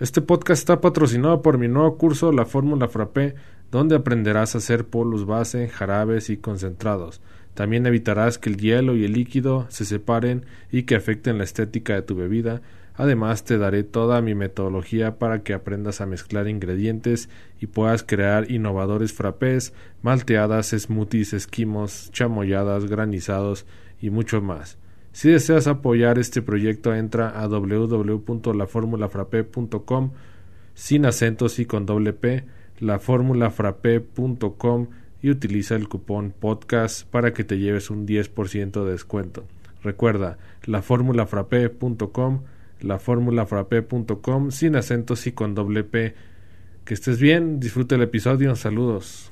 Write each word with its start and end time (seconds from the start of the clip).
Este 0.00 0.22
podcast 0.22 0.60
está 0.60 0.80
patrocinado 0.80 1.42
por 1.42 1.58
mi 1.58 1.68
nuevo 1.68 1.98
curso 1.98 2.32
La 2.32 2.46
Fórmula 2.46 2.88
Frappé, 2.88 3.34
donde 3.70 3.96
aprenderás 3.96 4.54
a 4.54 4.58
hacer 4.58 4.86
polos 4.86 5.26
base, 5.26 5.68
jarabes 5.68 6.30
y 6.30 6.38
concentrados. 6.38 7.20
También 7.52 7.84
evitarás 7.84 8.38
que 8.38 8.48
el 8.48 8.56
hielo 8.56 8.96
y 8.96 9.04
el 9.04 9.12
líquido 9.12 9.66
se 9.68 9.84
separen 9.84 10.46
y 10.72 10.84
que 10.84 10.94
afecten 10.94 11.36
la 11.36 11.44
estética 11.44 11.92
de 11.92 12.00
tu 12.00 12.14
bebida. 12.14 12.62
Además, 12.94 13.44
te 13.44 13.58
daré 13.58 13.82
toda 13.82 14.22
mi 14.22 14.34
metodología 14.34 15.18
para 15.18 15.42
que 15.42 15.52
aprendas 15.52 16.00
a 16.00 16.06
mezclar 16.06 16.48
ingredientes 16.48 17.28
y 17.60 17.66
puedas 17.66 18.02
crear 18.02 18.50
innovadores 18.50 19.12
frappés, 19.12 19.74
malteadas, 20.00 20.68
smoothies, 20.70 21.34
esquimos, 21.34 22.10
chamoyadas, 22.10 22.86
granizados 22.86 23.66
y 24.00 24.08
mucho 24.08 24.40
más. 24.40 24.78
Si 25.12 25.30
deseas 25.30 25.66
apoyar 25.66 26.18
este 26.18 26.42
proyecto, 26.42 26.94
entra 26.94 27.28
a 27.28 27.48
www.laformulafrape.com 27.48 30.10
sin 30.74 31.04
acentos 31.04 31.58
y 31.58 31.66
con 31.66 31.84
doble 31.84 32.12
P, 32.12 32.44
laformulafrape.com 32.78 34.86
y 35.22 35.30
utiliza 35.30 35.74
el 35.76 35.88
cupón 35.88 36.32
podcast 36.38 37.06
para 37.06 37.32
que 37.32 37.44
te 37.44 37.58
lleves 37.58 37.88
un 37.90 38.06
10% 38.06 38.84
de 38.84 38.92
descuento. 38.92 39.44
Recuerda, 39.82 40.38
laformulafrape.com, 40.64 42.42
laformulafrape.com 42.80 44.50
sin 44.50 44.76
acentos 44.76 45.26
y 45.26 45.32
con 45.32 45.54
doble 45.54 45.84
P. 45.84 46.14
Que 46.84 46.94
estés 46.94 47.20
bien, 47.20 47.60
disfrute 47.60 47.96
el 47.96 48.02
episodio, 48.02 48.56
saludos. 48.56 49.29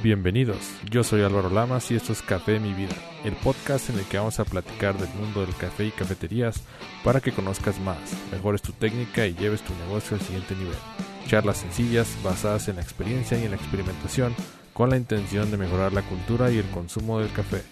Bienvenidos, 0.00 0.58
yo 0.88 1.02
soy 1.02 1.22
Álvaro 1.22 1.50
Lamas 1.50 1.90
y 1.90 1.96
esto 1.96 2.12
es 2.12 2.22
Café 2.22 2.60
Mi 2.60 2.72
Vida, 2.72 2.94
el 3.24 3.32
podcast 3.32 3.90
en 3.90 3.98
el 3.98 4.04
que 4.04 4.16
vamos 4.16 4.38
a 4.38 4.44
platicar 4.44 4.96
del 4.96 5.12
mundo 5.14 5.44
del 5.44 5.56
café 5.56 5.86
y 5.86 5.90
cafeterías 5.90 6.62
para 7.02 7.20
que 7.20 7.32
conozcas 7.32 7.80
más, 7.80 7.98
mejores 8.30 8.62
tu 8.62 8.70
técnica 8.70 9.26
y 9.26 9.34
lleves 9.34 9.60
tu 9.62 9.74
negocio 9.74 10.16
al 10.16 10.22
siguiente 10.22 10.54
nivel. 10.54 10.76
Charlas 11.26 11.56
sencillas 11.56 12.16
basadas 12.22 12.68
en 12.68 12.76
la 12.76 12.82
experiencia 12.82 13.40
y 13.40 13.44
en 13.44 13.50
la 13.50 13.56
experimentación 13.56 14.36
con 14.72 14.88
la 14.88 14.96
intención 14.96 15.50
de 15.50 15.56
mejorar 15.56 15.92
la 15.92 16.02
cultura 16.02 16.52
y 16.52 16.58
el 16.58 16.70
consumo 16.70 17.18
del 17.18 17.32
café. 17.32 17.62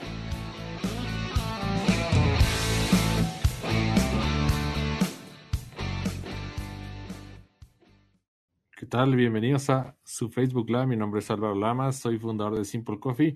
¿Qué 8.86 8.90
tal? 8.90 9.16
Bienvenidos 9.16 9.68
a 9.68 9.96
su 10.04 10.30
Facebook 10.30 10.70
Live. 10.70 10.86
Mi 10.86 10.96
nombre 10.96 11.18
es 11.18 11.28
Álvaro 11.28 11.56
Lamas, 11.56 11.96
soy 11.96 12.20
fundador 12.20 12.56
de 12.56 12.64
Simple 12.64 13.00
Coffee. 13.00 13.34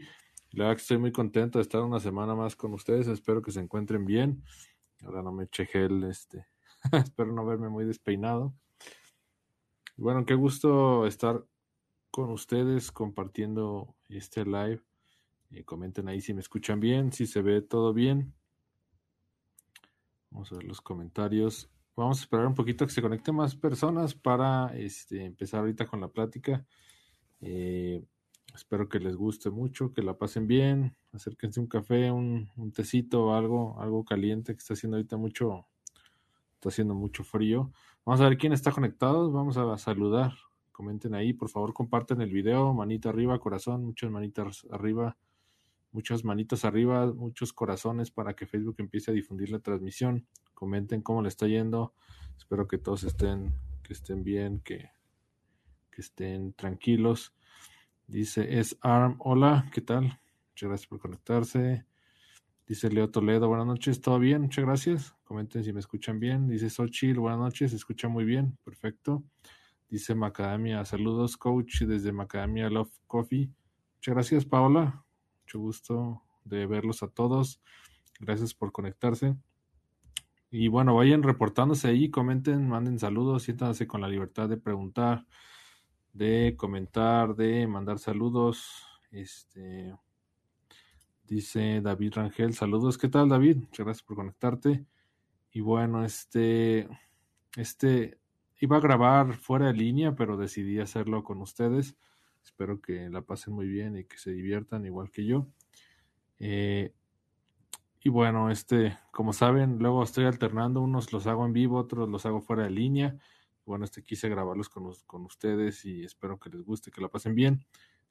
La 0.52 0.66
verdad 0.66 0.76
que 0.76 0.82
estoy 0.82 0.98
muy 0.98 1.10
contento 1.10 1.58
de 1.58 1.62
estar 1.62 1.82
una 1.82 1.98
semana 1.98 2.36
más 2.36 2.54
con 2.54 2.72
ustedes. 2.72 3.08
Espero 3.08 3.42
que 3.42 3.50
se 3.50 3.58
encuentren 3.58 4.04
bien. 4.04 4.44
Ahora 5.02 5.22
no 5.22 5.32
me 5.32 5.46
eché 5.46 5.66
gel, 5.66 6.04
este. 6.04 6.46
Espero 6.92 7.32
no 7.32 7.44
verme 7.44 7.68
muy 7.68 7.84
despeinado. 7.84 8.54
Bueno, 9.96 10.24
qué 10.24 10.36
gusto 10.36 11.04
estar 11.04 11.44
con 12.12 12.30
ustedes 12.30 12.92
compartiendo 12.92 13.96
este 14.08 14.44
live. 14.44 14.80
Y 15.50 15.64
comenten 15.64 16.06
ahí 16.06 16.20
si 16.20 16.32
me 16.32 16.42
escuchan 16.42 16.78
bien, 16.78 17.12
si 17.12 17.26
se 17.26 17.42
ve 17.42 17.60
todo 17.60 17.92
bien. 17.92 18.32
Vamos 20.30 20.52
a 20.52 20.54
ver 20.54 20.64
los 20.64 20.80
comentarios. 20.80 21.68
Vamos 22.00 22.20
a 22.20 22.22
esperar 22.22 22.46
un 22.46 22.54
poquito 22.54 22.86
que 22.86 22.92
se 22.92 23.02
conecten 23.02 23.34
más 23.34 23.54
personas 23.54 24.14
para 24.14 24.74
este, 24.74 25.22
empezar 25.22 25.60
ahorita 25.60 25.84
con 25.84 26.00
la 26.00 26.08
plática. 26.08 26.64
Eh, 27.42 28.02
espero 28.54 28.88
que 28.88 28.98
les 28.98 29.14
guste 29.16 29.50
mucho, 29.50 29.92
que 29.92 30.00
la 30.00 30.16
pasen 30.16 30.46
bien. 30.46 30.96
Acérquense 31.12 31.60
un 31.60 31.66
café, 31.66 32.10
un, 32.10 32.48
un 32.56 32.72
tecito, 32.72 33.34
algo, 33.34 33.78
algo 33.78 34.02
caliente 34.02 34.54
que 34.54 34.60
está 34.60 34.72
haciendo 34.72 34.96
ahorita 34.96 35.18
mucho, 35.18 35.66
está 36.54 36.70
haciendo 36.70 36.94
mucho 36.94 37.22
frío. 37.22 37.70
Vamos 38.06 38.22
a 38.22 38.30
ver 38.30 38.38
quién 38.38 38.54
está 38.54 38.72
conectado. 38.72 39.30
Vamos 39.30 39.58
a 39.58 39.76
saludar. 39.76 40.32
Comenten 40.72 41.14
ahí, 41.14 41.34
por 41.34 41.50
favor, 41.50 41.74
comparten 41.74 42.22
el 42.22 42.30
video. 42.30 42.72
Manita 42.72 43.10
arriba, 43.10 43.38
corazón, 43.38 43.84
muchas 43.84 44.10
manitas 44.10 44.66
arriba, 44.70 45.18
muchas 45.92 46.24
manitos 46.24 46.64
arriba, 46.64 47.12
muchos 47.12 47.52
corazones 47.52 48.10
para 48.10 48.34
que 48.34 48.46
Facebook 48.46 48.76
empiece 48.78 49.10
a 49.10 49.14
difundir 49.14 49.50
la 49.50 49.58
transmisión 49.58 50.26
comenten 50.60 51.00
cómo 51.00 51.22
le 51.22 51.28
está 51.28 51.48
yendo. 51.48 51.94
Espero 52.36 52.68
que 52.68 52.76
todos 52.76 53.04
estén, 53.04 53.54
que 53.82 53.94
estén 53.94 54.22
bien, 54.22 54.60
que, 54.60 54.90
que 55.90 56.02
estén 56.02 56.52
tranquilos. 56.52 57.34
Dice 58.06 58.58
es 58.58 58.76
Arm, 58.82 59.16
hola, 59.20 59.70
¿qué 59.72 59.80
tal? 59.80 60.20
Muchas 60.50 60.68
gracias 60.68 60.86
por 60.86 60.98
conectarse. 61.00 61.86
Dice 62.66 62.90
Leo 62.90 63.10
Toledo, 63.10 63.48
buenas 63.48 63.66
noches, 63.66 64.02
¿todo 64.02 64.18
bien? 64.18 64.42
Muchas 64.42 64.66
gracias. 64.66 65.16
Comenten 65.24 65.64
si 65.64 65.72
me 65.72 65.80
escuchan 65.80 66.20
bien. 66.20 66.46
Dice 66.46 66.68
Sochil, 66.68 67.18
buenas 67.18 67.40
noches, 67.40 67.70
se 67.70 67.78
escucha 67.78 68.08
muy 68.08 68.26
bien, 68.26 68.58
perfecto. 68.62 69.24
Dice 69.88 70.14
Macadamia, 70.14 70.84
saludos, 70.84 71.38
coach, 71.38 71.80
desde 71.84 72.12
Macadamia 72.12 72.68
Love 72.68 72.92
Coffee. 73.06 73.50
Muchas 73.96 74.14
gracias, 74.14 74.44
Paola. 74.44 75.06
Mucho 75.50 75.58
gusto 75.58 76.22
de 76.44 76.64
verlos 76.64 77.02
a 77.02 77.08
todos. 77.08 77.60
Gracias 78.20 78.54
por 78.54 78.70
conectarse. 78.70 79.34
Y 80.48 80.68
bueno, 80.68 80.94
vayan 80.94 81.24
reportándose 81.24 81.88
ahí, 81.88 82.08
comenten, 82.08 82.68
manden 82.68 83.00
saludos, 83.00 83.42
siéntanse 83.42 83.88
con 83.88 84.00
la 84.00 84.06
libertad 84.06 84.48
de 84.48 84.58
preguntar, 84.58 85.26
de 86.12 86.54
comentar, 86.56 87.34
de 87.34 87.66
mandar 87.66 87.98
saludos. 87.98 88.86
Este 89.10 89.92
dice 91.24 91.80
David 91.80 92.12
Rangel, 92.14 92.54
saludos, 92.54 92.96
¿qué 92.96 93.08
tal 93.08 93.28
David? 93.28 93.56
Muchas 93.56 93.84
gracias 93.84 94.04
por 94.04 94.14
conectarte. 94.14 94.86
Y 95.50 95.62
bueno, 95.62 96.04
este 96.04 96.88
este 97.56 98.20
iba 98.60 98.76
a 98.76 98.80
grabar 98.80 99.34
fuera 99.34 99.66
de 99.66 99.72
línea, 99.72 100.14
pero 100.14 100.36
decidí 100.36 100.78
hacerlo 100.78 101.24
con 101.24 101.40
ustedes. 101.40 101.96
Espero 102.44 102.80
que 102.80 103.08
la 103.10 103.22
pasen 103.22 103.54
muy 103.54 103.68
bien 103.68 103.96
y 103.96 104.04
que 104.04 104.18
se 104.18 104.32
diviertan 104.32 104.84
igual 104.86 105.10
que 105.10 105.24
yo. 105.24 105.46
Eh, 106.38 106.92
y 108.02 108.08
bueno, 108.08 108.50
este, 108.50 108.98
como 109.12 109.32
saben, 109.32 109.78
luego 109.78 110.02
estoy 110.02 110.24
alternando, 110.24 110.80
unos 110.80 111.12
los 111.12 111.26
hago 111.26 111.44
en 111.44 111.52
vivo, 111.52 111.78
otros 111.78 112.08
los 112.08 112.24
hago 112.24 112.40
fuera 112.40 112.64
de 112.64 112.70
línea. 112.70 113.18
Bueno, 113.66 113.84
este 113.84 114.02
quise 114.02 114.28
grabarlos 114.28 114.70
con, 114.70 114.90
con 115.06 115.24
ustedes 115.26 115.84
y 115.84 116.04
espero 116.04 116.38
que 116.38 116.48
les 116.48 116.62
guste, 116.62 116.90
que 116.90 117.02
la 117.02 117.08
pasen 117.08 117.34
bien, 117.34 117.64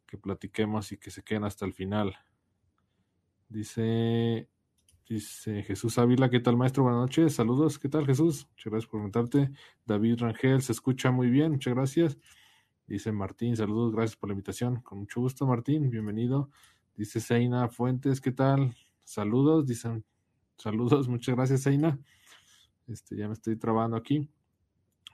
que 0.05 0.17
platiquemos 0.17 0.91
y 0.91 0.97
que 0.97 1.09
se 1.09 1.23
queden 1.23 1.43
hasta 1.43 1.65
el 1.65 1.73
final. 1.73 2.15
Dice, 3.49 4.47
dice 5.07 5.63
Jesús 5.63 5.97
Ávila, 5.97 6.29
¿qué 6.29 6.39
tal 6.39 6.55
maestro? 6.55 6.83
Buenas 6.83 7.01
noches, 7.01 7.33
saludos, 7.33 7.79
¿qué 7.79 7.89
tal 7.89 8.05
Jesús? 8.05 8.47
Muchas 8.51 8.71
gracias 8.71 8.91
por 8.91 8.99
comentarte. 8.99 9.49
David 9.85 10.19
Rangel, 10.19 10.61
se 10.61 10.71
escucha 10.71 11.09
muy 11.09 11.31
bien, 11.31 11.53
muchas 11.53 11.73
gracias. 11.73 12.17
Dice 12.89 13.11
Martín, 13.11 13.55
saludos, 13.55 13.93
gracias 13.93 14.17
por 14.17 14.29
la 14.29 14.33
invitación. 14.33 14.81
Con 14.81 14.97
mucho 14.97 15.21
gusto, 15.21 15.45
Martín, 15.45 15.91
bienvenido. 15.91 16.49
Dice 16.97 17.19
Seina 17.19 17.69
Fuentes, 17.69 18.19
¿qué 18.19 18.31
tal? 18.31 18.75
Saludos, 19.03 19.67
dicen 19.67 20.03
saludos, 20.57 21.07
muchas 21.07 21.35
gracias, 21.35 21.67
Eina. 21.67 21.99
Este, 22.87 23.15
ya 23.15 23.27
me 23.27 23.33
estoy 23.33 23.57
trabando 23.57 23.95
aquí. 23.95 24.27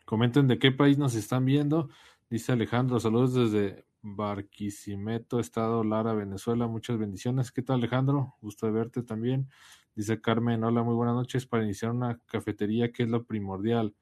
Comenten 0.06 0.48
de 0.48 0.58
qué 0.58 0.72
país 0.72 0.98
nos 0.98 1.16
están 1.16 1.44
viendo. 1.44 1.90
Dice 2.30 2.54
Alejandro, 2.54 2.98
saludos 3.02 3.34
desde 3.34 3.86
Barquisimeto, 4.02 5.42
Estado 5.42 5.84
Lara, 5.84 6.14
Venezuela. 6.14 6.68
Muchas 6.68 6.98
bendiciones. 6.98 7.52
¿Qué 7.52 7.62
tal, 7.62 7.80
Alejandro? 7.80 8.36
Gusto 8.40 8.68
de 8.68 8.72
verte 8.72 9.04
también. 9.04 9.50
Dice 9.96 10.22
Carmen, 10.22 10.64
hola, 10.64 10.82
muy 10.82 10.96
buenas 10.96 11.16
noches. 11.16 11.46
Para 11.46 11.66
iniciar 11.66 11.92
una 11.92 12.20
cafetería, 12.26 12.94
¿qué 12.94 13.04
es 13.04 13.10
lo 13.10 13.26
primordial? 13.26 13.94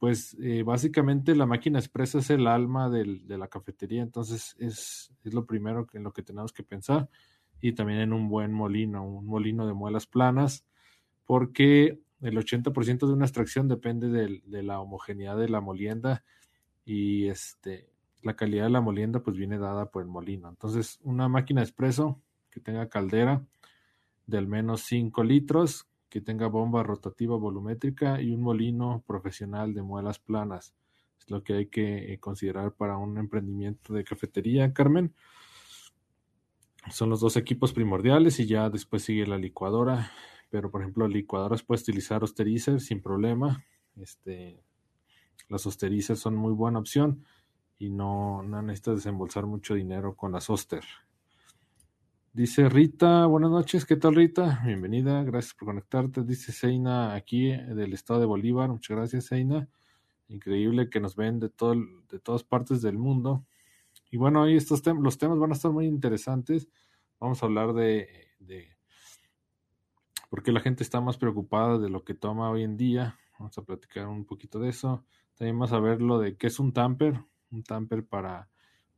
Pues 0.00 0.34
eh, 0.40 0.62
básicamente 0.62 1.34
la 1.34 1.44
máquina 1.44 1.78
expresa 1.78 2.20
es 2.20 2.30
el 2.30 2.46
alma 2.46 2.88
de 2.88 3.36
la 3.36 3.48
cafetería, 3.48 4.00
entonces 4.00 4.56
es, 4.58 5.12
lo 5.24 5.44
primero 5.44 5.86
en 5.92 6.04
lo 6.04 6.14
que 6.14 6.22
tenemos 6.22 6.54
que 6.54 6.62
pensar 6.62 7.10
y 7.60 7.72
también 7.74 8.00
en 8.00 8.14
un 8.14 8.30
buen 8.30 8.50
molino, 8.50 9.04
un 9.04 9.26
molino 9.26 9.66
de 9.66 9.74
muelas 9.74 10.06
planas, 10.06 10.64
porque 11.26 12.00
el 12.22 12.34
80% 12.38 13.06
de 13.06 13.12
una 13.12 13.26
extracción 13.26 13.68
depende 13.68 14.08
de, 14.08 14.62
la 14.62 14.80
homogeneidad 14.80 15.36
de 15.36 15.50
la 15.50 15.60
molienda 15.60 16.24
y 16.86 17.26
este, 17.26 17.90
la 18.22 18.36
calidad 18.36 18.64
de 18.64 18.70
la 18.70 18.80
molienda 18.80 19.20
pues 19.20 19.36
viene 19.36 19.58
dada 19.58 19.90
por 19.90 20.00
el 20.00 20.08
molino. 20.08 20.48
Entonces, 20.48 20.98
una 21.02 21.28
máquina 21.28 21.60
expreso 21.60 22.22
que 22.48 22.60
tenga 22.60 22.88
caldera 22.88 23.44
de 24.26 24.38
al 24.38 24.46
menos 24.46 24.80
5 24.80 25.22
litros, 25.24 25.89
que 26.10 26.20
tenga 26.20 26.48
bomba 26.48 26.82
rotativa 26.82 27.36
volumétrica 27.36 28.20
y 28.20 28.32
un 28.32 28.42
molino 28.42 29.02
profesional 29.06 29.72
de 29.72 29.82
muelas 29.82 30.18
planas. 30.18 30.74
Es 31.18 31.30
lo 31.30 31.42
que 31.42 31.54
hay 31.54 31.66
que 31.66 32.18
considerar 32.20 32.74
para 32.74 32.98
un 32.98 33.16
emprendimiento 33.16 33.94
de 33.94 34.04
cafetería, 34.04 34.72
Carmen. 34.72 35.14
Son 36.90 37.08
los 37.08 37.20
dos 37.20 37.36
equipos 37.36 37.72
primordiales 37.72 38.40
y 38.40 38.46
ya 38.46 38.68
después 38.70 39.04
sigue 39.04 39.26
la 39.26 39.38
licuadora. 39.38 40.10
Pero 40.50 40.70
por 40.70 40.80
ejemplo, 40.80 41.06
licuadoras 41.06 41.62
puedes 41.62 41.82
utilizar 41.82 42.24
Osterizer 42.24 42.80
sin 42.80 43.00
problema. 43.00 43.64
Este, 43.96 44.64
las 45.48 45.64
Osterizer 45.64 46.16
son 46.16 46.34
muy 46.34 46.52
buena 46.52 46.80
opción 46.80 47.24
y 47.78 47.90
no, 47.90 48.42
no 48.42 48.60
necesitas 48.62 48.96
desembolsar 48.96 49.46
mucho 49.46 49.74
dinero 49.74 50.16
con 50.16 50.32
las 50.32 50.50
Oster. 50.50 50.82
Dice 52.32 52.68
Rita, 52.68 53.26
buenas 53.26 53.50
noches, 53.50 53.84
¿qué 53.84 53.96
tal 53.96 54.14
Rita? 54.14 54.62
Bienvenida, 54.64 55.24
gracias 55.24 55.52
por 55.52 55.66
conectarte. 55.66 56.22
Dice 56.22 56.52
Seina 56.52 57.16
aquí 57.16 57.50
del 57.50 57.92
estado 57.92 58.20
de 58.20 58.26
Bolívar, 58.26 58.68
muchas 58.68 58.96
gracias 58.96 59.24
Seina. 59.24 59.68
Increíble 60.28 60.88
que 60.88 61.00
nos 61.00 61.16
ven 61.16 61.40
de, 61.40 61.48
todo, 61.48 61.74
de 62.08 62.20
todas 62.20 62.44
partes 62.44 62.82
del 62.82 62.98
mundo. 62.98 63.44
Y 64.12 64.16
bueno, 64.16 64.42
hoy 64.42 64.54
estos 64.56 64.80
temas, 64.80 65.02
los 65.02 65.18
temas 65.18 65.40
van 65.40 65.50
a 65.50 65.54
estar 65.54 65.72
muy 65.72 65.86
interesantes. 65.86 66.68
Vamos 67.18 67.42
a 67.42 67.46
hablar 67.46 67.72
de, 67.72 68.28
de 68.38 68.76
por 70.28 70.44
qué 70.44 70.52
la 70.52 70.60
gente 70.60 70.84
está 70.84 71.00
más 71.00 71.18
preocupada 71.18 71.78
de 71.78 71.90
lo 71.90 72.04
que 72.04 72.14
toma 72.14 72.48
hoy 72.48 72.62
en 72.62 72.76
día. 72.76 73.18
Vamos 73.40 73.58
a 73.58 73.62
platicar 73.62 74.06
un 74.06 74.24
poquito 74.24 74.60
de 74.60 74.68
eso. 74.68 75.04
También 75.34 75.58
vamos 75.58 75.72
a 75.72 75.80
ver 75.80 76.00
lo 76.00 76.20
de 76.20 76.36
qué 76.36 76.46
es 76.46 76.60
un 76.60 76.72
tamper, 76.72 77.24
un 77.50 77.64
tamper 77.64 78.06
para 78.06 78.48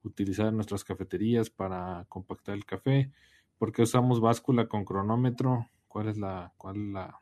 utilizar 0.05 0.49
en 0.49 0.57
nuestras 0.57 0.85
cafeterías 0.85 1.51
para 1.51 2.07
compactar 2.09 2.55
el 2.55 2.65
café, 2.65 3.11
por 3.59 3.73
qué 3.73 3.83
usamos 3.83 4.21
báscula 4.21 4.67
con 4.67 4.85
cronómetro, 4.85 5.69
cuál 5.89 6.09
es 6.09 6.19
la, 6.19 6.53
cuál 6.57 6.93
la, 6.93 7.21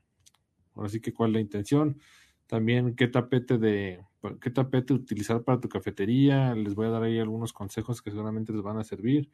ahora 0.74 0.88
sí 0.88 1.00
que 1.00 1.12
cuál 1.12 1.30
es 1.30 1.34
la 1.34 1.40
intención, 1.40 1.98
también 2.46 2.96
qué 2.96 3.08
tapete 3.08 3.58
de, 3.58 4.04
qué 4.40 4.50
tapete 4.50 4.92
utilizar 4.92 5.42
para 5.42 5.60
tu 5.60 5.68
cafetería, 5.68 6.54
les 6.54 6.74
voy 6.74 6.86
a 6.86 6.90
dar 6.90 7.02
ahí 7.02 7.18
algunos 7.18 7.52
consejos 7.52 8.02
que 8.02 8.10
seguramente 8.10 8.52
les 8.52 8.62
van 8.62 8.78
a 8.78 8.84
servir. 8.84 9.30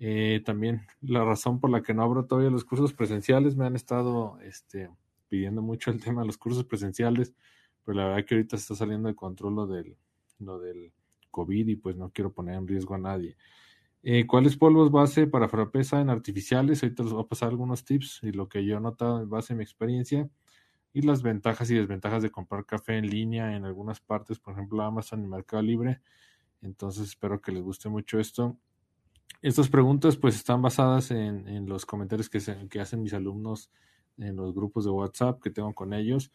Eh, 0.00 0.42
también 0.44 0.82
la 1.00 1.24
razón 1.24 1.58
por 1.58 1.70
la 1.70 1.82
que 1.82 1.92
no 1.92 2.04
abro 2.04 2.26
todavía 2.26 2.50
los 2.50 2.64
cursos 2.64 2.92
presenciales, 2.92 3.56
me 3.56 3.66
han 3.66 3.74
estado 3.74 4.38
este, 4.42 4.88
pidiendo 5.28 5.62
mucho 5.62 5.90
el 5.90 6.00
tema 6.00 6.20
de 6.20 6.26
los 6.26 6.38
cursos 6.38 6.64
presenciales, 6.64 7.34
pero 7.84 7.98
la 7.98 8.08
verdad 8.08 8.24
que 8.24 8.34
ahorita 8.34 8.56
está 8.56 8.74
saliendo 8.74 9.08
de 9.08 9.16
control 9.16 9.56
lo 9.56 9.66
del, 9.66 9.96
lo 10.38 10.60
del 10.60 10.92
COVID 11.30 11.68
y 11.68 11.76
pues 11.76 11.96
no 11.96 12.10
quiero 12.10 12.32
poner 12.32 12.56
en 12.56 12.66
riesgo 12.66 12.94
a 12.94 12.98
nadie. 12.98 13.36
Eh, 14.02 14.26
¿Cuáles 14.26 14.56
polvos 14.56 14.90
base 14.90 15.26
para 15.26 15.48
frappé 15.48 15.82
en 15.92 16.10
artificiales? 16.10 16.82
Ahorita 16.82 17.02
les 17.02 17.12
voy 17.12 17.22
a 17.22 17.26
pasar 17.26 17.48
algunos 17.48 17.84
tips 17.84 18.20
y 18.22 18.32
lo 18.32 18.48
que 18.48 18.64
yo 18.64 18.76
he 18.76 18.80
notado 18.80 19.22
en 19.22 19.28
base 19.28 19.52
a 19.52 19.56
mi 19.56 19.62
experiencia 19.62 20.28
y 20.92 21.02
las 21.02 21.22
ventajas 21.22 21.70
y 21.70 21.74
desventajas 21.74 22.22
de 22.22 22.30
comprar 22.30 22.64
café 22.64 22.96
en 22.96 23.08
línea 23.08 23.56
en 23.56 23.64
algunas 23.64 24.00
partes, 24.00 24.38
por 24.38 24.54
ejemplo 24.54 24.82
Amazon 24.82 25.22
y 25.24 25.26
Mercado 25.26 25.62
Libre. 25.62 26.00
Entonces 26.62 27.08
espero 27.08 27.40
que 27.40 27.52
les 27.52 27.62
guste 27.62 27.88
mucho 27.88 28.18
esto. 28.18 28.56
Estas 29.42 29.68
preguntas 29.68 30.16
pues 30.16 30.36
están 30.36 30.62
basadas 30.62 31.10
en, 31.10 31.46
en 31.48 31.68
los 31.68 31.84
comentarios 31.84 32.28
que, 32.28 32.40
se, 32.40 32.68
que 32.68 32.80
hacen 32.80 33.02
mis 33.02 33.14
alumnos 33.14 33.70
en 34.16 34.36
los 34.36 34.54
grupos 34.54 34.84
de 34.84 34.90
WhatsApp 34.90 35.40
que 35.40 35.50
tengo 35.50 35.74
con 35.74 35.92
ellos. 35.92 36.32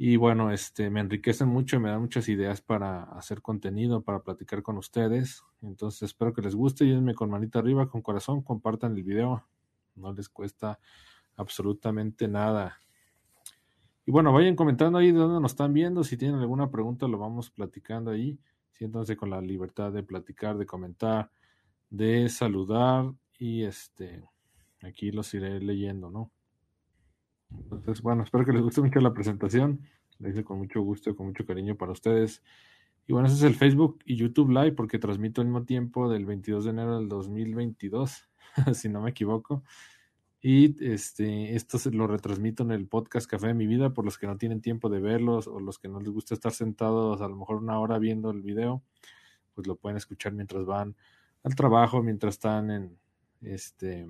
Y 0.00 0.16
bueno, 0.16 0.52
este, 0.52 0.90
me 0.90 1.00
enriquecen 1.00 1.48
mucho 1.48 1.74
y 1.74 1.80
me 1.80 1.90
dan 1.90 2.00
muchas 2.00 2.28
ideas 2.28 2.60
para 2.62 3.02
hacer 3.02 3.42
contenido, 3.42 4.00
para 4.00 4.22
platicar 4.22 4.62
con 4.62 4.78
ustedes. 4.78 5.42
Entonces 5.60 6.02
espero 6.02 6.32
que 6.32 6.40
les 6.40 6.54
guste. 6.54 6.86
Yénme 6.86 7.16
con 7.16 7.28
manita 7.28 7.58
arriba, 7.58 7.88
con 7.88 8.00
corazón, 8.00 8.42
compartan 8.42 8.96
el 8.96 9.02
video. 9.02 9.44
No 9.96 10.12
les 10.12 10.28
cuesta 10.28 10.78
absolutamente 11.34 12.28
nada. 12.28 12.78
Y 14.06 14.12
bueno, 14.12 14.32
vayan 14.32 14.54
comentando 14.54 14.98
ahí 14.98 15.10
de 15.10 15.18
dónde 15.18 15.40
nos 15.40 15.50
están 15.50 15.72
viendo. 15.72 16.04
Si 16.04 16.16
tienen 16.16 16.38
alguna 16.38 16.70
pregunta, 16.70 17.08
lo 17.08 17.18
vamos 17.18 17.50
platicando 17.50 18.12
ahí. 18.12 18.38
Siéntanse 18.74 19.16
con 19.16 19.30
la 19.30 19.40
libertad 19.40 19.90
de 19.90 20.04
platicar, 20.04 20.56
de 20.58 20.64
comentar, 20.64 21.32
de 21.90 22.28
saludar. 22.28 23.12
Y 23.36 23.64
este, 23.64 24.22
aquí 24.80 25.10
los 25.10 25.34
iré 25.34 25.58
leyendo, 25.58 26.08
¿no? 26.08 26.30
Entonces, 27.50 28.02
bueno, 28.02 28.22
espero 28.22 28.44
que 28.44 28.52
les 28.52 28.62
guste 28.62 28.80
mucho 28.80 29.00
la 29.00 29.12
presentación. 29.12 29.80
Lo 30.18 30.28
hice 30.28 30.44
con 30.44 30.58
mucho 30.58 30.80
gusto, 30.82 31.14
con 31.16 31.26
mucho 31.26 31.46
cariño 31.46 31.76
para 31.76 31.92
ustedes. 31.92 32.42
Y 33.06 33.12
bueno, 33.12 33.28
ese 33.28 33.36
es 33.36 33.42
el 33.42 33.54
Facebook 33.54 34.00
y 34.04 34.16
YouTube 34.16 34.50
Live 34.50 34.72
porque 34.72 34.98
transmito 34.98 35.40
al 35.40 35.46
mismo 35.46 35.64
tiempo 35.64 36.10
del 36.10 36.26
22 36.26 36.64
de 36.64 36.70
enero 36.70 36.98
del 36.98 37.08
2022, 37.08 38.28
si 38.74 38.88
no 38.88 39.00
me 39.00 39.10
equivoco. 39.10 39.62
Y 40.40 40.84
este, 40.84 41.56
esto 41.56 41.78
se 41.78 41.90
lo 41.90 42.06
retransmito 42.06 42.62
en 42.62 42.70
el 42.70 42.86
podcast 42.86 43.28
Café 43.28 43.48
de 43.48 43.54
mi 43.54 43.66
vida 43.66 43.92
por 43.92 44.04
los 44.04 44.18
que 44.18 44.26
no 44.26 44.36
tienen 44.36 44.60
tiempo 44.60 44.88
de 44.88 45.00
verlos 45.00 45.48
o 45.48 45.58
los 45.58 45.78
que 45.78 45.88
no 45.88 46.00
les 46.00 46.10
gusta 46.10 46.34
estar 46.34 46.52
sentados 46.52 47.20
a 47.20 47.28
lo 47.28 47.34
mejor 47.34 47.56
una 47.56 47.80
hora 47.80 47.98
viendo 47.98 48.30
el 48.30 48.42
video, 48.42 48.82
pues 49.54 49.66
lo 49.66 49.74
pueden 49.76 49.96
escuchar 49.96 50.32
mientras 50.34 50.64
van 50.64 50.94
al 51.42 51.56
trabajo, 51.56 52.02
mientras 52.02 52.34
están 52.34 52.70
en 52.70 52.98
este, 53.40 54.06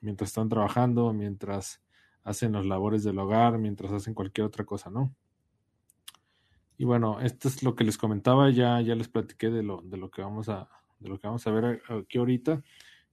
mientras 0.00 0.30
están 0.30 0.48
trabajando, 0.48 1.12
mientras 1.12 1.80
hacen 2.24 2.52
las 2.52 2.66
labores 2.66 3.04
del 3.04 3.18
hogar 3.18 3.58
mientras 3.58 3.92
hacen 3.92 4.14
cualquier 4.14 4.46
otra 4.46 4.64
cosa, 4.64 4.90
¿no? 4.90 5.14
Y 6.76 6.84
bueno, 6.84 7.20
esto 7.20 7.48
es 7.48 7.62
lo 7.62 7.74
que 7.74 7.84
les 7.84 7.98
comentaba, 7.98 8.50
ya, 8.50 8.80
ya 8.80 8.94
les 8.94 9.08
platiqué 9.08 9.50
de 9.50 9.62
lo, 9.62 9.82
de 9.82 9.98
lo 9.98 10.10
que 10.10 10.22
vamos 10.22 10.48
a, 10.48 10.68
de 10.98 11.08
lo 11.08 11.18
que 11.18 11.26
vamos 11.26 11.46
a 11.46 11.50
ver 11.50 11.82
aquí 11.88 12.18
ahorita. 12.18 12.62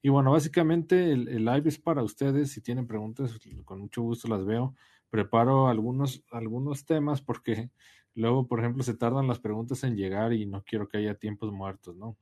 Y 0.02 0.10
bueno, 0.10 0.32
básicamente 0.32 1.12
el, 1.12 1.44
live 1.44 1.64
es 1.66 1.80
para 1.80 2.04
ustedes. 2.04 2.52
Si 2.52 2.62
tienen 2.62 2.88
preguntas, 2.88 3.38
con 3.66 3.80
mucho 3.80 4.04
gusto 4.04 4.28
las 4.28 4.46
veo. 4.46 4.76
Preparo 5.10 5.68
algunos, 5.68 6.24
algunos 6.32 6.86
temas 6.86 7.22
porque 7.22 7.72
luego, 8.14 8.48
por 8.48 8.60
ejemplo, 8.60 8.84
se 8.84 8.94
tardan 8.94 9.28
las 9.28 9.40
preguntas 9.40 9.84
en 9.84 9.98
llegar 9.98 10.34
y 10.34 10.46
no 10.46 10.64
quiero 10.64 10.88
que 10.88 10.98
haya 10.98 11.16
tiempos 11.16 11.52
muertos, 11.52 11.96
¿no? 11.96 12.16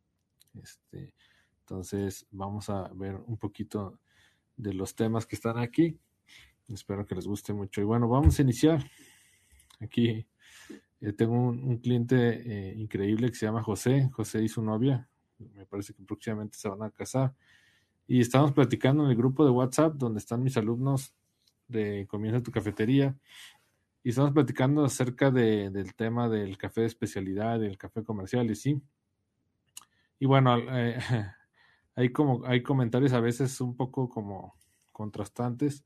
Este, 0.61 1.13
entonces, 1.59 2.25
vamos 2.31 2.69
a 2.69 2.89
ver 2.93 3.17
un 3.25 3.37
poquito 3.37 3.99
de 4.55 4.73
los 4.73 4.95
temas 4.95 5.25
que 5.25 5.35
están 5.35 5.57
aquí. 5.57 5.99
Espero 6.67 7.05
que 7.05 7.15
les 7.15 7.27
guste 7.27 7.53
mucho. 7.53 7.81
Y 7.81 7.83
bueno, 7.83 8.07
vamos 8.07 8.39
a 8.39 8.41
iniciar. 8.41 8.83
Aquí 9.79 10.25
eh, 11.01 11.13
tengo 11.13 11.33
un, 11.33 11.77
cliente 11.77 12.15
eh, 12.17 12.73
increíble 12.75 13.29
que 13.29 13.35
se 13.35 13.45
llama 13.45 13.61
José. 13.61 14.09
José 14.13 14.43
y 14.43 14.47
su 14.47 14.61
novia. 14.63 15.07
Me 15.37 15.65
parece 15.65 15.93
que 15.93 16.03
próximamente 16.03 16.57
se 16.57 16.67
van 16.69 16.81
a 16.81 16.89
casar. 16.89 17.35
Y 18.07 18.19
estamos 18.21 18.51
platicando 18.53 19.03
en 19.03 19.11
el 19.11 19.15
grupo 19.15 19.45
de 19.45 19.51
WhatsApp 19.51 19.95
donde 19.95 20.19
están 20.19 20.41
mis 20.41 20.57
alumnos 20.57 21.13
de 21.67 22.07
Comienza 22.07 22.41
tu 22.41 22.51
cafetería. 22.51 23.15
Y 24.03 24.09
estamos 24.09 24.31
platicando 24.31 24.83
acerca 24.85 25.29
de, 25.31 25.69
del 25.69 25.93
tema 25.95 26.29
del 26.29 26.57
café 26.57 26.81
de 26.81 26.87
especialidad, 26.87 27.59
del 27.59 27.77
café 27.77 28.03
comercial 28.03 28.49
y 28.49 28.55
sí. 28.55 28.81
Y 30.19 30.25
bueno, 30.25 30.57
eh, 30.57 30.97
hay 31.95 32.09
como 32.09 32.45
hay 32.45 32.63
comentarios 32.63 33.13
a 33.13 33.19
veces 33.19 33.61
un 33.61 33.75
poco 33.75 34.09
como 34.09 34.55
contrastantes 34.91 35.83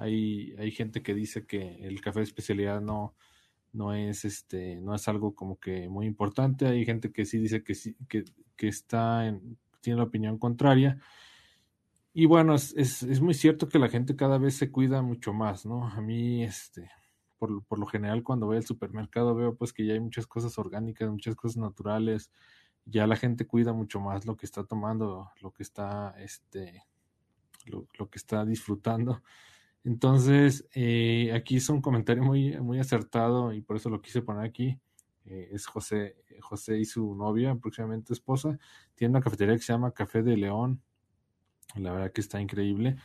hay, 0.00 0.70
gente 0.72 1.02
que 1.02 1.14
dice 1.14 1.46
que 1.46 1.86
el 1.86 2.00
café 2.00 2.20
de 2.20 2.24
especialidad 2.24 2.80
no, 2.80 3.14
no 3.72 3.92
es 3.94 4.24
este, 4.24 4.80
no 4.80 4.94
es 4.94 5.06
algo 5.08 5.34
como 5.34 5.60
que 5.60 5.88
muy 5.88 6.06
importante. 6.06 6.66
Hay 6.66 6.84
gente 6.86 7.12
que 7.12 7.26
sí 7.26 7.38
dice 7.38 7.62
que 7.62 7.74
sí, 7.74 7.96
que, 8.08 8.24
que 8.56 8.68
está 8.68 9.26
en, 9.26 9.58
tiene 9.80 9.98
la 9.98 10.04
opinión 10.04 10.38
contraria. 10.38 10.98
Y 12.14 12.24
bueno, 12.26 12.54
es, 12.54 12.74
es, 12.76 13.02
es, 13.02 13.20
muy 13.20 13.34
cierto 13.34 13.68
que 13.68 13.78
la 13.78 13.88
gente 13.88 14.16
cada 14.16 14.38
vez 14.38 14.56
se 14.56 14.70
cuida 14.72 15.02
mucho 15.02 15.32
más, 15.32 15.64
¿no? 15.64 15.86
A 15.86 16.00
mí, 16.00 16.42
este, 16.42 16.90
por, 17.38 17.62
por 17.64 17.78
lo 17.78 17.86
general, 17.86 18.22
cuando 18.22 18.46
voy 18.46 18.56
al 18.56 18.66
supermercado 18.66 19.34
veo 19.34 19.54
pues 19.54 19.72
que 19.72 19.86
ya 19.86 19.92
hay 19.92 20.00
muchas 20.00 20.26
cosas 20.26 20.58
orgánicas, 20.58 21.10
muchas 21.10 21.36
cosas 21.36 21.58
naturales. 21.58 22.30
Ya 22.86 23.06
la 23.06 23.16
gente 23.16 23.46
cuida 23.46 23.72
mucho 23.74 24.00
más 24.00 24.26
lo 24.26 24.36
que 24.36 24.46
está 24.46 24.64
tomando, 24.64 25.30
lo 25.42 25.52
que 25.52 25.62
está, 25.62 26.14
este, 26.18 26.84
lo, 27.66 27.86
lo 27.98 28.08
que 28.08 28.18
está 28.18 28.44
disfrutando. 28.46 29.22
Entonces, 29.84 30.68
eh, 30.74 31.32
aquí 31.34 31.56
es 31.56 31.68
un 31.68 31.80
comentario 31.80 32.22
muy, 32.22 32.58
muy 32.60 32.78
acertado 32.78 33.52
y 33.52 33.62
por 33.62 33.76
eso 33.76 33.88
lo 33.88 34.02
quise 34.02 34.22
poner 34.22 34.44
aquí. 34.44 34.78
Eh, 35.24 35.48
es 35.52 35.66
José, 35.66 36.16
José 36.40 36.78
y 36.78 36.84
su 36.84 37.14
novia, 37.14 37.54
próximamente 37.54 38.12
esposa. 38.12 38.58
Tiene 38.94 39.12
una 39.12 39.22
cafetería 39.22 39.54
que 39.54 39.62
se 39.62 39.72
llama 39.72 39.92
Café 39.92 40.22
de 40.22 40.36
León. 40.36 40.82
La 41.76 41.92
verdad 41.92 42.12
que 42.12 42.20
está 42.20 42.40
increíble. 42.40 42.96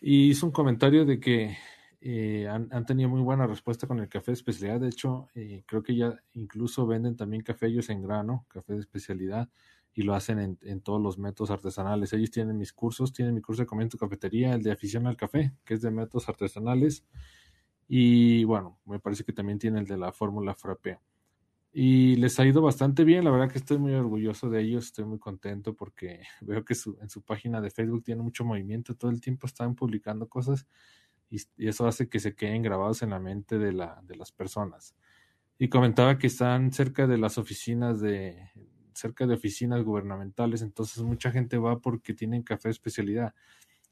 Y 0.00 0.30
hizo 0.30 0.46
un 0.46 0.52
comentario 0.52 1.04
de 1.04 1.20
que 1.20 1.56
eh, 2.00 2.48
han, 2.48 2.68
han, 2.72 2.86
tenido 2.86 3.10
muy 3.10 3.20
buena 3.20 3.46
respuesta 3.46 3.86
con 3.86 3.98
el 3.98 4.08
café 4.08 4.30
de 4.30 4.36
especialidad. 4.36 4.80
De 4.80 4.88
hecho, 4.88 5.28
creo 5.66 5.82
que 5.82 5.94
ya 5.94 6.14
incluso 6.32 6.86
venden 6.86 7.16
también 7.16 7.42
café 7.42 7.66
ellos 7.66 7.90
en 7.90 8.02
grano, 8.02 8.46
café 8.48 8.72
de 8.72 8.80
especialidad 8.80 9.50
y 9.92 10.02
lo 10.02 10.14
hacen 10.14 10.58
en, 10.62 10.80
todos 10.80 11.00
los 11.00 11.18
métodos 11.18 11.50
artesanales. 11.50 12.12
Ellos 12.12 12.30
tienen 12.30 12.56
mis 12.56 12.72
cursos, 12.72 13.12
tienen 13.12 13.34
mi 13.34 13.40
curso 13.40 13.62
de 13.62 13.66
comienzo 13.66 13.98
cafetería, 13.98 14.54
el 14.54 14.62
de 14.62 14.72
afición 14.72 15.06
al 15.06 15.16
café, 15.16 15.52
que 15.64 15.74
es 15.74 15.82
de 15.82 15.90
métodos 15.90 16.28
artesanales. 16.28 17.04
Y 17.88 18.44
bueno, 18.44 18.78
me 18.84 19.00
parece 19.00 19.24
que 19.24 19.32
también 19.32 19.58
tiene 19.58 19.80
el 19.80 19.86
de 19.86 19.96
la 19.96 20.12
fórmula 20.12 20.54
frappé. 20.54 20.98
Y 21.72 22.16
les 22.16 22.38
ha 22.40 22.46
ido 22.46 22.62
bastante 22.62 23.04
bien, 23.04 23.24
la 23.24 23.30
verdad 23.30 23.50
que 23.50 23.58
estoy 23.58 23.78
muy 23.78 23.92
orgulloso 23.92 24.50
de 24.50 24.60
ellos, 24.60 24.86
estoy 24.86 25.04
muy 25.04 25.18
contento 25.18 25.74
porque 25.74 26.22
veo 26.40 26.64
que 26.64 26.74
en 27.00 27.08
su 27.10 27.22
página 27.22 27.60
de 27.60 27.70
Facebook 27.70 28.04
tiene 28.04 28.22
mucho 28.22 28.44
movimiento, 28.44 28.96
todo 28.96 29.10
el 29.10 29.20
tiempo 29.20 29.46
están 29.46 29.74
publicando 29.74 30.28
cosas 30.28 30.66
y, 31.28 31.40
eso 31.58 31.86
hace 31.86 32.08
que 32.08 32.18
se 32.18 32.34
queden 32.34 32.62
grabados 32.62 33.02
en 33.02 33.10
la 33.10 33.20
mente 33.20 33.58
de, 33.58 33.72
la, 33.72 34.00
de 34.04 34.16
las 34.16 34.32
personas. 34.32 34.96
Y 35.58 35.68
comentaba 35.68 36.18
que 36.18 36.26
están 36.26 36.72
cerca 36.72 37.06
de 37.06 37.18
las 37.18 37.38
oficinas 37.38 38.00
de, 38.00 38.50
cerca 39.00 39.26
de 39.26 39.34
oficinas 39.34 39.82
gubernamentales, 39.82 40.62
entonces 40.62 41.02
mucha 41.02 41.30
gente 41.30 41.58
va 41.58 41.80
porque 41.80 42.14
tienen 42.14 42.42
café 42.42 42.68
especialidad 42.68 43.34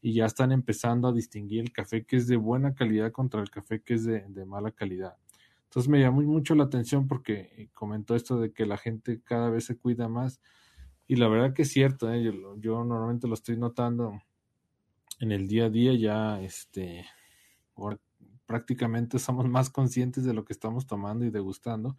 y 0.00 0.14
ya 0.14 0.26
están 0.26 0.52
empezando 0.52 1.08
a 1.08 1.12
distinguir 1.12 1.60
el 1.60 1.72
café 1.72 2.04
que 2.04 2.16
es 2.16 2.28
de 2.28 2.36
buena 2.36 2.74
calidad 2.74 3.10
contra 3.10 3.40
el 3.40 3.50
café 3.50 3.80
que 3.82 3.94
es 3.94 4.04
de, 4.04 4.44
mala 4.46 4.70
calidad. 4.70 5.16
Entonces 5.64 5.88
me 5.90 6.00
llamó 6.00 6.22
mucho 6.22 6.54
la 6.54 6.64
atención 6.64 7.08
porque 7.08 7.50
eh, 7.56 7.68
comentó 7.74 8.14
esto 8.14 8.40
de 8.40 8.52
que 8.52 8.64
la 8.64 8.78
gente 8.78 9.20
cada 9.22 9.50
vez 9.50 9.64
se 9.64 9.76
cuida 9.76 10.08
más 10.08 10.40
y 11.06 11.16
la 11.16 11.28
verdad 11.28 11.52
que 11.52 11.62
es 11.62 11.72
cierto, 11.72 12.12
¿eh? 12.12 12.22
yo, 12.22 12.56
yo, 12.58 12.84
normalmente 12.84 13.26
lo 13.26 13.34
estoy 13.34 13.56
notando 13.56 14.20
en 15.20 15.32
el 15.32 15.48
día 15.48 15.66
a 15.66 15.70
día 15.70 15.94
ya 15.94 16.40
este, 16.40 17.04
prácticamente 18.46 19.18
somos 19.18 19.46
más 19.48 19.68
conscientes 19.68 20.24
de 20.24 20.32
lo 20.32 20.44
que 20.44 20.52
estamos 20.52 20.86
tomando 20.86 21.24
y 21.24 21.30
degustando. 21.30 21.96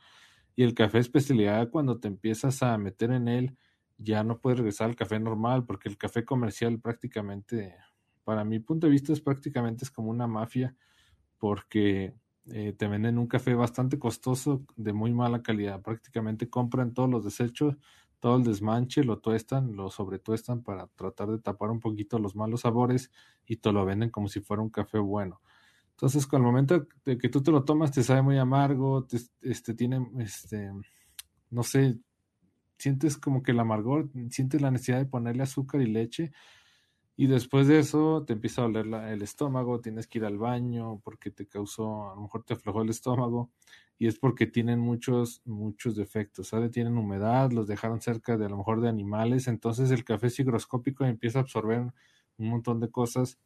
Y 0.60 0.64
el 0.64 0.74
café 0.74 1.00
especialidad, 1.00 1.70
cuando 1.70 2.02
te 2.02 2.10
empiezas 2.10 2.62
a 2.64 2.78
meter 2.78 3.12
en 3.12 3.30
él, 3.30 3.58
ya 3.98 4.26
no 4.26 4.42
puedes 4.42 4.60
regresar 4.60 4.90
al 4.90 4.98
café 4.98 5.18
normal, 5.18 5.64
porque 5.66 5.88
el 5.88 5.98
café 5.98 6.26
comercial 6.26 6.82
prácticamente, 6.82 7.76
para 8.26 8.44
mi 8.44 8.60
punto 8.60 8.86
de 8.86 8.92
vista, 8.92 9.14
es 9.14 9.22
prácticamente 9.22 9.86
es 9.86 9.90
como 9.90 10.10
una 10.10 10.28
mafia, 10.28 10.76
porque 11.38 12.14
eh, 12.48 12.74
te 12.74 12.88
venden 12.90 13.20
un 13.20 13.28
café 13.28 13.54
bastante 13.56 14.00
costoso, 14.00 14.66
de 14.76 14.92
muy 14.92 15.14
mala 15.14 15.44
calidad. 15.44 15.82
Prácticamente 15.82 16.50
compran 16.50 16.94
todos 16.94 17.10
los 17.10 17.24
desechos, 17.24 17.78
todo 18.20 18.36
el 18.36 18.44
desmanche, 18.44 19.06
lo 19.06 19.20
tuestan, 19.20 19.78
lo 19.78 19.90
sobretuestan 19.90 20.62
para 20.64 20.88
tratar 20.88 21.30
de 21.30 21.40
tapar 21.40 21.72
un 21.72 21.80
poquito 21.80 22.20
los 22.20 22.36
malos 22.36 22.64
sabores 22.64 23.12
y 23.46 23.56
te 23.58 23.72
lo 23.72 23.86
venden 23.86 24.10
como 24.10 24.28
si 24.28 24.42
fuera 24.42 24.62
un 24.62 24.72
café 24.72 25.00
bueno. 25.00 25.40
Entonces, 26.00 26.26
con 26.28 26.40
el 26.40 26.46
momento 26.46 26.88
de 27.04 27.18
que 27.18 27.28
tú 27.28 27.44
te 27.44 27.52
lo 27.52 27.66
tomas, 27.66 27.92
te 27.92 28.04
sabe 28.04 28.22
muy 28.22 28.38
amargo, 28.38 29.06
este, 29.42 29.74
tiene, 29.74 30.10
este, 30.20 30.72
no 31.50 31.62
sé, 31.62 31.98
sientes 32.78 33.18
como 33.18 33.44
que 33.44 33.52
el 33.52 33.60
amargor, 33.60 34.10
sientes 34.30 34.62
la 34.62 34.72
necesidad 34.72 35.00
de 35.00 35.08
ponerle 35.08 35.44
azúcar 35.44 35.82
y 35.82 35.88
leche 35.88 36.32
y 37.18 37.28
después 37.28 37.68
de 37.68 37.80
eso 37.80 38.24
te 38.26 38.32
empieza 38.32 38.62
a 38.62 38.70
doler 38.70 38.86
el 39.12 39.22
estómago, 39.24 39.82
tienes 39.82 40.08
que 40.08 40.20
ir 40.20 40.26
al 40.26 40.38
baño 40.38 41.02
porque 41.04 41.32
te 41.32 41.48
causó, 41.48 42.14
a 42.14 42.16
lo 42.16 42.22
mejor 42.22 42.44
te 42.46 42.54
aflojó 42.54 42.82
el 42.82 42.92
estómago 42.92 43.52
y 43.98 44.08
es 44.08 44.18
porque 44.18 44.48
tienen 44.48 44.80
muchos, 44.80 45.42
muchos 45.44 45.98
defectos, 45.98 46.48
¿sabes? 46.48 46.72
Tienen 46.72 46.98
humedad, 46.98 47.52
los 47.52 47.68
dejaron 47.68 48.00
cerca 48.00 48.38
de 48.38 48.46
a 48.46 48.50
lo 48.50 48.56
mejor 48.56 48.80
de 48.80 48.88
animales, 48.88 49.50
entonces 49.50 49.92
el 49.92 50.06
café 50.06 50.28
es 50.28 50.40
higroscópico 50.40 51.04
empieza 51.04 51.40
a 51.40 51.42
absorber 51.42 51.92
un 52.38 52.48
montón 52.48 52.80
de 52.80 52.90
cosas 52.90 53.38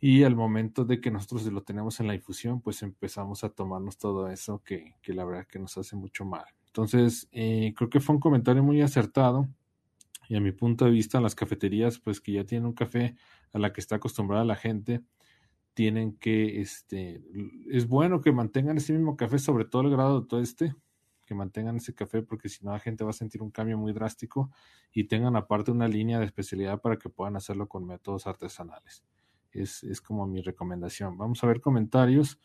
y 0.00 0.22
al 0.22 0.36
momento 0.36 0.84
de 0.84 1.00
que 1.00 1.10
nosotros 1.10 1.44
lo 1.46 1.62
tenemos 1.62 2.00
en 2.00 2.06
la 2.06 2.14
infusión, 2.14 2.60
pues 2.60 2.82
empezamos 2.82 3.44
a 3.44 3.48
tomarnos 3.50 3.98
todo 3.98 4.28
eso 4.28 4.62
que, 4.62 4.94
que 5.02 5.12
la 5.12 5.24
verdad 5.24 5.46
que 5.46 5.58
nos 5.58 5.76
hace 5.76 5.96
mucho 5.96 6.24
mal. 6.24 6.46
Entonces, 6.66 7.28
eh, 7.32 7.74
creo 7.76 7.90
que 7.90 8.00
fue 8.00 8.14
un 8.14 8.20
comentario 8.20 8.62
muy 8.62 8.80
acertado 8.80 9.48
y 10.28 10.36
a 10.36 10.40
mi 10.40 10.52
punto 10.52 10.84
de 10.84 10.90
vista, 10.90 11.20
las 11.20 11.34
cafeterías, 11.34 11.98
pues 11.98 12.20
que 12.20 12.32
ya 12.32 12.44
tienen 12.44 12.66
un 12.66 12.74
café 12.74 13.16
a 13.52 13.58
la 13.58 13.72
que 13.72 13.80
está 13.80 13.96
acostumbrada 13.96 14.44
la 14.44 14.56
gente, 14.56 15.02
tienen 15.72 16.16
que, 16.18 16.60
este, 16.60 17.22
es 17.70 17.88
bueno 17.88 18.20
que 18.20 18.30
mantengan 18.30 18.76
ese 18.76 18.92
mismo 18.92 19.16
café, 19.16 19.38
sobre 19.38 19.64
todo 19.64 19.82
el 19.82 19.90
grado 19.90 20.20
de 20.20 20.26
todo 20.26 20.40
este, 20.40 20.74
que 21.24 21.34
mantengan 21.34 21.76
ese 21.76 21.94
café, 21.94 22.22
porque 22.22 22.48
si 22.48 22.64
no 22.64 22.72
la 22.72 22.78
gente 22.78 23.04
va 23.04 23.10
a 23.10 23.14
sentir 23.14 23.42
un 23.42 23.50
cambio 23.50 23.78
muy 23.78 23.92
drástico 23.92 24.50
y 24.92 25.04
tengan 25.04 25.36
aparte 25.36 25.70
una 25.70 25.88
línea 25.88 26.18
de 26.18 26.26
especialidad 26.26 26.80
para 26.80 26.98
que 26.98 27.08
puedan 27.08 27.36
hacerlo 27.36 27.68
con 27.68 27.86
métodos 27.86 28.26
artesanales. 28.26 29.04
Es, 29.52 29.82
es 29.84 30.00
como 30.00 30.26
mi 30.26 30.40
recomendación. 30.40 31.16
Vamos 31.16 31.42
a 31.42 31.46
ver 31.46 31.60
comentarios. 31.60 32.38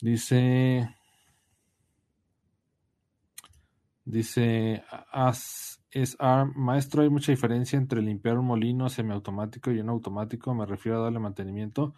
Dice, 0.00 0.94
dice, 4.04 4.84
as, 5.10 5.82
es 5.90 6.16
maestro, 6.54 7.02
hay 7.02 7.08
mucha 7.08 7.32
diferencia 7.32 7.78
entre 7.78 8.02
limpiar 8.02 8.38
un 8.38 8.46
molino 8.46 8.88
semiautomático 8.88 9.70
y 9.70 9.80
un 9.80 9.88
automático, 9.88 10.54
me 10.54 10.66
refiero 10.66 10.98
a 10.98 11.04
darle 11.04 11.18
mantenimiento. 11.18 11.94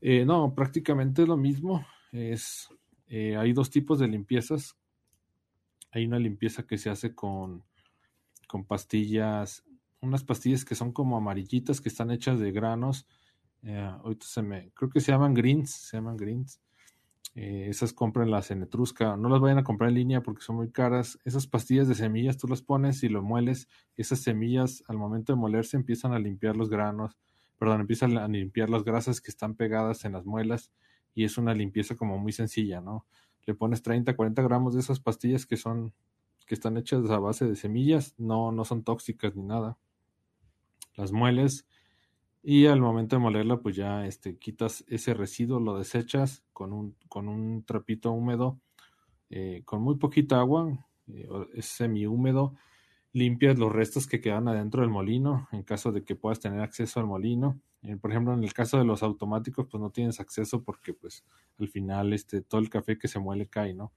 Eh, 0.00 0.24
no, 0.24 0.54
prácticamente 0.54 1.26
lo 1.26 1.36
mismo. 1.36 1.86
Es, 2.12 2.68
eh, 3.06 3.36
hay 3.36 3.52
dos 3.52 3.70
tipos 3.70 3.98
de 3.98 4.08
limpiezas. 4.08 4.76
Hay 5.90 6.06
una 6.06 6.18
limpieza 6.18 6.66
que 6.66 6.76
se 6.76 6.90
hace 6.90 7.14
con, 7.14 7.64
con 8.46 8.66
pastillas, 8.66 9.64
unas 10.00 10.22
pastillas 10.22 10.64
que 10.64 10.74
son 10.74 10.92
como 10.92 11.16
amarillitas, 11.16 11.80
que 11.80 11.88
están 11.88 12.10
hechas 12.10 12.38
de 12.38 12.52
granos. 12.52 13.06
Eh, 13.62 13.90
creo 14.74 14.90
que 14.90 15.00
se 15.00 15.12
llaman 15.12 15.34
greens, 15.34 15.70
se 15.70 15.96
llaman 15.96 16.16
greens. 16.16 16.60
Eh, 17.34 17.66
esas 17.68 17.92
cómprenlas 17.92 18.50
en 18.50 18.62
Etrusca. 18.62 19.16
No 19.16 19.28
las 19.28 19.40
vayan 19.40 19.58
a 19.58 19.64
comprar 19.64 19.90
en 19.90 19.96
línea 19.96 20.22
porque 20.22 20.42
son 20.42 20.56
muy 20.56 20.70
caras. 20.70 21.18
Esas 21.24 21.46
pastillas 21.46 21.86
de 21.86 21.94
semillas 21.94 22.36
tú 22.36 22.48
las 22.48 22.62
pones 22.62 23.02
y 23.04 23.08
lo 23.08 23.22
mueles. 23.22 23.68
Esas 23.96 24.20
semillas 24.20 24.82
al 24.88 24.96
momento 24.96 25.32
de 25.32 25.38
molerse 25.38 25.76
empiezan 25.76 26.12
a 26.12 26.18
limpiar 26.18 26.56
los 26.56 26.68
granos, 26.68 27.16
perdón, 27.58 27.80
empiezan 27.82 28.16
a 28.18 28.26
limpiar 28.26 28.70
las 28.70 28.84
grasas 28.84 29.20
que 29.20 29.30
están 29.30 29.54
pegadas 29.54 30.04
en 30.04 30.12
las 30.12 30.24
muelas 30.26 30.72
y 31.14 31.24
es 31.24 31.38
una 31.38 31.54
limpieza 31.54 31.96
como 31.96 32.18
muy 32.18 32.32
sencilla, 32.32 32.80
¿no? 32.80 33.06
Le 33.46 33.54
pones 33.54 33.82
30, 33.82 34.16
40 34.16 34.42
gramos 34.42 34.74
de 34.74 34.80
esas 34.80 35.00
pastillas 35.00 35.46
que 35.46 35.56
son 35.56 35.92
que 36.46 36.54
están 36.54 36.78
hechas 36.78 37.08
a 37.10 37.18
base 37.18 37.46
de 37.46 37.54
semillas, 37.54 38.14
no, 38.18 38.50
no 38.50 38.64
son 38.64 38.82
tóxicas 38.82 39.36
ni 39.36 39.42
nada. 39.42 39.76
Las 40.96 41.12
mueles, 41.12 41.66
y 42.42 42.66
al 42.66 42.80
momento 42.80 43.16
de 43.16 43.20
molerla, 43.20 43.60
pues 43.60 43.76
ya 43.76 44.06
este, 44.06 44.38
quitas 44.38 44.84
ese 44.88 45.14
residuo, 45.14 45.60
lo 45.60 45.78
desechas 45.78 46.44
con 46.52 46.72
un, 46.72 46.96
con 47.08 47.28
un 47.28 47.64
trapito 47.64 48.12
húmedo, 48.12 48.60
eh, 49.30 49.62
con 49.64 49.82
muy 49.82 49.96
poquita 49.96 50.38
agua, 50.40 50.86
eh, 51.08 51.28
es 51.54 51.66
semi 51.66 52.06
húmedo, 52.06 52.54
limpias 53.12 53.58
los 53.58 53.72
restos 53.72 54.06
que 54.06 54.20
quedan 54.20 54.48
adentro 54.48 54.82
del 54.82 54.90
molino, 54.90 55.48
en 55.52 55.62
caso 55.62 55.92
de 55.92 56.04
que 56.04 56.16
puedas 56.16 56.40
tener 56.40 56.60
acceso 56.60 57.00
al 57.00 57.06
molino. 57.06 57.60
Eh, 57.82 57.96
por 57.96 58.10
ejemplo, 58.10 58.34
en 58.34 58.44
el 58.44 58.52
caso 58.52 58.78
de 58.78 58.84
los 58.84 59.02
automáticos, 59.02 59.66
pues 59.70 59.80
no 59.80 59.90
tienes 59.90 60.20
acceso 60.20 60.62
porque 60.62 60.94
pues 60.94 61.24
al 61.58 61.68
final 61.68 62.12
este, 62.12 62.42
todo 62.42 62.60
el 62.60 62.70
café 62.70 62.98
que 62.98 63.08
se 63.08 63.18
muele 63.20 63.48
cae, 63.48 63.74
¿no? 63.74 63.92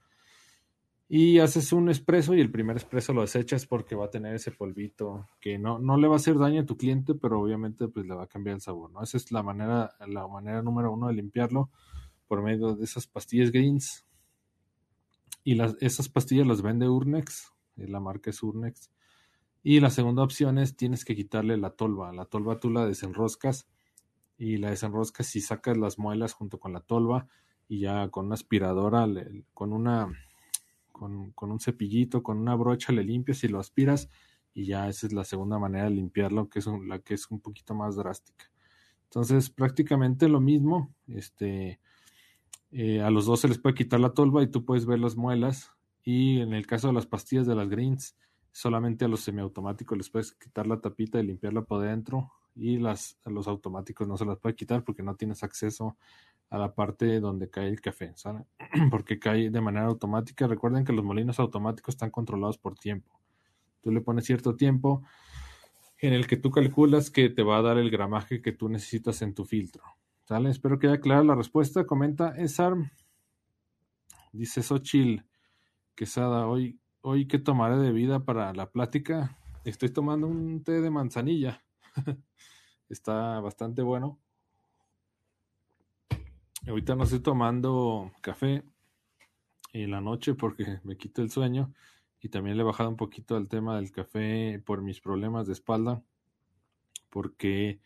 Y 1.13 1.39
haces 1.39 1.73
un 1.73 1.89
espresso 1.89 2.33
y 2.35 2.39
el 2.39 2.49
primer 2.49 2.77
espresso 2.77 3.11
lo 3.11 3.19
desechas 3.19 3.65
porque 3.65 3.95
va 3.95 4.05
a 4.05 4.09
tener 4.09 4.33
ese 4.33 4.49
polvito 4.49 5.27
que 5.41 5.59
no, 5.59 5.77
no 5.77 5.97
le 5.97 6.07
va 6.07 6.13
a 6.13 6.15
hacer 6.15 6.37
daño 6.37 6.61
a 6.61 6.65
tu 6.65 6.77
cliente, 6.77 7.15
pero 7.15 7.41
obviamente 7.41 7.89
pues 7.89 8.05
le 8.05 8.15
va 8.15 8.23
a 8.23 8.27
cambiar 8.27 8.55
el 8.55 8.61
sabor, 8.61 8.91
¿no? 8.91 9.03
Esa 9.03 9.17
es 9.17 9.29
la 9.29 9.43
manera, 9.43 9.93
la 10.07 10.25
manera 10.29 10.61
número 10.61 10.93
uno 10.93 11.09
de 11.09 11.15
limpiarlo 11.15 11.69
por 12.29 12.41
medio 12.41 12.77
de 12.77 12.85
esas 12.85 13.07
pastillas 13.07 13.51
greens. 13.51 14.07
Y 15.43 15.55
las, 15.55 15.75
esas 15.81 16.07
pastillas 16.07 16.47
las 16.47 16.61
vende 16.61 16.87
Urnex, 16.87 17.51
eh, 17.75 17.89
la 17.89 17.99
marca 17.99 18.29
es 18.29 18.41
Urnex. 18.41 18.89
Y 19.63 19.81
la 19.81 19.89
segunda 19.89 20.23
opción 20.23 20.59
es 20.59 20.77
tienes 20.77 21.03
que 21.03 21.13
quitarle 21.13 21.57
la 21.57 21.71
tolva. 21.71 22.13
La 22.13 22.23
tolva 22.23 22.57
tú 22.57 22.69
la 22.69 22.85
desenroscas 22.85 23.67
y 24.37 24.59
la 24.59 24.69
desenroscas 24.69 25.35
y 25.35 25.41
sacas 25.41 25.75
las 25.75 25.99
muelas 25.99 26.31
junto 26.31 26.57
con 26.57 26.71
la 26.71 26.79
tolva 26.79 27.27
y 27.67 27.81
ya 27.81 28.07
con 28.07 28.27
una 28.27 28.35
aspiradora, 28.35 29.05
con 29.53 29.73
una 29.73 30.07
con, 30.91 31.33
un 31.37 31.59
cepillito, 31.59 32.23
con 32.23 32.37
una 32.37 32.55
brocha 32.55 32.93
le 32.93 33.03
limpias 33.03 33.43
y 33.43 33.47
lo 33.47 33.59
aspiras 33.59 34.09
y 34.53 34.65
ya 34.65 34.87
esa 34.89 35.07
es 35.07 35.13
la 35.13 35.23
segunda 35.23 35.57
manera 35.59 35.85
de 35.85 35.91
limpiarlo, 35.91 36.49
que 36.49 36.59
es 36.59 36.67
la 36.67 36.99
que 36.99 37.13
es 37.13 37.29
un 37.31 37.39
poquito 37.39 37.73
más 37.73 37.95
drástica. 37.95 38.51
Entonces, 39.05 39.49
prácticamente 39.49 40.27
lo 40.29 40.39
mismo, 40.39 40.93
este, 41.07 41.79
eh, 42.71 43.01
a 43.01 43.09
los 43.09 43.25
dos 43.25 43.41
se 43.41 43.47
les 43.47 43.59
puede 43.59 43.75
quitar 43.75 43.99
la 43.99 44.13
tolva 44.13 44.43
y 44.43 44.47
tú 44.47 44.65
puedes 44.65 44.85
ver 44.85 44.99
las 44.99 45.15
muelas 45.15 45.71
y 46.03 46.39
en 46.39 46.53
el 46.53 46.65
caso 46.65 46.87
de 46.87 46.93
las 46.93 47.05
pastillas 47.05 47.45
de 47.45 47.55
las 47.55 47.69
greens, 47.69 48.15
solamente 48.51 49.05
a 49.05 49.07
los 49.07 49.21
semiautomáticos 49.21 49.97
les 49.97 50.09
puedes 50.09 50.33
quitar 50.33 50.67
la 50.67 50.79
tapita 50.79 51.19
y 51.19 51.25
limpiarla 51.25 51.63
por 51.63 51.81
dentro 51.81 52.31
y 52.55 52.77
las, 52.77 53.17
a 53.23 53.29
los 53.29 53.47
automáticos 53.47 54.07
no 54.07 54.17
se 54.17 54.25
las 54.25 54.39
puede 54.39 54.55
quitar 54.55 54.83
porque 54.83 55.03
no 55.03 55.15
tienes 55.15 55.43
acceso 55.43 55.97
a 56.51 56.57
la 56.57 56.75
parte 56.75 57.21
donde 57.21 57.49
cae 57.49 57.69
el 57.69 57.79
café, 57.79 58.11
¿sale? 58.15 58.45
Porque 58.91 59.17
cae 59.19 59.49
de 59.49 59.61
manera 59.61 59.85
automática. 59.85 60.47
Recuerden 60.47 60.83
que 60.83 60.91
los 60.91 61.03
molinos 61.03 61.39
automáticos 61.39 61.95
están 61.95 62.11
controlados 62.11 62.57
por 62.57 62.75
tiempo. 62.75 63.19
Tú 63.81 63.89
le 63.89 64.01
pones 64.01 64.25
cierto 64.25 64.57
tiempo 64.57 65.01
en 65.97 66.13
el 66.13 66.27
que 66.27 66.35
tú 66.35 66.51
calculas 66.51 67.09
que 67.09 67.29
te 67.29 67.41
va 67.41 67.57
a 67.57 67.61
dar 67.61 67.77
el 67.77 67.89
gramaje 67.89 68.41
que 68.41 68.51
tú 68.51 68.67
necesitas 68.67 69.21
en 69.21 69.33
tu 69.33 69.45
filtro. 69.45 69.81
¿Sale? 70.25 70.49
Espero 70.49 70.77
que 70.77 70.87
haya 70.87 70.99
clara 70.99 71.23
la 71.23 71.35
respuesta. 71.35 71.85
Comenta 71.85 72.35
Esarm. 72.35 72.91
Dice 74.33 74.61
Xochil 74.61 75.25
Quesada, 75.95 76.47
hoy, 76.47 76.81
hoy 76.99 77.27
qué 77.27 77.39
tomaré 77.39 77.77
de 77.77 77.93
vida 77.93 78.25
para 78.25 78.53
la 78.53 78.71
plática. 78.71 79.37
Estoy 79.63 79.89
tomando 79.89 80.27
un 80.27 80.63
té 80.63 80.81
de 80.81 80.89
manzanilla. 80.89 81.63
Está 82.89 83.39
bastante 83.39 83.81
bueno. 83.81 84.19
Ahorita 86.67 86.95
no 86.95 87.03
estoy 87.05 87.19
tomando 87.19 88.11
café 88.21 88.63
en 89.73 89.91
la 89.91 89.99
noche 89.99 90.35
porque 90.35 90.79
me 90.83 90.95
quita 90.95 91.21
el 91.21 91.31
sueño 91.31 91.73
y 92.19 92.29
también 92.29 92.55
le 92.55 92.61
he 92.61 92.65
bajado 92.65 92.89
un 92.89 92.97
poquito 92.97 93.35
al 93.35 93.47
tema 93.47 93.75
del 93.75 93.91
café 93.91 94.61
por 94.63 94.81
mis 94.81 95.01
problemas 95.01 95.47
de 95.47 95.53
espalda 95.53 96.03
porque 97.09 97.79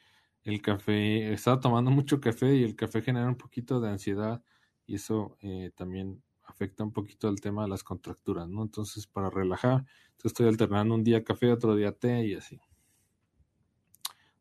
el 0.43 0.61
café, 0.61 1.33
estaba 1.33 1.59
tomando 1.59 1.89
mucho 1.89 2.19
café 2.21 2.55
y 2.55 2.63
el 2.63 2.75
café 2.75 3.01
genera 3.01 3.27
un 3.27 3.37
poquito 3.37 3.79
de 3.79 3.89
ansiedad 3.89 4.43
y 4.85 4.95
eso 4.95 5.37
eh, 5.41 5.71
también 5.75 6.21
afecta 6.43 6.83
un 6.83 6.91
poquito 6.91 7.27
al 7.27 7.41
tema 7.41 7.63
de 7.63 7.69
las 7.69 7.83
contracturas, 7.83 8.47
¿no? 8.47 8.61
Entonces, 8.61 9.07
para 9.07 9.29
relajar, 9.29 9.85
estoy 10.23 10.47
alternando 10.47 10.93
un 10.93 11.03
día 11.03 11.23
café, 11.23 11.51
otro 11.51 11.75
día 11.75 11.91
té 11.91 12.27
y 12.27 12.35
así. 12.35 12.59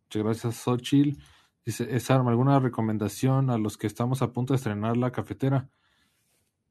Muchas 0.04 0.22
gracias, 0.22 0.56
Xochitl. 0.56 1.18
Dice, 1.64 1.87
es 1.94 2.11
arma, 2.11 2.30
¿alguna 2.30 2.61
recomendación 2.61 3.50
a 3.50 3.59
los 3.59 3.78
que 3.78 3.87
estamos 3.87 4.23
a 4.23 4.33
punto 4.33 4.52
de 4.52 4.56
estrenar 4.56 4.97
la 4.97 5.12
cafetera? 5.12 5.68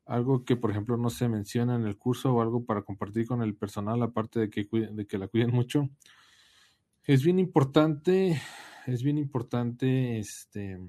Algo 0.05 0.43
que, 0.45 0.55
por 0.55 0.71
ejemplo, 0.71 0.97
no 0.97 1.09
se 1.09 1.29
menciona 1.29 1.75
en 1.75 1.85
el 1.85 1.97
curso 1.97 2.33
o 2.33 2.41
algo 2.41 2.65
para 2.65 2.83
compartir 2.83 3.25
con 3.25 3.41
el 3.41 3.55
personal, 3.55 4.03
aparte 4.03 4.39
de 4.39 4.49
que, 4.49 4.67
de 4.71 5.07
que 5.07 5.17
la 5.17 5.27
cuiden 5.27 5.51
mucho. 5.51 5.89
Es 7.05 7.23
bien 7.23 7.39
importante 7.39 8.39
es 8.85 9.03
bien 9.03 9.17
importante 9.17 10.19
este, 10.19 10.79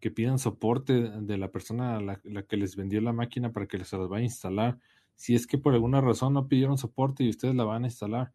que 0.00 0.10
pidan 0.10 0.38
soporte 0.38 0.92
de 0.92 1.38
la 1.38 1.50
persona 1.50 1.96
a 1.96 2.00
la, 2.00 2.42
que 2.42 2.56
les 2.56 2.76
vendió 2.76 3.00
la 3.00 3.12
máquina 3.12 3.52
para 3.52 3.66
que 3.66 3.82
se 3.84 3.96
las 3.96 4.08
vaya 4.08 4.22
a 4.22 4.24
instalar. 4.24 4.78
Si 5.14 5.34
es 5.34 5.46
que 5.46 5.58
por 5.58 5.74
alguna 5.74 6.00
razón 6.00 6.34
no 6.34 6.48
pidieron 6.48 6.76
soporte 6.76 7.24
y 7.24 7.30
ustedes 7.30 7.54
la 7.54 7.64
van 7.64 7.84
a 7.84 7.86
instalar, 7.86 8.32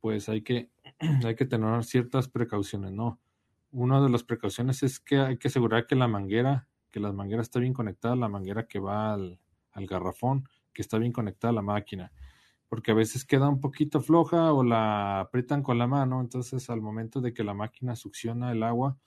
pues 0.00 0.28
hay 0.28 0.42
que, 0.42 0.70
hay 1.24 1.34
que 1.34 1.46
tener 1.46 1.84
ciertas 1.84 2.28
precauciones, 2.28 2.92
¿no? 2.92 3.20
Una 3.74 4.00
de 4.00 4.08
las 4.08 4.22
precauciones 4.22 4.82
es 4.82 5.00
que 5.00 5.18
hay 5.18 5.36
que 5.36 5.48
asegurar 5.48 5.86
que 5.86 5.96
la 5.96 6.08
manguera, 6.08 6.68
que 6.90 7.00
la 7.00 7.12
manguera 7.12 7.42
está 7.42 7.60
bien 7.60 7.74
conectada, 7.74 8.16
la 8.16 8.28
manguera 8.28 8.66
que 8.66 8.78
va 8.78 9.12
al, 9.12 9.40
al 9.72 9.86
garrafón, 9.86 10.48
que 10.72 10.82
está 10.82 10.98
bien 10.98 11.12
conectada 11.12 11.50
a 11.50 11.54
la 11.54 11.62
máquina 11.62 12.12
porque 12.74 12.90
a 12.90 12.94
veces 12.94 13.24
queda 13.24 13.48
un 13.48 13.60
poquito 13.60 14.00
floja 14.00 14.52
o 14.52 14.64
la 14.64 15.20
aprietan 15.20 15.62
con 15.62 15.78
la 15.78 15.86
mano, 15.86 16.20
entonces 16.20 16.68
al 16.70 16.80
momento 16.80 17.20
de 17.20 17.32
que 17.32 17.44
la 17.44 17.54
máquina 17.54 17.94
succiona 17.94 18.50
el 18.50 18.64
agua, 18.64 18.98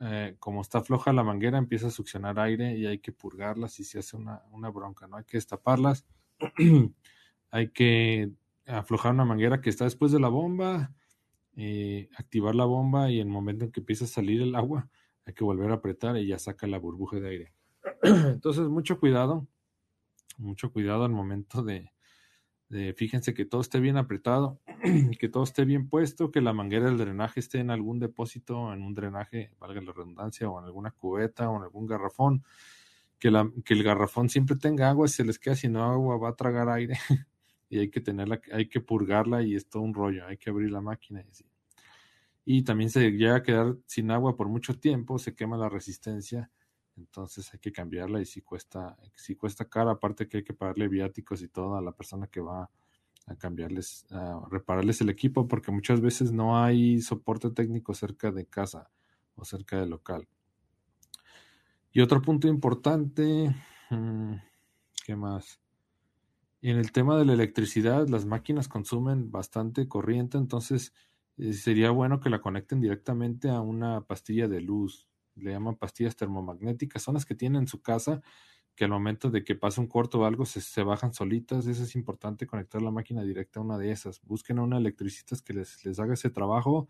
eh, 0.00 0.34
como 0.40 0.62
está 0.62 0.82
floja 0.82 1.12
la 1.12 1.22
manguera, 1.22 1.58
empieza 1.58 1.88
a 1.88 1.90
succionar 1.90 2.40
aire 2.40 2.76
y 2.76 2.86
hay 2.86 2.98
que 2.98 3.12
purgarlas 3.12 3.78
y 3.78 3.84
se 3.84 4.00
hace 4.00 4.16
una, 4.16 4.42
bronca, 4.72 5.06
¿no? 5.06 5.16
Hay 5.16 5.24
que 5.24 5.36
destaparlas, 5.36 6.06
hay 7.52 7.70
que 7.70 8.32
aflojar 8.66 9.12
una 9.12 9.24
manguera 9.24 9.60
que 9.60 9.70
está 9.70 9.84
después 9.84 10.10
de 10.10 10.18
la 10.18 10.28
bomba, 10.28 10.92
eh, 11.60 12.08
activar 12.16 12.54
la 12.54 12.66
bomba 12.66 13.10
y 13.10 13.18
el 13.18 13.26
momento 13.26 13.64
en 13.64 13.72
que 13.72 13.80
empieza 13.80 14.04
a 14.04 14.08
salir 14.08 14.40
el 14.40 14.54
agua, 14.54 14.88
hay 15.26 15.34
que 15.34 15.42
volver 15.42 15.72
a 15.72 15.74
apretar 15.74 16.16
y 16.16 16.24
ya 16.24 16.38
saca 16.38 16.68
la 16.68 16.78
burbuja 16.78 17.18
de 17.18 17.28
aire. 17.28 17.52
Entonces, 18.02 18.68
mucho 18.68 19.00
cuidado, 19.00 19.48
mucho 20.36 20.72
cuidado 20.72 21.04
al 21.04 21.10
momento 21.10 21.64
de, 21.64 21.90
fíjense 22.94 23.34
que 23.34 23.44
todo 23.44 23.60
esté 23.60 23.80
bien 23.80 23.96
apretado, 23.96 24.60
que 25.18 25.28
todo 25.28 25.42
esté 25.42 25.64
bien 25.64 25.88
puesto, 25.88 26.30
que 26.30 26.40
la 26.40 26.52
manguera 26.52 26.86
del 26.86 26.96
drenaje 26.96 27.40
esté 27.40 27.58
en 27.58 27.72
algún 27.72 27.98
depósito, 27.98 28.72
en 28.72 28.82
un 28.82 28.94
drenaje, 28.94 29.50
valga 29.58 29.80
la 29.80 29.92
redundancia, 29.92 30.48
o 30.48 30.60
en 30.60 30.64
alguna 30.64 30.92
cubeta 30.92 31.50
o 31.50 31.56
en 31.56 31.64
algún 31.64 31.86
garrafón, 31.86 32.44
que, 33.18 33.32
la, 33.32 33.50
que 33.64 33.74
el 33.74 33.82
garrafón 33.82 34.28
siempre 34.28 34.54
tenga 34.54 34.88
agua, 34.88 35.08
si 35.08 35.14
se 35.14 35.24
les 35.24 35.40
queda 35.40 35.56
sin 35.56 35.76
agua 35.76 36.18
va 36.18 36.28
a 36.28 36.36
tragar 36.36 36.68
aire 36.68 36.96
y 37.68 37.78
hay 37.78 37.90
que 37.90 38.00
tenerla, 38.00 38.40
hay 38.52 38.68
que 38.68 38.80
purgarla 38.80 39.42
y 39.42 39.54
es 39.54 39.68
todo 39.68 39.82
un 39.82 39.94
rollo, 39.94 40.26
hay 40.26 40.36
que 40.36 40.50
abrir 40.50 40.70
la 40.70 40.80
máquina 40.80 41.22
y 41.26 41.30
así. 41.30 41.44
Y 42.44 42.62
también 42.62 42.90
se 42.90 43.10
llega 43.10 43.36
a 43.36 43.42
quedar 43.42 43.76
sin 43.86 44.10
agua 44.10 44.36
por 44.36 44.48
mucho 44.48 44.78
tiempo, 44.78 45.18
se 45.18 45.34
quema 45.34 45.56
la 45.56 45.68
resistencia 45.68 46.50
entonces 46.98 47.52
hay 47.54 47.60
que 47.60 47.72
cambiarla 47.72 48.20
y 48.20 48.26
si 48.26 48.42
cuesta, 48.42 48.96
si 49.14 49.36
cuesta 49.36 49.66
cara, 49.66 49.92
aparte 49.92 50.28
que 50.28 50.38
hay 50.38 50.44
que 50.44 50.54
pagarle 50.54 50.88
viáticos 50.88 51.42
y 51.42 51.48
todo 51.48 51.76
a 51.76 51.82
la 51.82 51.92
persona 51.92 52.26
que 52.26 52.40
va 52.40 52.70
a 53.26 53.36
cambiarles, 53.36 54.06
a 54.10 54.40
repararles 54.50 55.00
el 55.00 55.10
equipo, 55.10 55.46
porque 55.46 55.70
muchas 55.70 56.00
veces 56.00 56.32
no 56.32 56.62
hay 56.62 57.00
soporte 57.00 57.50
técnico 57.50 57.94
cerca 57.94 58.32
de 58.32 58.46
casa 58.46 58.90
o 59.36 59.44
cerca 59.44 59.78
del 59.78 59.90
local. 59.90 60.26
Y 61.92 62.00
otro 62.00 62.20
punto 62.20 62.48
importante, 62.48 63.54
mm, 63.90 64.34
¿qué 65.04 65.16
más? 65.16 65.60
En 66.60 66.76
el 66.76 66.92
tema 66.92 67.16
de 67.16 67.24
la 67.24 67.34
electricidad, 67.34 68.08
las 68.08 68.26
máquinas 68.26 68.68
consumen 68.68 69.30
bastante 69.30 69.88
corriente, 69.88 70.38
entonces 70.38 70.92
eh, 71.36 71.52
sería 71.52 71.90
bueno 71.90 72.20
que 72.20 72.30
la 72.30 72.40
conecten 72.40 72.80
directamente 72.80 73.48
a 73.48 73.60
una 73.60 74.02
pastilla 74.06 74.48
de 74.48 74.60
luz 74.60 75.08
le 75.38 75.52
llaman 75.52 75.76
pastillas 75.76 76.16
termomagnéticas, 76.16 77.02
son 77.02 77.14
las 77.14 77.24
que 77.24 77.34
tienen 77.34 77.62
en 77.62 77.68
su 77.68 77.80
casa, 77.80 78.20
que 78.74 78.84
al 78.84 78.90
momento 78.90 79.30
de 79.30 79.44
que 79.44 79.56
pasa 79.56 79.80
un 79.80 79.88
corto 79.88 80.20
o 80.20 80.24
algo 80.24 80.44
se, 80.46 80.82
bajan 80.82 81.12
solitas. 81.12 81.66
Eso 81.66 81.82
es 81.82 81.96
importante 81.96 82.46
conectar 82.46 82.80
la 82.80 82.92
máquina 82.92 83.22
directa 83.22 83.58
a 83.58 83.62
una 83.62 83.76
de 83.76 83.90
esas. 83.90 84.20
Busquen 84.22 84.58
a 84.58 84.62
una 84.62 84.78
electricista 84.78 85.36
que 85.44 85.52
les, 85.52 85.84
les 85.84 85.98
haga 85.98 86.14
ese 86.14 86.30
trabajo. 86.30 86.88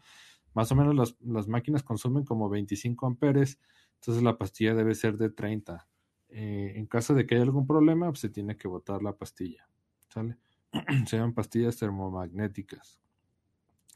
Más 0.55 0.71
o 0.73 0.77
menos 0.77 0.95
las, 0.95 1.17
las, 1.21 1.49
máquinas 1.49 1.83
consumen 1.83 2.25
como 2.25 2.49
25 2.51 3.07
amperes, 3.07 3.59
entonces 3.95 4.23
la 4.23 4.37
pastilla 4.37 4.75
debe 4.75 4.95
ser 4.95 5.17
de 5.17 5.31
30. 5.31 5.89
Eh, 6.29 6.75
en 6.77 6.87
caso 6.87 7.15
de 7.15 7.27
que 7.27 7.35
haya 7.35 7.45
algún 7.45 7.67
problema, 7.67 8.09
pues 8.09 8.21
se 8.21 8.29
tiene 8.29 8.57
que 8.57 8.69
botar 8.69 9.03
la 9.03 9.17
pastilla. 9.17 9.69
Se 11.07 11.17
llaman 11.17 11.35
pastillas 11.35 11.77
termomagnéticas. 11.77 13.01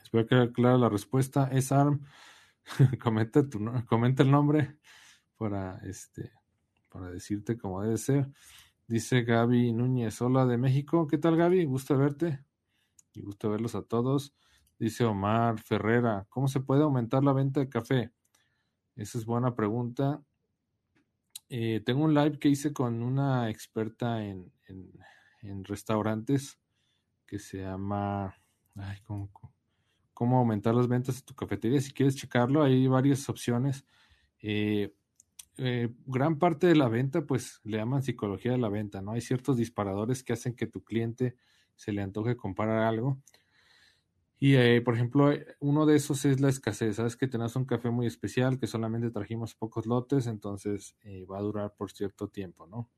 Espero 0.02 0.26
que 0.26 0.52
clara 0.52 0.78
la 0.78 0.88
respuesta. 0.88 1.48
Es 1.52 1.72
ARM 1.72 2.00
comenta, 3.02 3.48
tu, 3.48 3.60
comenta 3.86 4.22
el 4.22 4.30
nombre 4.30 4.78
para, 5.36 5.78
este, 5.78 6.32
para 6.88 7.10
decirte 7.10 7.58
cómo 7.58 7.82
debe 7.82 7.98
ser. 7.98 8.30
Dice 8.86 9.22
Gaby 9.22 9.72
Núñez, 9.72 10.20
hola 10.20 10.46
de 10.46 10.58
México. 10.58 11.06
¿Qué 11.06 11.18
tal 11.18 11.36
Gaby? 11.36 11.64
Gusto 11.64 11.96
verte 11.96 12.44
y 13.14 13.22
gusto 13.22 13.50
verlos 13.50 13.74
a 13.74 13.82
todos. 13.82 14.34
Dice 14.78 15.04
Omar 15.04 15.60
Ferrera, 15.60 16.26
¿cómo 16.28 16.48
se 16.48 16.60
puede 16.60 16.82
aumentar 16.82 17.22
la 17.22 17.32
venta 17.32 17.60
de 17.60 17.68
café? 17.68 18.12
Esa 18.96 19.18
es 19.18 19.24
buena 19.24 19.54
pregunta. 19.54 20.22
Eh, 21.54 21.82
tengo 21.84 22.04
un 22.04 22.14
live 22.14 22.38
que 22.38 22.48
hice 22.48 22.72
con 22.72 23.02
una 23.02 23.50
experta 23.50 24.24
en, 24.24 24.50
en, 25.42 25.64
restaurantes 25.64 26.58
que 27.26 27.38
se 27.38 27.58
llama... 27.58 28.34
Ay, 28.74 28.96
¿cómo, 30.14 30.38
aumentar 30.38 30.74
las 30.74 30.88
ventas 30.88 31.16
de 31.16 31.26
tu 31.26 31.34
cafetería. 31.34 31.78
Si 31.82 31.92
quieres 31.92 32.16
checarlo, 32.16 32.62
hay 32.62 32.86
varias 32.86 33.28
opciones. 33.28 33.84
Eh, 34.40 34.94
eh, 35.58 35.90
gran 36.06 36.38
parte 36.38 36.68
de 36.68 36.74
la 36.74 36.88
venta, 36.88 37.26
pues 37.26 37.60
le 37.64 37.76
llaman 37.76 38.02
psicología 38.02 38.52
de 38.52 38.58
la 38.58 38.70
venta, 38.70 39.02
¿no? 39.02 39.12
Hay 39.12 39.20
ciertos 39.20 39.58
disparadores 39.58 40.24
que 40.24 40.32
hacen 40.32 40.54
que 40.54 40.66
tu 40.66 40.82
cliente 40.82 41.36
se 41.76 41.92
le 41.92 42.00
antoje 42.00 42.34
comprar 42.34 42.78
algo. 42.78 43.20
Y, 44.42 44.56
eh, 44.56 44.82
por 44.82 44.96
ejemplo, 44.96 45.30
uno 45.60 45.86
de 45.86 45.94
esos 45.94 46.24
es 46.24 46.40
la 46.40 46.48
escasez. 46.48 46.96
Sabes 46.96 47.16
que 47.16 47.28
tenés 47.28 47.54
un 47.54 47.64
café 47.64 47.90
muy 47.90 48.08
especial 48.08 48.58
que 48.58 48.66
solamente 48.66 49.12
trajimos 49.12 49.54
pocos 49.54 49.86
lotes, 49.86 50.26
entonces 50.26 50.96
va 51.30 51.38
a 51.38 51.42
durar 51.42 51.74
por 51.76 51.92
cierto 51.92 52.26
tiempo, 52.26 52.66
¿no? 52.66 52.90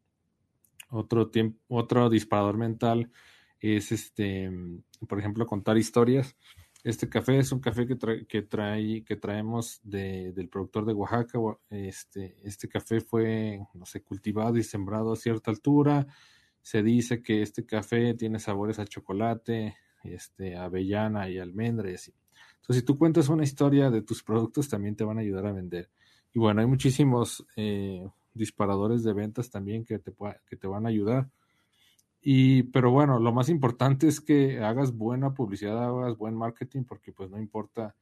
Otro, 0.88 1.28
tiempo, 1.28 1.60
otro 1.68 2.08
disparador 2.08 2.56
mental 2.56 3.12
es, 3.60 3.92
este, 3.92 4.50
por 5.06 5.18
ejemplo, 5.18 5.44
contar 5.46 5.76
historias. 5.76 6.34
Este 6.82 7.10
café 7.10 7.36
es 7.36 7.52
un 7.52 7.60
café 7.60 7.86
que, 7.86 8.26
que, 8.26 8.40
trae, 8.40 9.04
que 9.04 9.16
traemos 9.16 9.82
del 9.82 10.48
productor 10.48 10.86
de 10.86 10.94
Oaxaca. 10.94 11.38
Este, 11.68 12.38
este 12.42 12.68
café 12.68 13.02
fue, 13.02 13.60
no 13.74 13.84
sé, 13.84 14.02
cultivado 14.02 14.56
y 14.56 14.62
sembrado 14.62 15.12
a 15.12 15.16
cierta 15.16 15.50
altura. 15.50 16.06
Se 16.62 16.82
dice 16.82 17.22
que 17.22 17.42
este 17.42 17.66
café 17.66 18.14
tiene 18.14 18.38
sabores 18.38 18.78
a 18.78 18.86
chocolate, 18.86 19.76
este, 20.04 20.56
avellana 20.56 21.28
y 21.28 21.38
almendra 21.38 21.90
y 21.90 21.94
así. 21.94 22.12
Entonces, 22.56 22.80
si 22.80 22.82
tú 22.82 22.96
cuentas 22.96 23.28
una 23.28 23.44
historia 23.44 23.90
de 23.90 24.02
tus 24.02 24.22
productos, 24.22 24.68
también 24.68 24.96
te 24.96 25.04
van 25.04 25.18
a 25.18 25.20
ayudar 25.20 25.46
a 25.46 25.52
vender. 25.52 25.90
Y 26.32 26.38
bueno, 26.38 26.60
hay 26.60 26.66
muchísimos 26.66 27.46
eh, 27.56 28.08
disparadores 28.32 29.02
de 29.04 29.12
ventas 29.12 29.50
también 29.50 29.84
que 29.84 29.98
te, 29.98 30.12
que 30.46 30.56
te 30.56 30.66
van 30.66 30.86
a 30.86 30.88
ayudar. 30.88 31.28
Y, 32.22 32.64
pero 32.64 32.90
bueno, 32.90 33.18
lo 33.18 33.32
más 33.32 33.50
importante 33.50 34.08
es 34.08 34.20
que 34.20 34.60
hagas 34.60 34.96
buena 34.96 35.34
publicidad, 35.34 35.84
hagas 35.84 36.16
buen 36.16 36.34
marketing, 36.34 36.84
porque 36.84 37.12
pues 37.12 37.30
no 37.30 37.38
importa 37.38 37.94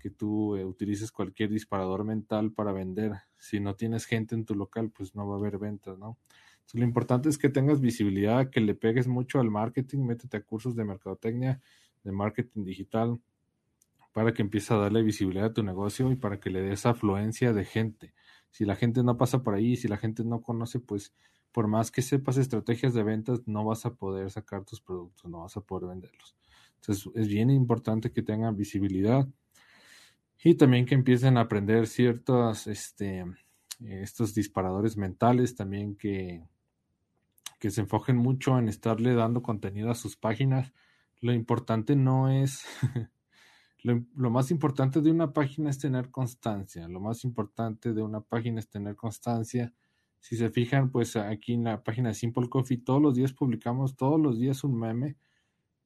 que 0.00 0.10
tú 0.10 0.56
eh, 0.56 0.64
utilices 0.64 1.12
cualquier 1.12 1.50
disparador 1.50 2.04
mental 2.04 2.52
para 2.52 2.72
vender. 2.72 3.12
Si 3.36 3.60
no 3.60 3.76
tienes 3.76 4.04
gente 4.04 4.34
en 4.34 4.44
tu 4.44 4.54
local, 4.54 4.90
pues 4.90 5.14
no 5.14 5.28
va 5.28 5.36
a 5.36 5.38
haber 5.38 5.58
ventas, 5.58 5.96
¿no? 5.96 6.18
Lo 6.74 6.84
importante 6.84 7.28
es 7.28 7.38
que 7.38 7.48
tengas 7.48 7.80
visibilidad, 7.80 8.50
que 8.50 8.60
le 8.60 8.74
pegues 8.74 9.08
mucho 9.08 9.40
al 9.40 9.50
marketing, 9.50 10.00
métete 10.00 10.36
a 10.36 10.42
cursos 10.42 10.76
de 10.76 10.84
mercadotecnia, 10.84 11.60
de 12.04 12.12
marketing 12.12 12.64
digital, 12.64 13.18
para 14.12 14.34
que 14.34 14.42
empieces 14.42 14.70
a 14.72 14.76
darle 14.76 15.02
visibilidad 15.02 15.46
a 15.46 15.52
tu 15.52 15.62
negocio 15.62 16.10
y 16.12 16.16
para 16.16 16.40
que 16.40 16.50
le 16.50 16.60
des 16.60 16.84
afluencia 16.84 17.52
de 17.52 17.64
gente. 17.64 18.14
Si 18.50 18.64
la 18.64 18.76
gente 18.76 19.02
no 19.02 19.16
pasa 19.16 19.42
por 19.42 19.54
ahí, 19.54 19.76
si 19.76 19.88
la 19.88 19.96
gente 19.96 20.24
no 20.24 20.42
conoce, 20.42 20.80
pues 20.80 21.14
por 21.52 21.68
más 21.68 21.90
que 21.90 22.02
sepas 22.02 22.36
estrategias 22.36 22.92
de 22.94 23.02
ventas, 23.02 23.46
no 23.46 23.64
vas 23.64 23.86
a 23.86 23.94
poder 23.94 24.30
sacar 24.30 24.64
tus 24.64 24.80
productos, 24.80 25.30
no 25.30 25.40
vas 25.40 25.56
a 25.56 25.60
poder 25.60 25.88
venderlos. 25.88 26.36
Entonces 26.76 27.10
es 27.14 27.28
bien 27.28 27.50
importante 27.50 28.12
que 28.12 28.22
tengan 28.22 28.56
visibilidad 28.56 29.26
y 30.42 30.54
también 30.54 30.84
que 30.84 30.94
empiecen 30.94 31.36
a 31.36 31.42
aprender 31.42 31.86
ciertos, 31.86 32.66
este, 32.66 33.24
estos 33.80 34.34
disparadores 34.34 34.96
mentales, 34.96 35.56
también 35.56 35.96
que, 35.96 36.44
que 37.58 37.70
se 37.70 37.80
enfoquen 37.82 38.16
mucho 38.16 38.58
en 38.58 38.68
estarle 38.68 39.14
dando 39.14 39.42
contenido 39.42 39.90
a 39.90 39.94
sus 39.94 40.16
páginas. 40.16 40.72
Lo 41.20 41.32
importante 41.32 41.96
no 41.96 42.30
es, 42.30 42.64
lo, 43.82 44.04
lo, 44.14 44.30
más 44.30 44.50
importante 44.50 45.00
de 45.00 45.10
una 45.10 45.32
página 45.32 45.70
es 45.70 45.78
tener 45.78 46.10
constancia, 46.10 46.86
lo 46.88 47.00
más 47.00 47.24
importante 47.24 47.92
de 47.92 48.02
una 48.02 48.20
página 48.20 48.60
es 48.60 48.68
tener 48.68 48.96
constancia 48.96 49.72
si 50.20 50.36
se 50.36 50.50
fijan, 50.50 50.90
pues 50.90 51.16
aquí 51.16 51.54
en 51.54 51.64
la 51.64 51.82
página 51.82 52.08
de 52.08 52.14
Simple 52.14 52.48
Coffee 52.48 52.78
todos 52.78 53.00
los 53.00 53.14
días 53.14 53.32
publicamos, 53.32 53.96
todos 53.96 54.20
los 54.20 54.38
días 54.38 54.64
un 54.64 54.78
meme 54.78 55.16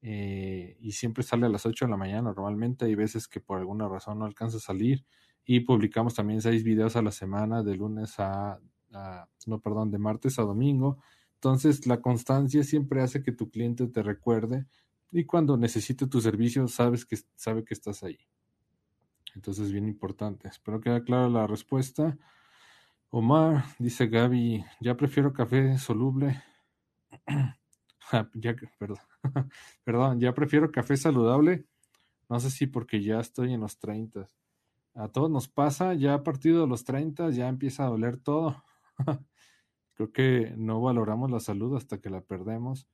eh, 0.00 0.76
y 0.80 0.92
siempre 0.92 1.22
sale 1.22 1.46
a 1.46 1.48
las 1.48 1.66
8 1.66 1.84
de 1.84 1.90
la 1.90 1.96
mañana 1.96 2.32
normalmente. 2.34 2.86
Hay 2.86 2.94
veces 2.94 3.28
que 3.28 3.40
por 3.40 3.58
alguna 3.58 3.88
razón 3.88 4.18
no 4.18 4.24
alcanza 4.24 4.56
a 4.56 4.60
salir 4.60 5.04
y 5.44 5.60
publicamos 5.60 6.14
también 6.14 6.40
seis 6.40 6.64
videos 6.64 6.96
a 6.96 7.02
la 7.02 7.12
semana 7.12 7.62
de 7.62 7.76
lunes 7.76 8.18
a, 8.18 8.58
no, 9.46 9.60
perdón, 9.60 9.90
de 9.90 9.98
martes 9.98 10.38
a 10.38 10.42
domingo. 10.42 10.98
Entonces 11.42 11.88
la 11.88 12.00
constancia 12.00 12.62
siempre 12.62 13.02
hace 13.02 13.20
que 13.20 13.32
tu 13.32 13.50
cliente 13.50 13.88
te 13.88 14.00
recuerde 14.00 14.64
y 15.10 15.24
cuando 15.24 15.56
necesite 15.56 16.06
tu 16.06 16.20
servicio 16.20 16.68
sabes 16.68 17.04
que 17.04 17.18
sabe 17.34 17.64
que 17.64 17.74
estás 17.74 18.04
ahí. 18.04 18.20
Entonces, 19.34 19.72
bien 19.72 19.88
importante. 19.88 20.46
Espero 20.46 20.80
que 20.80 21.02
clara 21.02 21.28
la 21.28 21.48
respuesta. 21.48 22.16
Omar, 23.10 23.64
dice 23.80 24.06
Gaby, 24.06 24.64
ya 24.80 24.96
prefiero 24.96 25.32
café 25.32 25.78
soluble. 25.78 26.40
ya, 28.34 28.54
perdón. 28.78 28.98
perdón, 29.84 30.20
ya 30.20 30.32
prefiero 30.34 30.70
café 30.70 30.96
saludable. 30.96 31.66
No 32.28 32.38
sé 32.38 32.50
si 32.50 32.68
porque 32.68 33.02
ya 33.02 33.18
estoy 33.18 33.52
en 33.52 33.62
los 33.62 33.80
30. 33.80 34.28
A 34.94 35.08
todos 35.08 35.28
nos 35.28 35.48
pasa, 35.48 35.94
ya 35.94 36.14
a 36.14 36.22
partir 36.22 36.56
de 36.56 36.68
los 36.68 36.84
30 36.84 37.30
ya 37.30 37.48
empieza 37.48 37.84
a 37.84 37.88
doler 37.88 38.16
todo. 38.16 38.62
Creo 40.02 40.12
que 40.12 40.54
no 40.56 40.80
valoramos 40.80 41.30
la 41.30 41.38
salud 41.38 41.76
hasta 41.76 42.00
que 42.00 42.10
la 42.10 42.22
perdemos 42.22 42.88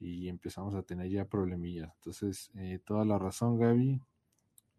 y 0.00 0.28
empezamos 0.28 0.74
a 0.74 0.82
tener 0.82 1.10
ya 1.10 1.26
problemillas. 1.26 1.92
Entonces, 1.96 2.50
eh, 2.54 2.78
toda 2.82 3.04
la 3.04 3.18
razón, 3.18 3.58
Gaby. 3.58 4.00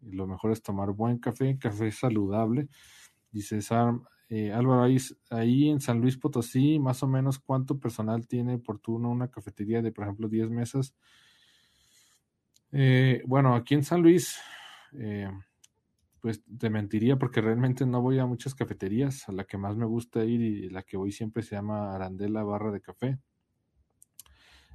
Lo 0.00 0.26
mejor 0.26 0.50
es 0.50 0.60
tomar 0.60 0.90
buen 0.90 1.18
café, 1.18 1.56
café 1.56 1.92
saludable. 1.92 2.68
Dice 3.30 3.60
eh, 4.28 4.52
Álvaro, 4.52 4.92
ahí, 5.30 5.68
en 5.68 5.80
San 5.80 6.00
Luis 6.00 6.16
Potosí, 6.16 6.80
más 6.80 7.02
o 7.04 7.06
menos, 7.06 7.38
¿cuánto 7.38 7.78
personal 7.78 8.26
tiene 8.26 8.58
por 8.58 8.80
turno 8.80 9.10
una 9.10 9.28
cafetería 9.28 9.80
de, 9.80 9.92
por 9.92 10.04
ejemplo, 10.04 10.28
10 10.28 10.50
mesas? 10.50 10.94
Eh, 12.72 13.22
bueno, 13.24 13.54
aquí 13.54 13.74
en 13.74 13.84
San 13.84 14.02
Luis, 14.02 14.36
pues 16.20 16.42
te 16.58 16.70
mentiría 16.70 17.16
porque 17.16 17.40
realmente 17.40 17.86
no 17.86 18.02
voy 18.02 18.18
a 18.18 18.26
muchas 18.26 18.54
cafeterías. 18.54 19.28
A 19.28 19.32
la 19.32 19.44
que 19.44 19.58
más 19.58 19.76
me 19.76 19.86
gusta 19.86 20.24
ir 20.24 20.40
y 20.40 20.70
la 20.70 20.82
que 20.82 20.96
voy 20.96 21.12
siempre 21.12 21.42
se 21.42 21.56
llama 21.56 21.94
Arandela 21.94 22.42
Barra 22.42 22.70
de 22.72 22.80
Café 22.80 23.18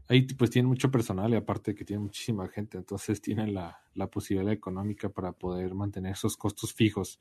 ahí 0.08 0.28
pues 0.38 0.50
tienen 0.50 0.70
mucho 0.70 0.92
personal 0.92 1.32
y 1.32 1.36
aparte 1.36 1.76
que 1.76 1.86
tienen 1.86 2.04
muchísima 2.04 2.48
gente, 2.48 2.78
entonces 2.78 3.22
tienen 3.22 3.54
la, 3.54 3.80
posibilidad 4.12 4.52
económica 4.52 5.10
para 5.10 5.32
poder 5.32 5.74
mantener 5.74 6.14
esos 6.14 6.38
costos 6.38 6.74
fijos. 6.74 7.20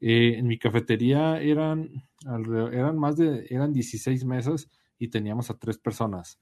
Eh, 0.00 0.34
en 0.36 0.46
mi 0.46 0.58
cafetería 0.58 1.40
eran, 1.40 1.90
eran 2.24 2.98
más 2.98 3.16
de, 3.16 3.46
eran 3.50 3.72
16 3.72 4.24
mesas 4.24 4.68
y 4.98 5.08
teníamos 5.08 5.50
a 5.50 5.58
tres 5.58 5.78
personas. 5.78 6.38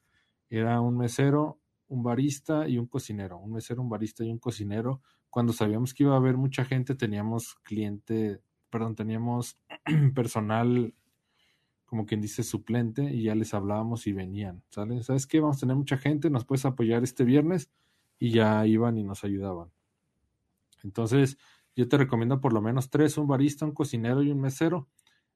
Era 0.49 0.81
un 0.81 0.97
mesero, 0.97 1.59
un 1.87 2.03
barista 2.03 2.67
y 2.67 2.77
un 2.77 2.87
cocinero. 2.87 3.37
Un 3.37 3.53
mesero, 3.53 3.81
un 3.81 3.89
barista 3.89 4.23
y 4.23 4.31
un 4.31 4.39
cocinero. 4.39 5.01
Cuando 5.37 5.53
sabíamos 5.53 5.93
que 5.93 6.01
iba 6.01 6.15
a 6.15 6.17
haber 6.17 6.35
mucha 6.35 6.65
gente, 6.65 6.95
teníamos 6.95 7.57
cliente, 7.61 8.41
perdón, 8.71 8.95
teníamos 8.95 9.59
personal 10.15 10.95
como 11.85 12.07
quien 12.07 12.21
dice, 12.21 12.41
suplente 12.41 13.13
y 13.13 13.21
ya 13.21 13.35
les 13.35 13.53
hablábamos 13.53 14.07
y 14.07 14.13
venían. 14.13 14.63
¿Sabes 14.71 15.27
qué? 15.27 15.39
Vamos 15.39 15.57
a 15.57 15.59
tener 15.59 15.75
mucha 15.75 15.95
gente, 15.95 16.31
nos 16.31 16.43
puedes 16.43 16.65
apoyar 16.65 17.03
este 17.03 17.23
viernes 17.23 17.69
y 18.17 18.31
ya 18.31 18.65
iban 18.65 18.97
y 18.97 19.03
nos 19.03 19.23
ayudaban. 19.23 19.69
Entonces, 20.83 21.37
yo 21.75 21.87
te 21.87 21.97
recomiendo 21.97 22.41
por 22.41 22.51
lo 22.51 22.59
menos 22.63 22.89
tres, 22.89 23.15
un 23.19 23.27
barista, 23.27 23.63
un 23.63 23.73
cocinero 23.73 24.23
y 24.23 24.31
un 24.31 24.41
mesero. 24.41 24.89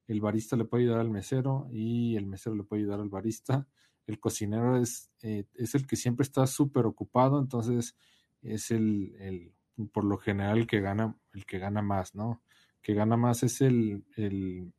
El 0.07 0.19
barista 0.19 0.55
le 0.55 0.65
puede 0.65 0.85
ayudar 0.85 1.01
al 1.01 1.11
mesero 1.11 1.67
y 1.69 2.15
el 2.15 2.25
mesero 2.25 2.55
le 2.55 2.63
puede 2.63 2.81
ayudar 2.81 3.01
al 3.01 3.09
barista. 3.09 3.67
El 4.07 4.19
cocinero 4.19 4.81
es, 4.81 5.11
eh, 5.21 5.45
el 5.53 5.85
que 5.85 5.95
siempre 5.95 6.23
está 6.23 6.47
súper 6.47 6.87
ocupado, 6.87 7.39
entonces 7.39 7.95
es 8.41 8.71
el, 8.71 9.53
por 9.87 10.03
lo 10.03 10.17
general, 10.17 10.59
el 10.59 10.67
que 10.67 10.81
gana, 10.81 11.15
el 11.33 11.45
que 11.45 11.59
gana 11.59 11.81
más, 11.81 12.15
¿no? 12.15 12.41
Que 12.81 12.93
gana 12.93 13.17
más 13.17 13.43
es 13.43 13.61
el, 13.61 14.03
el 14.15 14.71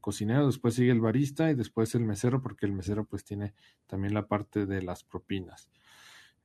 cocinero, 0.00 0.46
después 0.46 0.74
sigue 0.74 0.92
el 0.92 1.00
barista 1.00 1.50
y 1.50 1.54
después 1.54 1.94
el 1.94 2.04
mesero, 2.04 2.42
porque 2.42 2.66
el 2.66 2.72
mesero 2.72 3.04
pues 3.04 3.24
tiene 3.24 3.54
también 3.86 4.14
la 4.14 4.26
parte 4.26 4.66
de 4.66 4.82
las 4.82 5.04
propinas. 5.04 5.68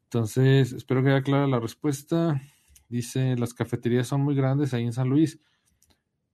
Entonces, 0.04 0.72
espero 0.72 1.04
que 1.04 1.10
haya 1.10 1.24
clara 1.24 1.48
la 1.48 1.60
respuesta. 1.60 2.42
Dice, 2.90 3.36
las 3.36 3.54
cafeterías 3.54 4.08
son 4.08 4.22
muy 4.22 4.36
grandes 4.36 4.74
ahí 4.74 4.84
en 4.84 4.94
San 4.94 5.10
Luis. 5.10 5.40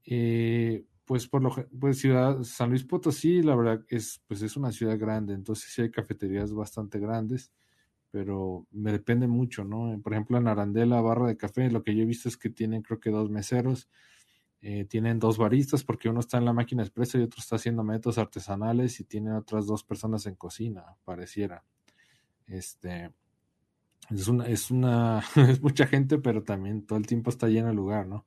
Eh, 0.05 0.85
pues 1.05 1.27
por 1.27 1.41
lo 1.41 1.53
pues 1.79 1.99
ciudad 1.99 2.41
San 2.43 2.69
Luis 2.69 2.85
Potosí, 2.85 3.41
la 3.41 3.55
verdad 3.55 3.85
es 3.89 4.21
pues 4.27 4.41
es 4.41 4.55
una 4.55 4.71
ciudad 4.71 4.97
grande, 4.97 5.33
entonces 5.33 5.69
sí 5.69 5.81
hay 5.81 5.91
cafeterías 5.91 6.53
bastante 6.53 6.99
grandes, 6.99 7.51
pero 8.11 8.67
me 8.71 8.91
depende 8.91 9.27
mucho, 9.27 9.63
¿no? 9.63 9.99
Por 10.01 10.13
ejemplo, 10.13 10.37
en 10.37 10.47
Arandela, 10.47 11.01
barra 11.01 11.27
de 11.27 11.37
café, 11.37 11.71
lo 11.71 11.83
que 11.83 11.95
yo 11.95 12.03
he 12.03 12.05
visto 12.05 12.29
es 12.29 12.37
que 12.37 12.49
tienen 12.49 12.81
creo 12.81 12.99
que 12.99 13.09
dos 13.09 13.29
meseros 13.29 13.89
eh, 14.61 14.85
tienen 14.85 15.17
dos 15.17 15.37
baristas 15.37 15.83
porque 15.83 16.09
uno 16.09 16.19
está 16.19 16.37
en 16.37 16.45
la 16.45 16.53
máquina 16.53 16.83
expresa 16.83 17.17
y 17.17 17.23
otro 17.23 17.39
está 17.39 17.55
haciendo 17.55 17.83
métodos 17.83 18.19
artesanales 18.19 18.99
y 18.99 19.05
tienen 19.05 19.33
otras 19.33 19.65
dos 19.65 19.83
personas 19.83 20.27
en 20.27 20.35
cocina, 20.35 20.85
pareciera. 21.03 21.63
Este 22.45 23.11
es 24.09 24.27
una, 24.27 24.45
es 24.47 24.71
una, 24.71 25.23
es 25.35 25.61
mucha 25.61 25.87
gente, 25.87 26.17
pero 26.19 26.43
también 26.43 26.85
todo 26.85 26.99
el 26.99 27.07
tiempo 27.07 27.29
está 27.29 27.47
lleno 27.47 27.69
el 27.69 27.75
lugar, 27.75 28.07
¿no? 28.07 28.25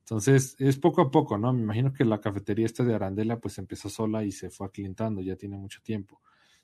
Entonces, 0.00 0.54
es 0.58 0.78
poco 0.78 1.02
a 1.02 1.10
poco, 1.10 1.36
¿no? 1.36 1.52
Me 1.52 1.62
imagino 1.62 1.92
que 1.92 2.04
la 2.04 2.20
cafetería 2.20 2.66
esta 2.66 2.84
de 2.84 2.94
Arandela 2.94 3.40
pues 3.40 3.58
empezó 3.58 3.88
sola 3.88 4.24
y 4.24 4.32
se 4.32 4.50
fue 4.50 4.68
aclientando, 4.68 5.20
ya 5.20 5.36
tiene 5.36 5.56
mucho 5.56 5.80
tiempo. 5.82 6.20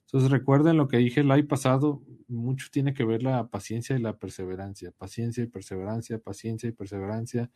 Entonces, 0.06 0.30
recuerden 0.30 0.76
lo 0.76 0.88
que 0.88 0.98
dije 0.98 1.20
el 1.20 1.30
año 1.30 1.46
pasado, 1.46 2.02
mucho 2.28 2.68
tiene 2.70 2.94
que 2.94 3.04
ver 3.04 3.22
la 3.22 3.48
paciencia 3.48 3.96
y 3.96 4.00
la 4.00 4.16
perseverancia, 4.16 4.90
paciencia 4.92 5.44
y 5.44 5.46
perseverancia, 5.46 6.18
paciencia 6.18 6.68
y 6.68 6.72
perseverancia 6.72 7.50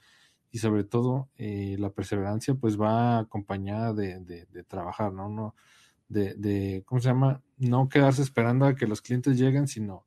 y 0.50 0.58
sobre 0.58 0.84
todo 0.84 1.28
eh, 1.36 1.76
la 1.78 1.90
perseverancia 1.90 2.54
pues 2.54 2.80
va 2.80 3.18
acompañada 3.18 3.92
de, 3.92 4.20
de, 4.20 4.64
trabajar, 4.64 5.12
¿no? 5.12 5.28
no 5.28 5.54
de, 6.08 6.34
de, 6.34 6.82
¿cómo 6.86 7.00
se 7.00 7.08
llama? 7.08 7.42
No 7.58 7.88
quedarse 7.88 8.22
esperando 8.22 8.64
a 8.66 8.74
que 8.74 8.86
los 8.86 9.02
clientes 9.02 9.38
lleguen, 9.38 9.66
sino 9.66 10.06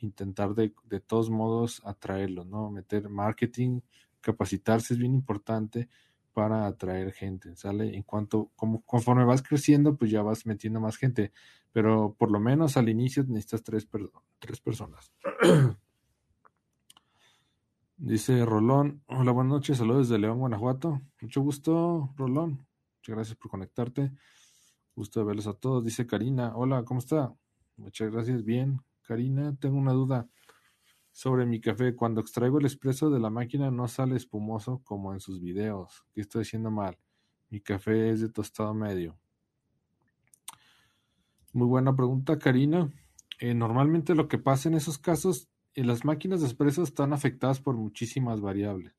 intentar 0.00 0.54
de, 0.54 0.74
de 0.84 1.00
todos 1.00 1.30
modos 1.30 1.80
atraerlos, 1.84 2.46
¿no? 2.46 2.70
Meter 2.70 3.08
marketing, 3.08 3.80
capacitarse 4.20 4.94
es 4.94 4.98
bien 4.98 5.14
importante 5.14 5.88
para 6.32 6.66
atraer 6.66 7.12
gente, 7.12 7.56
¿sale? 7.56 7.96
En 7.96 8.02
cuanto, 8.02 8.50
como, 8.56 8.82
conforme 8.82 9.24
vas 9.24 9.42
creciendo, 9.42 9.96
pues 9.96 10.10
ya 10.10 10.22
vas 10.22 10.44
metiendo 10.44 10.80
más 10.80 10.96
gente, 10.96 11.32
pero 11.76 12.16
por 12.18 12.30
lo 12.30 12.40
menos 12.40 12.78
al 12.78 12.88
inicio 12.88 13.22
necesitas 13.24 13.62
tres, 13.62 13.86
tres 14.38 14.60
personas. 14.62 15.12
Dice 17.98 18.46
Rolón, 18.46 19.02
hola, 19.08 19.30
buenas 19.32 19.52
noches, 19.52 19.76
saludos 19.76 20.08
desde 20.08 20.18
León, 20.18 20.38
Guanajuato. 20.38 21.02
Mucho 21.20 21.42
gusto, 21.42 22.14
Rolón. 22.16 22.66
Muchas 22.96 23.14
gracias 23.14 23.36
por 23.36 23.50
conectarte. 23.50 24.10
Gusto 24.94 25.20
de 25.20 25.26
verlos 25.26 25.46
a 25.48 25.52
todos. 25.52 25.84
Dice 25.84 26.06
Karina, 26.06 26.56
hola, 26.56 26.82
¿cómo 26.82 27.00
está? 27.00 27.34
Muchas 27.76 28.10
gracias, 28.10 28.42
bien. 28.42 28.80
Karina, 29.02 29.54
tengo 29.60 29.76
una 29.76 29.92
duda 29.92 30.30
sobre 31.12 31.44
mi 31.44 31.60
café. 31.60 31.94
Cuando 31.94 32.22
extraigo 32.22 32.58
el 32.58 32.64
expreso 32.64 33.10
de 33.10 33.20
la 33.20 33.28
máquina 33.28 33.70
no 33.70 33.86
sale 33.86 34.16
espumoso 34.16 34.80
como 34.82 35.12
en 35.12 35.20
sus 35.20 35.42
videos. 35.42 36.06
¿Qué 36.14 36.22
estoy 36.22 36.40
haciendo 36.40 36.70
mal? 36.70 36.96
Mi 37.50 37.60
café 37.60 38.12
es 38.12 38.22
de 38.22 38.30
tostado 38.30 38.72
medio. 38.72 39.18
Muy 41.56 41.68
buena 41.68 41.96
pregunta, 41.96 42.38
Karina. 42.38 42.92
Eh, 43.38 43.54
normalmente 43.54 44.14
lo 44.14 44.28
que 44.28 44.36
pasa 44.36 44.68
en 44.68 44.74
esos 44.74 44.98
casos 44.98 45.48
las 45.74 46.04
máquinas 46.04 46.42
de 46.42 46.48
expreso 46.48 46.82
están 46.82 47.14
afectadas 47.14 47.62
por 47.62 47.76
muchísimas 47.76 48.42
variables. 48.42 48.92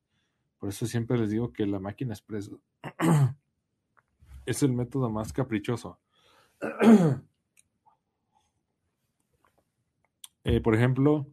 Por 0.58 0.68
eso 0.68 0.84
siempre 0.88 1.16
les 1.18 1.30
digo 1.30 1.52
que 1.52 1.66
la 1.66 1.78
máquina 1.78 2.14
expreso 2.14 2.60
es 4.46 4.64
el 4.64 4.72
método 4.72 5.08
más 5.08 5.32
caprichoso. 5.32 6.00
Eh, 10.44 10.62
por 10.62 10.74
ejemplo, 10.74 11.26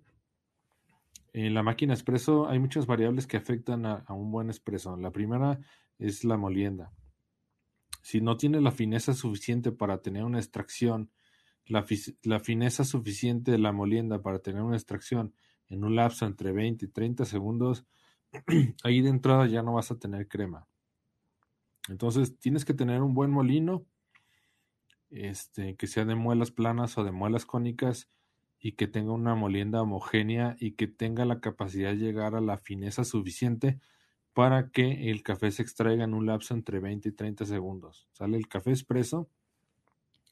en 1.31 1.53
la 1.53 1.63
máquina 1.63 1.93
expreso 1.93 2.49
hay 2.49 2.59
muchas 2.59 2.85
variables 2.85 3.27
que 3.27 3.37
afectan 3.37 3.85
a, 3.85 4.03
un 4.09 4.29
buen 4.29 4.49
expreso. 4.49 4.97
La 4.97 5.11
primera 5.11 5.57
es 5.97 6.25
la 6.25 6.35
molienda. 6.35 6.91
Si 8.01 8.19
no 8.19 8.35
tiene 8.35 8.59
la 8.59 8.71
fineza 8.71 9.13
suficiente 9.13 9.71
para 9.71 10.01
tener 10.01 10.25
una 10.25 10.39
extracción 10.39 11.11
la, 11.67 12.39
fineza 12.39 12.83
suficiente 12.83 13.51
de 13.51 13.57
la 13.57 13.71
molienda 13.71 14.21
para 14.21 14.39
tener 14.39 14.61
una 14.61 14.75
extracción 14.75 15.33
en 15.67 15.83
un 15.83 15.95
lapso 15.95 16.25
entre 16.25 16.51
20 16.51 16.85
y 16.85 16.87
30 16.89 17.25
segundos, 17.25 17.85
ahí 18.83 19.01
de 19.01 19.09
entrada 19.09 19.47
ya 19.47 19.63
no 19.63 19.73
vas 19.73 19.91
a 19.91 19.97
tener 19.97 20.27
crema. 20.27 20.67
Entonces 21.89 22.37
tienes 22.39 22.65
que 22.65 22.73
tener 22.73 23.01
un 23.01 23.13
buen 23.13 23.31
molino, 23.31 23.85
este, 25.09 25.75
que 25.75 25.87
sea 25.87 26.05
de 26.05 26.15
muelas 26.15 26.51
planas 26.51 26.97
o 26.97 27.03
de 27.03 27.11
muelas 27.11 27.45
cónicas 27.45 28.09
y 28.59 28.73
que 28.73 28.87
tenga 28.87 29.11
una 29.11 29.35
molienda 29.35 29.81
homogénea 29.81 30.55
y 30.59 30.71
que 30.71 30.87
tenga 30.87 31.25
la 31.25 31.39
capacidad 31.39 31.91
de 31.91 31.97
llegar 31.97 32.35
a 32.35 32.41
la 32.41 32.57
fineza 32.57 33.03
suficiente 33.03 33.79
para 34.33 34.69
que 34.69 35.09
el 35.09 35.23
café 35.23 35.51
se 35.51 35.61
extraiga 35.61 36.03
en 36.03 36.13
un 36.13 36.25
lapso 36.25 36.53
entre 36.53 36.79
20 36.79 37.09
y 37.09 37.11
30 37.11 37.45
segundos. 37.45 38.07
Sale 38.11 38.37
el 38.37 38.47
café 38.47 38.71
expreso 38.71 39.29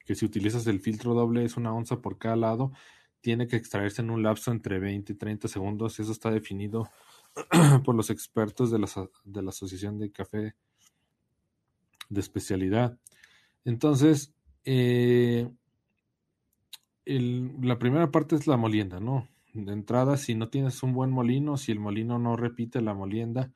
que 0.06 0.16
si 0.16 0.26
utilizas 0.26 0.68
el 0.68 0.80
filtro 0.80 1.14
doble 1.14 1.46
es 1.46 1.58
una 1.58 1.74
onza 1.74 2.02
por 2.02 2.18
cada 2.18 2.36
lado, 2.36 2.72
tiene 3.22 3.48
que 3.48 3.56
extraerse 3.56 4.02
en 4.02 4.10
un 4.10 4.24
lapso 4.24 4.52
entre 4.52 4.80
20 4.80 5.14
y 5.14 5.16
30 5.16 5.48
segundos. 5.48 6.00
Eso 6.00 6.12
está 6.12 6.30
definido 6.30 6.90
por 7.86 7.96
los 7.96 8.10
expertos 8.10 8.72
de 8.72 8.80
la, 8.80 8.88
de 9.24 9.42
la 9.42 9.50
Asociación 9.50 9.98
de 9.98 10.12
Café 10.12 10.56
de 12.10 12.20
Especialidad. 12.20 12.98
Entonces, 13.66 14.34
eh, 14.66 15.50
la 17.06 17.80
primera 17.80 18.12
parte 18.12 18.36
es 18.36 18.48
la 18.48 18.58
molienda, 18.58 19.00
¿no? 19.00 19.28
De 19.54 19.72
entrada, 19.72 20.18
si 20.18 20.36
no 20.36 20.50
tienes 20.50 20.84
un 20.84 20.94
buen 20.94 21.12
molino, 21.12 21.58
si 21.58 21.72
el 21.72 21.80
molino 21.80 22.18
no 22.20 22.36
repite 22.36 22.82
la 22.82 22.94
molienda, 22.94 23.52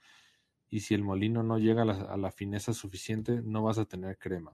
y 0.69 0.81
si 0.81 0.93
el 0.93 1.03
molino 1.03 1.43
no 1.43 1.57
llega 1.57 1.83
a 1.83 2.17
la, 2.17 2.31
fineza 2.31 2.73
suficiente, 2.73 3.41
no 3.43 3.63
vas 3.63 3.77
a 3.77 3.85
tener 3.85 4.17
crema. 4.17 4.53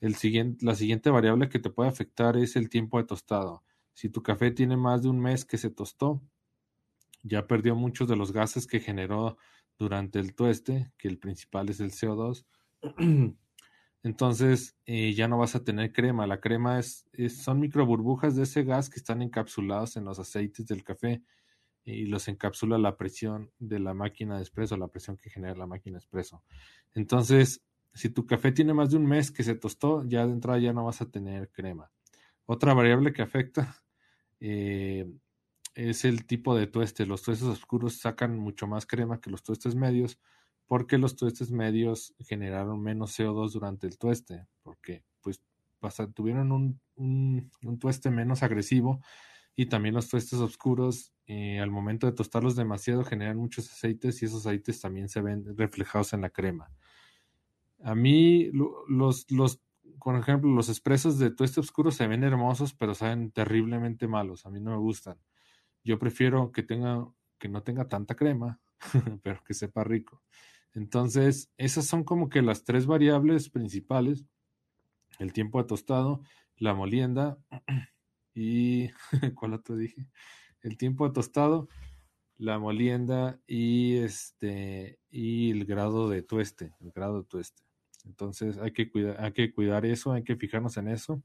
La 0.00 0.74
siguiente 0.74 1.10
variable 1.10 1.48
que 1.48 1.58
te 1.58 1.70
puede 1.70 1.88
afectar 1.88 2.36
es 2.36 2.56
el 2.56 2.68
tiempo 2.68 2.98
de 2.98 3.04
tostado. 3.04 3.62
Si 3.94 4.08
tu 4.08 4.22
café 4.22 4.50
tiene 4.50 4.76
más 4.76 5.02
de 5.02 5.08
un 5.08 5.20
mes 5.20 5.44
que 5.44 5.56
se 5.56 5.70
tostó, 5.70 6.20
ya 7.22 7.46
perdió 7.46 7.74
muchos 7.74 8.08
de 8.08 8.16
los 8.16 8.32
gases 8.32 8.66
que 8.66 8.80
generó 8.80 9.38
durante 9.78 10.18
el 10.18 10.34
tueste, 10.34 10.92
que 10.98 11.08
el 11.08 11.18
principal 11.18 11.70
es 11.70 11.80
el 11.80 11.90
CO2. 11.90 12.44
Entonces 14.02 14.76
eh, 14.84 15.14
ya 15.14 15.28
no 15.28 15.38
vas 15.38 15.54
a 15.54 15.64
tener 15.64 15.92
crema. 15.92 16.26
La 16.26 16.40
crema 16.40 16.78
es, 16.78 17.06
son 17.34 17.60
micro 17.60 17.86
burbujas 17.86 18.36
de 18.36 18.42
ese 18.42 18.62
gas 18.62 18.90
que 18.90 18.98
están 18.98 19.22
encapsulados 19.22 19.96
en 19.96 20.04
los 20.04 20.18
aceites 20.18 20.66
del 20.66 20.84
café 20.84 21.22
y 21.84 22.06
los 22.06 22.28
encapsula 22.28 22.76
la 22.76 22.96
presión 22.98 23.50
de 23.58 23.78
la 23.78 23.94
máquina 23.94 24.36
de 24.36 24.42
espresso, 24.42 24.76
la 24.76 24.88
presión 24.88 25.16
que 25.16 25.30
genera 25.30 25.54
la 25.54 25.66
máquina 25.66 25.94
de 25.94 26.00
espresso. 26.00 26.42
Entonces, 26.94 27.62
si 27.94 28.10
tu 28.10 28.26
café 28.26 28.52
tiene 28.52 28.74
más 28.74 28.90
de 28.90 28.96
un 28.96 29.06
mes 29.06 29.30
que 29.30 29.44
se 29.44 29.54
tostó, 29.54 30.04
ya 30.04 30.26
de 30.26 30.32
entrada 30.32 30.58
ya 30.58 30.72
no 30.72 30.84
vas 30.84 31.00
a 31.00 31.10
tener 31.10 31.50
crema. 31.50 31.90
Otra 32.46 32.74
variable 32.74 33.12
que 33.12 33.22
afecta 33.22 33.82
eh, 34.40 35.10
es 35.74 36.04
el 36.04 36.26
tipo 36.26 36.56
de 36.56 36.66
tueste. 36.66 37.06
Los 37.06 37.22
tuestes 37.22 37.48
oscuros 37.48 37.98
sacan 37.98 38.38
mucho 38.38 38.66
más 38.66 38.86
crema 38.86 39.20
que 39.20 39.30
los 39.30 39.42
tuestes 39.42 39.74
medios 39.74 40.18
porque 40.66 40.98
los 40.98 41.16
tuestes 41.16 41.50
medios 41.50 42.14
generaron 42.20 42.82
menos 42.82 43.18
CO2 43.18 43.52
durante 43.52 43.86
el 43.86 43.98
tueste, 43.98 44.46
porque 44.62 45.04
pues 45.20 45.40
tuvieron 46.14 46.52
un, 46.52 46.80
un, 46.96 47.78
tueste 47.78 48.10
menos 48.10 48.42
agresivo 48.42 49.00
y 49.54 49.66
también 49.66 49.94
los 49.94 50.08
tuestes 50.08 50.38
oscuros 50.38 51.12
eh, 51.26 51.60
al 51.60 51.70
momento 51.70 52.06
de 52.06 52.14
tostarlos 52.14 52.56
demasiado 52.56 53.04
generan 53.04 53.36
muchos 53.36 53.70
aceites 53.70 54.22
y 54.22 54.26
esos 54.26 54.46
aceites 54.46 54.80
también 54.80 55.08
se 55.08 55.20
ven 55.20 55.44
reflejados 55.56 56.12
en 56.12 56.22
la 56.22 56.30
crema. 56.30 56.70
A 57.84 57.94
mí 57.94 58.50
los, 58.52 59.30
los 59.30 59.60
por 60.04 60.16
ejemplo, 60.16 60.50
los 60.50 60.68
expresos 60.68 61.18
de 61.18 61.30
tueste 61.30 61.60
oscuro 61.60 61.90
se 61.90 62.06
ven 62.06 62.24
hermosos, 62.24 62.74
pero 62.74 62.94
saben 62.94 63.30
terriblemente 63.30 64.06
malos. 64.06 64.44
A 64.44 64.50
mí 64.50 64.60
no 64.60 64.72
me 64.72 64.76
gustan. 64.76 65.18
Yo 65.82 65.98
prefiero 65.98 66.52
que 66.52 66.62
tenga, 66.62 67.06
que 67.38 67.48
no 67.48 67.62
tenga 67.62 67.88
tanta 67.88 68.14
crema, 68.14 68.60
pero 69.22 69.42
que 69.44 69.54
sepa 69.54 69.82
rico. 69.82 70.22
Entonces, 70.74 71.50
esas 71.56 71.86
son 71.86 72.04
como 72.04 72.28
que 72.28 72.42
las 72.42 72.64
tres 72.64 72.84
variables 72.84 73.48
principales. 73.48 74.26
El 75.18 75.32
tiempo 75.32 75.58
de 75.58 75.68
tostado, 75.68 76.20
la 76.56 76.74
molienda 76.74 77.38
y... 78.34 78.90
¿Cuál 79.34 79.54
otro 79.54 79.76
dije? 79.76 80.06
El 80.60 80.76
tiempo 80.76 81.06
de 81.06 81.14
tostado, 81.14 81.68
la 82.36 82.58
molienda 82.58 83.40
y 83.46 83.96
este 83.96 84.98
y 85.10 85.50
el 85.50 85.64
grado 85.64 86.10
de 86.10 86.22
tueste, 86.22 86.74
el 86.80 86.90
grado 86.90 87.22
de 87.22 87.28
tueste. 87.28 87.63
Entonces 88.04 88.58
hay 88.58 88.72
que 88.72 88.90
cuidar, 88.90 89.22
hay 89.22 89.32
que 89.32 89.52
cuidar 89.52 89.86
eso, 89.86 90.12
hay 90.12 90.22
que 90.22 90.36
fijarnos 90.36 90.76
en 90.76 90.88
eso. 90.88 91.22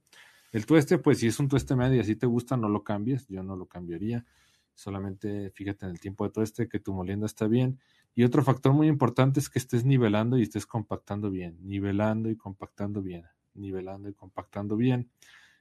El 0.51 0.65
tueste, 0.65 0.97
pues 0.97 1.19
si 1.19 1.27
es 1.27 1.39
un 1.39 1.47
tueste 1.47 1.75
medio 1.75 1.97
y 1.97 1.99
así 1.99 2.15
te 2.15 2.25
gusta, 2.25 2.57
no 2.57 2.69
lo 2.69 2.83
cambies, 2.83 3.27
yo 3.27 3.43
no 3.43 3.55
lo 3.55 3.67
cambiaría. 3.67 4.25
Solamente 4.73 5.51
fíjate 5.51 5.85
en 5.85 5.91
el 5.91 5.99
tiempo 5.99 6.23
de 6.23 6.31
tueste, 6.31 6.67
que 6.67 6.79
tu 6.79 6.93
molienda 6.93 7.25
está 7.25 7.47
bien 7.47 7.79
y 8.15 8.23
otro 8.23 8.43
factor 8.43 8.73
muy 8.73 8.87
importante 8.87 9.39
es 9.39 9.49
que 9.49 9.59
estés 9.59 9.85
nivelando 9.85 10.37
y 10.37 10.41
estés 10.41 10.65
compactando 10.65 11.29
bien, 11.29 11.57
nivelando 11.61 12.29
y 12.29 12.35
compactando 12.35 13.01
bien, 13.01 13.25
nivelando 13.53 14.09
y 14.09 14.13
compactando 14.13 14.75
bien. 14.75 15.09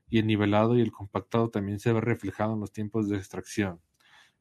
Y 0.08 0.18
el 0.18 0.26
nivelado 0.26 0.76
y 0.76 0.80
el 0.80 0.90
compactado 0.90 1.50
también 1.50 1.78
se 1.78 1.92
ve 1.92 2.00
reflejado 2.00 2.54
en 2.54 2.60
los 2.60 2.72
tiempos 2.72 3.08
de 3.08 3.16
extracción. 3.16 3.80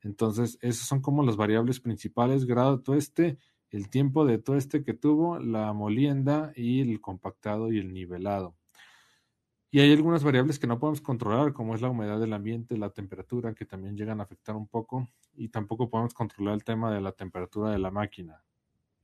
Entonces, 0.01 0.57
esas 0.61 0.87
son 0.87 1.01
como 1.01 1.23
las 1.23 1.35
variables 1.35 1.79
principales, 1.79 2.45
grado 2.45 2.79
tueste, 2.79 3.37
el 3.71 3.89
tiempo 3.89 4.25
de 4.25 4.37
tueste 4.37 4.83
que 4.83 4.93
tuvo, 4.93 5.39
la 5.39 5.73
molienda 5.73 6.51
y 6.55 6.81
el 6.81 7.01
compactado 7.01 7.71
y 7.71 7.79
el 7.79 7.93
nivelado. 7.93 8.55
Y 9.69 9.81
hay 9.81 9.91
algunas 9.91 10.23
variables 10.23 10.59
que 10.59 10.67
no 10.67 10.79
podemos 10.79 11.01
controlar, 11.01 11.53
como 11.53 11.75
es 11.75 11.81
la 11.81 11.89
humedad 11.89 12.19
del 12.19 12.33
ambiente, 12.33 12.77
la 12.77 12.89
temperatura, 12.89 13.53
que 13.53 13.65
también 13.65 13.97
llegan 13.97 14.21
a 14.21 14.23
afectar 14.23 14.55
un 14.55 14.67
poco, 14.67 15.07
y 15.35 15.49
tampoco 15.49 15.89
podemos 15.89 16.13
controlar 16.13 16.53
el 16.53 16.63
tema 16.63 16.93
de 16.93 17.01
la 17.01 17.11
temperatura 17.11 17.71
de 17.71 17.79
la 17.79 17.91
máquina. 17.91 18.41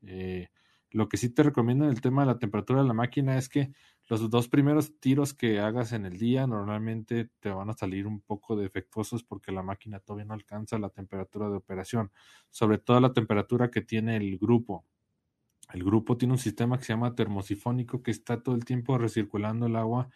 Eh, 0.03 0.47
lo 0.91 1.09
que 1.09 1.17
sí 1.17 1.29
te 1.29 1.43
recomiendo 1.43 1.83
en 1.85 1.91
el 1.91 2.01
tema 2.01 2.21
de 2.21 2.27
la 2.27 2.39
temperatura 2.39 2.81
de 2.81 2.87
la 2.87 2.93
máquina 2.93 3.37
es 3.37 3.49
que 3.49 3.73
los 4.07 4.29
dos 4.29 4.49
primeros 4.49 4.99
tiros 4.99 5.33
que 5.33 5.59
hagas 5.59 5.93
en 5.93 6.05
el 6.05 6.17
día 6.17 6.45
normalmente 6.45 7.29
te 7.39 7.49
van 7.49 7.69
a 7.69 7.73
salir 7.73 8.05
un 8.05 8.21
poco 8.21 8.55
defectuosos 8.55 9.23
porque 9.23 9.51
la 9.51 9.63
máquina 9.63 9.99
todavía 9.99 10.25
no 10.25 10.33
alcanza 10.33 10.77
la 10.77 10.89
temperatura 10.89 11.49
de 11.49 11.55
operación, 11.55 12.11
sobre 12.49 12.77
todo 12.79 12.99
la 12.99 13.13
temperatura 13.13 13.71
que 13.71 13.81
tiene 13.81 14.17
el 14.17 14.37
grupo. 14.37 14.85
El 15.73 15.83
grupo 15.83 16.17
tiene 16.17 16.33
un 16.33 16.39
sistema 16.39 16.77
que 16.77 16.83
se 16.83 16.93
llama 16.93 17.15
termosifónico 17.15 18.03
que 18.03 18.11
está 18.11 18.43
todo 18.43 18.55
el 18.55 18.65
tiempo 18.65 18.97
recirculando 18.97 19.67
el 19.67 19.75
agua 19.77 20.09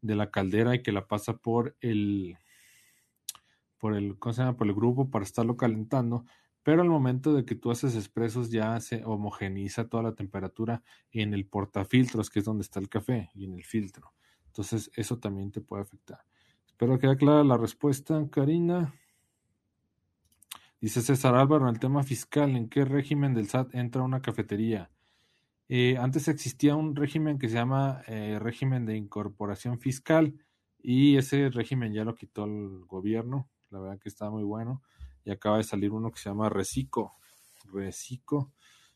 de 0.00 0.14
la 0.14 0.30
caldera 0.30 0.74
y 0.74 0.82
que 0.82 0.92
la 0.92 1.06
pasa 1.08 1.36
por 1.36 1.76
el 1.80 2.36
por 3.78 3.94
el, 3.94 4.18
¿cómo 4.18 4.32
se 4.32 4.42
llama? 4.42 4.56
por 4.56 4.66
el 4.66 4.74
grupo 4.74 5.10
para 5.10 5.24
estarlo 5.24 5.56
calentando, 5.58 6.24
pero 6.64 6.82
al 6.82 6.88
momento 6.88 7.34
de 7.34 7.44
que 7.44 7.54
tú 7.54 7.70
haces 7.70 7.94
expresos 7.94 8.50
ya 8.50 8.80
se 8.80 9.04
homogeniza 9.04 9.86
toda 9.86 10.02
la 10.02 10.14
temperatura 10.14 10.82
en 11.12 11.34
el 11.34 11.46
portafiltros, 11.46 12.30
que 12.30 12.40
es 12.40 12.44
donde 12.46 12.62
está 12.62 12.80
el 12.80 12.88
café, 12.88 13.30
y 13.34 13.44
en 13.44 13.54
el 13.54 13.64
filtro. 13.64 14.14
Entonces, 14.46 14.90
eso 14.96 15.18
también 15.18 15.52
te 15.52 15.60
puede 15.60 15.82
afectar. 15.82 16.24
Espero 16.66 16.94
que 16.98 17.06
quede 17.06 17.16
clara 17.18 17.44
la 17.44 17.58
respuesta, 17.58 18.26
Karina. 18.30 18.94
Dice 20.80 21.02
César 21.02 21.34
Álvaro, 21.34 21.68
en 21.68 21.74
el 21.74 21.80
tema 21.80 22.02
fiscal, 22.02 22.56
¿en 22.56 22.68
qué 22.68 22.84
régimen 22.84 23.34
del 23.34 23.48
SAT 23.48 23.74
entra 23.74 24.02
una 24.02 24.22
cafetería? 24.22 24.90
Eh, 25.68 25.96
antes 25.98 26.28
existía 26.28 26.76
un 26.76 26.96
régimen 26.96 27.38
que 27.38 27.48
se 27.48 27.56
llama 27.56 28.02
eh, 28.06 28.38
régimen 28.38 28.86
de 28.86 28.96
incorporación 28.96 29.78
fiscal 29.78 30.34
y 30.82 31.16
ese 31.16 31.48
régimen 31.50 31.92
ya 31.92 32.04
lo 32.04 32.14
quitó 32.14 32.44
el 32.44 32.84
gobierno. 32.86 33.48
La 33.70 33.80
verdad 33.80 33.98
que 33.98 34.08
está 34.08 34.30
muy 34.30 34.44
bueno. 34.44 34.82
Y 35.24 35.30
acaba 35.30 35.58
de 35.58 35.64
salir 35.64 35.90
uno 35.90 36.10
que 36.10 36.18
se 36.20 36.28
llama 36.28 36.48
Recico. 36.48 37.16
Recico. 37.72 38.52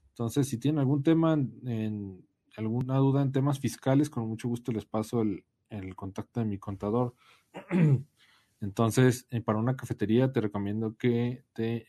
Entonces, 0.08 0.48
si 0.48 0.58
tienen 0.58 0.80
algún 0.80 1.02
tema, 1.02 1.34
en, 1.34 2.26
alguna 2.56 2.96
duda 2.96 3.22
en 3.22 3.32
temas 3.32 3.60
fiscales, 3.60 4.10
con 4.10 4.28
mucho 4.28 4.48
gusto 4.48 4.72
les 4.72 4.84
paso 4.84 5.22
el, 5.22 5.44
el 5.70 5.94
contacto 5.96 6.40
de 6.40 6.46
mi 6.46 6.58
contador. 6.58 7.14
Entonces, 8.60 9.26
eh, 9.30 9.40
para 9.40 9.58
una 9.58 9.76
cafetería 9.76 10.32
te 10.32 10.40
recomiendo 10.40 10.96
que 10.96 11.44
te 11.52 11.86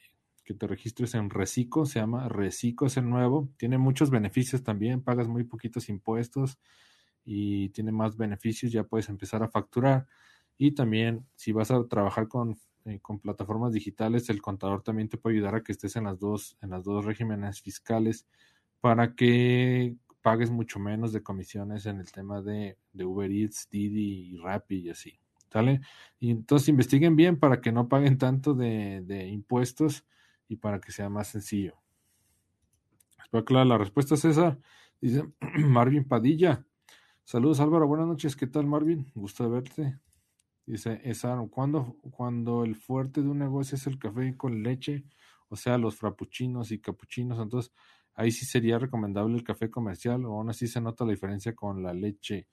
que 0.49 0.55
te 0.55 0.65
registres 0.65 1.13
en 1.13 1.29
Recico, 1.29 1.85
se 1.85 1.99
llama 1.99 2.27
Recico, 2.27 2.87
es 2.87 2.97
el 2.97 3.07
nuevo, 3.07 3.51
tiene 3.57 3.77
muchos 3.77 4.09
beneficios 4.09 4.63
también, 4.63 5.03
pagas 5.03 5.27
muy 5.27 5.43
poquitos 5.43 5.89
impuestos 5.89 6.57
y 7.23 7.69
tiene 7.69 7.91
más 7.91 8.17
beneficios, 8.17 8.71
ya 8.71 8.83
puedes 8.83 9.09
empezar 9.09 9.43
a 9.43 9.49
facturar. 9.49 10.07
Y 10.57 10.71
también, 10.71 11.27
si 11.35 11.51
vas 11.51 11.69
a 11.69 11.87
trabajar 11.87 12.27
con, 12.27 12.57
eh, 12.89 12.99
con 13.01 13.19
plataformas 13.19 13.73
digitales, 13.73 14.29
el 14.29 14.41
contador 14.41 14.81
también 14.81 15.09
te 15.09 15.17
puede 15.17 15.37
ayudar 15.37 15.55
a 15.55 15.63
que 15.63 15.71
estés 15.71 15.95
en 15.95 16.05
las 16.05 16.19
dos, 16.19 16.57
en 16.61 16.71
las 16.71 16.83
dos 16.83 17.05
regímenes 17.05 17.61
fiscales 17.61 18.27
para 18.81 19.15
que 19.15 19.95
pagues 20.21 20.49
mucho 20.51 20.79
menos 20.79 21.13
de 21.13 21.23
comisiones 21.23 21.85
en 21.85 21.99
el 21.99 22.11
tema 22.11 22.41
de, 22.41 22.77
Uber 22.93 23.31
Eats, 23.31 23.67
Didi 23.69 24.31
y 24.31 24.37
Rappi 24.37 24.77
y 24.77 24.89
así. 24.89 25.19
¿Sale? 25.51 25.81
Y 26.19 26.29
entonces 26.29 26.69
investiguen 26.69 27.15
bien 27.15 27.39
para 27.39 27.59
que 27.59 27.71
no 27.71 27.87
paguen 27.87 28.17
tanto 28.17 28.53
de, 28.53 29.27
impuestos 29.31 30.05
y 30.47 30.57
para 30.57 30.79
que 30.79 30.91
sea 30.91 31.09
más 31.09 31.29
sencillo. 31.29 31.75
Espero 33.23 33.45
que 33.45 33.53
la 33.53 33.77
respuesta, 33.77 34.15
César. 34.15 34.59
Dice 35.01 35.23
Marvin 35.57 36.07
Padilla. 36.07 36.65
Saludos 37.23 37.59
Álvaro, 37.59 37.87
buenas 37.87 38.07
noches. 38.07 38.35
¿Qué 38.35 38.47
tal 38.47 38.65
Marvin? 38.65 39.11
Gusto 39.15 39.49
verte. 39.49 39.99
Dice 40.69 41.01
cuando, 41.49 41.97
cuando 42.11 42.63
el 42.63 42.75
fuerte 42.75 43.23
de 43.23 43.27
un 43.27 43.39
negocio 43.39 43.75
es 43.75 43.87
el 43.87 43.97
café 43.97 44.37
con 44.37 44.61
leche, 44.61 45.03
o 45.47 45.55
sea, 45.55 45.79
los 45.79 45.95
frappuccinos 45.95 46.71
y 46.71 46.79
capuchinos, 46.79 47.39
entonces 47.39 47.73
ahí 48.13 48.29
sí 48.29 48.45
sería 48.45 48.77
recomendable 48.77 49.35
el 49.35 49.43
café 49.43 49.71
comercial 49.71 50.23
o 50.25 50.33
aún 50.33 50.51
así 50.51 50.67
se 50.67 50.79
nota 50.79 51.05
la 51.05 51.11
diferencia 51.11 51.55
con 51.55 51.81
la 51.81 51.91
leche. 51.95 52.47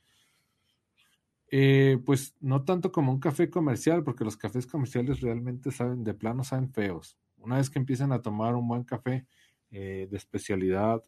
Eh, 1.49 1.99
pues 2.07 2.35
no 2.41 2.65
tanto 2.65 2.91
como 2.91 3.13
un 3.13 3.21
café 3.21 3.51
comercial, 3.51 4.03
porque 4.03 4.25
los 4.25 4.39
cafés 4.39 4.67
comerciales 4.67 5.21
realmente 5.21 5.71
saben, 5.71 6.03
de 6.03 6.15
plano 6.15 6.43
saben 6.43 6.73
feos. 6.73 7.19
Una 7.37 7.59
vez 7.59 7.69
que 7.69 7.79
empiecen 7.79 8.13
a 8.13 8.23
tomar 8.23 8.55
un 8.55 8.67
buen 8.67 8.85
café 8.85 9.27
eh, 9.71 10.09
de 10.11 10.17
especialidad 10.17 11.05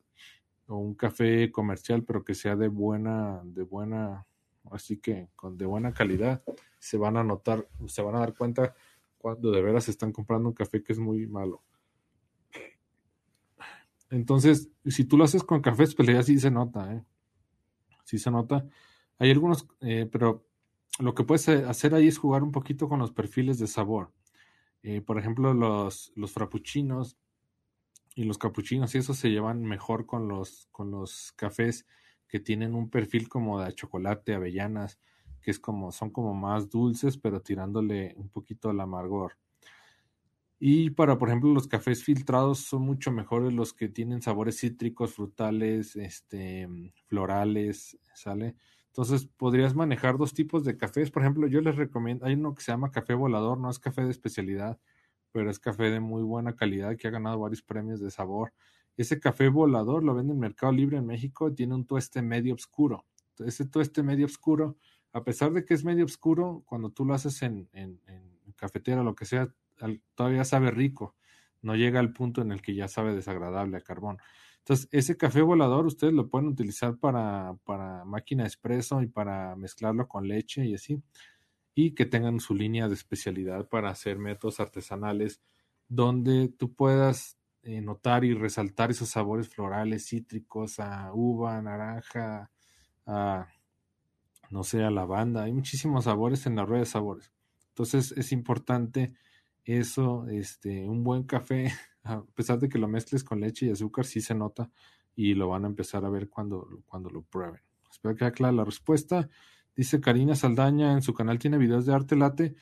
o 0.66 0.77
un 0.77 0.94
café 0.94 1.51
comercial, 1.51 2.05
pero 2.05 2.23
que 2.23 2.35
sea 2.35 2.55
de 2.55 2.68
buena, 2.68 3.40
de 3.44 3.62
buena, 3.62 4.27
así 4.72 4.98
que 4.98 5.28
con 5.37 5.57
de 5.57 5.66
buena 5.66 5.92
calidad, 5.92 6.42
se 6.78 6.96
van 6.96 7.16
a 7.16 7.24
notar, 7.24 7.68
se 7.87 8.02
van 8.02 8.16
a 8.16 8.20
dar 8.20 8.35
cuenta 8.35 8.74
cuando 9.18 9.50
de 9.50 9.62
veras 9.62 9.88
están 9.88 10.12
comprando 10.12 10.48
un 10.48 10.54
café 10.54 10.83
que 10.83 10.92
es 10.92 10.98
muy 10.98 11.26
malo. 11.26 11.62
Entonces, 14.11 14.70
si 14.87 15.04
tú 15.04 15.18
lo 15.18 15.24
haces 15.24 15.42
con 15.42 15.61
café 15.61 15.83
especialidad, 15.85 16.22
sí 16.22 16.38
se 16.38 16.50
nota, 16.50 16.94
¿eh? 16.94 17.04
Sí 18.04 18.18
se 18.18 18.31
nota. 18.31 18.66
Hay 19.18 19.31
algunos, 19.31 19.66
eh, 19.81 20.09
pero 20.11 20.46
lo 20.98 21.14
que 21.14 21.24
puedes 21.24 21.48
hacer 21.48 21.94
ahí 21.94 22.09
es 22.09 22.16
jugar 22.16 22.42
un 22.42 22.52
poquito 22.52 22.88
con 22.88 23.00
los 23.00 23.12
perfiles 23.12 23.59
de 23.59 23.66
sabor. 23.66 24.12
Eh, 24.83 25.02
por 25.02 25.18
ejemplo, 25.18 25.52
los, 25.52 26.12
los 26.14 26.33
frappuccinos 26.33 27.18
y 28.14 28.24
los 28.24 28.38
capuchinos 28.38 28.94
y 28.94 28.98
eso 28.98 29.14
se 29.14 29.31
llevan 29.31 29.62
mejor 29.62 30.07
con 30.07 30.26
los, 30.26 30.68
con 30.72 30.90
los 30.90 31.33
cafés 31.37 31.87
que 32.28 32.40
tienen 32.40 32.74
un 32.74 32.90
perfil 32.90 33.28
como 33.28 33.60
de 33.60 33.74
chocolate, 33.74 34.34
avellanas, 34.34 34.98
que 35.40 35.50
es 35.50 35.58
como, 35.58 35.92
son 35.92 36.10
como 36.10 36.34
más 36.34 36.68
dulces, 36.70 37.18
pero 37.18 37.40
tirándole 37.40 38.14
un 38.16 38.28
poquito 38.28 38.70
al 38.70 38.80
amargor. 38.80 39.36
Y 40.60 40.90
para, 40.90 41.18
por 41.18 41.28
ejemplo, 41.28 41.52
los 41.52 41.68
cafés 41.68 42.02
filtrados 42.02 42.58
son 42.60 42.82
mucho 42.82 43.12
mejores 43.12 43.52
los 43.52 43.72
que 43.72 43.88
tienen 43.88 44.22
sabores 44.22 44.58
cítricos, 44.58 45.14
frutales, 45.14 45.94
este, 45.94 46.68
florales, 47.06 47.96
¿sale? 48.14 48.56
Entonces 48.88 49.26
podrías 49.36 49.76
manejar 49.76 50.18
dos 50.18 50.34
tipos 50.34 50.64
de 50.64 50.76
cafés. 50.76 51.12
Por 51.12 51.22
ejemplo, 51.22 51.46
yo 51.46 51.60
les 51.60 51.76
recomiendo, 51.76 52.26
hay 52.26 52.34
uno 52.34 52.54
que 52.54 52.62
se 52.62 52.72
llama 52.72 52.90
café 52.90 53.14
volador, 53.14 53.58
no 53.58 53.70
es 53.70 53.78
café 53.78 54.02
de 54.02 54.10
especialidad, 54.10 54.80
pero 55.30 55.48
es 55.50 55.60
café 55.60 55.84
de 55.90 56.00
muy 56.00 56.22
buena 56.24 56.56
calidad 56.56 56.96
que 56.96 57.06
ha 57.06 57.12
ganado 57.12 57.38
varios 57.38 57.62
premios 57.62 58.00
de 58.00 58.10
sabor. 58.10 58.52
Ese 58.98 59.20
café 59.20 59.48
volador 59.48 60.04
lo 60.04 60.14
vende 60.14 60.34
en 60.34 60.40
Mercado 60.40 60.72
Libre 60.72 60.98
en 60.98 61.06
México, 61.06 61.54
tiene 61.54 61.74
un 61.74 61.87
tueste 61.87 62.20
medio 62.20 62.54
oscuro. 62.54 63.06
Ese 63.38 63.64
tueste 63.64 64.02
medio 64.02 64.26
oscuro, 64.26 64.76
a 65.12 65.22
pesar 65.22 65.52
de 65.52 65.64
que 65.64 65.72
es 65.72 65.84
medio 65.84 66.04
oscuro, 66.04 66.64
cuando 66.66 66.90
tú 66.90 67.04
lo 67.04 67.14
haces 67.14 67.40
en, 67.42 67.68
en, 67.72 68.00
en 68.06 68.52
cafetera 68.56 69.02
lo 69.02 69.14
que 69.14 69.24
sea, 69.24 69.48
todavía 70.14 70.44
sabe 70.44 70.72
rico. 70.72 71.14
No 71.62 71.76
llega 71.76 72.00
al 72.00 72.12
punto 72.12 72.42
en 72.42 72.52
el 72.52 72.61
que 72.61 72.74
ya 72.74 72.88
sabe 72.88 73.14
desagradable 73.14 73.76
a 73.76 73.80
carbón. 73.80 74.18
Entonces, 74.58 74.88
ese 74.90 75.16
café 75.16 75.40
volador 75.42 75.87
ustedes 75.87 76.12
lo 76.12 76.28
pueden 76.28 76.48
utilizar 76.48 76.98
para, 76.98 77.56
para 77.64 78.04
máquina 78.04 78.44
expreso 78.44 79.00
y 79.00 79.06
para 79.06 79.56
mezclarlo 79.56 80.08
con 80.08 80.28
leche 80.28 80.66
y 80.66 80.74
así. 80.74 81.02
Y 81.74 81.94
que 81.94 82.04
tengan 82.04 82.40
su 82.40 82.54
línea 82.54 82.88
de 82.88 82.94
especialidad 82.94 83.68
para 83.68 83.90
hacer 83.90 84.18
métodos 84.18 84.61
artesanales 84.61 85.40
donde 85.88 86.48
tú 86.48 86.74
puedas 86.74 87.38
eh, 87.68 87.83
notar 87.83 88.24
y 88.24 88.33
resaltar 88.33 88.90
esos 88.90 89.11
sabores 89.11 89.50
florales, 89.50 90.07
cítricos, 90.07 90.81
a 90.81 91.12
uva, 91.12 91.61
naranja, 91.61 92.50
a, 93.04 93.46
no 94.48 94.64
sé, 94.64 94.83
a 94.83 94.90
lavanda. 94.90 95.42
Hay 95.42 95.52
muchísimos 95.52 96.04
sabores 96.04 96.46
en 96.46 96.57
la 96.57 96.64
rueda 96.64 96.81
de 96.81 96.87
sabores. 96.87 97.31
Entonces 97.68 98.12
es 98.12 98.33
importante 98.33 99.12
eso, 99.66 100.26
este, 100.28 100.88
un 100.88 101.04
buen 101.04 101.24
café, 101.24 101.70
a 102.04 102.24
pesar 102.35 102.59
de 102.59 102.70
que 102.70 102.78
lo 102.78 102.88
mezcles 102.88 103.22
con 103.22 103.40
leche 103.40 103.66
y 103.66 103.70
azúcar, 103.70 104.07
sí 104.07 104.22
se 104.22 104.35
nota 104.35 104.70
y 105.14 105.35
lo 105.35 105.48
van 105.48 105.66
a 105.66 105.68
empezar 105.68 106.07
a 106.07 106.09
ver 106.09 106.31
cuando, 106.31 106.66
cuando 106.87 107.11
lo 107.11 107.20
prueben. 107.20 107.61
Espero 107.90 108.14
que 108.14 108.24
aclare 108.24 108.57
la 108.57 108.64
respuesta. 108.64 109.28
Dice 109.76 110.00
Karina 110.00 110.35
Saldaña, 110.35 110.92
en 110.92 111.02
su 111.02 111.12
canal 111.12 111.38
tiene 111.38 111.59
videos 111.59 111.85
de 111.85 111.94
arte 111.94 112.16
late. 112.16 112.54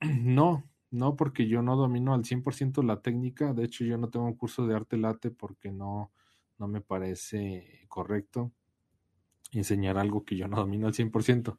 no, 0.00 0.64
no, 0.92 1.16
porque 1.16 1.48
yo 1.48 1.62
no 1.62 1.74
domino 1.74 2.12
al 2.12 2.24
100% 2.24 2.82
la 2.84 3.00
técnica. 3.00 3.54
De 3.54 3.64
hecho, 3.64 3.84
yo 3.84 3.96
no 3.96 4.10
tengo 4.10 4.26
un 4.26 4.34
curso 4.34 4.66
de 4.66 4.76
arte 4.76 4.98
late 4.98 5.30
porque 5.30 5.72
no, 5.72 6.12
no 6.58 6.68
me 6.68 6.82
parece 6.82 7.86
correcto 7.88 8.52
enseñar 9.52 9.96
algo 9.96 10.24
que 10.24 10.36
yo 10.36 10.48
no 10.48 10.58
domino 10.58 10.86
al 10.86 10.92
100%. 10.92 11.58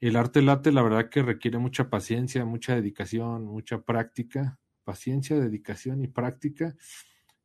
El 0.00 0.16
arte 0.16 0.42
late, 0.42 0.70
la 0.70 0.82
verdad 0.82 1.10
que 1.10 1.22
requiere 1.22 1.58
mucha 1.58 1.90
paciencia, 1.90 2.44
mucha 2.44 2.76
dedicación, 2.76 3.44
mucha 3.44 3.82
práctica, 3.82 4.60
paciencia, 4.84 5.38
dedicación 5.40 6.02
y 6.02 6.06
práctica. 6.06 6.76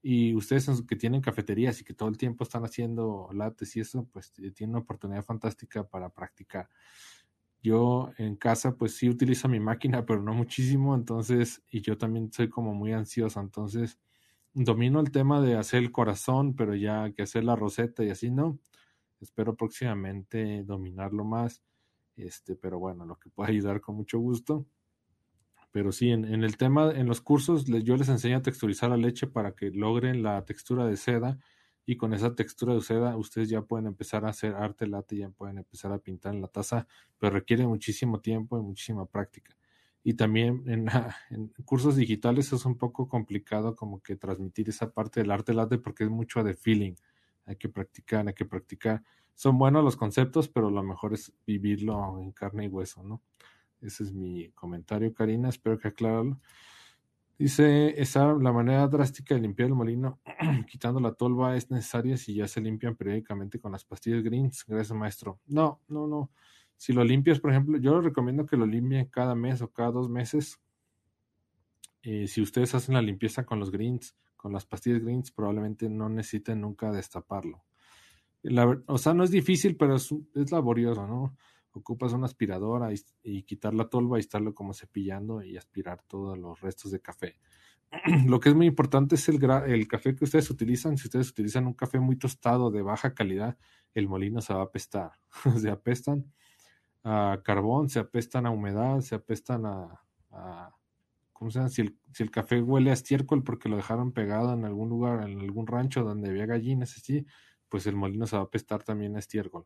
Y 0.03 0.35
ustedes 0.35 0.69
que 0.87 0.95
tienen 0.95 1.21
cafeterías 1.21 1.81
y 1.81 1.83
que 1.83 1.95
todo 1.95 2.09
el 2.09 2.17
tiempo 2.17 2.43
están 2.43 2.63
haciendo 2.63 3.29
lates 3.33 3.75
y 3.75 3.79
eso, 3.79 4.07
pues 4.11 4.33
eh, 4.37 4.51
tienen 4.51 4.75
una 4.75 4.83
oportunidad 4.83 5.23
fantástica 5.23 5.87
para 5.87 6.09
practicar. 6.09 6.69
Yo 7.67 8.13
en 8.17 8.37
casa 8.37 8.77
pues 8.77 8.95
sí 8.95 9.09
utilizo 9.09 9.49
mi 9.49 9.59
máquina, 9.59 10.05
pero 10.05 10.21
no 10.21 10.33
muchísimo, 10.33 10.95
entonces, 10.95 11.61
y 11.69 11.81
yo 11.81 11.97
también 11.97 12.31
soy 12.31 12.49
como 12.49 12.73
muy 12.73 12.93
ansioso, 12.93 13.41
entonces 13.41 13.99
domino 14.53 15.01
el 15.01 15.11
tema 15.11 15.41
de 15.41 15.57
hacer 15.57 15.83
el 15.83 15.91
corazón, 15.91 16.55
pero 16.55 16.75
ya 16.75 17.11
que 17.11 17.23
hacer 17.23 17.43
la 17.43 17.57
roseta 17.57 18.05
y 18.05 18.09
así, 18.09 18.31
¿no? 18.31 18.57
Espero 19.19 19.55
próximamente 19.55 20.63
dominarlo 20.63 21.25
más. 21.25 21.61
Este, 22.15 22.55
pero 22.55 22.79
bueno, 22.79 23.05
lo 23.05 23.17
que 23.19 23.29
pueda 23.29 23.49
ayudar 23.49 23.81
con 23.81 23.95
mucho 23.95 24.17
gusto. 24.19 24.65
Pero 25.71 25.91
sí, 25.91 26.09
en, 26.09 26.25
el 26.25 26.55
tema, 26.57 26.91
en 26.91 27.07
los 27.07 27.21
cursos, 27.21 27.65
yo 27.65 27.97
les 27.97 28.09
enseño 28.09 28.37
a 28.37 28.41
texturizar 28.41 28.89
la 28.89 28.97
leche 28.97 29.27
para 29.27 29.53
que 29.53 29.69
logren 29.71 30.23
la 30.23 30.43
textura 30.45 30.85
de 30.85 30.95
seda 30.95 31.37
y 31.87 31.97
con 31.97 32.13
esa 32.13 32.35
textura 32.35 32.75
de 32.75 32.81
seda 32.81 33.17
ustedes 33.17 33.49
ya 33.49 33.63
pueden 33.63 33.87
empezar 33.87 34.25
a 34.25 34.29
hacer 34.29 34.53
arte 34.53 34.85
latte, 34.85 35.17
ya 35.17 35.29
pueden 35.29 35.57
empezar 35.57 35.91
a 35.91 35.97
pintar 35.97 36.35
en 36.35 36.41
la 36.41 36.47
taza, 36.47 36.85
pero 37.17 37.31
requiere 37.31 37.65
muchísimo 37.65 38.19
tiempo 38.19 38.59
y 38.59 38.61
muchísima 38.61 39.07
práctica. 39.07 39.57
Y 40.03 40.13
también 40.13 40.63
en, 40.67 40.87
en 41.31 41.47
cursos 41.65 41.95
digitales 41.95 42.53
es 42.53 42.65
un 42.65 42.77
poco 42.77 43.07
complicado 43.07 43.75
como 43.75 44.03
que 44.03 44.15
transmitir 44.15 44.69
esa 44.69 44.91
parte 44.91 45.21
del 45.21 45.31
arte 45.31 45.55
latte 45.55 45.79
porque 45.79 46.03
es 46.03 46.11
mucho 46.11 46.43
de 46.43 46.53
feeling. 46.53 46.93
Hay 47.45 47.55
que 47.55 47.69
practicar, 47.69 48.27
hay 48.27 48.35
que 48.35 48.45
practicar 48.45 49.01
son 49.37 49.59
buenos 49.59 49.83
los 49.83 49.95
conceptos, 49.95 50.49
pero 50.49 50.71
lo 50.71 50.81
mejor 50.81 51.13
es 51.13 51.31
vivirlo 51.45 52.19
en 52.19 52.31
carne 52.31 52.65
y 52.65 52.69
hueso, 52.69 53.03
¿no? 53.03 53.21
Ese 53.81 54.03
es 54.03 54.11
mi 54.11 54.49
comentario, 54.49 55.13
Karina, 55.13 55.49
espero 55.49 55.77
que 55.77 55.89
aclararlo. 55.89 56.39
Dice, 57.37 58.01
esa 58.01 58.33
la 58.33 58.51
manera 58.51 58.87
drástica 58.87 59.35
de 59.35 59.41
limpiar 59.41 59.69
el 59.69 59.75
molino, 59.75 60.19
quitando 60.69 60.99
la 60.99 61.13
tolva, 61.13 61.55
es 61.55 61.69
necesaria 61.69 62.17
si 62.17 62.33
ya 62.33 62.47
se 62.47 62.61
limpian 62.61 62.95
periódicamente 62.95 63.59
con 63.59 63.71
las 63.71 63.85
pastillas 63.85 64.23
greens. 64.23 64.65
Gracias, 64.67 64.97
maestro. 64.97 65.39
No, 65.45 65.81
no, 65.87 66.07
no. 66.07 66.31
Si 66.75 66.93
lo 66.93 67.03
limpias, 67.03 67.39
por 67.39 67.51
ejemplo, 67.51 67.77
yo 67.77 68.01
recomiendo 68.01 68.45
que 68.45 68.57
lo 68.57 68.65
limpien 68.65 69.05
cada 69.05 69.35
mes 69.35 69.61
o 69.61 69.71
cada 69.71 69.91
dos 69.91 70.09
meses. 70.09 70.59
Eh, 72.01 72.27
si 72.27 72.41
ustedes 72.41 72.73
hacen 72.75 72.95
la 72.95 73.01
limpieza 73.01 73.45
con 73.45 73.59
los 73.59 73.71
greens, 73.71 74.15
con 74.35 74.53
las 74.53 74.65
pastillas 74.65 75.01
greens, 75.01 75.31
probablemente 75.31 75.89
no 75.89 76.09
necesiten 76.09 76.61
nunca 76.61 76.91
destaparlo 76.91 77.63
o 78.85 78.97
sea, 78.97 79.13
no 79.13 79.23
es 79.23 79.31
difícil, 79.31 79.75
pero 79.75 79.95
es, 79.95 80.51
laborioso, 80.51 81.07
¿no? 81.07 81.35
Ocupas 81.77 82.13
una 82.13 82.25
aspiradora 82.25 82.89
y, 83.23 83.43
quitar 83.43 83.73
la 83.73 83.89
tolva 83.89 84.17
y 84.17 84.21
estarlo 84.21 84.53
como 84.53 84.73
cepillando 84.73 85.43
y 85.43 85.57
aspirar 85.57 86.01
todos 86.03 86.37
los 86.37 86.59
restos 86.61 86.91
de 86.91 86.99
café. 86.99 87.39
Lo 88.27 88.39
que 88.39 88.49
es 88.49 88.55
muy 88.55 88.65
importante 88.65 89.15
es 89.15 89.29
el, 89.29 89.43
el 89.43 89.87
café 89.87 90.15
que 90.15 90.25
ustedes 90.25 90.49
utilizan. 90.49 90.97
Si 90.97 91.07
ustedes 91.07 91.29
utilizan 91.29 91.67
un 91.67 91.73
café 91.73 91.99
muy 91.99 92.17
tostado 92.17 92.71
de 92.71 92.81
baja 92.81 93.13
calidad, 93.13 93.57
el 93.93 94.07
molino 94.07 94.41
se 94.41 94.53
va 94.53 94.61
a 94.61 94.65
apestar. 94.65 95.11
se 95.57 95.69
apestan 95.69 96.31
a 97.03 97.41
carbón, 97.43 97.89
se 97.89 97.99
apestan 97.99 98.45
a 98.45 98.51
humedad, 98.51 98.99
se 99.01 99.15
apestan 99.15 99.65
a, 99.65 100.01
¿cómo 101.31 101.51
se 101.51 101.59
llama? 101.59 101.69
Si 101.69 101.81
el, 101.81 101.97
si 102.11 102.23
el, 102.23 102.31
café 102.31 102.61
huele 102.61 102.89
a 102.89 102.93
estiércol 102.93 103.43
porque 103.43 103.69
lo 103.69 103.77
dejaron 103.77 104.11
pegado 104.11 104.53
en 104.53 104.65
algún 104.65 104.89
lugar, 104.89 105.27
en 105.29 105.39
algún 105.39 105.67
rancho 105.67 106.03
donde 106.03 106.29
había 106.29 106.45
gallinas, 106.45 106.95
así, 106.97 107.25
pues 107.69 107.87
el 107.87 107.95
molino 107.95 108.27
se 108.27 108.35
va 108.35 108.41
a 108.43 108.45
apestar 108.45 108.83
también 108.83 109.15
a 109.15 109.19
estiércol. 109.19 109.65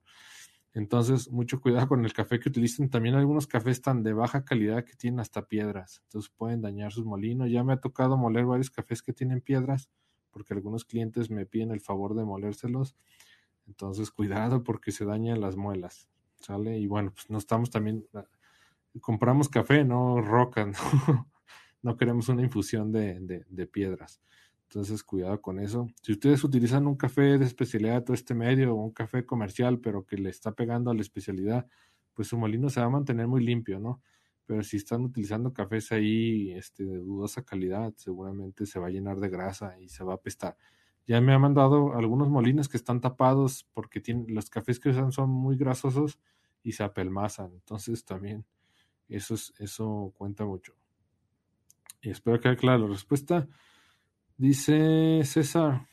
Entonces, 0.74 1.30
mucho 1.30 1.60
cuidado 1.60 1.90
con 1.90 2.06
el 2.06 2.14
café 2.14 2.40
que 2.40 2.50
utilicen. 2.50 2.90
También 2.90 3.16
algunos 3.16 3.46
cafés 3.46 3.78
están 3.78 4.04
de 4.04 4.14
baja 4.14 4.46
calidad 4.46 4.86
que 4.86 4.96
tienen 4.96 5.20
hasta 5.20 5.48
piedras. 5.48 6.02
Entonces 6.06 6.32
pueden 6.36 6.62
dañar 6.62 6.92
sus 6.94 7.06
molinos. 7.06 7.50
Ya 7.50 7.64
me 7.64 7.74
ha 7.74 7.78
tocado 7.78 8.18
moler 8.18 8.46
varios 8.46 8.70
cafés 8.70 9.02
que 9.02 9.12
tienen 9.12 9.42
piedras, 9.42 9.90
porque 10.32 10.54
algunos 10.54 10.86
clientes 10.86 11.30
me 11.30 11.46
piden 11.46 11.72
el 11.72 11.82
favor 11.82 12.16
de 12.16 12.24
molérselos. 12.24 12.96
Entonces, 13.68 14.12
cuidado 14.12 14.64
porque 14.64 14.92
se 14.92 15.06
dañan 15.06 15.42
las 15.42 15.58
muelas. 15.58 16.08
¿Sale? 16.38 16.80
Y 16.80 16.88
bueno, 16.88 17.12
pues 17.14 17.30
no 17.30 17.38
estamos 17.38 17.70
también. 17.70 18.08
Ah, 18.14 18.26
compramos 19.02 19.50
café, 19.50 19.84
no 19.84 20.22
roca, 20.22 20.72
no, 21.82 21.98
queremos 21.98 22.30
una 22.30 22.42
infusión 22.42 22.92
de, 22.92 23.46
de 23.48 23.68
piedras. 23.68 24.22
Entonces, 24.72 25.04
cuidado 25.04 25.42
con 25.42 25.60
eso. 25.60 25.90
Si 26.02 26.14
ustedes 26.14 26.46
utilizan 26.46 26.88
un 26.88 26.96
café 26.96 27.38
de 27.38 27.44
especialidad 27.44 28.06
todo 28.06 28.14
este 28.14 28.34
medio 28.34 28.74
o 28.74 28.82
un 28.86 28.92
café 28.92 29.26
comercial, 29.26 29.80
pero 29.80 30.06
que 30.06 30.16
le 30.16 30.30
está 30.30 30.54
pegando 30.54 30.90
a 30.90 30.94
la 30.94 31.02
especialidad, 31.02 31.68
pues 32.14 32.30
su 32.30 32.38
molino 32.38 32.70
se 32.70 32.80
va 32.80 32.86
a 32.86 32.90
mantener 32.90 33.28
muy 33.28 33.44
limpio, 33.44 33.82
¿no? 33.82 34.02
Pero 34.46 34.64
si 34.64 34.78
están 34.78 35.02
utilizando 35.02 35.52
cafés 35.52 35.92
ahí 35.92 36.54
este, 36.54 36.86
de 36.86 37.00
dudosa 37.00 37.44
calidad, 37.44 37.94
seguramente 37.98 38.66
se 38.66 38.80
va 38.80 38.88
a 38.88 38.92
llenar 38.92 39.20
de 39.20 39.28
grasa 39.28 39.78
y 39.78 39.90
se 39.90 40.06
va 40.06 40.14
a 40.14 40.16
apestar. 40.16 40.56
Ya 41.06 41.20
me 41.20 41.34
ha 41.34 41.40
mandado 41.40 41.94
algunos 41.94 42.30
molinos 42.30 42.70
que 42.70 42.78
están 42.78 43.02
tapados 43.02 43.68
porque 43.74 44.00
tienen, 44.00 44.34
los 44.34 44.50
cafés 44.50 44.80
que 44.80 44.88
usan 44.88 45.12
son 45.12 45.30
muy 45.32 45.58
grasosos 45.58 46.18
y 46.64 46.72
se 46.72 46.84
apelmazan. 46.84 47.52
Entonces 47.52 48.06
también 48.06 48.46
eso, 49.10 49.34
es, 49.34 49.54
eso 49.60 50.14
cuenta 50.18 50.46
mucho. 50.46 50.76
Y 52.02 52.10
espero 52.10 52.40
que 52.40 52.48
haya 52.48 52.58
clara 52.58 52.78
la 52.78 52.88
respuesta. 52.88 53.50
Dice 54.42 55.22
César, 55.24 55.88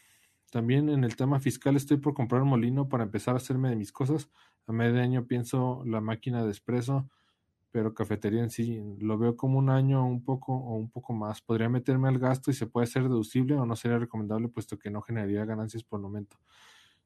también 0.51 0.88
en 0.88 1.05
el 1.05 1.16
tema 1.16 1.38
fiscal 1.38 1.76
estoy 1.76 1.99
por 1.99 2.14
comprar 2.14 2.40
un 2.40 2.49
molino 2.49 2.88
para 2.88 3.05
empezar 3.05 3.34
a 3.34 3.36
hacerme 3.36 3.68
de 3.68 3.76
mis 3.76 3.92
cosas. 3.92 4.30
A 4.66 4.72
medio 4.72 5.03
año 5.03 5.26
pienso 5.26 5.82
la 5.84 6.01
máquina 6.01 6.42
de 6.42 6.51
espresso, 6.51 7.07
pero 7.70 7.92
cafetería 7.92 8.42
en 8.42 8.49
sí 8.49 8.80
lo 9.01 9.18
veo 9.18 9.36
como 9.36 9.59
un 9.59 9.68
año 9.68 10.03
un 10.07 10.24
poco 10.24 10.55
o 10.55 10.76
un 10.76 10.88
poco 10.88 11.12
más. 11.12 11.42
Podría 11.42 11.68
meterme 11.68 12.09
al 12.09 12.18
gasto 12.18 12.51
y 12.51 12.55
se 12.55 12.66
puede 12.66 12.84
hacer 12.84 13.03
deducible 13.03 13.55
o 13.55 13.66
no 13.66 13.76
sería 13.76 13.99
recomendable 13.99 14.49
puesto 14.49 14.78
que 14.78 14.90
no 14.90 15.03
generaría 15.03 15.44
ganancias 15.44 15.84
por 15.84 15.99
el 15.99 16.05
momento. 16.05 16.38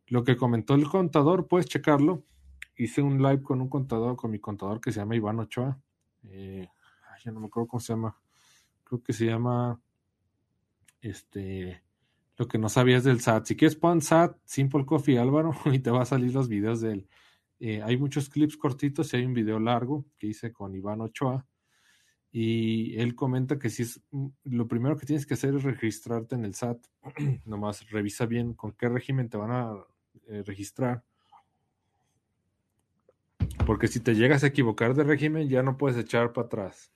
Lo 0.07 0.23
que 0.23 0.37
comentó 0.37 0.77
el 0.77 0.89
contador, 0.89 1.49
puedes 1.49 1.67
checarlo. 1.67 2.23
Hice 2.77 3.03
un 3.03 3.21
live 3.21 3.43
con 3.43 3.61
un 3.61 3.69
contador, 3.69 4.15
con 4.15 4.31
mi 4.31 4.39
contador 4.39 4.81
que 4.81 4.93
se 4.93 5.01
llama 5.01 5.17
Iván 5.17 5.41
Ochoa. 5.41 5.77
Eh, 6.23 6.69
ya 7.25 7.33
no 7.33 7.41
me 7.41 7.47
acuerdo 7.47 7.67
cómo 7.67 7.81
se 7.81 7.95
llama. 7.95 8.17
Creo 8.85 9.03
que 9.03 9.13
se 9.13 9.27
llama 9.27 9.81
este 11.03 11.83
lo 12.37 12.49
que 12.49 12.59
no 12.59 12.69
sabías 12.69 13.05
del 13.05 13.21
SAT. 13.21 13.47
Si 13.47 13.57
quieres 13.57 13.77
pon 13.77 14.01
SAT, 14.01 14.37
Simple 14.45 14.85
Coffee 14.87 15.19
Álvaro, 15.19 15.55
y 15.73 15.79
te 15.79 15.91
va 15.91 16.03
a 16.03 16.07
salir 16.07 16.33
los 16.33 16.49
videos 16.49 16.81
de 16.81 16.93
él. 16.93 17.09
Eh, 17.61 17.81
hay 17.83 17.97
muchos 17.97 18.29
clips 18.29 18.57
cortitos 18.57 19.13
y 19.13 19.19
hay 19.19 19.25
un 19.25 19.35
video 19.35 19.61
largo 19.61 20.05
que 20.19 20.29
hice 20.29 20.53
con 20.53 20.75
Iván 20.75 21.01
Ochoa. 21.01 21.47
Y 22.33 22.99
él 22.99 23.15
comenta 23.15 23.59
que 23.59 23.69
si 23.69 23.83
es 23.83 24.01
mm, 24.11 24.27
lo 24.45 24.67
primero 24.67 24.97
que 24.97 25.07
tienes 25.07 25.27
que 25.27 25.35
hacer 25.35 25.55
es 25.55 25.63
registrarte 25.63 26.35
en 26.35 26.45
el 26.45 26.55
SAT. 26.55 26.79
Nomás 27.45 27.89
revisa 27.91 28.27
bien 28.27 28.55
con 28.55 28.73
qué 28.73 28.89
régimen 28.89 29.29
te 29.29 29.37
van 29.37 29.51
a 29.53 29.75
eh, 30.29 30.43
registrar. 30.45 31.05
Porque 33.67 33.87
si 33.87 34.01
te 34.01 34.15
llegas 34.15 34.43
a 34.43 34.49
equivocar 34.49 34.95
de 34.95 35.05
régimen, 35.05 35.49
ya 35.49 35.63
no 35.63 35.77
puedes 35.77 35.99
echar 35.99 36.33
para 36.33 36.47
atrás. 36.47 36.92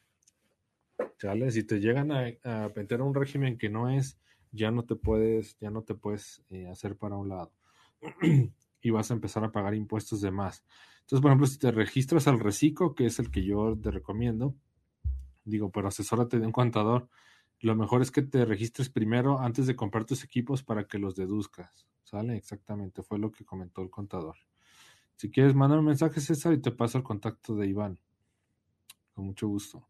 Si 1.51 1.65
te 1.65 1.81
llegan 1.81 2.13
a, 2.13 2.27
a 2.45 2.71
meter 2.75 3.01
a 3.01 3.05
un 3.05 3.15
régimen 3.15 3.59
que 3.59 3.69
no 3.69 3.89
es, 3.89 4.19
ya 4.53 4.71
no 4.71 4.85
te 4.85 4.97
puedes, 4.97 5.59
ya 5.59 5.71
no 5.71 5.83
te 5.83 5.95
puedes 5.95 6.43
eh, 6.51 6.67
hacer 6.69 6.97
para 6.97 7.17
un 7.17 7.29
lado. 7.29 7.53
y 8.81 8.91
vas 8.91 9.11
a 9.11 9.15
empezar 9.15 9.45
a 9.45 9.53
pagar 9.53 9.75
impuestos 9.75 10.21
de 10.21 10.31
más. 10.31 10.65
Entonces, 11.01 11.23
por 11.23 11.31
ejemplo, 11.31 11.47
si 11.47 11.59
te 11.59 11.71
registras 11.71 12.29
al 12.29 12.41
reciclo, 12.41 12.95
que 12.95 13.07
es 13.07 13.19
el 13.19 13.31
que 13.31 13.45
yo 13.45 13.77
te 13.81 13.91
recomiendo, 13.91 14.55
digo, 15.45 15.71
pero 15.71 15.89
asesórate 15.89 16.39
de 16.39 16.47
un 16.47 16.53
contador, 16.53 17.09
lo 17.61 17.75
mejor 17.75 18.03
es 18.03 18.11
que 18.11 18.23
te 18.23 18.45
registres 18.45 18.91
primero 18.91 19.41
antes 19.41 19.67
de 19.67 19.77
comprar 19.77 20.05
tus 20.05 20.25
equipos 20.25 20.63
para 20.63 20.87
que 20.87 20.99
los 20.99 21.15
deduzcas. 21.15 21.87
¿Sale? 22.03 22.37
Exactamente, 22.37 23.03
fue 23.03 23.19
lo 23.19 23.33
que 23.33 23.45
comentó 23.45 23.83
el 23.83 23.91
contador. 23.91 24.37
Si 25.17 25.31
quieres, 25.31 25.55
mandar 25.55 25.79
un 25.79 25.87
mensaje, 25.87 26.21
César, 26.21 26.53
y 26.53 26.59
te 26.61 26.71
paso 26.71 26.99
el 26.99 27.05
contacto 27.05 27.57
de 27.57 27.67
Iván. 27.67 27.99
Con 29.15 29.27
mucho 29.27 29.49
gusto. 29.49 29.89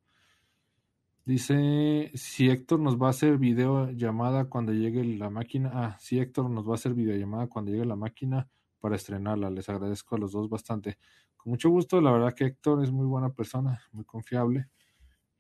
Dice, 1.27 2.13
si 2.15 2.49
Héctor 2.51 2.79
nos 2.79 3.03
va 3.03 3.09
a 3.09 3.11
hacer 3.11 3.37
videollamada 3.37 4.45
cuando 4.45 4.73
llegue 4.73 5.03
la 5.05 5.29
máquina. 5.29 5.73
Ah, 5.75 5.97
si 5.99 6.21
Héctor 6.21 6.49
nos 6.49 6.69
va 6.69 6.73
a 6.73 6.75
hacer 6.77 6.95
videollamada 6.95 7.49
cuando 7.49 7.73
llegue 7.73 7.85
la 7.85 7.97
máquina 7.97 8.49
para 8.79 8.95
estrenarla. 8.95 9.51
Les 9.51 9.69
agradezco 9.69 10.15
a 10.15 10.19
los 10.19 10.31
dos 10.31 10.49
bastante. 10.49 10.99
Con 11.37 11.51
mucho 11.51 11.69
gusto, 11.69 12.01
la 12.01 12.13
verdad 12.13 12.33
que 12.33 12.45
Héctor 12.45 12.85
es 12.85 12.93
muy 12.93 13.07
buena 13.07 13.31
persona, 13.31 13.83
muy 13.91 14.05
confiable. 14.05 14.69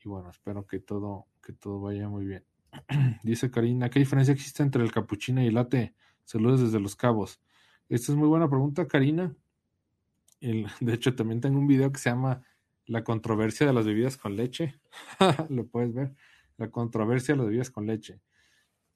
Y 0.04 0.08
bueno, 0.08 0.28
espero 0.28 0.66
que 0.66 0.80
todo, 0.80 1.26
que 1.40 1.52
todo 1.52 1.80
vaya 1.80 2.08
muy 2.08 2.26
bien. 2.26 2.44
Dice 3.22 3.48
Karina, 3.52 3.88
¿qué 3.88 4.00
diferencia 4.00 4.34
existe 4.34 4.64
entre 4.64 4.82
el 4.82 4.90
capuchino 4.90 5.40
y 5.40 5.46
el 5.46 5.54
latte? 5.54 5.94
Saludos 6.24 6.62
desde 6.62 6.80
Los 6.80 6.96
Cabos. 6.96 7.40
Esta 7.88 8.10
es 8.10 8.18
muy 8.18 8.26
buena 8.26 8.50
pregunta, 8.50 8.88
Karina. 8.88 9.32
de 10.40 10.92
hecho, 10.92 11.14
también 11.14 11.40
tengo 11.40 11.60
un 11.60 11.68
video 11.68 11.92
que 11.92 12.00
se 12.00 12.10
llama 12.10 12.42
La 12.86 13.02
controversia 13.04 13.66
de 13.66 13.72
las 13.72 13.84
bebidas 13.84 14.16
con 14.16 14.36
leche. 14.36 14.80
Lo 15.48 15.66
puedes 15.66 15.92
ver. 15.92 16.14
La 16.56 16.70
controversia 16.70 17.34
de 17.34 17.38
las 17.38 17.46
bebidas 17.48 17.70
con 17.70 17.86
leche. 17.86 18.20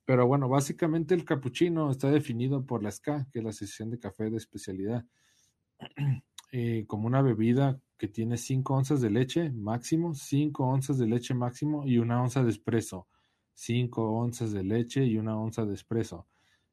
Pero 0.04 0.26
bueno, 0.26 0.48
básicamente 0.48 1.14
el 1.14 1.24
capuchino 1.24 1.90
está 1.90 2.10
definido 2.10 2.66
por 2.66 2.82
la 2.82 2.90
SCA, 2.90 3.28
que 3.30 3.38
es 3.38 3.44
la 3.44 3.50
Asociación 3.50 3.90
de 3.90 3.98
Café 3.98 4.28
de 4.28 4.38
Especialidad, 4.38 5.06
eh, 6.52 6.84
como 6.88 7.06
una 7.06 7.22
bebida 7.22 7.80
que 7.96 8.08
tiene 8.08 8.36
5 8.36 8.74
onzas 8.74 9.00
de 9.00 9.10
leche 9.10 9.50
máximo, 9.50 10.14
5 10.14 10.64
onzas 10.64 10.98
de 10.98 11.06
leche 11.06 11.34
máximo 11.34 11.86
y 11.86 11.98
una 11.98 12.20
onza 12.20 12.42
de 12.42 12.50
espresso. 12.50 13.06
5 13.54 14.02
onzas 14.12 14.52
de 14.52 14.64
leche 14.64 15.04
y 15.04 15.18
una 15.18 15.38
onza 15.38 15.64
de 15.64 15.74
espresso. 15.74 16.26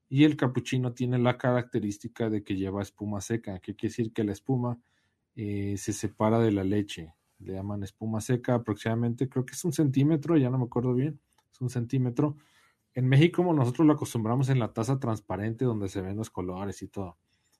Y 0.09 0.24
el 0.24 0.38
capuchino 0.38 0.93
tiene 0.93 1.20
la 1.20 1.38
característica 1.38 2.30
de 2.30 2.43
que 2.43 2.55
lleva 2.55 2.82
espuma 2.82 3.20
seca, 3.22 3.59
que 3.59 3.76
quiere 3.76 3.91
decir 3.91 4.13
que 4.13 4.24
la 4.24 4.32
espuma 4.32 4.80
eh, 5.38 5.78
se 5.78 5.94
separa 5.94 6.40
de 6.40 6.52
la 6.52 6.66
leche. 6.66 7.14
Le 7.40 7.54
llaman 7.54 7.84
espuma 7.84 8.20
seca 8.20 8.56
aproximadamente, 8.56 9.30
creo 9.30 9.46
que 9.46 9.54
es 9.54 9.64
un 9.64 9.72
centímetro, 9.72 10.36
ya 10.36 10.50
no 10.50 10.58
me 10.58 10.66
acuerdo 10.66 10.94
bien, 10.94 11.20
es 11.52 11.62
un 11.62 11.70
centímetro. 11.70 12.36
En 12.94 13.08
México 13.08 13.44
nosotros 13.54 13.88
lo 13.88 13.94
acostumbramos 13.94 14.50
en 14.50 14.60
la 14.60 14.74
taza 14.74 15.00
transparente 15.00 15.64
donde 15.64 15.88
se 15.88 16.02
ven 16.02 16.18
los 16.18 16.30
colores 16.30 16.82
y 16.82 16.88
todo. 16.88 17.18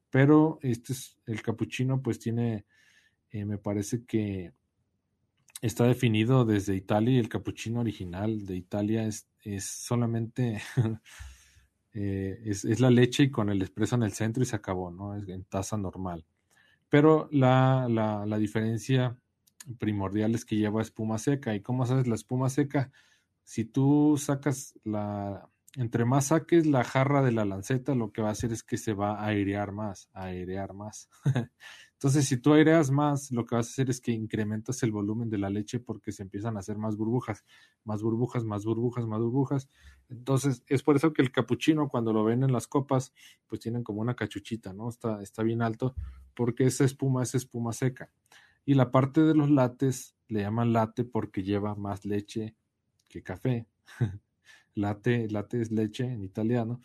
Pero 0.10 0.60
este 0.62 0.94
es 0.94 1.18
el 1.26 1.42
capuchino 1.42 2.02
pues 2.02 2.20
tiene, 2.20 2.66
eh, 3.30 3.46
me 3.46 3.58
parece 3.58 4.04
que 4.06 4.52
está 5.62 5.86
definido 5.86 6.44
desde 6.44 6.76
Italia 6.76 7.16
y 7.16 7.20
el 7.20 7.30
capuchino 7.30 7.80
original 7.80 8.46
de 8.46 8.56
Italia 8.58 9.06
es, 9.06 9.30
es 9.44 9.66
solamente 9.66 10.62
Eh, 12.00 12.40
es, 12.46 12.80
la 12.80 12.92
leche 12.92 13.24
y 13.24 13.32
con 13.32 13.50
el 13.50 13.60
espresso 13.64 13.96
en 13.96 14.04
el 14.04 14.12
centro 14.12 14.44
y 14.44 14.46
se 14.46 14.56
acabó, 14.56 14.92
¿no? 14.92 15.16
Es 15.16 15.28
en 15.30 15.46
taza 15.46 15.78
normal. 15.78 16.24
Pero 16.90 17.28
la, 17.32 17.88
la, 17.90 18.38
diferencia 18.38 19.18
primordial 19.78 20.36
es 20.36 20.46
que 20.46 20.56
lleva 20.56 20.82
espuma 20.82 21.18
seca. 21.18 21.56
¿Y 21.56 21.62
cómo 21.62 21.86
sabes 21.86 22.08
la 22.08 22.16
espuma 22.16 22.50
seca? 22.50 22.92
Si 23.44 23.66
tú 23.66 24.18
sacas 24.18 24.74
la... 24.84 25.50
Entre 25.76 26.06
más 26.06 26.28
saques 26.28 26.66
la 26.66 26.84
jarra 26.84 27.22
de 27.22 27.32
la 27.32 27.46
lanceta, 27.46 27.94
lo 27.94 28.12
que 28.12 28.22
va 28.22 28.30
a 28.30 28.32
hacer 28.32 28.52
es 28.52 28.64
que 28.64 28.78
se 28.78 28.94
va 28.94 29.20
a 29.20 29.28
airear 29.28 29.72
más, 29.74 30.10
a 30.14 30.24
airear 30.26 30.74
más. 30.74 31.08
Entonces, 31.98 32.28
si 32.28 32.38
tú 32.38 32.54
aireas 32.54 32.92
más, 32.92 33.32
lo 33.32 33.46
que 33.46 33.56
vas 33.56 33.68
a 33.68 33.72
hacer 33.72 33.90
es 33.90 34.00
que 34.00 34.12
incrementas 34.12 34.84
el 34.84 34.92
volumen 34.92 35.32
de 35.32 35.40
la 35.40 35.50
leche 35.50 35.80
porque 35.80 36.12
se 36.12 36.22
empiezan 36.22 36.56
a 36.56 36.60
hacer 36.60 36.78
más 36.78 36.96
burbujas, 36.96 37.44
más 37.84 38.04
burbujas, 38.04 38.44
más 38.44 38.66
burbujas, 38.66 39.08
más 39.08 39.20
burbujas. 39.20 39.70
Entonces, 40.10 40.64
es 40.68 40.84
por 40.84 40.96
eso 40.96 41.14
que 41.14 41.22
el 41.22 41.32
capuchino, 41.32 41.90
cuando 41.90 42.14
lo 42.14 42.24
ven 42.24 42.44
en 42.44 42.52
las 42.52 42.68
copas, 42.68 43.14
pues 43.48 43.62
tienen 43.62 43.84
como 43.84 44.02
una 44.02 44.16
cachuchita, 44.16 44.74
¿no? 44.74 44.90
Está, 44.90 45.22
está 45.22 45.44
bien 45.44 45.62
alto 45.62 45.96
porque 46.34 46.66
esa 46.66 46.86
espuma 46.86 47.24
es 47.24 47.36
espuma 47.36 47.74
seca. 47.74 48.10
Y 48.66 48.76
la 48.76 48.92
parte 48.92 49.22
de 49.22 49.34
los 49.34 49.50
lates 49.50 50.16
le 50.28 50.42
llaman 50.42 50.74
latte 50.74 51.04
porque 51.04 51.44
lleva 51.44 51.76
más 51.76 52.06
leche 52.06 52.56
que 53.10 53.24
café. 53.24 53.68
latte, 54.76 55.28
latte 55.30 55.62
es 55.62 55.72
leche 55.72 56.06
en 56.06 56.24
italiano 56.24 56.82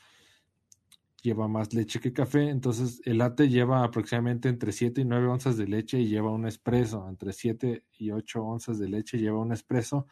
lleva 1.22 1.46
más 1.46 1.72
leche 1.72 2.00
que 2.00 2.12
café, 2.12 2.50
entonces 2.50 3.00
el 3.04 3.18
latte 3.18 3.48
lleva 3.48 3.84
aproximadamente 3.84 4.48
entre 4.48 4.72
7 4.72 5.00
y 5.00 5.04
9 5.04 5.28
onzas 5.28 5.56
de 5.56 5.68
leche 5.68 6.00
y 6.00 6.08
lleva 6.08 6.30
un 6.30 6.46
espresso, 6.46 7.08
entre 7.08 7.32
7 7.32 7.84
y 7.98 8.10
8 8.10 8.42
onzas 8.42 8.78
de 8.78 8.88
leche 8.88 9.18
lleva 9.18 9.38
un 9.38 9.52
espresso 9.52 10.08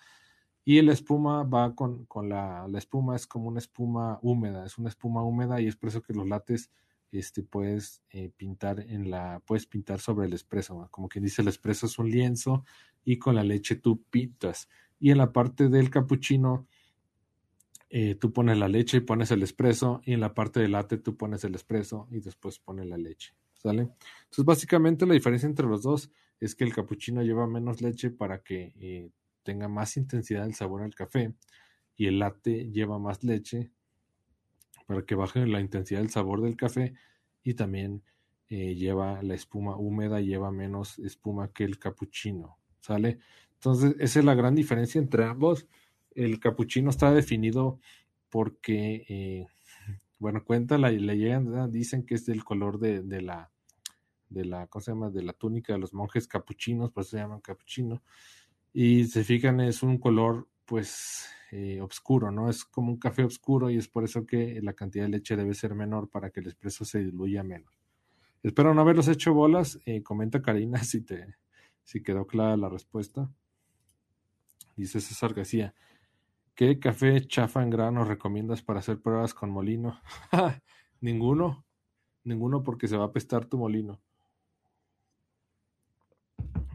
y 0.64 0.80
la 0.82 0.92
espuma 0.92 1.42
va 1.44 1.74
con, 1.74 2.04
con 2.06 2.28
la, 2.28 2.66
la, 2.68 2.78
espuma 2.78 3.16
es 3.16 3.26
como 3.26 3.48
una 3.48 3.58
espuma 3.58 4.18
húmeda, 4.22 4.66
es 4.66 4.78
una 4.78 4.88
espuma 4.88 5.24
húmeda 5.24 5.60
y 5.60 5.66
es 5.66 5.76
por 5.76 5.88
eso 5.88 6.02
que 6.02 6.12
los 6.12 6.28
lates 6.28 6.70
este, 7.12 7.42
puedes 7.42 8.02
eh, 8.10 8.30
pintar 8.36 8.80
en 8.80 9.10
la, 9.10 9.42
puedes 9.46 9.66
pintar 9.66 10.00
sobre 10.00 10.26
el 10.26 10.32
espresso, 10.32 10.86
como 10.90 11.08
quien 11.08 11.24
dice 11.24 11.42
el 11.42 11.48
espresso 11.48 11.86
es 11.86 11.98
un 11.98 12.10
lienzo 12.10 12.64
y 13.04 13.18
con 13.18 13.34
la 13.34 13.42
leche 13.42 13.76
tú 13.76 14.02
pintas 14.10 14.68
y 14.98 15.10
en 15.10 15.18
la 15.18 15.32
parte 15.32 15.68
del 15.68 15.90
capuchino 15.90 16.66
eh, 17.88 18.14
tú 18.14 18.32
pones 18.32 18.56
la 18.56 18.68
leche 18.68 18.98
y 18.98 19.00
pones 19.00 19.30
el 19.32 19.42
espresso 19.42 20.00
y 20.04 20.12
en 20.12 20.20
la 20.20 20.34
parte 20.34 20.60
del 20.60 20.72
latte 20.72 20.98
tú 20.98 21.16
pones 21.16 21.42
el 21.42 21.54
espresso 21.54 22.06
y 22.10 22.20
después 22.20 22.60
pones 22.60 22.86
la 22.86 22.96
leche, 22.96 23.34
¿sale? 23.54 23.88
Entonces 24.22 24.44
básicamente 24.44 25.06
la 25.06 25.14
diferencia 25.14 25.48
entre 25.48 25.66
los 25.66 25.82
dos 25.82 26.10
es 26.38 26.54
que 26.54 26.64
el 26.64 26.72
cappuccino 26.72 27.22
lleva 27.22 27.48
menos 27.48 27.82
leche 27.82 28.10
para 28.10 28.42
que 28.42 28.72
eh, 28.78 29.10
tenga 29.42 29.68
más 29.68 29.96
intensidad 29.96 30.46
el 30.46 30.54
sabor 30.54 30.82
al 30.82 30.94
café 30.94 31.34
y 31.96 32.06
el 32.06 32.18
latte 32.18 32.70
lleva 32.70 32.98
más 32.98 33.24
leche 33.24 33.70
para 34.86 35.02
que 35.02 35.14
baje 35.14 35.46
la 35.46 35.60
intensidad 35.60 36.00
del 36.00 36.10
sabor 36.10 36.42
del 36.42 36.56
café 36.56 36.94
y 37.42 37.54
también 37.54 38.02
eh, 38.48 38.74
lleva 38.74 39.22
la 39.22 39.34
espuma 39.34 39.76
húmeda, 39.76 40.20
lleva 40.20 40.50
menos 40.50 40.98
espuma 40.98 41.52
que 41.52 41.64
el 41.64 41.78
cappuccino, 41.78 42.58
¿sale? 42.80 43.18
Entonces 43.54 43.94
esa 43.98 44.18
es 44.18 44.24
la 44.24 44.34
gran 44.34 44.54
diferencia 44.54 44.98
entre 44.98 45.24
ambos 45.24 45.66
el 46.14 46.40
capuchino 46.40 46.90
está 46.90 47.12
definido 47.12 47.78
porque, 48.28 49.04
eh, 49.08 49.46
bueno, 50.18 50.44
cuenta 50.44 50.78
la 50.78 50.90
leyenda, 50.90 51.68
dicen 51.68 52.04
que 52.04 52.14
es 52.14 52.26
del 52.26 52.44
color 52.44 52.78
de, 52.78 53.02
de, 53.02 53.22
la, 53.22 53.50
de 54.28 54.44
la, 54.44 54.66
¿cómo 54.66 54.82
se 54.82 54.92
llama? 54.92 55.10
De 55.10 55.22
la 55.22 55.32
túnica 55.32 55.72
de 55.72 55.78
los 55.78 55.94
monjes 55.94 56.26
capuchinos, 56.28 56.90
por 56.90 57.02
eso 57.02 57.12
se 57.12 57.18
llaman 57.18 57.40
capuchino. 57.40 58.02
Y 58.72 59.04
se 59.04 59.24
fijan, 59.24 59.60
es 59.60 59.82
un 59.82 59.98
color, 59.98 60.48
pues, 60.64 61.28
eh, 61.50 61.80
oscuro, 61.80 62.30
¿no? 62.30 62.48
Es 62.48 62.64
como 62.64 62.92
un 62.92 62.98
café 62.98 63.24
oscuro 63.24 63.70
y 63.70 63.76
es 63.76 63.88
por 63.88 64.04
eso 64.04 64.24
que 64.24 64.60
la 64.62 64.72
cantidad 64.74 65.04
de 65.04 65.10
leche 65.10 65.36
debe 65.36 65.54
ser 65.54 65.74
menor 65.74 66.08
para 66.08 66.30
que 66.30 66.40
el 66.40 66.46
espresso 66.46 66.84
se 66.84 67.00
diluya 67.00 67.42
menos. 67.42 67.80
Espero 68.42 68.72
no 68.72 68.80
haberlos 68.80 69.08
hecho 69.08 69.34
bolas. 69.34 69.78
Eh, 69.84 70.02
comenta 70.02 70.42
Karina 70.42 70.78
si 70.84 71.02
te 71.02 71.36
si 71.82 72.02
quedó 72.02 72.26
clara 72.26 72.56
la 72.56 72.68
respuesta. 72.68 73.28
Dice 74.76 75.00
César 75.00 75.34
García. 75.34 75.74
¿Qué 76.54 76.78
café 76.78 77.26
chafa 77.26 77.62
en 77.62 77.70
grano 77.70 78.04
recomiendas 78.04 78.62
para 78.62 78.78
hacer 78.78 79.00
pruebas 79.00 79.34
con 79.34 79.50
molino? 79.50 80.00
ninguno, 81.00 81.64
ninguno 82.22 82.62
porque 82.62 82.86
se 82.86 82.96
va 82.96 83.04
a 83.04 83.08
apestar 83.08 83.46
tu 83.46 83.58
molino. 83.58 84.00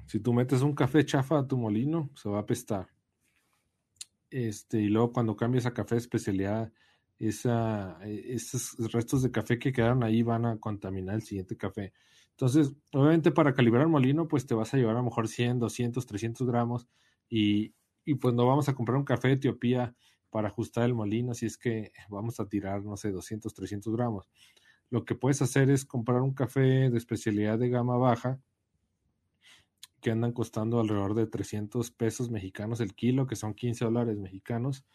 Si 0.05 0.19
tú 0.19 0.33
metes 0.33 0.61
un 0.61 0.75
café 0.75 1.05
chafa 1.05 1.39
a 1.39 1.47
tu 1.47 1.57
molino, 1.57 2.09
se 2.15 2.29
va 2.29 2.37
a 2.37 2.41
apestar. 2.41 2.87
Este, 4.29 4.81
y 4.81 4.87
luego 4.89 5.13
cuando 5.13 5.35
cambias 5.35 5.65
a 5.65 5.73
café 5.73 5.95
de 5.95 6.01
especialidad, 6.01 6.71
esa, 7.19 7.97
esos 8.03 8.75
restos 8.91 9.23
de 9.23 9.31
café 9.31 9.57
que 9.57 9.71
quedaron 9.71 10.03
ahí 10.03 10.21
van 10.23 10.45
a 10.45 10.57
contaminar 10.57 11.15
el 11.15 11.21
siguiente 11.21 11.55
café. 11.55 11.93
Entonces, 12.31 12.73
obviamente 12.91 13.31
para 13.31 13.53
calibrar 13.53 13.83
el 13.83 13.89
molino, 13.89 14.27
pues 14.27 14.45
te 14.45 14.53
vas 14.53 14.73
a 14.73 14.77
llevar 14.77 14.95
a 14.95 14.99
lo 14.99 15.05
mejor 15.05 15.27
100, 15.27 15.59
200, 15.59 16.05
300 16.05 16.47
gramos 16.47 16.87
y, 17.29 17.73
y 18.03 18.15
pues 18.15 18.33
no 18.33 18.45
vamos 18.45 18.67
a 18.67 18.75
comprar 18.75 18.97
un 18.97 19.05
café 19.05 19.29
de 19.29 19.35
Etiopía 19.35 19.95
para 20.29 20.49
ajustar 20.49 20.83
el 20.83 20.93
molino 20.93 21.33
si 21.33 21.45
es 21.45 21.57
que 21.57 21.93
vamos 22.09 22.41
a 22.41 22.49
tirar, 22.49 22.83
no 22.83 22.97
sé, 22.97 23.11
200, 23.11 23.53
300 23.53 23.95
gramos. 23.95 24.29
Lo 24.89 25.05
que 25.05 25.15
puedes 25.15 25.41
hacer 25.41 25.69
es 25.69 25.85
comprar 25.85 26.21
un 26.21 26.33
café 26.33 26.89
de 26.89 26.97
especialidad 26.97 27.57
de 27.57 27.69
gama 27.69 27.95
baja 27.95 28.41
que 30.05 30.11
andan 30.11 30.33
costando 30.33 30.79
alrededor 30.79 31.15
de 31.15 31.25
300 31.25 31.89
pesos 31.89 32.29
mexicanos 32.29 32.79
el 32.79 32.93
kilo, 32.93 33.25
que 33.25 33.35
son 33.35 33.55
15 33.55 33.85
dólares 33.85 34.19
mexicanos, 34.19 34.85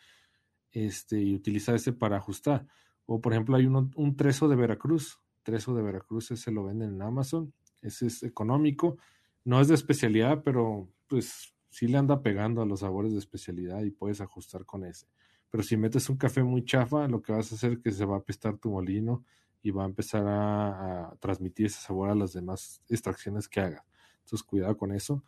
este, 0.70 1.20
y 1.20 1.34
utilizar 1.34 1.74
ese 1.74 1.92
para 1.92 2.18
ajustar. 2.18 2.68
O 3.06 3.20
por 3.20 3.32
ejemplo 3.32 3.56
hay 3.56 3.66
un 3.66 4.16
trezo 4.16 4.48
de 4.48 4.54
Veracruz, 4.54 5.20
trezo 5.42 5.74
de 5.74 5.82
Veracruz, 5.82 6.30
ese 6.30 6.52
lo 6.52 6.62
venden 6.62 6.94
en 6.94 7.02
Amazon, 7.02 7.52
ese 7.82 8.06
es 8.06 8.22
económico, 8.22 8.98
no 9.44 9.60
es 9.60 9.66
de 9.66 9.74
especialidad, 9.74 10.44
pero 10.44 10.88
pues 11.08 11.56
sí 11.70 11.88
le 11.88 11.98
anda 11.98 12.22
pegando 12.22 12.62
a 12.62 12.66
los 12.66 12.78
sabores 12.78 13.10
de 13.10 13.18
especialidad 13.18 13.82
y 13.82 13.90
puedes 13.90 14.20
ajustar 14.20 14.64
con 14.64 14.84
ese. 14.84 15.08
Pero 15.50 15.64
si 15.64 15.76
metes 15.76 16.08
un 16.08 16.18
café 16.18 16.44
muy 16.44 16.64
chafa, 16.64 17.08
lo 17.08 17.20
que 17.20 17.32
vas 17.32 17.50
a 17.50 17.56
hacer 17.56 17.72
es 17.72 17.78
que 17.80 17.90
se 17.90 18.04
va 18.04 18.14
a 18.14 18.20
apestar 18.20 18.58
tu 18.58 18.70
molino 18.70 19.24
y 19.60 19.72
va 19.72 19.82
a 19.82 19.86
empezar 19.86 20.24
a, 20.28 21.16
transmitir 21.18 21.66
ese 21.66 21.80
sabor 21.80 22.10
a 22.10 22.14
las 22.14 22.32
demás 22.32 22.80
extracciones 22.88 23.48
que 23.48 23.58
haga. 23.58 23.84
Entonces, 24.20 24.42
cuidado 24.42 24.76
con 24.76 24.92
eso. 24.92 25.22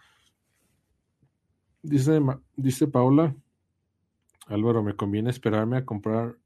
Dice, 1.83 2.21
dice 2.57 2.87
Paula, 2.87 3.35
Álvaro, 4.47 4.83
me 4.83 4.95
conviene 4.95 5.31
esperarme 5.31 5.77
a 5.77 5.85
comprar 5.85 6.39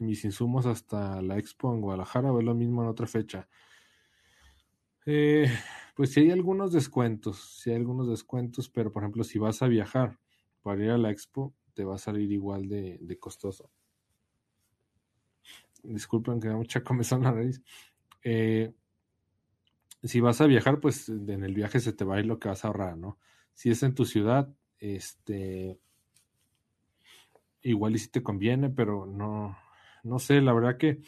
mis 0.00 0.24
insumos 0.24 0.66
hasta 0.66 1.22
la 1.22 1.38
expo 1.38 1.72
en 1.72 1.80
Guadalajara 1.80 2.32
o 2.32 2.38
es 2.38 2.44
lo 2.44 2.54
mismo 2.54 2.82
en 2.82 2.88
otra 2.88 3.06
fecha. 3.06 3.48
Eh, 5.06 5.50
pues 5.96 6.12
si 6.12 6.20
hay 6.20 6.30
algunos 6.30 6.72
descuentos, 6.72 7.60
si 7.60 7.70
hay 7.70 7.76
algunos 7.76 8.08
descuentos, 8.08 8.68
pero 8.68 8.92
por 8.92 9.02
ejemplo, 9.02 9.24
si 9.24 9.38
vas 9.38 9.62
a 9.62 9.68
viajar 9.68 10.18
para 10.62 10.82
ir 10.82 10.90
a 10.90 10.98
la 10.98 11.10
expo, 11.10 11.54
te 11.74 11.84
va 11.84 11.96
a 11.96 11.98
salir 11.98 12.30
igual 12.30 12.68
de, 12.68 13.18
costoso. 13.18 13.70
Disculpen 15.82 16.40
que 16.40 16.48
da 16.48 16.56
mucha 16.56 16.82
comezón 16.84 17.22
la 17.22 17.32
nariz. 17.32 17.62
Eh, 18.22 18.72
si 20.02 20.20
vas 20.20 20.40
a 20.40 20.46
viajar, 20.46 20.80
pues 20.80 21.08
en 21.08 21.44
el 21.44 21.54
viaje 21.54 21.80
se 21.80 21.92
te 21.92 22.04
va 22.04 22.16
a 22.16 22.20
ir 22.20 22.26
lo 22.26 22.38
que 22.38 22.48
vas 22.48 22.64
a 22.64 22.68
ahorrar, 22.68 22.96
¿no? 22.96 23.18
Si 23.54 23.70
es 23.70 23.82
en 23.82 23.94
tu 23.94 24.04
ciudad, 24.04 24.52
este, 24.78 25.78
igual 27.62 27.94
y 27.94 27.98
si 27.98 28.08
te 28.08 28.22
conviene, 28.22 28.70
pero 28.70 29.06
no, 29.06 29.56
no 30.02 30.18
sé, 30.18 30.40
la 30.40 30.52
verdad 30.52 30.76
que 30.76 31.02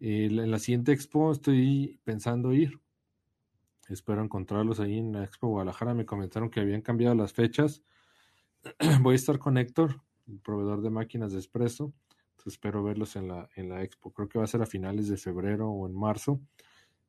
eh, 0.00 0.26
en 0.26 0.50
la 0.50 0.58
siguiente 0.58 0.92
expo 0.92 1.32
estoy 1.32 2.00
pensando 2.04 2.52
ir. 2.52 2.80
Espero 3.88 4.22
encontrarlos 4.22 4.80
ahí 4.80 4.98
en 4.98 5.12
la 5.12 5.24
Expo 5.24 5.48
Guadalajara. 5.48 5.94
Me 5.94 6.06
comentaron 6.06 6.50
que 6.50 6.60
habían 6.60 6.80
cambiado 6.80 7.14
las 7.14 7.32
fechas. 7.32 7.82
Voy 9.02 9.12
a 9.12 9.16
estar 9.16 9.38
con 9.38 9.58
Héctor, 9.58 10.00
el 10.26 10.40
proveedor 10.40 10.80
de 10.80 10.90
máquinas 10.90 11.32
de 11.32 11.38
expreso. 11.38 11.92
espero 12.46 12.82
verlos 12.82 13.16
en 13.16 13.28
la, 13.28 13.48
en 13.56 13.68
la 13.68 13.82
expo. 13.82 14.12
Creo 14.12 14.28
que 14.28 14.38
va 14.38 14.44
a 14.44 14.48
ser 14.48 14.62
a 14.62 14.66
finales 14.66 15.08
de 15.08 15.18
febrero 15.18 15.68
o 15.70 15.86
en 15.86 15.94
marzo. 15.94 16.40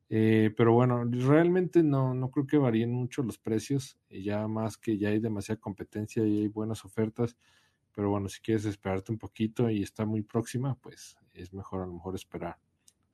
Eh, 0.08 0.54
pero 0.56 0.72
bueno, 0.72 1.04
realmente 1.04 1.82
no, 1.82 2.14
no 2.14 2.30
creo 2.30 2.46
que 2.46 2.58
varíen 2.58 2.92
mucho 2.92 3.22
los 3.22 3.38
precios. 3.38 3.98
Ya 4.10 4.46
más 4.48 4.76
que 4.76 4.98
ya 4.98 5.08
hay 5.08 5.18
demasiada 5.18 5.60
competencia 5.60 6.24
y 6.24 6.40
hay 6.40 6.48
buenas 6.48 6.84
ofertas. 6.84 7.36
Pero 7.92 8.10
bueno, 8.10 8.28
si 8.28 8.40
quieres 8.40 8.66
esperarte 8.66 9.10
un 9.10 9.18
poquito 9.18 9.70
y 9.70 9.82
está 9.82 10.04
muy 10.04 10.22
próxima, 10.22 10.74
pues 10.76 11.16
es 11.32 11.52
mejor 11.52 11.82
a 11.82 11.86
lo 11.86 11.94
mejor 11.94 12.14
esperar. 12.14 12.58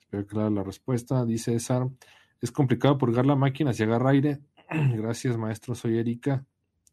Espero 0.00 0.26
que 0.26 0.36
la 0.36 0.62
respuesta. 0.62 1.24
Dice 1.24 1.52
César, 1.52 1.88
es 2.40 2.50
complicado 2.50 2.98
purgar 2.98 3.24
la 3.24 3.36
máquina 3.36 3.72
si 3.72 3.84
agarra 3.84 4.10
aire. 4.10 4.40
Gracias, 4.70 5.36
maestro. 5.38 5.74
Soy 5.74 5.98
Erika. 5.98 6.44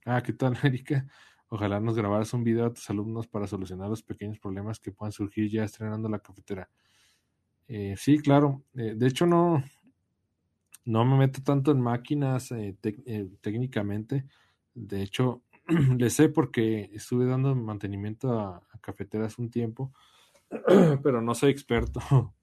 Ah, 0.06 0.22
¿qué 0.22 0.34
tal, 0.34 0.56
Erika? 0.64 1.06
Ojalá 1.50 1.80
nos 1.80 1.96
grabaras 1.96 2.32
un 2.34 2.44
video 2.44 2.68
a 2.68 2.74
tus 2.74 2.88
alumnos 2.92 3.28
para 3.28 3.48
solucionar 3.48 3.90
los 3.90 4.04
pequeños 4.04 4.40
problemas 4.40 4.80
que 4.80 4.92
puedan 4.92 5.12
surgir 5.12 5.50
ya 5.50 5.64
estrenando 5.64 6.08
la 6.08 6.20
cafetera. 6.20 6.70
Eh, 7.68 7.96
sí, 7.98 8.20
claro. 8.20 8.64
Eh, 8.76 8.94
de 8.96 9.08
hecho, 9.08 9.26
no, 9.26 9.64
no 10.90 11.06
me 11.06 11.18
meto 11.18 11.44
tanto 11.44 11.72
en 11.72 11.82
máquinas 11.82 12.52
eh, 12.52 12.76
técnicamente. 13.42 14.26
De 14.74 15.04
hecho, 15.04 15.44
le 15.98 16.10
sé 16.10 16.30
porque 16.30 16.90
estuve 16.94 17.26
dando 17.28 17.56
mantenimiento 17.56 18.40
a, 18.40 18.64
cafeteras 18.82 19.38
un 19.38 19.52
tiempo, 19.52 19.94
pero 21.04 21.22
no 21.22 21.36
soy 21.36 21.52
experto. 21.52 22.00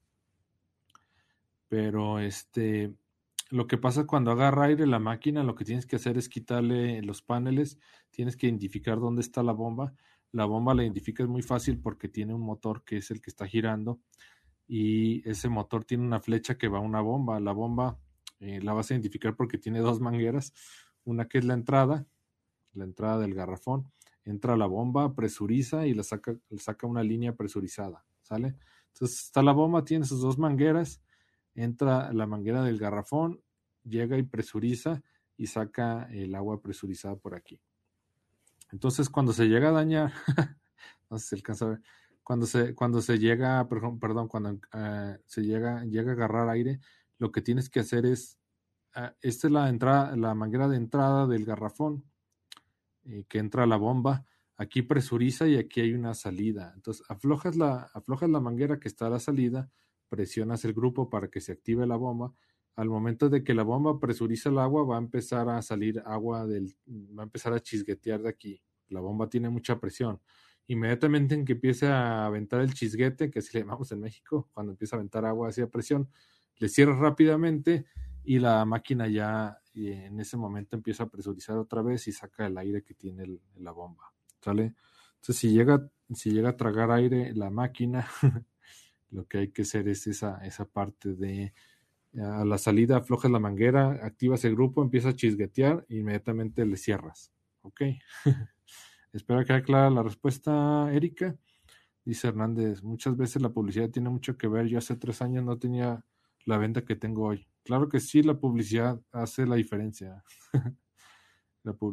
Pero 1.69 2.19
este, 2.19 2.93
lo 3.49 3.67
que 3.67 3.77
pasa 3.77 4.07
cuando 4.07 4.31
agarra 4.31 4.67
aire 4.67 4.87
la 4.87 4.99
máquina, 4.99 5.43
lo 5.43 5.53
que 5.53 5.65
tienes 5.65 5.85
que 5.85 5.97
hacer 5.97 6.17
es 6.17 6.29
quitarle 6.29 7.01
los 7.01 7.21
paneles, 7.21 7.77
tienes 8.09 8.37
que 8.37 8.47
identificar 8.47 9.01
dónde 9.01 9.19
está 9.19 9.43
la 9.43 9.51
bomba. 9.51 9.93
La 10.31 10.45
bomba 10.45 10.73
la 10.73 10.83
identificas 10.83 11.27
muy 11.27 11.41
fácil 11.41 11.77
porque 11.81 12.07
tiene 12.07 12.33
un 12.33 12.39
motor 12.39 12.85
que 12.85 12.97
es 12.97 13.11
el 13.11 13.19
que 13.19 13.29
está 13.29 13.45
girando 13.45 13.99
y 14.65 15.27
ese 15.29 15.49
motor 15.49 15.83
tiene 15.83 16.05
una 16.05 16.21
flecha 16.21 16.57
que 16.57 16.69
va 16.69 16.77
a 16.77 16.81
una 16.81 17.01
bomba. 17.01 17.41
La 17.41 17.51
bomba 17.51 17.99
eh, 18.39 18.61
la 18.61 18.73
vas 18.73 18.89
a 18.89 18.93
identificar 18.93 19.35
porque 19.35 19.57
tiene 19.57 19.79
dos 19.79 19.99
mangueras, 19.99 20.53
una 21.03 21.27
que 21.27 21.37
es 21.37 21.45
la 21.45 21.53
entrada 21.53 22.05
la 22.77 22.85
entrada 22.85 23.19
del 23.19 23.33
garrafón, 23.33 23.91
entra 24.23 24.55
la 24.55 24.67
bomba, 24.67 25.15
presuriza 25.15 25.87
y 25.87 25.93
la 25.93 26.03
saca, 26.03 26.35
saca 26.57 26.87
una 26.87 27.03
línea 27.03 27.35
presurizada, 27.35 28.05
¿sale? 28.21 28.55
Entonces 28.93 29.25
está 29.25 29.41
la 29.41 29.51
bomba, 29.51 29.83
tiene 29.83 30.05
sus 30.05 30.21
dos 30.21 30.37
mangueras, 30.37 31.01
entra 31.55 32.13
la 32.13 32.27
manguera 32.27 32.63
del 32.63 32.77
garrafón, 32.77 33.41
llega 33.83 34.17
y 34.17 34.23
presuriza 34.23 35.01
y 35.35 35.47
saca 35.47 36.07
el 36.11 36.35
agua 36.35 36.61
presurizada 36.61 37.15
por 37.15 37.35
aquí. 37.35 37.59
Entonces 38.71 39.09
cuando 39.09 39.33
se 39.33 39.47
llega 39.47 39.69
a 39.69 39.73
dañar, 39.73 40.13
no 41.09 41.19
sé 41.19 41.27
si 41.27 41.35
alcanza 41.35 41.65
a 41.65 41.69
ver, 41.69 41.81
cuando 42.23 42.45
se, 42.45 42.75
cuando 42.75 43.01
se 43.01 43.17
llega, 43.17 43.67
perdón, 43.69 44.27
cuando 44.27 44.59
eh, 44.73 45.17
se 45.25 45.41
llega, 45.41 45.85
llega 45.85 46.11
a 46.11 46.15
agarrar 46.15 46.49
aire, 46.49 46.79
lo 47.17 47.31
que 47.31 47.41
tienes 47.41 47.69
que 47.69 47.79
hacer 47.79 48.05
es, 48.05 48.37
uh, 48.95 49.13
esta 49.21 49.47
es 49.47 49.53
la 49.53 49.69
entrada, 49.69 50.15
la 50.15 50.33
manguera 50.33 50.67
de 50.67 50.77
entrada 50.77 51.27
del 51.27 51.45
garrafón, 51.45 52.03
eh, 53.05 53.25
que 53.27 53.39
entra 53.39 53.65
la 53.65 53.77
bomba, 53.77 54.25
aquí 54.57 54.81
presuriza 54.81 55.47
y 55.47 55.55
aquí 55.55 55.81
hay 55.81 55.93
una 55.93 56.13
salida. 56.13 56.73
Entonces 56.75 57.05
aflojas 57.09 57.55
la, 57.55 57.89
aflojas 57.93 58.29
la 58.29 58.39
manguera 58.39 58.79
que 58.79 58.87
está 58.87 59.07
a 59.07 59.11
la 59.11 59.19
salida, 59.19 59.69
presionas 60.09 60.65
el 60.65 60.73
grupo 60.73 61.09
para 61.09 61.29
que 61.29 61.39
se 61.41 61.51
active 61.51 61.85
la 61.85 61.95
bomba. 61.95 62.33
Al 62.75 62.89
momento 62.89 63.29
de 63.29 63.43
que 63.43 63.53
la 63.53 63.63
bomba 63.63 63.99
presuriza 63.99 64.49
el 64.49 64.59
agua, 64.59 64.83
va 64.85 64.95
a 64.95 64.99
empezar 64.99 65.49
a 65.49 65.61
salir 65.61 66.01
agua 66.05 66.45
del, 66.45 66.75
va 66.87 67.23
a 67.23 67.25
empezar 67.25 67.53
a 67.53 67.59
chisguetear 67.59 68.21
de 68.21 68.29
aquí. 68.29 68.61
La 68.89 68.99
bomba 68.99 69.29
tiene 69.29 69.49
mucha 69.49 69.79
presión. 69.79 70.21
Inmediatamente 70.67 71.33
en 71.33 71.45
que 71.45 71.53
empiece 71.53 71.87
a 71.87 72.25
aventar 72.25 72.61
el 72.61 72.73
chisguete, 72.73 73.31
que 73.31 73.39
así 73.39 73.49
le 73.53 73.61
llamamos 73.61 73.91
en 73.93 74.01
México, 74.01 74.49
cuando 74.53 74.73
empieza 74.73 74.95
a 74.95 74.99
aventar 74.99 75.25
agua 75.25 75.49
hacia 75.49 75.69
presión, 75.69 76.09
le 76.59 76.69
cierras 76.69 76.99
rápidamente 76.99 77.85
y 78.23 78.39
la 78.39 78.65
máquina 78.65 79.07
ya 79.07 79.57
y 79.73 79.91
en 79.91 80.19
ese 80.19 80.37
momento 80.37 80.75
empieza 80.75 81.03
a 81.03 81.09
presurizar 81.09 81.57
otra 81.57 81.83
vez 81.83 82.07
y 82.07 82.11
saca 82.11 82.47
el 82.47 82.57
aire 82.57 82.83
que 82.83 82.95
tiene 82.95 83.39
la 83.57 83.71
bomba. 83.71 84.11
¿Sale? 84.41 84.73
Entonces, 85.15 85.37
si 85.37 85.51
llega, 85.51 85.87
si 86.13 86.31
llega 86.31 86.49
a 86.49 86.57
tragar 86.57 86.89
aire 86.91 87.33
la 87.35 87.51
máquina, 87.51 88.07
lo 89.11 89.27
que 89.27 89.37
hay 89.37 89.47
que 89.49 89.61
hacer 89.61 89.87
es 89.87 90.07
esa, 90.07 90.43
esa 90.45 90.65
parte 90.65 91.13
de 91.13 91.53
a 92.19 92.43
la 92.43 92.57
salida 92.57 92.97
aflojas 92.97 93.29
la 93.29 93.39
manguera, 93.39 93.99
activas 94.03 94.43
el 94.45 94.55
grupo, 94.55 94.81
empieza 94.81 95.09
a 95.09 95.15
chisguetear 95.15 95.85
e 95.89 95.97
inmediatamente 95.97 96.65
le 96.65 96.77
cierras. 96.77 97.31
¿Ok? 97.61 97.81
Espero 99.13 99.43
que 99.45 99.53
haya 99.53 99.63
clara 99.63 99.89
la 99.89 100.03
respuesta, 100.03 100.91
Erika. 100.91 101.35
Dice 102.03 102.29
Hernández, 102.29 102.83
muchas 102.83 103.15
veces 103.17 103.41
la 103.41 103.49
publicidad 103.49 103.89
tiene 103.89 104.09
mucho 104.09 104.37
que 104.37 104.47
ver. 104.47 104.67
Yo 104.67 104.77
hace 104.77 104.95
tres 104.95 105.21
años 105.21 105.43
no 105.43 105.59
tenía 105.59 106.03
la 106.47 106.57
venta 106.57 106.85
que 106.85 106.95
tengo 106.95 107.25
hoy. 107.25 107.47
Claro 107.63 107.89
que 107.89 107.99
sí, 107.99 108.23
la 108.23 108.39
publicidad 108.39 109.01
hace 109.11 109.45
la 109.45 109.55
diferencia. 109.55 110.23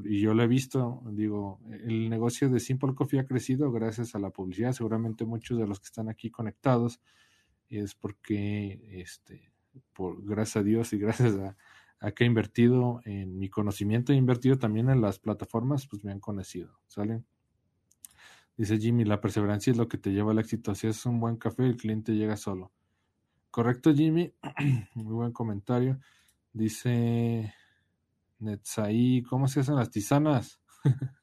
y 0.05 0.21
yo 0.21 0.35
lo 0.35 0.43
he 0.43 0.47
visto, 0.47 1.03
digo, 1.11 1.61
el 1.71 2.09
negocio 2.09 2.49
de 2.49 2.61
Simple 2.61 2.95
Coffee 2.95 3.19
ha 3.19 3.27
crecido 3.27 3.73
gracias 3.73 4.15
a 4.15 4.21
la 4.21 4.31
publicidad. 4.31 4.73
Seguramente 4.73 5.25
muchos 5.25 5.59
de 5.59 5.67
los 5.67 5.81
que 5.81 5.87
están 5.87 6.09
aquí 6.09 6.31
conectados 6.31 7.01
es 7.69 7.97
porque, 7.97 9.01
este, 9.01 9.53
por, 9.93 10.25
gracias 10.25 10.59
a 10.59 10.63
Dios 10.63 10.93
y 10.93 10.99
gracias 10.99 11.35
a, 11.35 11.57
que 12.13 12.25
he 12.25 12.27
invertido 12.27 13.01
en 13.05 13.39
mi 13.39 13.49
conocimiento, 13.49 14.13
he 14.13 14.17
invertido 14.17 14.59
también 14.59 14.91
en 14.91 15.01
las 15.01 15.19
plataformas, 15.19 15.87
pues 15.89 16.05
me 16.05 16.13
han 16.13 16.21
conocido, 16.21 16.79
¿sale? 16.87 17.25
Dice 18.57 18.79
Jimmy, 18.79 19.05
la 19.05 19.21
perseverancia 19.21 19.71
es 19.71 19.79
lo 19.79 19.89
que 19.89 19.99
te 19.99 20.13
lleva 20.13 20.33
al 20.33 20.39
éxito. 20.39 20.75
Si 20.75 20.87
es 20.87 21.07
un 21.07 21.19
buen 21.19 21.37
café, 21.37 21.65
el 21.65 21.77
cliente 21.77 22.13
llega 22.13 22.37
solo. 22.37 22.73
Correcto, 23.55 23.95
Jimmy. 23.95 24.35
Muy 24.97 25.15
buen 25.15 25.31
comentario. 25.31 26.01
Dice 26.53 27.55
Netzai, 28.41 29.23
¿cómo 29.31 29.47
se 29.47 29.61
hacen 29.61 29.77
las 29.77 29.91
tisanas? 29.91 30.61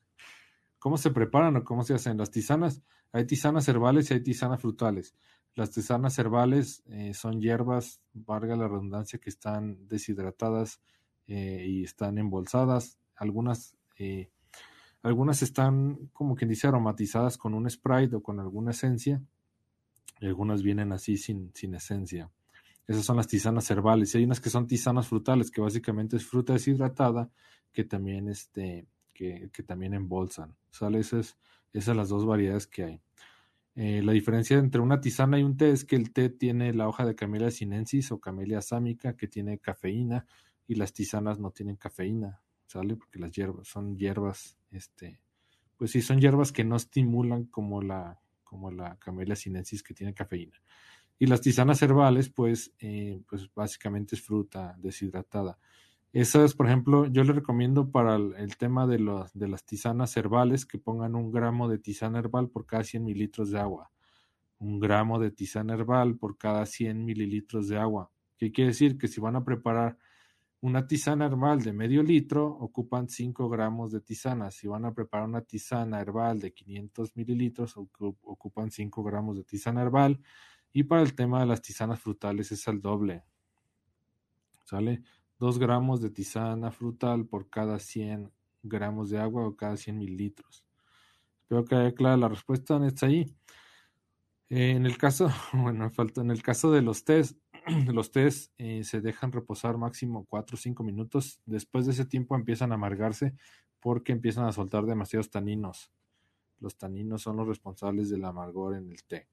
¿Cómo 0.79 0.95
se 0.95 1.11
preparan 1.11 1.57
o 1.57 1.65
cómo 1.65 1.83
se 1.83 1.93
hacen 1.93 2.17
las 2.17 2.31
tisanas? 2.31 2.81
Hay 3.11 3.25
tisanas 3.25 3.67
herbales 3.67 4.09
y 4.09 4.13
hay 4.13 4.23
tisanas 4.23 4.61
frutales. 4.61 5.13
Las 5.55 5.71
tisanas 5.71 6.17
herbales 6.19 6.83
eh, 6.85 7.13
son 7.13 7.41
hierbas, 7.41 7.99
valga 8.13 8.55
la 8.55 8.69
redundancia, 8.69 9.19
que 9.19 9.29
están 9.29 9.89
deshidratadas 9.89 10.79
eh, 11.27 11.65
y 11.67 11.83
están 11.83 12.17
embolsadas. 12.17 12.97
Algunas, 13.17 13.75
eh, 13.97 14.31
Algunas 15.03 15.41
están, 15.41 16.09
como 16.13 16.35
quien 16.35 16.49
dice, 16.49 16.67
aromatizadas 16.67 17.37
con 17.37 17.53
un 17.53 17.69
Sprite 17.69 18.15
o 18.15 18.23
con 18.23 18.39
alguna 18.39 18.71
esencia. 18.71 19.21
Y 20.21 20.27
algunas 20.27 20.63
vienen 20.63 20.93
así 20.93 21.17
sin, 21.17 21.51
sin 21.53 21.75
esencia. 21.75 22.31
Esas 22.87 23.03
son 23.03 23.17
las 23.17 23.27
tisanas 23.27 23.69
herbales. 23.69 24.13
Y 24.13 24.19
hay 24.19 24.23
unas 24.23 24.39
que 24.39 24.49
son 24.49 24.67
tisanas 24.67 25.07
frutales, 25.07 25.51
que 25.51 25.61
básicamente 25.61 26.15
es 26.15 26.25
fruta 26.25 26.53
deshidratada, 26.53 27.29
que 27.73 27.83
también, 27.83 28.29
este, 28.29 28.87
que, 29.13 29.49
que 29.51 29.63
también 29.63 29.93
embolsan. 29.93 30.55
¿Sale? 30.69 30.99
Esas, 30.99 31.37
esas 31.73 31.95
las 31.97 32.07
dos 32.07 32.25
variedades 32.25 32.67
que 32.67 32.83
hay. 32.83 33.01
Eh, 33.75 34.01
la 34.03 34.11
diferencia 34.11 34.57
entre 34.57 34.81
una 34.81 34.99
tisana 35.01 35.39
y 35.39 35.43
un 35.43 35.57
té 35.57 35.71
es 35.71 35.85
que 35.85 35.95
el 35.95 36.11
té 36.11 36.29
tiene 36.29 36.73
la 36.73 36.87
hoja 36.87 37.05
de 37.05 37.15
Camellia 37.15 37.51
sinensis 37.51 38.11
o 38.11 38.19
Camellia 38.19 38.61
sámica 38.61 39.15
que 39.15 39.27
tiene 39.27 39.59
cafeína 39.59 40.25
y 40.67 40.75
las 40.75 40.93
tisanas 40.93 41.39
no 41.39 41.51
tienen 41.51 41.77
cafeína, 41.77 42.41
¿sale? 42.67 42.95
Porque 42.97 43.17
las 43.19 43.31
hierbas 43.31 43.67
son 43.67 43.97
hierbas, 43.97 44.57
este, 44.71 45.21
pues 45.77 45.91
sí, 45.91 46.01
son 46.01 46.19
hierbas 46.19 46.51
que 46.51 46.65
no 46.65 46.75
estimulan 46.75 47.45
como 47.45 47.81
la, 47.81 48.19
como 48.51 48.69
la 48.69 48.97
Camellia 48.97 49.37
sinensis 49.37 49.81
que 49.81 49.93
tiene 49.93 50.13
cafeína. 50.13 50.61
Y 51.17 51.25
las 51.25 51.39
tisanas 51.39 51.81
herbales, 51.81 52.29
pues, 52.29 52.73
eh, 52.79 53.21
pues 53.29 53.49
básicamente 53.55 54.15
es 54.15 54.21
fruta 54.21 54.75
deshidratada. 54.77 55.57
Esas, 56.11 56.53
por 56.53 56.67
ejemplo, 56.67 57.05
yo 57.05 57.23
le 57.23 57.31
recomiendo 57.31 57.89
para 57.89 58.15
el, 58.17 58.57
tema 58.57 58.85
de, 58.87 58.99
los, 58.99 59.31
de 59.33 59.47
las 59.47 59.63
tisanas 59.63 60.17
herbales 60.17 60.65
que 60.65 60.77
pongan 60.77 61.15
un 61.15 61.31
gramo 61.31 61.69
de 61.69 61.79
tisana 61.79 62.19
herbal 62.19 62.49
por 62.49 62.65
cada 62.65 62.83
100 62.83 63.05
mililitros 63.05 63.51
de 63.51 63.59
agua. 63.59 63.89
Un 64.59 64.81
gramo 64.81 65.17
de 65.17 65.31
tisana 65.31 65.73
herbal 65.73 66.17
por 66.17 66.37
cada 66.37 66.65
100 66.65 67.05
mililitros 67.05 67.69
de 67.69 67.77
agua. 67.77 68.11
¿Qué 68.37 68.51
quiere 68.51 68.71
decir? 68.71 68.97
Que 68.97 69.07
si 69.07 69.21
van 69.21 69.37
a 69.37 69.45
preparar 69.45 69.97
una 70.61 70.85
tisana 70.85 71.25
herbal 71.25 71.63
de 71.63 71.73
medio 71.73 72.03
litro, 72.03 72.45
ocupan 72.45 73.09
5 73.09 73.49
gramos 73.49 73.91
de 73.91 74.01
tisana. 74.01 74.51
Si 74.51 74.67
van 74.67 74.85
a 74.85 74.93
preparar 74.93 75.27
una 75.27 75.41
tisana 75.41 75.99
herbal 75.99 76.39
de 76.39 76.53
500 76.53 77.15
mililitros, 77.15 77.75
ocupan 77.77 78.69
5 78.69 79.03
gramos 79.03 79.37
de 79.37 79.43
tisana 79.43 79.81
herbal. 79.81 80.19
Y 80.71 80.83
para 80.83 81.01
el 81.01 81.15
tema 81.15 81.39
de 81.39 81.47
las 81.47 81.61
tisanas 81.61 81.99
frutales 81.99 82.51
es 82.51 82.67
al 82.67 82.79
doble. 82.79 83.23
¿Sale? 84.63 85.01
2 85.39 85.57
gramos 85.57 85.99
de 85.99 86.11
tisana 86.11 86.71
frutal 86.71 87.25
por 87.25 87.49
cada 87.49 87.79
100 87.79 88.31
gramos 88.61 89.09
de 89.09 89.17
agua 89.17 89.47
o 89.47 89.55
cada 89.55 89.75
100 89.77 89.97
mililitros. 89.97 90.63
Espero 91.41 91.65
que 91.65 91.75
haya 91.75 91.95
clara 91.95 92.17
la 92.17 92.29
respuesta. 92.29 92.79
Está 92.85 93.07
ahí. 93.07 93.35
en 94.49 94.85
el 94.85 94.99
caso, 94.99 95.29
bueno, 95.53 95.89
falta, 95.89 96.21
en 96.21 96.29
el 96.29 96.43
caso 96.43 96.71
de 96.71 96.83
los 96.83 97.03
test, 97.03 97.40
los 97.93 98.11
test 98.11 98.51
eh, 98.57 98.83
se 98.83 99.01
dejan 99.01 99.31
reposar 99.31 99.77
máximo 99.77 100.25
4 100.29 100.55
o 100.55 100.57
5 100.57 100.83
minutos. 100.83 101.41
Después 101.45 101.85
de 101.85 101.93
ese 101.93 102.05
tiempo 102.05 102.35
empiezan 102.35 102.71
a 102.71 102.75
amargarse 102.75 103.33
porque 103.79 104.11
empiezan 104.11 104.45
a 104.45 104.51
soltar 104.51 104.85
demasiados 104.85 105.29
taninos. 105.29 105.91
Los 106.59 106.77
taninos 106.77 107.21
son 107.21 107.37
los 107.37 107.47
responsables 107.47 108.09
del 108.09 108.25
amargor 108.25 108.75
en 108.75 108.91
el 108.91 109.03
té. 109.03 109.27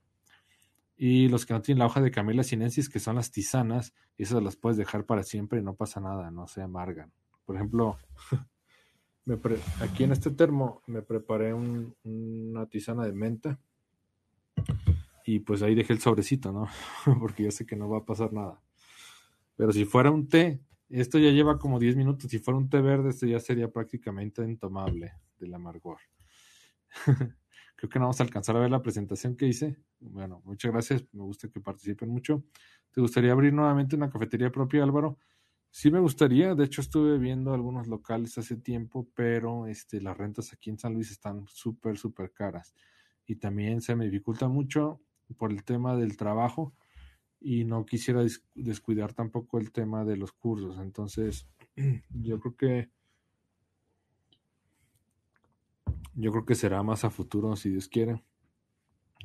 Y 0.97 1.29
los 1.29 1.47
que 1.47 1.55
no 1.55 1.62
tienen 1.62 1.79
la 1.81 1.87
hoja 1.87 2.01
de 2.01 2.11
Camellia 2.11 2.43
sinensis, 2.43 2.89
que 2.89 2.99
son 2.99 3.16
las 3.16 3.31
tisanas, 3.31 3.95
esas 4.16 4.43
las 4.43 4.57
puedes 4.57 4.76
dejar 4.76 5.05
para 5.05 5.22
siempre 5.22 5.61
y 5.61 5.62
no 5.62 5.74
pasa 5.74 6.01
nada, 6.01 6.31
no 6.31 6.49
se 6.49 6.62
amargan. 6.62 7.12
Por 7.45 7.55
ejemplo, 7.57 7.99
aquí 9.81 10.05
en 10.05 10.12
este 10.12 10.31
termo 10.31 10.83
me 10.87 11.03
preparé 11.03 11.55
una 11.55 12.66
tisana 12.66 13.05
de 13.05 13.12
menta 13.12 13.61
y 15.31 15.41
pues 15.41 15.61
ahí 15.61 15.74
dejé 15.74 15.93
el 15.93 16.01
sobrecito, 16.01 16.53
¿no? 16.53 16.68
Porque 17.20 17.43
yo 17.43 17.51
sé 17.51 17.66
que 17.66 17.76
no 17.76 17.87
va 17.87 17.99
a 17.99 18.05
pasar 18.07 18.33
nada. 18.33 18.62
Pero 19.57 19.72
si 19.72 19.85
fuera 19.85 20.11
un 20.11 20.26
té, 20.26 20.62
esto 20.89 21.18
ya 21.18 21.29
lleva 21.31 21.59
como 21.59 21.79
10 21.79 21.97
minutos, 21.97 22.31
si 22.31 22.39
fuera 22.39 22.57
un 22.57 22.70
té 22.70 22.81
verde, 22.81 23.11
esto 23.11 23.26
ya 23.26 23.39
sería 23.39 23.70
prácticamente 23.70 24.43
intomable 24.43 25.12
del 25.39 25.53
amargor. 25.53 25.99
Creo 27.76 27.91
que 27.91 27.99
no 27.99 28.07
vamos 28.07 28.20
a 28.20 28.22
alcanzar 28.22 28.57
a 28.57 28.61
ver 28.61 28.70
la 28.70 28.81
presentación 28.81 29.37
que 29.37 29.47
hice. 29.47 29.76
Bueno, 30.01 30.41
muchas 30.47 30.72
gracias. 30.72 31.05
Me 31.12 31.24
gusta 31.24 31.51
que 31.51 31.61
participen 31.61 32.09
mucho. 32.09 32.43
¿Te 32.91 33.03
gustaría 33.03 33.33
abrir 33.33 33.53
nuevamente 33.53 33.97
una 33.97 34.09
cafetería 34.09 34.51
propia, 34.51 34.83
Álvaro? 34.83 35.18
Sí 35.70 35.91
me 35.91 36.01
gustaría. 36.01 36.55
De 36.55 36.64
hecho, 36.64 36.81
estuve 36.81 37.18
viendo 37.18 37.53
algunos 37.53 37.87
locales 37.87 38.39
hace 38.39 38.57
tiempo, 38.57 39.07
pero 39.14 39.66
este, 39.66 40.01
las 40.01 40.16
rentas 40.16 40.55
aquí 40.55 40.70
en 40.70 40.79
San 40.79 40.95
Luis 40.95 41.11
están 41.11 41.47
súper, 41.49 41.99
súper 41.99 42.33
caras. 42.33 42.74
Y 43.26 43.37
también 43.37 43.83
se 43.83 43.95
me 43.95 44.07
dificulta 44.07 44.49
mucho 44.49 45.03
por 45.37 45.53
el 45.53 45.64
tema 45.64 45.97
del 45.97 46.16
trabajo 46.16 46.72
y 47.41 47.64
no 47.64 47.85
quisiera 47.87 48.24
descuidar 48.55 49.12
tampoco 49.12 49.59
el 49.59 49.70
tema 49.70 50.05
de 50.05 50.16
los 50.16 50.33
cursos. 50.33 50.79
Entonces, 50.79 51.49
yo 52.11 52.41
creo 52.41 52.57
que 52.57 52.91
Yo 56.20 56.33
creo 56.33 56.45
que 56.45 56.57
será 56.57 56.83
más 56.83 57.05
a 57.05 57.11
futuro, 57.11 57.55
si 57.55 57.70
Dios 57.70 57.87
quiere. 57.87 58.24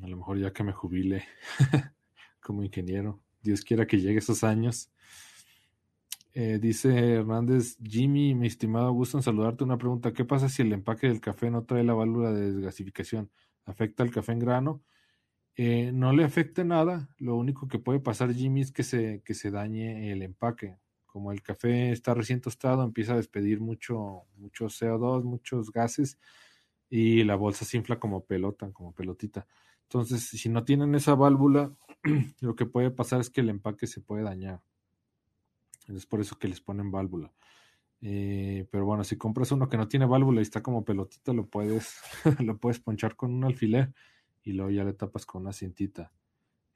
A 0.04 0.08
lo 0.08 0.16
mejor 0.16 0.38
ya 0.38 0.54
que 0.54 0.64
me 0.64 0.74
jubile 0.74 1.24
como 2.40 2.64
ingeniero. 2.64 3.20
Dios 3.42 3.62
quiera 3.62 3.88
que 3.88 4.00
llegue 4.00 4.20
esos 4.20 4.44
años. 4.44 4.92
Eh, 6.36 6.60
dice 6.62 7.16
Hernández, 7.16 7.80
Jimmy, 7.84 8.36
mi 8.36 8.46
estimado, 8.46 8.92
gusto 8.92 9.18
en 9.18 9.24
saludarte. 9.24 9.64
Una 9.64 9.80
pregunta, 9.80 10.14
¿qué 10.14 10.24
pasa 10.24 10.50
si 10.50 10.62
el 10.62 10.72
empaque 10.72 11.08
del 11.08 11.20
café 11.20 11.50
no 11.50 11.64
trae 11.64 11.84
la 11.84 11.96
válvula 11.96 12.32
de 12.32 12.52
desgasificación? 12.52 13.32
¿Afecta 13.66 14.04
al 14.04 14.12
café 14.12 14.34
en 14.34 14.40
grano? 14.40 14.84
Eh, 15.56 15.92
no 15.94 16.14
le 16.14 16.24
afecta 16.24 16.64
nada. 16.64 17.10
Lo 17.20 17.36
único 17.36 17.68
que 17.68 17.80
puede 17.80 18.00
pasar, 18.00 18.34
Jimmy, 18.34 18.62
es 18.62 18.72
que 18.72 18.84
se, 18.84 19.22
que 19.24 19.34
se 19.34 19.52
dañe 19.52 20.12
el 20.12 20.22
empaque. 20.22 20.78
Como 21.06 21.32
el 21.32 21.44
café 21.44 21.92
está 21.92 22.14
recién 22.14 22.42
tostado, 22.42 22.84
empieza 22.84 23.14
a 23.14 23.18
despedir 23.18 23.60
mucho, 23.60 24.24
mucho 24.38 24.66
CO2, 24.66 25.24
muchos 25.24 25.72
gases 25.72 26.18
y 26.90 27.24
la 27.24 27.36
bolsa 27.36 27.66
se 27.66 27.78
infla 27.78 28.00
como 28.00 28.26
pelota, 28.26 28.72
como 28.72 28.94
pelotita. 28.94 29.48
Entonces, 29.84 30.24
si 30.24 30.50
no 30.50 30.64
tienen 30.64 30.96
esa 30.96 31.16
válvula, 31.16 31.76
lo 32.42 32.56
que 32.56 32.66
puede 32.66 32.92
pasar 32.92 33.22
es 33.22 33.30
que 33.30 33.42
el 33.42 33.50
empaque 33.50 33.88
se 33.88 34.02
puede 34.02 34.24
dañar. 34.24 34.62
Es 35.88 36.06
por 36.06 36.22
eso 36.22 36.38
que 36.40 36.48
les 36.48 36.62
ponen 36.62 36.92
válvula. 36.92 37.32
Eh, 38.02 38.68
pero 38.72 38.86
bueno, 38.86 39.04
si 39.04 39.18
compras 39.18 39.52
uno 39.52 39.70
que 39.70 39.78
no 39.78 39.88
tiene 39.88 40.06
válvula 40.06 40.42
y 40.42 40.44
está 40.44 40.64
como 40.64 40.84
pelotita, 40.84 41.34
lo 41.34 41.48
puedes, 41.48 42.00
lo 42.40 42.58
puedes 42.58 42.80
ponchar 42.80 43.16
con 43.16 43.34
un 43.34 43.44
alfiler 43.44 43.94
y 44.44 44.54
luego 44.54 44.72
ya 44.72 44.84
le 44.84 44.94
tapas 44.94 45.26
con 45.26 45.44
una 45.44 45.54
cintita. 45.54 46.12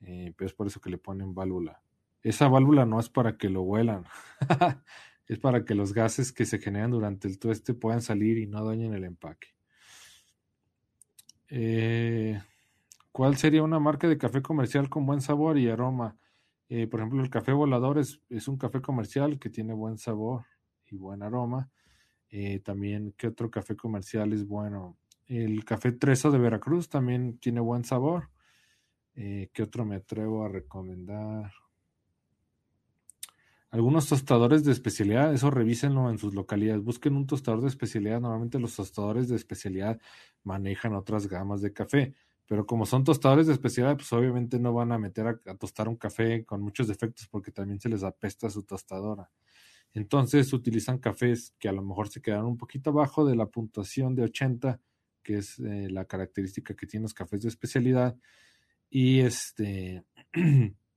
Eh, 0.01 0.33
pero 0.35 0.47
es 0.47 0.53
por 0.53 0.67
eso 0.67 0.79
que 0.79 0.89
le 0.89 0.97
ponen 0.97 1.33
válvula. 1.33 1.81
Esa 2.21 2.47
válvula 2.47 2.85
no 2.85 2.99
es 2.99 3.09
para 3.09 3.37
que 3.37 3.49
lo 3.49 3.61
huelan, 3.61 4.05
es 5.27 5.39
para 5.39 5.65
que 5.65 5.75
los 5.75 5.93
gases 5.93 6.31
que 6.31 6.45
se 6.45 6.59
generan 6.59 6.91
durante 6.91 7.27
el 7.27 7.39
tueste 7.39 7.73
puedan 7.73 8.01
salir 8.01 8.37
y 8.37 8.47
no 8.47 8.65
dañen 8.65 8.93
el 8.93 9.03
empaque. 9.03 9.49
Eh, 11.49 12.41
¿Cuál 13.11 13.37
sería 13.37 13.63
una 13.63 13.79
marca 13.79 14.07
de 14.07 14.17
café 14.17 14.41
comercial 14.41 14.89
con 14.89 15.05
buen 15.05 15.21
sabor 15.21 15.57
y 15.57 15.69
aroma? 15.69 16.17
Eh, 16.69 16.87
por 16.87 16.99
ejemplo, 16.99 17.21
el 17.23 17.29
café 17.29 17.53
volador 17.53 17.97
es, 17.97 18.19
un 18.47 18.57
café 18.57 18.81
comercial 18.81 19.39
que 19.39 19.49
tiene 19.49 19.73
buen 19.73 19.97
sabor 19.97 20.45
y 20.85 20.97
buen 20.97 21.23
aroma. 21.23 21.69
También, 22.63 23.13
¿qué 23.17 23.27
otro 23.27 23.49
café 23.49 23.75
comercial 23.75 24.33
es 24.33 24.45
bueno? 24.45 24.97
El 25.27 25.65
café 25.65 25.91
Treso 25.91 26.31
de 26.31 26.39
Veracruz 26.39 26.89
también 26.89 27.37
tiene 27.37 27.59
buen 27.59 27.83
sabor. 27.83 28.29
¿Qué 29.13 29.63
otro 29.63 29.83
me 29.83 29.95
atrevo 29.95 30.45
a 30.45 30.47
recomendar? 30.47 31.51
Algunos 33.69 34.07
tostadores 34.07 34.63
de 34.63 34.71
especialidad, 34.71 35.33
eso 35.33 35.51
revísenlo 35.51 36.09
en 36.09 36.17
sus 36.17 36.33
localidades. 36.33 36.83
Busquen 36.83 37.15
un 37.15 37.27
tostador 37.27 37.61
de 37.61 37.67
especialidad. 37.67 38.21
Normalmente 38.21 38.59
los 38.59 38.75
tostadores 38.75 39.27
de 39.27 39.35
especialidad 39.35 39.99
manejan 40.43 40.93
otras 40.93 41.27
gamas 41.27 41.61
de 41.61 41.73
café. 41.73 42.13
Pero 42.47 42.65
como 42.65 42.85
son 42.85 43.03
tostadores 43.03 43.47
de 43.47 43.53
especialidad, 43.53 43.97
pues 43.97 44.11
obviamente 44.13 44.57
no 44.57 44.73
van 44.73 44.93
a 44.93 44.97
meter 44.97 45.27
a, 45.27 45.55
tostar 45.57 45.89
un 45.89 45.97
café 45.97 46.45
con 46.45 46.61
muchos 46.61 46.87
defectos 46.87 47.27
porque 47.27 47.51
también 47.51 47.81
se 47.81 47.89
les 47.89 48.03
apesta 48.03 48.49
su 48.49 48.63
tostadora. 48.63 49.29
Entonces 49.93 50.53
utilizan 50.53 50.99
cafés 50.99 51.53
que 51.59 51.67
a 51.67 51.73
lo 51.73 51.83
mejor 51.83 52.07
se 52.07 52.21
quedan 52.21 52.45
un 52.45 52.57
poquito 52.57 52.91
abajo 52.91 53.25
de 53.25 53.35
la 53.35 53.47
puntuación 53.47 54.15
de 54.15 54.23
80, 54.23 54.79
que 55.27 55.39
es 55.39 55.59
eh, 55.59 55.89
la 55.89 56.05
característica 56.05 56.73
que 56.73 56.87
tienen 56.87 57.03
los 57.03 57.13
cafés 57.13 57.41
de 57.41 57.49
especialidad. 57.49 58.17
Y 58.89 59.19
este 59.19 60.05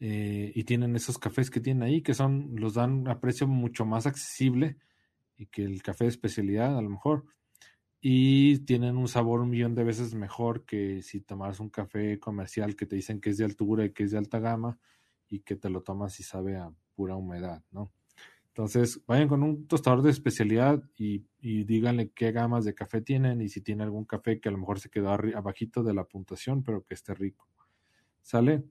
Eh, 0.00 0.52
y 0.54 0.62
tienen 0.62 0.94
esos 0.94 1.18
cafés 1.18 1.50
que 1.50 1.58
tienen 1.58 1.82
ahí 1.82 2.02
que 2.02 2.14
son 2.14 2.50
los 2.54 2.74
dan 2.74 3.08
a 3.08 3.18
precio 3.18 3.48
mucho 3.48 3.84
más 3.84 4.06
accesible 4.06 4.76
y 5.36 5.46
que 5.46 5.64
el 5.64 5.82
café 5.82 6.04
de 6.04 6.10
especialidad 6.10 6.78
a 6.78 6.82
lo 6.82 6.88
mejor 6.88 7.24
y 8.00 8.60
tienen 8.60 8.96
un 8.96 9.08
sabor 9.08 9.40
un 9.40 9.50
millón 9.50 9.74
de 9.74 9.82
veces 9.82 10.14
mejor 10.14 10.64
que 10.64 11.02
si 11.02 11.20
tomaras 11.20 11.58
un 11.58 11.68
café 11.68 12.20
comercial 12.20 12.76
que 12.76 12.86
te 12.86 12.94
dicen 12.94 13.20
que 13.20 13.30
es 13.30 13.38
de 13.38 13.44
altura 13.46 13.86
y 13.86 13.92
que 13.92 14.04
es 14.04 14.12
de 14.12 14.18
alta 14.18 14.38
gama 14.38 14.78
y 15.28 15.40
que 15.40 15.56
te 15.56 15.68
lo 15.68 15.82
tomas 15.82 16.20
y 16.20 16.22
sabe 16.22 16.56
a 16.56 16.72
pura 16.94 17.16
humedad, 17.16 17.64
¿no? 17.72 17.92
Entonces, 18.58 19.00
vayan 19.06 19.28
con 19.28 19.44
un 19.44 19.68
tostador 19.68 20.02
de 20.02 20.10
especialidad 20.10 20.82
y, 20.96 21.24
y 21.40 21.62
díganle 21.62 22.10
qué 22.10 22.32
gamas 22.32 22.64
de 22.64 22.74
café 22.74 23.00
tienen 23.00 23.40
y 23.40 23.48
si 23.48 23.60
tiene 23.60 23.84
algún 23.84 24.04
café 24.04 24.40
que 24.40 24.48
a 24.48 24.52
lo 24.52 24.58
mejor 24.58 24.80
se 24.80 24.90
quedó 24.90 25.10
abajito 25.10 25.84
de 25.84 25.94
la 25.94 26.02
puntuación, 26.02 26.64
pero 26.64 26.82
que 26.82 26.94
esté 26.94 27.14
rico. 27.14 27.46
¿Sale? 28.20 28.64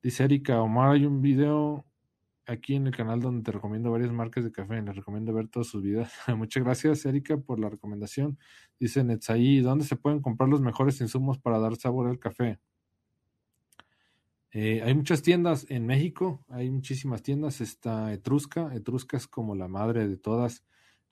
Dice 0.00 0.22
Erika, 0.22 0.62
Omar, 0.62 0.92
hay 0.92 1.04
un 1.04 1.20
video 1.20 1.84
aquí 2.46 2.76
en 2.76 2.86
el 2.86 2.94
canal 2.94 3.18
donde 3.20 3.42
te 3.42 3.50
recomiendo 3.50 3.90
varias 3.90 4.12
marcas 4.12 4.44
de 4.44 4.52
café. 4.52 4.80
Les 4.80 4.94
recomiendo 4.94 5.34
ver 5.34 5.48
todas 5.48 5.66
sus 5.66 5.82
videos. 5.82 6.08
Muchas 6.36 6.62
gracias, 6.62 7.04
Erika, 7.04 7.36
por 7.36 7.58
la 7.58 7.70
recomendación. 7.70 8.38
Dice 8.78 9.02
Netzaí, 9.02 9.62
¿dónde 9.62 9.84
se 9.84 9.96
pueden 9.96 10.20
comprar 10.20 10.48
los 10.48 10.60
mejores 10.60 11.00
insumos 11.00 11.40
para 11.40 11.58
dar 11.58 11.74
sabor 11.74 12.06
al 12.06 12.20
café? 12.20 12.60
Eh, 14.54 14.82
hay 14.84 14.94
muchas 14.94 15.22
tiendas 15.22 15.64
en 15.70 15.86
México, 15.86 16.44
hay 16.48 16.70
muchísimas 16.70 17.22
tiendas. 17.22 17.60
Está 17.60 18.12
Etrusca, 18.12 18.74
Etrusca 18.74 19.16
es 19.16 19.26
como 19.26 19.54
la 19.54 19.68
madre 19.68 20.06
de 20.06 20.18
todas. 20.18 20.64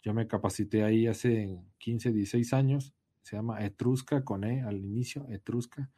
Yo 0.03 0.15
me 0.15 0.27
capacité 0.27 0.85
ahí 0.85 1.07
hace 1.07 1.59
15, 1.79 2.13
16 2.13 2.53
años. 2.53 2.95
Se 3.23 3.37
llama 3.37 3.65
Etrusca 3.65 4.25
con 4.25 4.45
E 4.45 4.63
al 4.63 4.77
inicio, 4.77 5.27
Etrusca. 5.31 5.91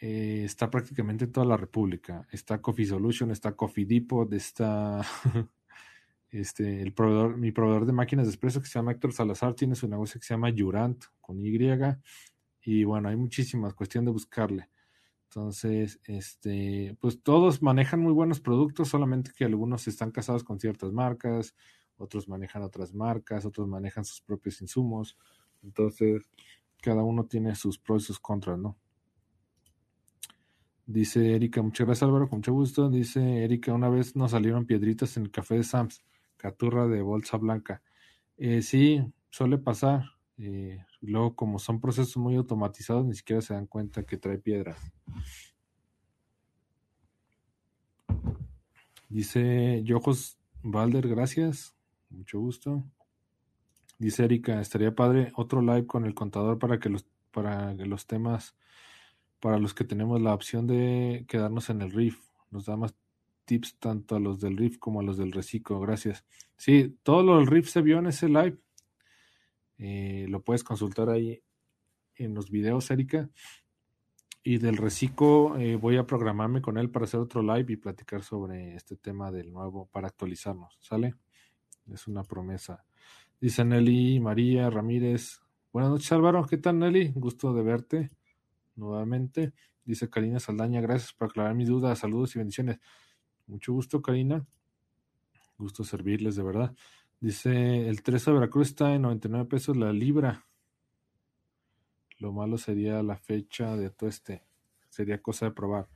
Eh, 0.00 0.42
está 0.44 0.70
prácticamente 0.70 1.24
en 1.24 1.32
toda 1.32 1.46
la 1.46 1.56
República. 1.56 2.26
Está 2.30 2.60
Coffee 2.60 2.86
Solution, 2.86 3.30
está 3.30 3.52
Coffee 3.52 3.86
Depot, 3.86 4.30
está 4.34 5.00
este, 6.30 6.82
el 6.82 6.92
proveedor, 6.92 7.38
mi 7.38 7.52
proveedor 7.52 7.86
de 7.86 7.92
máquinas 7.92 8.26
de 8.26 8.32
expreso 8.32 8.60
que 8.60 8.66
se 8.66 8.78
llama 8.78 8.92
Héctor 8.92 9.14
Salazar, 9.14 9.54
tiene 9.54 9.74
su 9.74 9.88
negocio 9.88 10.20
que 10.20 10.26
se 10.26 10.34
llama 10.34 10.52
Jurant 10.54 11.04
con 11.22 11.40
Y. 11.40 11.58
Y 12.66 12.84
bueno, 12.84 13.08
hay 13.08 13.16
muchísimas, 13.16 13.72
cuestión 13.72 14.04
de 14.04 14.10
buscarle. 14.10 14.68
Entonces, 15.34 15.98
este, 16.04 16.96
pues 17.00 17.20
todos 17.20 17.60
manejan 17.60 17.98
muy 17.98 18.12
buenos 18.12 18.38
productos, 18.38 18.88
solamente 18.88 19.32
que 19.36 19.44
algunos 19.44 19.88
están 19.88 20.12
casados 20.12 20.44
con 20.44 20.60
ciertas 20.60 20.92
marcas, 20.92 21.56
otros 21.96 22.28
manejan 22.28 22.62
otras 22.62 22.94
marcas, 22.94 23.44
otros 23.44 23.66
manejan 23.66 24.04
sus 24.04 24.20
propios 24.20 24.60
insumos. 24.62 25.18
Entonces, 25.64 26.30
cada 26.80 27.02
uno 27.02 27.26
tiene 27.26 27.56
sus 27.56 27.80
pros 27.80 28.04
y 28.04 28.06
sus 28.06 28.20
contras, 28.20 28.60
¿no? 28.60 28.76
Dice 30.86 31.34
Erika, 31.34 31.62
muchas 31.62 31.84
gracias 31.88 32.04
Álvaro, 32.04 32.28
con 32.28 32.38
mucho 32.38 32.52
gusto. 32.52 32.88
Dice 32.88 33.42
Erika, 33.42 33.72
una 33.72 33.88
vez 33.88 34.14
nos 34.14 34.30
salieron 34.30 34.66
piedritas 34.66 35.16
en 35.16 35.24
el 35.24 35.32
café 35.32 35.56
de 35.56 35.64
Sams, 35.64 36.04
caturra 36.36 36.86
de 36.86 37.02
bolsa 37.02 37.38
blanca. 37.38 37.82
Eh, 38.36 38.62
sí, 38.62 39.02
suele 39.30 39.58
pasar. 39.58 40.13
Eh, 40.38 40.84
luego, 41.00 41.36
como 41.36 41.58
son 41.58 41.80
procesos 41.80 42.16
muy 42.16 42.36
automatizados, 42.36 43.04
ni 43.04 43.14
siquiera 43.14 43.40
se 43.40 43.54
dan 43.54 43.66
cuenta 43.66 44.04
que 44.04 44.16
trae 44.16 44.38
piedras. 44.38 44.78
Dice 49.08 49.82
Yojos 49.84 50.38
Valder, 50.62 51.08
gracias. 51.08 51.76
Mucho 52.10 52.40
gusto. 52.40 52.82
Dice 53.98 54.24
Erika, 54.24 54.60
estaría 54.60 54.94
padre 54.94 55.32
otro 55.36 55.60
live 55.60 55.86
con 55.86 56.04
el 56.04 56.14
contador 56.14 56.58
para 56.58 56.78
que 56.80 56.88
los, 56.88 57.06
para 57.30 57.76
que 57.76 57.86
los 57.86 58.06
temas 58.06 58.56
para 59.44 59.58
los 59.58 59.74
que 59.74 59.84
tenemos 59.84 60.22
la 60.22 60.32
opción 60.32 60.66
de 60.66 61.26
quedarnos 61.28 61.68
en 61.68 61.82
el 61.82 61.92
RIF. 61.92 62.18
Nos 62.50 62.64
da 62.64 62.78
más 62.78 62.94
tips 63.44 63.78
tanto 63.78 64.16
a 64.16 64.18
los 64.18 64.40
del 64.40 64.56
RIF 64.56 64.78
como 64.78 65.00
a 65.00 65.02
los 65.02 65.18
del 65.18 65.32
reciclo. 65.32 65.80
Gracias. 65.80 66.24
Sí, 66.56 66.96
todo 67.02 67.22
lo 67.22 67.36
del 67.36 67.46
RIF 67.46 67.68
se 67.68 67.82
vio 67.82 67.98
en 67.98 68.06
ese 68.06 68.28
live. 68.28 68.56
Eh, 69.78 70.26
lo 70.28 70.42
puedes 70.42 70.64
consultar 70.64 71.10
ahí 71.10 71.42
en 72.16 72.34
los 72.34 72.50
videos, 72.50 72.90
Erika. 72.90 73.28
Y 74.42 74.58
del 74.58 74.76
reciclo 74.76 75.56
eh, 75.56 75.76
voy 75.76 75.96
a 75.96 76.06
programarme 76.06 76.60
con 76.60 76.76
él 76.76 76.90
para 76.90 77.06
hacer 77.06 77.20
otro 77.20 77.42
live 77.42 77.72
y 77.72 77.76
platicar 77.76 78.22
sobre 78.22 78.74
este 78.74 78.96
tema 78.96 79.32
del 79.32 79.52
nuevo 79.52 79.86
para 79.86 80.08
actualizarnos. 80.08 80.76
¿Sale? 80.80 81.14
Es 81.92 82.06
una 82.06 82.22
promesa. 82.24 82.84
Dice 83.40 83.64
Nelly 83.64 84.20
María 84.20 84.68
Ramírez. 84.70 85.40
Buenas 85.72 85.90
noches, 85.90 86.12
Álvaro. 86.12 86.46
¿Qué 86.46 86.58
tal, 86.58 86.78
Nelly? 86.78 87.12
Gusto 87.14 87.54
de 87.54 87.62
verte 87.62 88.10
nuevamente. 88.76 89.52
Dice 89.84 90.08
Karina 90.08 90.40
Saldaña, 90.40 90.80
gracias 90.80 91.12
por 91.12 91.28
aclarar 91.28 91.54
mis 91.54 91.68
dudas, 91.68 91.98
saludos 91.98 92.34
y 92.34 92.38
bendiciones. 92.38 92.78
Mucho 93.46 93.72
gusto, 93.72 94.00
Karina. 94.00 94.46
Gusto 95.58 95.84
servirles, 95.84 96.36
de 96.36 96.42
verdad. 96.42 96.74
Dice, 97.24 97.88
el 97.88 98.02
3 98.02 98.22
de 98.22 98.32
Veracruz 98.32 98.68
está 98.68 98.94
en 98.94 99.00
99 99.00 99.46
pesos 99.46 99.78
la 99.78 99.94
libra. 99.94 100.44
Lo 102.18 102.34
malo 102.34 102.58
sería 102.58 103.02
la 103.02 103.16
fecha 103.16 103.78
de 103.78 103.88
todo 103.88 104.10
este. 104.10 104.44
Sería 104.90 105.22
cosa 105.22 105.46
de 105.46 105.52
probar. 105.52 105.88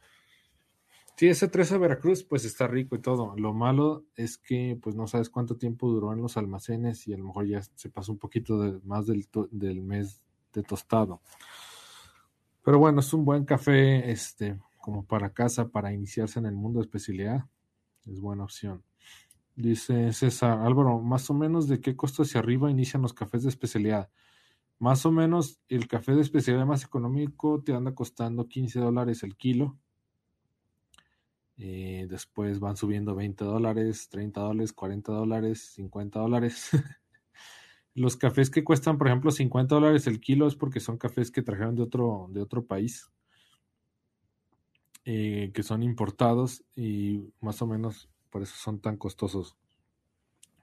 Sí, 1.16 1.26
ese 1.28 1.48
13 1.48 1.74
de 1.74 1.80
Veracruz, 1.80 2.24
pues 2.24 2.46
está 2.46 2.66
rico 2.66 2.96
y 2.96 3.02
todo. 3.02 3.34
Lo 3.36 3.52
malo 3.52 4.06
es 4.16 4.38
que, 4.38 4.78
pues 4.82 4.96
no 4.96 5.06
sabes 5.06 5.28
cuánto 5.28 5.58
tiempo 5.58 5.90
duró 5.90 6.14
en 6.14 6.22
los 6.22 6.38
almacenes 6.38 7.06
y 7.06 7.12
a 7.12 7.18
lo 7.18 7.24
mejor 7.24 7.46
ya 7.46 7.60
se 7.60 7.90
pasó 7.90 8.12
un 8.12 8.18
poquito 8.18 8.80
más 8.84 9.06
del, 9.06 9.28
del 9.50 9.82
mes 9.82 10.22
de 10.54 10.62
tostado. 10.62 11.20
Pero 12.64 12.78
bueno, 12.78 13.00
es 13.00 13.12
un 13.12 13.26
buen 13.26 13.44
café 13.44 14.10
este, 14.10 14.58
como 14.80 15.04
para 15.04 15.34
casa, 15.34 15.68
para 15.68 15.92
iniciarse 15.92 16.38
en 16.38 16.46
el 16.46 16.54
mundo 16.54 16.78
de 16.78 16.86
especialidad. 16.86 17.44
Es 18.06 18.18
buena 18.18 18.44
opción. 18.44 18.82
Dice 19.58 20.12
César, 20.12 20.60
Álvaro, 20.60 21.00
más 21.00 21.28
o 21.30 21.34
menos 21.34 21.66
de 21.66 21.80
qué 21.80 21.96
costo 21.96 22.22
hacia 22.22 22.38
arriba 22.38 22.70
inician 22.70 23.02
los 23.02 23.12
cafés 23.12 23.42
de 23.42 23.48
especialidad. 23.48 24.08
Más 24.78 25.04
o 25.04 25.10
menos 25.10 25.58
el 25.68 25.88
café 25.88 26.14
de 26.14 26.20
especialidad 26.20 26.64
más 26.64 26.84
económico 26.84 27.60
te 27.60 27.72
anda 27.72 27.92
costando 27.92 28.46
15 28.46 28.78
dólares 28.78 29.24
el 29.24 29.36
kilo. 29.36 29.76
Eh, 31.56 32.06
después 32.08 32.60
van 32.60 32.76
subiendo 32.76 33.16
20 33.16 33.44
dólares, 33.44 34.08
30 34.08 34.40
dólares, 34.42 34.72
40 34.72 35.10
dólares, 35.10 35.72
50 35.74 36.20
dólares. 36.20 36.70
Los 37.96 38.16
cafés 38.16 38.50
que 38.50 38.62
cuestan, 38.62 38.96
por 38.96 39.08
ejemplo, 39.08 39.32
50 39.32 39.74
dólares 39.74 40.06
el 40.06 40.20
kilo 40.20 40.46
es 40.46 40.54
porque 40.54 40.78
son 40.78 40.98
cafés 40.98 41.32
que 41.32 41.42
trajeron 41.42 41.74
de 41.74 41.82
otro, 41.82 42.28
de 42.30 42.42
otro 42.42 42.64
país, 42.64 43.10
eh, 45.04 45.50
que 45.52 45.64
son 45.64 45.82
importados 45.82 46.62
y 46.76 47.24
más 47.40 47.60
o 47.60 47.66
menos 47.66 48.08
por 48.30 48.42
eso 48.42 48.54
son 48.56 48.80
tan 48.80 48.96
costosos. 48.96 49.56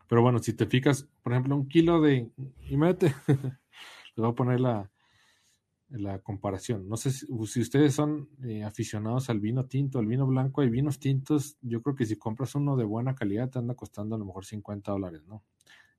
Pero 0.08 0.22
bueno, 0.22 0.40
si 0.40 0.54
te 0.54 0.66
fijas, 0.66 1.08
por 1.24 1.34
ejemplo, 1.34 1.56
un 1.56 1.68
kilo 1.68 2.00
de... 2.02 2.30
Imagínate, 2.70 3.16
les 3.28 3.28
voy 4.18 4.30
a 4.30 4.36
poner 4.36 4.60
la, 4.60 4.92
la 5.90 6.20
comparación. 6.20 6.88
No 6.88 6.96
sé 6.96 7.12
si, 7.12 7.26
ustedes 7.32 7.96
son 7.96 8.30
eh, 8.44 8.64
aficionados 8.64 9.30
al 9.30 9.40
vino 9.40 9.66
tinto, 9.66 10.00
al 10.00 10.06
vino 10.06 10.28
blanco, 10.28 10.62
hay 10.62 10.70
vinos 10.70 11.00
tintos. 11.00 11.58
Yo 11.62 11.82
creo 11.82 11.96
que 11.96 12.06
si 12.06 12.18
compras 12.18 12.54
uno 12.56 12.76
de 12.78 12.84
buena 12.84 13.16
calidad 13.16 13.50
te 13.50 13.60
anda 13.60 13.74
costando 13.74 14.16
a 14.16 14.20
lo 14.20 14.26
mejor 14.26 14.46
50 14.46 14.92
dólares, 14.92 15.24
¿no? 15.26 15.44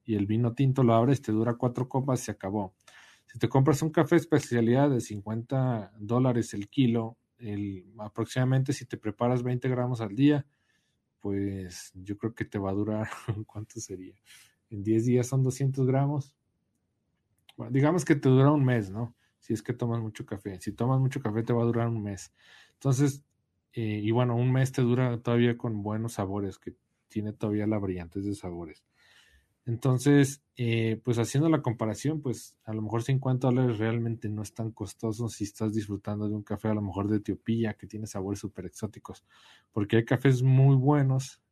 y 0.06 0.14
el 0.14 0.26
vino 0.26 0.54
tinto 0.54 0.84
lo 0.84 0.94
abres, 0.94 1.20
te 1.20 1.32
dura 1.32 1.54
cuatro 1.54 1.88
copas, 1.88 2.20
se 2.20 2.30
acabó. 2.30 2.74
Si 3.26 3.38
te 3.38 3.48
compras 3.48 3.82
un 3.82 3.90
café 3.90 4.16
especialidad 4.16 4.88
de 4.88 5.00
50 5.00 5.92
dólares 5.98 6.54
el 6.54 6.68
kilo, 6.68 7.18
el, 7.38 7.92
aproximadamente 7.98 8.72
si 8.72 8.86
te 8.86 8.96
preparas 8.96 9.42
20 9.42 9.68
gramos 9.68 10.00
al 10.00 10.14
día, 10.14 10.46
pues 11.26 11.90
yo 11.92 12.16
creo 12.16 12.36
que 12.36 12.44
te 12.44 12.56
va 12.56 12.70
a 12.70 12.72
durar, 12.72 13.08
¿cuánto 13.48 13.80
sería? 13.80 14.14
En 14.70 14.84
10 14.84 15.06
días 15.06 15.26
son 15.26 15.42
200 15.42 15.84
gramos. 15.84 16.36
Bueno, 17.56 17.72
digamos 17.72 18.04
que 18.04 18.14
te 18.14 18.28
dura 18.28 18.52
un 18.52 18.64
mes, 18.64 18.92
¿no? 18.92 19.16
Si 19.40 19.52
es 19.52 19.60
que 19.60 19.72
tomas 19.72 20.00
mucho 20.00 20.24
café. 20.24 20.60
Si 20.60 20.70
tomas 20.70 21.00
mucho 21.00 21.20
café 21.20 21.42
te 21.42 21.52
va 21.52 21.62
a 21.62 21.66
durar 21.66 21.88
un 21.88 22.00
mes. 22.00 22.32
Entonces, 22.74 23.24
eh, 23.72 24.00
y 24.04 24.12
bueno, 24.12 24.36
un 24.36 24.52
mes 24.52 24.70
te 24.70 24.82
dura 24.82 25.20
todavía 25.20 25.58
con 25.58 25.82
buenos 25.82 26.12
sabores, 26.12 26.60
que 26.60 26.76
tiene 27.08 27.32
todavía 27.32 27.66
la 27.66 27.78
brillantez 27.78 28.24
de 28.24 28.36
sabores. 28.36 28.84
Entonces, 29.66 30.42
eh, 30.56 31.00
pues 31.02 31.18
haciendo 31.18 31.48
la 31.48 31.60
comparación, 31.60 32.22
pues 32.22 32.56
a 32.64 32.72
lo 32.72 32.82
mejor 32.82 33.02
50 33.02 33.48
dólares 33.48 33.78
realmente 33.78 34.28
no 34.28 34.42
es 34.42 34.54
tan 34.54 34.70
costoso 34.70 35.28
si 35.28 35.42
estás 35.42 35.74
disfrutando 35.74 36.28
de 36.28 36.36
un 36.36 36.44
café 36.44 36.68
a 36.68 36.74
lo 36.74 36.82
mejor 36.82 37.08
de 37.08 37.16
Etiopía 37.16 37.74
que 37.74 37.88
tiene 37.88 38.06
sabores 38.06 38.38
súper 38.38 38.66
exóticos, 38.66 39.24
porque 39.72 39.96
hay 39.96 40.04
cafés 40.04 40.44
muy 40.44 40.76
buenos 40.76 41.42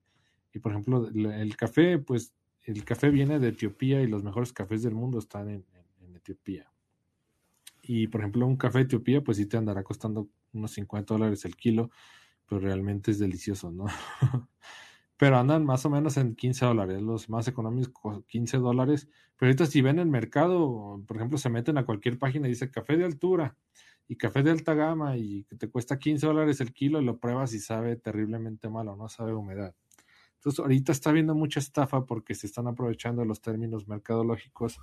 y 0.52 0.60
por 0.60 0.70
ejemplo 0.70 1.08
el 1.08 1.56
café, 1.56 1.98
pues 1.98 2.32
el 2.62 2.84
café 2.84 3.10
viene 3.10 3.40
de 3.40 3.48
Etiopía 3.48 4.00
y 4.00 4.06
los 4.06 4.22
mejores 4.22 4.52
cafés 4.52 4.84
del 4.84 4.94
mundo 4.94 5.18
están 5.18 5.50
en, 5.50 5.64
en 6.00 6.14
Etiopía. 6.14 6.70
Y 7.82 8.06
por 8.06 8.20
ejemplo 8.20 8.46
un 8.46 8.56
café 8.56 8.78
de 8.78 8.84
Etiopía, 8.84 9.24
pues 9.24 9.38
sí 9.38 9.46
te 9.46 9.56
andará 9.56 9.82
costando 9.82 10.28
unos 10.52 10.70
50 10.70 11.14
dólares 11.14 11.44
el 11.46 11.56
kilo, 11.56 11.90
pero 12.46 12.60
realmente 12.60 13.10
es 13.10 13.18
delicioso, 13.18 13.72
¿no? 13.72 13.86
pero 15.24 15.38
andan 15.38 15.64
más 15.64 15.86
o 15.86 15.88
menos 15.88 16.18
en 16.18 16.34
15 16.34 16.66
dólares, 16.66 17.00
los 17.00 17.30
más 17.30 17.48
económicos 17.48 18.22
15 18.26 18.58
dólares. 18.58 19.08
Pero 19.38 19.48
ahorita 19.48 19.64
si 19.64 19.80
ven 19.80 19.98
el 19.98 20.06
mercado, 20.06 21.02
por 21.06 21.16
ejemplo, 21.16 21.38
se 21.38 21.48
meten 21.48 21.78
a 21.78 21.86
cualquier 21.86 22.18
página 22.18 22.46
y 22.46 22.50
dice 22.50 22.70
café 22.70 22.98
de 22.98 23.06
altura 23.06 23.56
y 24.06 24.16
café 24.16 24.42
de 24.42 24.50
alta 24.50 24.74
gama 24.74 25.16
y 25.16 25.44
que 25.44 25.56
te 25.56 25.70
cuesta 25.70 25.98
15 25.98 26.26
dólares 26.26 26.60
el 26.60 26.74
kilo 26.74 27.00
y 27.00 27.06
lo 27.06 27.16
pruebas 27.16 27.54
y 27.54 27.58
sabe 27.58 27.96
terriblemente 27.96 28.68
malo, 28.68 28.96
no 28.96 29.08
sabe 29.08 29.32
humedad. 29.32 29.74
Entonces 30.34 30.60
ahorita 30.60 30.92
está 30.92 31.08
habiendo 31.08 31.34
mucha 31.34 31.58
estafa 31.58 32.04
porque 32.04 32.34
se 32.34 32.46
están 32.46 32.66
aprovechando 32.66 33.24
los 33.24 33.40
términos 33.40 33.88
mercadológicos 33.88 34.78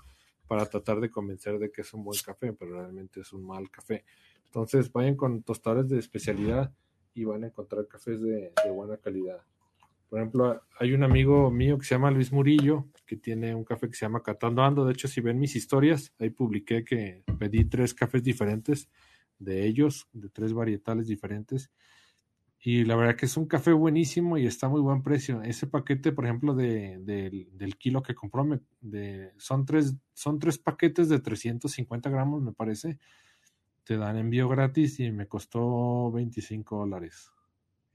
para 0.47 0.65
tratar 0.65 1.01
de 1.01 1.11
convencer 1.11 1.59
de 1.59 1.71
que 1.71 1.81
es 1.81 1.93
un 1.93 2.03
buen 2.03 2.19
café, 2.19 2.51
pero 2.53 2.81
realmente 2.81 3.19
es 3.19 3.31
un 3.31 3.45
mal 3.45 3.69
café. 3.69 4.05
Entonces 4.45 4.91
vayan 4.91 5.15
con 5.15 5.43
tostadores 5.43 5.87
de 5.87 5.99
especialidad 5.99 6.73
y 7.13 7.25
van 7.25 7.43
a 7.43 7.47
encontrar 7.49 7.87
cafés 7.87 8.19
de 8.19 8.51
buena 8.71 8.97
calidad. 8.97 9.43
Por 10.12 10.20
ejemplo, 10.20 10.62
hay 10.78 10.91
un 10.91 11.05
amigo 11.05 11.49
mío 11.51 11.78
que 11.78 11.86
se 11.86 11.95
llama 11.95 12.12
Luis 12.12 12.34
Murillo, 12.34 12.89
que 13.05 13.16
tiene 13.16 13.55
un 13.55 13.64
café 13.64 13.88
que 13.88 13.95
se 13.95 14.03
llama 14.03 14.22
Catando 14.22 14.62
Ando. 14.62 14.84
De 14.84 14.91
hecho, 14.91 15.07
si 15.07 15.22
ven 15.22 15.39
mis 15.39 15.55
historias, 15.55 16.14
ahí 16.20 16.30
publiqué 16.30 16.84
que 16.84 17.24
pedí 17.39 17.64
tres 17.64 17.93
cafés 17.93 18.22
diferentes 18.22 18.89
de 19.39 19.66
ellos, 19.66 20.09
de 20.12 20.28
tres 20.28 20.51
varietales 20.51 21.07
diferentes. 21.07 21.72
Y 22.59 22.84
la 22.84 22.97
verdad 22.97 23.16
que 23.16 23.26
es 23.26 23.38
un 23.38 23.45
café 23.45 23.72
buenísimo 23.72 24.38
y 24.38 24.45
está 24.47 24.68
muy 24.68 24.82
buen 24.82 25.01
precio. 25.01 25.41
Ese 25.43 25.66
paquete, 25.66 26.12
por 26.12 26.26
ejemplo, 26.26 26.55
de, 26.55 26.97
del 27.53 27.78
kilo 27.78 28.03
que 28.03 28.14
compró, 28.14 28.45
de, 28.82 29.32
son, 29.38 29.66
tres, 29.66 29.95
son 30.14 30.39
tres 30.39 30.57
paquetes 30.57 31.07
de 31.07 31.22
350 31.22 32.09
gramos, 32.09 32.41
me 32.41 32.51
parece. 32.51 32.99
Te 33.86 33.95
dan 33.95 34.18
envío 34.18 34.49
gratis 34.49 34.99
y 34.99 35.09
me 35.09 35.30
costó 35.30 36.12
25 36.12 36.80
dólares. 36.80 37.32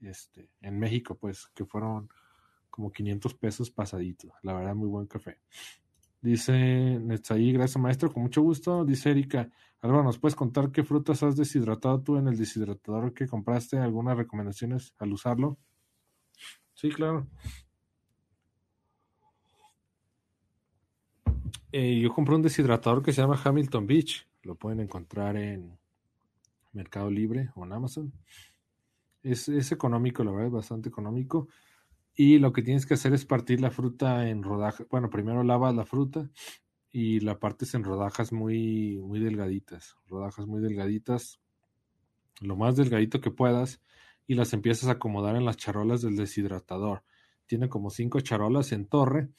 Este, 0.01 0.49
en 0.61 0.79
México, 0.79 1.15
pues, 1.15 1.47
que 1.55 1.65
fueron 1.65 2.09
como 2.69 2.91
500 2.91 3.33
pesos 3.35 3.71
pasaditos. 3.71 4.31
La 4.43 4.53
verdad, 4.53 4.75
muy 4.75 4.87
buen 4.87 5.07
café. 5.07 5.39
Dice 6.21 6.53
Netzaí, 6.53 7.51
gracias 7.51 7.81
maestro, 7.81 8.11
con 8.11 8.23
mucho 8.23 8.41
gusto. 8.41 8.83
Dice 8.85 9.11
Erika, 9.11 9.49
Álvaro, 9.81 10.03
¿nos 10.03 10.17
puedes 10.17 10.35
contar 10.35 10.71
qué 10.71 10.83
frutas 10.83 11.21
has 11.23 11.35
deshidratado 11.35 12.01
tú 12.01 12.17
en 12.17 12.27
el 12.27 12.37
deshidratador 12.37 13.13
que 13.13 13.27
compraste? 13.27 13.77
¿Algunas 13.77 14.17
recomendaciones 14.17 14.93
al 14.97 15.13
usarlo? 15.13 15.57
Sí, 16.73 16.89
claro. 16.89 17.27
Eh, 21.71 21.99
yo 21.99 22.11
compré 22.11 22.35
un 22.35 22.41
deshidratador 22.41 23.03
que 23.03 23.11
se 23.11 23.21
llama 23.21 23.39
Hamilton 23.43 23.85
Beach. 23.85 24.27
Lo 24.43 24.55
pueden 24.55 24.79
encontrar 24.79 25.37
en 25.37 25.77
Mercado 26.73 27.09
Libre 27.11 27.51
o 27.55 27.65
en 27.65 27.73
Amazon. 27.73 28.13
Es, 29.23 29.49
es 29.49 29.71
económico, 29.71 30.23
la 30.23 30.31
verdad, 30.31 30.47
es 30.47 30.53
bastante 30.53 30.89
económico. 30.89 31.47
Y 32.15 32.39
lo 32.39 32.51
que 32.51 32.63
tienes 32.63 32.85
que 32.85 32.95
hacer 32.95 33.13
es 33.13 33.25
partir 33.25 33.61
la 33.61 33.69
fruta 33.69 34.27
en 34.27 34.41
rodajas. 34.41 34.87
Bueno, 34.89 35.09
primero 35.09 35.43
lavas 35.43 35.75
la 35.75 35.85
fruta 35.85 36.29
y 36.91 37.19
la 37.19 37.39
partes 37.39 37.75
en 37.75 37.83
rodajas 37.83 38.31
muy, 38.31 38.97
muy 38.97 39.19
delgaditas. 39.19 39.97
Rodajas 40.07 40.47
muy 40.47 40.61
delgaditas. 40.61 41.39
Lo 42.41 42.55
más 42.55 42.75
delgadito 42.75 43.21
que 43.21 43.29
puedas. 43.29 43.81
Y 44.25 44.33
las 44.33 44.53
empiezas 44.53 44.89
a 44.89 44.93
acomodar 44.93 45.35
en 45.35 45.45
las 45.45 45.57
charolas 45.57 46.01
del 46.01 46.15
deshidratador. 46.15 47.03
Tiene 47.45 47.69
como 47.69 47.91
cinco 47.91 48.19
charolas 48.19 48.71
en 48.71 48.87
torre. 48.87 49.29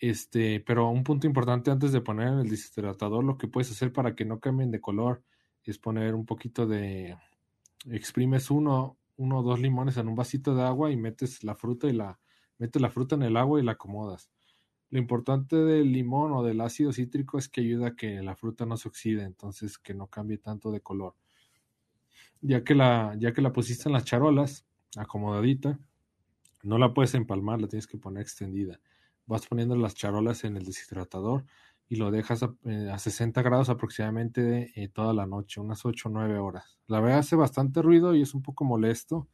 Este, 0.00 0.60
pero 0.60 0.90
un 0.90 1.04
punto 1.04 1.26
importante 1.26 1.70
antes 1.70 1.92
de 1.92 2.00
poner 2.00 2.28
en 2.28 2.38
el 2.40 2.50
deshidratador, 2.50 3.22
lo 3.24 3.38
que 3.38 3.48
puedes 3.48 3.70
hacer 3.70 3.92
para 3.92 4.14
que 4.14 4.24
no 4.24 4.40
cambien 4.40 4.70
de 4.70 4.80
color 4.80 5.22
es 5.62 5.78
poner 5.78 6.14
un 6.14 6.26
poquito 6.26 6.66
de. 6.66 7.16
Exprimes 7.90 8.50
uno, 8.50 8.98
uno 9.16 9.40
o 9.40 9.42
dos 9.42 9.60
limones 9.60 9.96
en 9.96 10.08
un 10.08 10.14
vasito 10.14 10.54
de 10.54 10.62
agua 10.62 10.90
y 10.90 10.96
metes 10.96 11.44
la 11.44 11.54
fruta 11.54 11.88
y 11.88 11.92
la 11.92 12.18
metes 12.58 12.80
la 12.80 12.90
fruta 12.90 13.16
en 13.16 13.22
el 13.22 13.36
agua 13.36 13.60
y 13.60 13.64
la 13.64 13.72
acomodas. 13.72 14.30
Lo 14.90 14.98
importante 14.98 15.56
del 15.56 15.92
limón 15.92 16.32
o 16.32 16.42
del 16.42 16.60
ácido 16.60 16.92
cítrico 16.92 17.36
es 17.36 17.48
que 17.48 17.62
ayuda 17.62 17.88
a 17.88 17.96
que 17.96 18.22
la 18.22 18.36
fruta 18.36 18.64
no 18.64 18.76
se 18.76 18.88
oxide, 18.88 19.24
entonces 19.24 19.78
que 19.78 19.92
no 19.92 20.06
cambie 20.06 20.38
tanto 20.38 20.70
de 20.70 20.80
color. 20.80 21.14
Ya 22.40 22.62
que 22.62 22.74
la, 22.74 23.16
ya 23.18 23.32
que 23.32 23.42
la 23.42 23.52
pusiste 23.52 23.88
en 23.88 23.94
las 23.94 24.04
charolas, 24.04 24.66
acomodadita, 24.96 25.78
no 26.62 26.78
la 26.78 26.94
puedes 26.94 27.14
empalmar, 27.14 27.60
la 27.60 27.68
tienes 27.68 27.86
que 27.86 27.98
poner 27.98 28.22
extendida. 28.22 28.80
Vas 29.26 29.46
poniendo 29.46 29.74
las 29.74 29.94
charolas 29.94 30.44
en 30.44 30.56
el 30.56 30.64
deshidratador 30.64 31.44
y 31.88 31.96
lo 31.96 32.10
dejas 32.10 32.42
a, 32.42 32.98
60 32.98 33.40
eh, 33.40 33.44
grados 33.44 33.68
aproximadamente 33.68 34.72
eh, 34.74 34.88
toda 34.88 35.12
la 35.12 35.26
noche, 35.26 35.60
unas 35.60 35.84
8 35.84 36.08
o 36.08 36.12
9 36.12 36.38
horas. 36.38 36.78
La 36.86 37.00
verdad 37.00 37.18
hace 37.18 37.36
bastante 37.36 37.82
ruido 37.82 38.14
y 38.14 38.22
es 38.22 38.34
un 38.34 38.42
poco 38.42 38.64
molesto, 38.64 39.28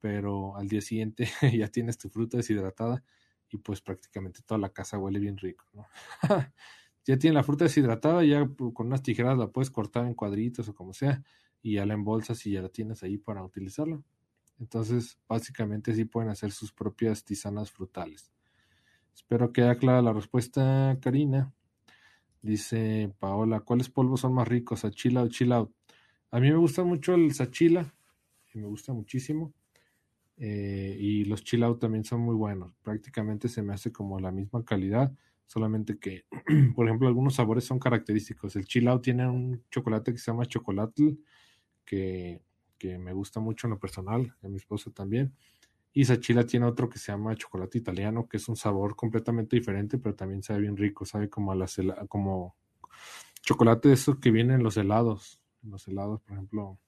pero 0.00 0.56
al 0.56 0.68
día 0.68 0.80
siguiente 0.80 1.28
ya 1.58 1.68
tienes 1.68 1.98
tu 1.98 2.08
fruta 2.08 2.38
deshidratada 2.38 3.02
y 3.50 3.58
pues 3.58 3.80
prácticamente 3.80 4.40
toda 4.42 4.58
la 4.58 4.70
casa 4.70 4.98
huele 4.98 5.18
bien 5.18 5.36
rico. 5.36 5.64
ya 7.04 7.18
tienes 7.18 7.34
la 7.34 7.42
fruta 7.42 7.64
deshidratada, 7.64 8.24
ya 8.24 8.48
con 8.74 8.86
unas 8.86 9.02
tijeras 9.02 9.38
la 9.38 9.48
puedes 9.48 9.70
cortar 9.70 10.06
en 10.06 10.14
cuadritos 10.14 10.68
o 10.68 10.74
como 10.74 10.92
sea 10.92 11.22
y 11.62 11.74
ya 11.74 11.86
la 11.86 11.94
embolsas 11.94 12.44
y 12.46 12.52
ya 12.52 12.62
la 12.62 12.68
tienes 12.68 13.02
ahí 13.02 13.18
para 13.18 13.44
utilizarla. 13.44 14.00
Entonces, 14.58 15.18
básicamente 15.28 15.94
sí 15.94 16.04
pueden 16.04 16.30
hacer 16.30 16.52
sus 16.52 16.72
propias 16.72 17.24
tisanas 17.24 17.70
frutales. 17.70 18.32
Espero 19.14 19.52
que 19.52 19.62
haya 19.62 19.76
clara 19.76 20.02
la 20.02 20.12
respuesta, 20.12 20.98
Karina. 21.00 21.52
Dice 22.44 23.10
Paola, 23.18 23.60
¿cuáles 23.60 23.88
polvos 23.88 24.20
son 24.20 24.34
más 24.34 24.46
ricos, 24.46 24.80
Sachila 24.80 25.22
o 25.22 25.28
Chill? 25.28 25.50
A 25.50 25.66
mí 26.40 26.50
me 26.50 26.56
gusta 26.56 26.84
mucho 26.84 27.14
el 27.14 27.32
Sachila, 27.32 27.94
me 28.52 28.66
gusta 28.66 28.92
muchísimo. 28.92 29.54
Eh, 30.36 30.94
y 31.00 31.24
los 31.24 31.42
Chill 31.42 31.62
Out 31.62 31.80
también 31.80 32.04
son 32.04 32.20
muy 32.20 32.34
buenos. 32.34 32.74
Prácticamente 32.82 33.48
se 33.48 33.62
me 33.62 33.72
hace 33.72 33.92
como 33.92 34.20
la 34.20 34.30
misma 34.30 34.62
calidad, 34.62 35.10
solamente 35.46 35.98
que, 35.98 36.26
por 36.76 36.86
ejemplo, 36.86 37.08
algunos 37.08 37.36
sabores 37.36 37.64
son 37.64 37.78
característicos. 37.78 38.56
El 38.56 38.66
Chill 38.66 38.88
Out 38.88 39.02
tiene 39.02 39.26
un 39.26 39.64
chocolate 39.70 40.12
que 40.12 40.18
se 40.18 40.30
llama 40.30 40.44
Chocolatl, 40.44 41.12
que, 41.86 42.42
que 42.76 42.98
me 42.98 43.14
gusta 43.14 43.40
mucho 43.40 43.68
en 43.68 43.70
lo 43.70 43.78
personal, 43.78 44.36
a 44.42 44.48
mi 44.48 44.56
esposa 44.56 44.90
también. 44.90 45.34
Y 45.96 46.04
Sachila 46.04 46.44
tiene 46.44 46.66
otro 46.66 46.88
que 46.88 46.98
se 46.98 47.12
llama 47.12 47.36
chocolate 47.36 47.78
italiano, 47.78 48.28
que 48.28 48.38
es 48.38 48.48
un 48.48 48.56
sabor 48.56 48.96
completamente 48.96 49.54
diferente, 49.54 49.96
pero 49.96 50.16
también 50.16 50.42
sabe 50.42 50.62
bien 50.62 50.76
rico, 50.76 51.04
sabe 51.06 51.30
como 51.30 51.52
a 51.52 51.54
las 51.54 51.76
como 52.08 52.56
chocolate 53.42 53.88
de 53.88 53.94
esos 53.94 54.18
que 54.18 54.32
vienen 54.32 54.56
en 54.56 54.62
los 54.64 54.76
helados. 54.76 55.40
los 55.62 55.86
helados, 55.86 56.20
por 56.22 56.32
ejemplo, 56.32 56.78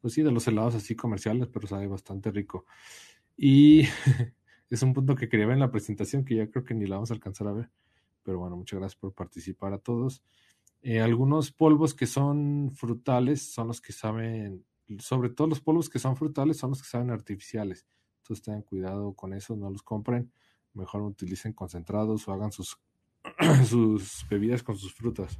pues 0.00 0.14
sí, 0.14 0.22
de 0.22 0.32
los 0.32 0.48
helados 0.48 0.74
así 0.74 0.96
comerciales, 0.96 1.48
pero 1.48 1.66
sabe 1.66 1.88
bastante 1.88 2.30
rico. 2.30 2.64
Y 3.36 3.82
es 4.70 4.82
un 4.82 4.94
punto 4.94 5.14
que 5.14 5.28
quería 5.28 5.46
ver 5.46 5.54
en 5.54 5.60
la 5.60 5.70
presentación, 5.70 6.24
que 6.24 6.36
ya 6.36 6.50
creo 6.50 6.64
que 6.64 6.74
ni 6.74 6.86
la 6.86 6.96
vamos 6.96 7.10
a 7.10 7.14
alcanzar 7.14 7.48
a 7.48 7.52
ver. 7.52 7.70
Pero 8.22 8.38
bueno, 8.38 8.56
muchas 8.56 8.78
gracias 8.78 8.98
por 8.98 9.12
participar 9.12 9.74
a 9.74 9.78
todos. 9.78 10.22
Eh, 10.80 11.00
algunos 11.00 11.52
polvos 11.52 11.92
que 11.92 12.06
son 12.06 12.70
frutales 12.72 13.52
son 13.52 13.68
los 13.68 13.80
que 13.80 13.92
saben, 13.92 14.64
sobre 15.00 15.30
todo 15.30 15.48
los 15.48 15.60
polvos 15.60 15.90
que 15.90 15.98
son 15.98 16.16
frutales 16.16 16.56
son 16.56 16.70
los 16.70 16.80
que 16.80 16.88
saben 16.88 17.10
artificiales. 17.10 17.86
Entonces 18.26 18.44
tengan 18.44 18.62
cuidado 18.62 19.12
con 19.12 19.32
eso, 19.34 19.54
no 19.54 19.70
los 19.70 19.84
compren. 19.84 20.32
Mejor 20.74 21.02
utilicen 21.02 21.52
concentrados 21.52 22.26
o 22.26 22.32
hagan 22.32 22.50
sus, 22.50 22.76
sus 23.68 24.26
bebidas 24.28 24.64
con 24.64 24.76
sus 24.76 24.92
frutas 24.92 25.38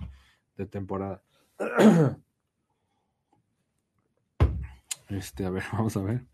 de 0.56 0.66
temporada. 0.66 1.22
Este, 5.08 5.44
a 5.44 5.50
ver, 5.50 5.62
vamos 5.72 5.96
a 5.96 6.00
ver. 6.00 6.24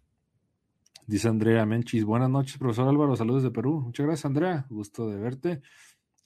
Dice 1.06 1.28
Andrea 1.28 1.66
Menchis, 1.66 2.06
buenas 2.06 2.30
noches, 2.30 2.56
profesor 2.56 2.88
Álvaro, 2.88 3.14
saludos 3.16 3.42
de 3.42 3.50
Perú. 3.50 3.82
Muchas 3.82 4.06
gracias, 4.06 4.24
Andrea, 4.24 4.66
gusto 4.70 5.10
de 5.10 5.18
verte. 5.18 5.62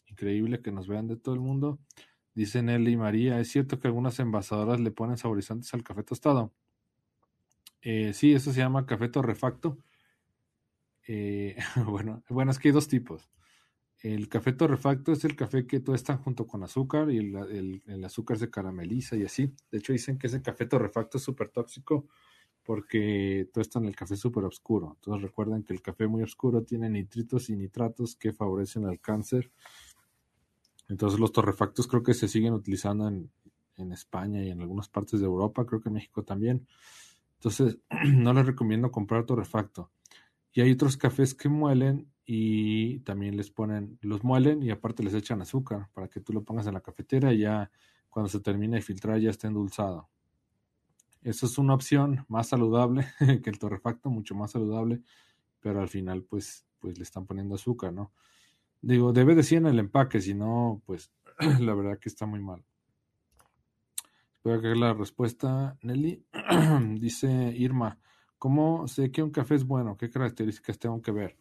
Increíble 0.07 0.63
que 0.63 0.71
nos 0.71 0.87
vean 0.87 1.09
de 1.09 1.17
todo 1.17 1.35
el 1.35 1.41
mundo. 1.41 1.81
Dice 2.37 2.63
Nelly 2.63 2.97
María, 2.97 3.41
¿es 3.41 3.51
cierto 3.51 3.81
que 3.81 3.89
algunas 3.89 4.21
envasadoras 4.21 4.79
le 4.79 4.93
ponen 4.93 5.17
saborizantes 5.17 5.75
al 5.75 5.83
café 5.83 6.05
tostado? 6.05 6.53
Eh, 7.83 8.13
sí, 8.15 8.33
eso 8.33 8.53
se 8.53 8.61
llama 8.61 8.87
café 8.87 9.09
torrefacto. 9.09 9.77
Eh, 11.07 11.57
bueno, 11.87 12.23
bueno, 12.29 12.51
es 12.51 12.59
que 12.59 12.69
hay 12.69 12.75
dos 12.75 12.89
tipos. 12.89 13.29
El 14.03 14.29
café 14.29 14.53
torrefacto 14.53 15.13
es 15.13 15.25
el 15.25 15.37
café 15.37 15.67
que 15.67 15.83
está 15.95 16.17
junto 16.19 16.47
con 16.47 16.63
azúcar 16.63 17.11
y 17.11 17.19
el, 17.19 18.05
azúcar 18.05 18.39
se 18.39 18.51
carameliza 18.51 19.17
y 19.17 19.25
así. 19.25 19.55
De 19.71 19.79
hecho, 19.79 19.93
dicen 19.93 20.19
que 20.19 20.27
ese 20.27 20.43
café 20.43 20.67
torrefacto 20.67 21.19
es 21.19 21.25
súper 21.25 21.49
tóxico 21.49 22.07
porque 22.63 23.49
en 23.75 23.85
el 23.85 23.97
café 23.97 24.17
súper 24.17 24.45
oscuro. 24.45 24.93
Entonces 24.97 25.23
recuerden 25.23 25.63
que 25.63 25.73
el 25.73 25.81
café 25.81 26.07
muy 26.07 26.23
oscuro 26.23 26.63
tiene 26.63 26.91
nitritos 26.91 27.49
y 27.49 27.57
nitratos 27.57 28.17
que 28.17 28.33
favorecen 28.33 28.87
al 28.87 29.01
cáncer. 29.01 29.51
Entonces 30.89 31.19
los 31.19 31.33
torrefactos 31.33 31.87
creo 31.87 32.03
que 32.03 32.15
se 32.15 32.29
siguen 32.29 32.53
utilizando 32.53 33.09
en, 33.09 33.31
en 33.77 33.93
España 33.93 34.43
y 34.43 34.51
en 34.51 34.61
algunas 34.61 34.89
partes 34.89 35.21
de 35.21 35.27
Europa, 35.27 35.65
creo 35.65 35.81
que 35.81 35.89
en 35.89 35.95
México 35.95 36.23
también. 36.23 36.67
Entonces 37.35 37.79
no 38.15 38.33
les 38.33 38.47
recomiendo 38.47 38.91
comprar 38.91 39.25
torrefacto. 39.25 39.91
Y 40.57 40.63
hay 40.63 40.73
otros 40.73 40.97
cafés 40.97 41.35
que 41.35 41.51
muelen 41.51 42.11
y 42.25 43.01
también 43.01 43.37
les 43.37 43.51
ponen, 43.51 43.99
los 44.01 44.25
muelen 44.25 44.63
y 44.63 44.71
aparte 44.71 45.03
les 45.03 45.13
echan 45.13 45.43
azúcar 45.43 45.91
para 45.93 46.09
que 46.09 46.19
tú 46.19 46.33
lo 46.33 46.45
pongas 46.45 46.67
en 46.67 46.73
la 46.73 46.81
cafetera 46.81 47.31
y 47.35 47.41
ya 47.41 47.71
cuando 48.09 48.31
se 48.31 48.41
termine 48.41 48.77
de 48.77 48.83
filtrar 48.83 49.21
ya 49.21 49.29
está 49.29 49.49
endulzado. 49.49 50.09
Eso 51.21 51.45
es 51.45 51.59
una 51.59 51.75
opción 51.75 52.25
más 52.29 52.49
saludable 52.49 53.07
que 53.45 53.51
el 53.51 53.59
torrefacto, 53.59 54.09
mucho 54.09 54.35
más 54.35 54.53
saludable, 54.53 55.03
pero 55.61 55.83
al 55.83 55.91
final 55.91 56.23
pues, 56.23 56.65
pues 56.79 56.97
le 56.97 57.05
están 57.05 57.27
poniendo 57.27 57.57
azúcar, 57.57 57.93
¿no? 57.93 58.15
Digo, 58.81 59.13
debe 59.13 59.35
decir 59.35 59.59
en 59.59 59.67
el 59.67 59.79
empaque, 59.79 60.23
si 60.23 60.33
no, 60.33 60.81
pues 60.87 61.13
la 61.61 61.75
verdad 61.75 61.99
que 61.99 62.09
está 62.09 62.25
muy 62.25 62.41
mal. 62.41 62.65
Espero 64.33 64.63
que 64.63 64.75
la 64.75 64.95
respuesta, 64.95 65.77
Nelly. 65.83 66.25
Dice 66.99 67.53
Irma, 67.59 67.99
¿Cómo 68.47 68.87
sé 68.87 69.11
que 69.11 69.25
un 69.25 69.33
café 69.33 69.57
es 69.57 69.65
bueno? 69.65 69.97
¿Qué 69.97 70.09
características 70.09 70.79
tengo 70.79 71.03
que 71.03 71.11
ver? 71.11 71.37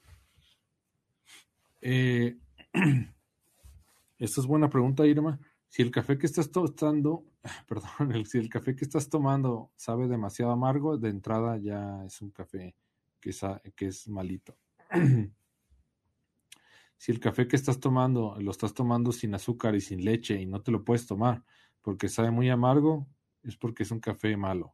Eh, 1.79 2.35
esta 4.17 4.41
es 4.41 4.47
buena 4.47 4.71
pregunta, 4.71 5.05
Irma. 5.05 5.39
Si 5.67 5.83
el 5.83 5.91
café 5.91 6.17
que 6.17 6.25
estás 6.25 6.49
tostando, 6.49 7.27
perdón, 7.67 8.25
si 8.25 8.39
el 8.39 8.49
café 8.49 8.75
que 8.75 8.85
estás 8.85 9.07
tomando 9.07 9.71
sabe 9.75 10.07
demasiado 10.07 10.51
amargo, 10.51 10.97
de 10.97 11.09
entrada 11.09 11.59
ya 11.59 12.03
es 12.07 12.19
un 12.23 12.31
café 12.31 12.75
que, 13.19 13.29
que 13.75 13.85
es 13.85 14.07
malito. 14.07 14.57
si 16.97 17.11
el 17.11 17.19
café 17.19 17.47
que 17.47 17.55
estás 17.55 17.79
tomando 17.79 18.35
lo 18.39 18.49
estás 18.49 18.73
tomando 18.73 19.11
sin 19.11 19.35
azúcar 19.35 19.75
y 19.75 19.81
sin 19.81 20.03
leche 20.03 20.41
y 20.41 20.47
no 20.47 20.63
te 20.63 20.71
lo 20.71 20.83
puedes 20.83 21.05
tomar 21.05 21.43
porque 21.83 22.09
sabe 22.09 22.31
muy 22.31 22.49
amargo, 22.49 23.05
es 23.43 23.57
porque 23.57 23.83
es 23.83 23.91
un 23.91 23.99
café 23.99 24.35
malo. 24.35 24.73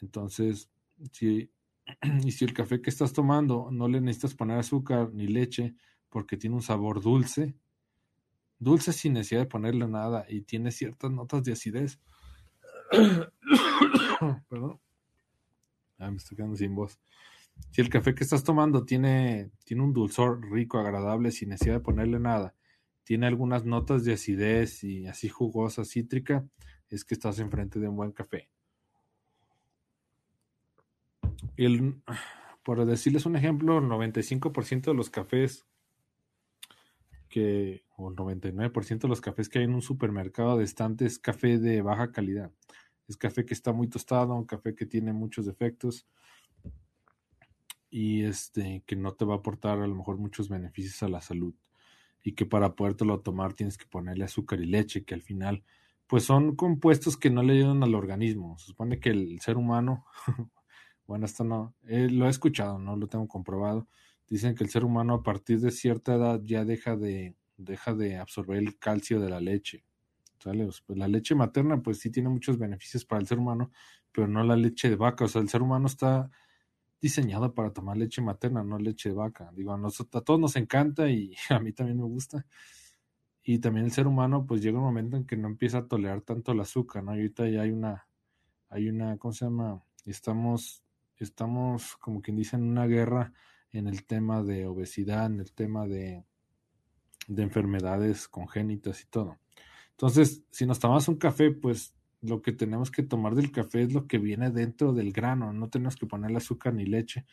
Entonces, 0.00 0.70
Si, 1.12 1.50
y 2.24 2.32
si 2.32 2.44
el 2.44 2.52
café 2.52 2.80
que 2.80 2.90
estás 2.90 3.12
tomando 3.12 3.70
no 3.70 3.88
le 3.88 4.00
necesitas 4.00 4.34
poner 4.34 4.58
azúcar 4.58 5.12
ni 5.12 5.26
leche 5.26 5.74
porque 6.08 6.36
tiene 6.36 6.56
un 6.56 6.62
sabor 6.62 7.00
dulce, 7.00 7.54
dulce 8.58 8.92
sin 8.92 9.14
necesidad 9.14 9.42
de 9.42 9.46
ponerle 9.46 9.86
nada 9.86 10.24
y 10.28 10.42
tiene 10.42 10.70
ciertas 10.70 11.10
notas 11.10 11.44
de 11.44 11.52
acidez. 11.52 12.00
Perdón. 14.48 14.80
Ah, 15.98 16.10
me 16.10 16.16
estoy 16.16 16.36
quedando 16.36 16.56
sin 16.56 16.74
voz. 16.74 16.98
Si 17.70 17.80
el 17.80 17.88
café 17.88 18.14
que 18.14 18.24
estás 18.24 18.44
tomando 18.44 18.84
tiene, 18.84 19.50
tiene 19.64 19.82
un 19.82 19.92
dulzor 19.92 20.40
rico, 20.50 20.78
agradable, 20.78 21.32
sin 21.32 21.50
necesidad 21.50 21.74
de 21.74 21.80
ponerle 21.80 22.20
nada, 22.20 22.54
tiene 23.02 23.26
algunas 23.26 23.64
notas 23.64 24.04
de 24.04 24.12
acidez 24.12 24.84
y 24.84 25.06
así 25.06 25.28
jugosa, 25.28 25.84
cítrica, 25.84 26.46
es 26.88 27.04
que 27.04 27.14
estás 27.14 27.38
enfrente 27.38 27.80
de 27.80 27.88
un 27.88 27.96
buen 27.96 28.12
café. 28.12 28.48
El, 31.56 32.02
por 32.62 32.84
decirles 32.84 33.26
un 33.26 33.36
ejemplo, 33.36 33.78
el 33.78 33.84
95% 33.84 34.90
de 34.90 34.94
los 34.94 35.10
cafés 35.10 35.66
que, 37.28 37.84
o 37.96 38.10
el 38.10 38.16
99% 38.16 39.00
de 39.00 39.08
los 39.08 39.20
cafés 39.20 39.48
que 39.48 39.58
hay 39.58 39.64
en 39.64 39.74
un 39.74 39.82
supermercado 39.82 40.56
de 40.56 40.64
estante 40.64 41.06
es 41.06 41.18
café 41.18 41.58
de 41.58 41.82
baja 41.82 42.12
calidad. 42.12 42.52
Es 43.06 43.16
café 43.16 43.44
que 43.44 43.54
está 43.54 43.72
muy 43.72 43.88
tostado, 43.88 44.34
un 44.34 44.44
café 44.44 44.74
que 44.74 44.86
tiene 44.86 45.12
muchos 45.12 45.46
defectos 45.46 46.06
y 47.90 48.24
este 48.24 48.82
que 48.86 48.96
no 48.96 49.12
te 49.12 49.24
va 49.24 49.34
a 49.34 49.38
aportar 49.38 49.80
a 49.80 49.86
lo 49.86 49.94
mejor 49.94 50.18
muchos 50.18 50.48
beneficios 50.48 51.02
a 51.02 51.08
la 51.08 51.22
salud 51.22 51.54
y 52.22 52.32
que 52.32 52.44
para 52.44 52.74
podértelo 52.74 53.20
tomar 53.20 53.54
tienes 53.54 53.78
que 53.78 53.86
ponerle 53.86 54.24
azúcar 54.24 54.60
y 54.60 54.66
leche 54.66 55.04
que 55.04 55.14
al 55.14 55.22
final 55.22 55.64
pues 56.06 56.24
son 56.24 56.56
compuestos 56.56 57.16
que 57.16 57.30
no 57.30 57.42
le 57.42 57.54
ayudan 57.54 57.82
al 57.82 57.94
organismo. 57.94 58.58
Se 58.58 58.66
supone 58.66 58.98
que 58.98 59.10
el 59.10 59.40
ser 59.40 59.58
humano, 59.58 60.06
bueno, 61.08 61.26
esto 61.26 61.42
no, 61.42 61.74
eh, 61.86 62.08
lo 62.10 62.26
he 62.26 62.30
escuchado, 62.30 62.78
no 62.78 62.94
lo 62.94 63.08
tengo 63.08 63.26
comprobado. 63.26 63.88
Dicen 64.28 64.54
que 64.54 64.62
el 64.62 64.70
ser 64.70 64.84
humano 64.84 65.14
a 65.14 65.22
partir 65.22 65.58
de 65.60 65.70
cierta 65.70 66.14
edad 66.14 66.40
ya 66.44 66.64
deja 66.64 66.96
de, 66.96 67.34
deja 67.56 67.94
de 67.94 68.18
absorber 68.18 68.58
el 68.58 68.78
calcio 68.78 69.18
de 69.18 69.30
la 69.30 69.40
leche. 69.40 69.84
Pues 70.42 70.98
la 70.98 71.08
leche 71.08 71.34
materna 71.34 71.82
pues 71.82 71.98
sí 71.98 72.10
tiene 72.10 72.28
muchos 72.28 72.58
beneficios 72.58 73.04
para 73.04 73.20
el 73.20 73.26
ser 73.26 73.38
humano, 73.38 73.72
pero 74.12 74.28
no 74.28 74.44
la 74.44 74.54
leche 74.54 74.90
de 74.90 74.96
vaca. 74.96 75.24
O 75.24 75.28
sea, 75.28 75.42
el 75.42 75.48
ser 75.48 75.62
humano 75.62 75.86
está 75.86 76.30
diseñado 77.00 77.54
para 77.54 77.72
tomar 77.72 77.96
leche 77.96 78.22
materna, 78.22 78.62
no 78.62 78.78
leche 78.78 79.08
de 79.08 79.14
vaca. 79.14 79.50
Digo, 79.54 79.72
a, 79.72 79.78
nosotros, 79.78 80.22
a 80.22 80.24
todos 80.24 80.38
nos 80.38 80.56
encanta 80.56 81.08
y 81.08 81.34
a 81.50 81.58
mí 81.58 81.72
también 81.72 81.98
me 81.98 82.04
gusta. 82.04 82.46
Y 83.42 83.60
también 83.60 83.86
el 83.86 83.92
ser 83.92 84.06
humano, 84.06 84.44
pues 84.46 84.62
llega 84.62 84.78
un 84.78 84.84
momento 84.84 85.16
en 85.16 85.24
que 85.24 85.36
no 85.36 85.48
empieza 85.48 85.78
a 85.78 85.88
tolerar 85.88 86.20
tanto 86.20 86.52
el 86.52 86.60
azúcar, 86.60 87.02
¿no? 87.02 87.14
Y 87.14 87.20
ahorita 87.20 87.48
ya 87.48 87.62
hay 87.62 87.70
una, 87.70 88.06
hay 88.68 88.88
una, 88.90 89.16
¿cómo 89.16 89.32
se 89.32 89.46
llama? 89.46 89.82
Estamos, 90.04 90.84
estamos, 91.24 91.96
como 91.96 92.22
quien 92.22 92.36
dice, 92.36 92.56
en 92.56 92.62
una 92.64 92.86
guerra 92.86 93.32
en 93.72 93.86
el 93.86 94.04
tema 94.04 94.42
de 94.42 94.66
obesidad, 94.66 95.26
en 95.26 95.40
el 95.40 95.52
tema 95.52 95.86
de, 95.86 96.24
de 97.26 97.42
enfermedades 97.42 98.28
congénitas 98.28 99.02
y 99.02 99.06
todo. 99.06 99.38
Entonces, 99.90 100.42
si 100.50 100.66
nos 100.66 100.78
tomamos 100.78 101.08
un 101.08 101.16
café, 101.16 101.50
pues 101.50 101.94
lo 102.20 102.42
que 102.42 102.52
tenemos 102.52 102.90
que 102.90 103.02
tomar 103.02 103.34
del 103.34 103.52
café 103.52 103.82
es 103.82 103.92
lo 103.92 104.06
que 104.06 104.18
viene 104.18 104.50
dentro 104.50 104.92
del 104.92 105.12
grano, 105.12 105.52
no 105.52 105.68
tenemos 105.68 105.96
que 105.96 106.06
ponerle 106.06 106.38
azúcar 106.38 106.74
ni 106.74 106.86
leche. 106.86 107.26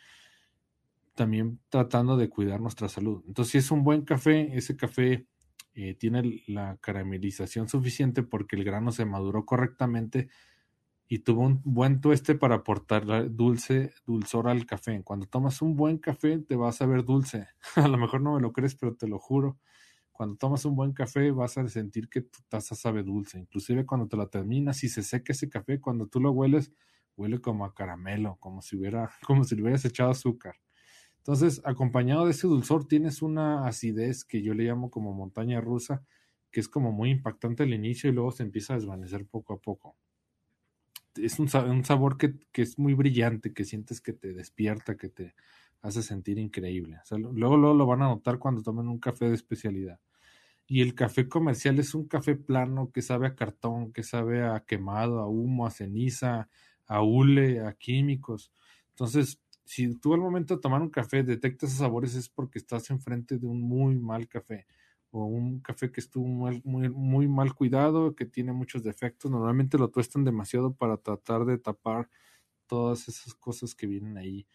También 1.16 1.60
tratando 1.70 2.18
de 2.18 2.30
cuidar 2.30 2.60
nuestra 2.60 2.90
salud. 2.90 3.24
Entonces, 3.28 3.52
si 3.52 3.58
es 3.60 3.72
un 3.72 3.84
buen 3.84 4.04
café, 4.04 4.56
ese 4.56 4.76
café 4.76 5.26
eh, 5.74 5.94
tiene 5.96 6.44
la 6.48 6.78
caramelización 6.78 7.70
suficiente 7.70 8.24
porque 8.24 8.56
el 8.56 8.64
grano 8.64 8.92
se 8.92 9.06
maduró 9.06 9.46
correctamente 9.46 10.30
y 11.08 11.20
tuvo 11.20 11.42
un 11.44 11.62
buen 11.64 12.02
tueste 12.02 12.36
para 12.36 12.56
aportar 12.56 13.06
dulce, 13.36 13.94
dulzor 14.06 14.48
al 14.48 14.66
café. 14.66 15.02
Cuando 15.04 15.28
tomas 15.28 15.62
un 15.62 15.76
buen 15.76 15.98
café, 16.00 16.40
te 16.40 16.56
vas 16.56 16.82
a 16.82 16.88
ver 16.88 17.06
dulce. 17.06 17.48
a 17.76 17.88
lo 17.88 17.98
mejor 17.98 18.22
no 18.22 18.36
me 18.36 18.42
lo 18.42 18.52
crees, 18.54 18.76
pero 18.76 18.96
te 18.96 19.08
lo 19.08 19.20
juro 19.20 19.58
cuando 20.12 20.38
tomas 20.38 20.64
un 20.66 20.76
buen 20.76 20.94
café 20.94 21.32
vas 21.32 21.58
a 21.58 21.68
sentir 21.68 22.08
que 22.10 22.22
tu 22.22 22.40
taza 22.48 22.74
sabe 22.76 23.04
dulce. 23.04 23.38
Inclusive 23.40 23.86
cuando 23.86 24.08
te 24.08 24.16
la 24.18 24.28
terminas 24.28 24.84
y 24.84 24.90
se 24.90 25.04
seca 25.04 25.34
ese 25.34 25.50
café, 25.50 25.82
cuando 25.82 26.08
tú 26.08 26.22
lo 26.22 26.32
hueles, 26.32 26.72
huele 27.18 27.40
como 27.42 27.66
a 27.66 27.74
caramelo, 27.74 28.38
como 28.40 28.62
si 28.62 28.78
hubiera, 28.78 29.12
como 29.28 29.44
si 29.44 29.56
le 29.56 29.64
hubieras 29.64 29.84
echado 29.86 30.12
azúcar. 30.12 30.56
Entonces, 31.18 31.62
acompañado 31.66 32.26
de 32.26 32.32
ese 32.32 32.48
dulzor, 32.48 32.88
tienes 32.88 33.22
una 33.22 33.68
acidez 33.68 34.26
que 34.26 34.42
yo 34.44 34.54
le 34.54 34.64
llamo 34.66 34.92
como 34.92 35.14
montaña 35.14 35.62
rusa, 35.62 36.04
que 36.52 36.62
es 36.62 36.70
como 36.70 36.92
muy 36.94 37.12
impactante 37.12 37.64
al 37.64 37.74
inicio 37.74 38.10
y 38.10 38.14
luego 38.14 38.32
se 38.32 38.44
empieza 38.44 38.74
a 38.74 38.78
desvanecer 38.78 39.28
poco 39.28 39.54
a 39.54 39.60
poco. 39.60 39.98
Es 41.16 41.40
un, 41.40 41.48
sabor 41.48 42.18
que, 42.18 42.36
es 42.54 42.78
muy 42.78 42.94
brillante, 42.94 43.54
que 43.54 43.66
sientes 43.66 44.02
que 44.02 44.14
te 44.14 44.34
despierta, 44.34 44.96
que 44.98 45.10
te 45.10 45.36
hace 45.82 46.02
sentir 46.02 46.38
increíble. 46.40 47.00
luego, 47.12 47.58
luego 47.58 47.74
lo 47.76 47.86
van 47.86 48.02
a 48.02 48.08
notar 48.08 48.40
cuando 48.40 48.62
tomen 48.62 48.88
un 48.88 49.00
café 49.00 49.26
de 49.30 49.36
especialidad. 49.36 50.00
Y 50.68 50.82
el 50.82 50.96
café 50.96 51.30
comercial 51.30 51.80
es 51.80 51.94
un 51.94 52.08
café 52.08 52.36
plano 52.36 52.92
que 52.92 53.02
sabe 53.02 53.28
a 53.28 53.36
cartón, 53.36 53.94
que 53.94 54.04
sabe 54.04 54.44
a 54.44 54.62
quemado, 54.62 55.20
a 55.20 55.28
humo, 55.28 55.68
a 55.68 55.72
ceniza, 55.72 56.50
a 56.88 57.02
hule, 57.04 57.62
a 57.62 57.74
químicos. 57.74 58.52
Entonces, 58.90 59.40
si 59.64 59.96
tú 59.96 60.14
al 60.14 60.22
momento 60.22 60.56
de 60.56 60.62
tomar 60.62 60.82
un 60.82 60.90
café 60.90 61.24
detectas 61.24 61.70
esos 61.70 61.80
sabores 61.80 62.16
es 62.16 62.30
porque 62.30 62.60
estás 62.60 62.90
enfrente 62.90 63.38
de 63.38 63.48
un 63.48 63.62
muy 63.62 63.96
mal 63.96 64.28
café 64.28 64.66
o 65.16 65.26
un 65.26 65.62
café 65.62 65.92
que 65.92 66.02
estuvo 66.02 66.26
muy, 66.26 67.28
mal 67.28 67.54
cuidado, 67.56 68.16
que 68.16 68.26
tiene 68.26 68.52
muchos 68.52 68.84
defectos. 68.84 69.32
Normalmente 69.32 69.78
lo 69.78 69.90
tuestan 69.90 70.26
demasiado 70.26 70.74
para 70.74 70.98
tratar 70.98 71.46
de 71.46 71.58
tapar 71.58 72.10
todas 72.68 73.08
esas 73.08 73.34
cosas 73.34 73.76
que 73.76 73.88
vienen 73.88 74.18
ahí 74.18 74.46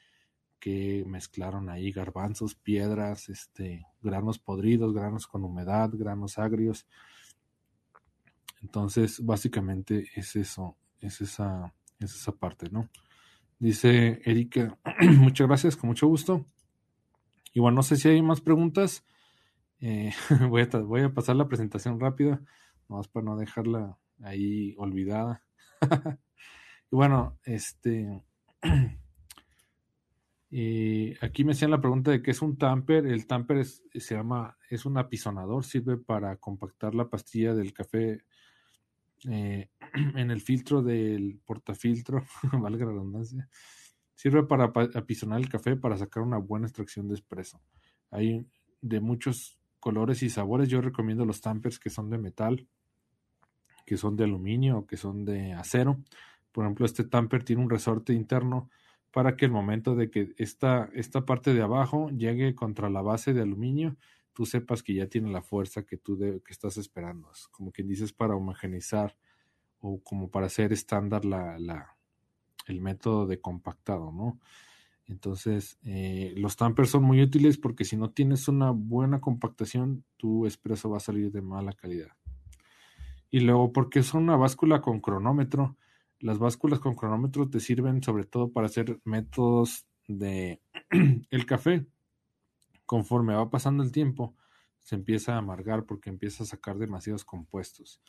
que 0.59 1.03
mezclaron 1.07 1.71
ahí 1.71 1.91
garbanzos, 1.91 2.55
piedras, 2.55 3.31
este, 3.31 3.87
granos 4.03 4.39
podridos, 4.39 4.93
granos 4.93 5.27
con 5.27 5.43
humedad, 5.43 5.89
granos 5.95 6.39
agrios. 6.39 6.87
Entonces, 8.61 9.25
básicamente 9.25 10.09
es 10.15 10.37
eso, 10.37 10.77
es 11.01 11.23
esa, 11.23 11.73
es 11.99 12.15
esa 12.15 12.33
parte, 12.33 12.69
¿no? 12.69 12.91
Dice 13.59 14.21
Erika, 14.27 14.79
muchas 15.19 15.49
gracias, 15.49 15.77
con 15.77 15.89
mucho 15.89 16.07
gusto. 16.07 16.45
Y 17.55 17.61
bueno, 17.61 17.77
no 17.77 17.83
sé 17.83 17.97
si 17.97 18.09
hay 18.09 18.21
más 18.21 18.43
preguntas. 18.43 19.03
Eh, 19.81 20.13
voy, 20.51 20.63
a, 21.03 21.15
pasar 21.15 21.37
la 21.37 21.49
presentación 21.49 21.99
rápida, 21.99 22.43
más 22.89 23.09
para 23.09 23.25
no 23.25 23.37
dejarla 23.37 23.99
ahí 24.23 24.75
olvidada. 24.79 25.43
y 26.91 26.97
bueno, 26.97 27.39
este 27.45 28.23
Y 30.51 31.15
aquí 31.25 31.45
me 31.45 31.53
hacían 31.53 31.71
la 31.71 31.81
pregunta 31.81 32.11
de 32.11 32.23
qué 32.23 32.33
es 32.33 32.43
un 32.43 32.59
tamper. 32.59 33.07
El 33.07 33.27
tamper 33.27 33.65
se 33.65 34.15
llama, 34.15 34.57
es 34.69 34.85
un 34.85 34.99
apisonador, 34.99 35.65
sirve 35.65 35.97
para 35.97 36.37
compactar 36.37 36.95
la 36.95 37.09
pastilla 37.09 37.55
del 37.55 37.73
café 37.73 38.23
eh, 39.29 39.69
en 40.17 40.31
el 40.31 40.41
filtro 40.41 40.83
del 40.83 41.41
portafiltro, 41.45 42.25
valga 42.53 42.87
la 42.87 42.93
redundancia. 42.93 43.49
Sirve 44.15 44.43
para 44.43 44.71
apisonar 44.95 45.41
el 45.41 45.49
café 45.49 45.77
para 45.77 45.97
sacar 45.97 46.23
una 46.23 46.37
buena 46.37 46.67
extracción 46.67 47.09
de 47.09 47.15
espresso. 47.15 47.63
Hay 48.11 48.47
de 48.83 49.01
muchos 49.01 49.60
colores 49.81 50.23
y 50.23 50.31
sabores. 50.31 50.69
Yo 50.69 50.81
recomiendo 50.81 51.25
los 51.25 51.41
tampers 51.41 51.79
que 51.79 51.91
son 51.91 52.11
de 52.11 52.19
metal, 52.19 52.69
que 53.85 53.97
son 53.97 54.17
de 54.17 54.25
aluminio 54.25 54.79
o 54.79 54.87
que 54.87 54.97
son 54.97 55.25
de 55.25 55.53
acero. 55.53 55.99
Por 56.53 56.65
ejemplo, 56.65 56.87
este 56.87 57.05
tamper 57.05 57.43
tiene 57.43 57.63
un 57.63 57.71
resorte 57.71 58.13
interno 58.13 58.71
para 59.11 59.37
que 59.37 59.47
el 59.47 59.51
momento 59.51 59.97
de 59.97 60.11
que 60.11 60.35
esta, 60.37 60.89
esta 60.95 61.25
parte 61.25 61.55
de 61.55 61.63
abajo 61.63 62.11
llegue 62.11 62.55
contra 62.55 62.91
la 62.91 63.03
base 63.03 63.33
de 63.33 63.43
aluminio, 63.43 63.97
tú 64.33 64.47
sepas 64.47 64.83
que 64.83 64.95
ya 64.95 65.09
tiene 65.09 65.31
la 65.31 65.43
fuerza 65.43 65.83
que 65.83 65.97
tú 65.97 66.19
que 66.19 66.53
estás 66.53 66.77
esperando. 66.77 67.31
Es 67.33 67.49
como 67.49 67.73
quien 67.73 67.89
dices 67.89 68.13
para 68.13 68.37
homogenizar 68.37 69.17
o 69.81 70.01
como 70.03 70.31
para 70.31 70.47
hacer 70.47 70.73
estándar 70.73 71.25
la, 71.25 71.59
la, 71.59 71.97
el 72.67 72.81
método 72.81 73.27
de 73.27 73.41
compactado, 73.41 74.13
¿no? 74.13 74.39
Entonces, 75.11 75.77
eh, 75.83 76.33
los 76.37 76.57
tampers 76.57 76.91
son 76.91 77.03
muy 77.03 77.21
útiles 77.21 77.59
porque 77.59 77.85
si 77.85 77.97
no 77.97 78.11
tienes 78.11 78.47
una 78.47 78.71
buena 78.71 79.21
compactación, 79.21 80.05
tu 80.17 80.47
expreso 80.47 80.89
va 80.89 80.99
a 80.99 81.01
salir 81.01 81.33
de 81.33 81.43
mala 81.43 81.73
calidad. 81.73 82.13
Y 83.29 83.41
luego, 83.41 83.73
porque 83.73 84.05
son 84.05 84.23
una 84.25 84.37
báscula 84.37 84.81
con 84.81 85.01
cronómetro, 85.01 85.77
las 86.21 86.39
básculas 86.39 86.79
con 86.79 86.95
cronómetro 86.95 87.51
te 87.51 87.59
sirven 87.59 88.03
sobre 88.05 88.25
todo 88.25 88.53
para 88.53 88.67
hacer 88.67 89.01
métodos 89.05 89.87
de 90.07 90.61
el 91.31 91.47
café. 91.47 91.87
Conforme 92.87 93.35
va 93.35 93.51
pasando 93.51 93.83
el 93.83 93.91
tiempo, 93.91 94.37
se 94.79 94.95
empieza 94.95 95.35
a 95.35 95.39
amargar 95.39 95.87
porque 95.87 96.09
empieza 96.09 96.45
a 96.45 96.47
sacar 96.47 96.79
demasiados 96.79 97.25
compuestos. 97.25 98.01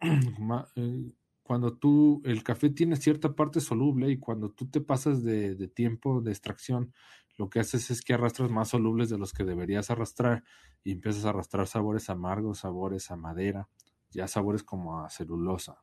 Cuando 1.44 1.74
tú, 1.74 2.22
el 2.24 2.42
café 2.42 2.70
tiene 2.70 2.96
cierta 2.96 3.36
parte 3.36 3.60
soluble 3.60 4.10
y 4.10 4.18
cuando 4.18 4.50
tú 4.50 4.66
te 4.66 4.80
pasas 4.80 5.22
de, 5.22 5.54
de 5.54 5.68
tiempo 5.68 6.20
de 6.20 6.32
extracción, 6.32 6.92
lo 7.36 7.50
que 7.50 7.60
haces 7.60 7.90
es 7.90 8.02
que 8.02 8.14
arrastras 8.14 8.50
más 8.50 8.68
solubles 8.68 9.10
de 9.10 9.18
los 9.18 9.32
que 9.32 9.44
deberías 9.44 9.90
arrastrar 9.90 10.42
y 10.82 10.92
empiezas 10.92 11.24
a 11.26 11.30
arrastrar 11.30 11.66
sabores 11.66 12.08
amargos, 12.08 12.60
sabores 12.60 13.10
a 13.10 13.16
madera, 13.16 13.68
ya 14.10 14.26
sabores 14.26 14.62
como 14.62 15.00
a 15.00 15.10
celulosa. 15.10 15.82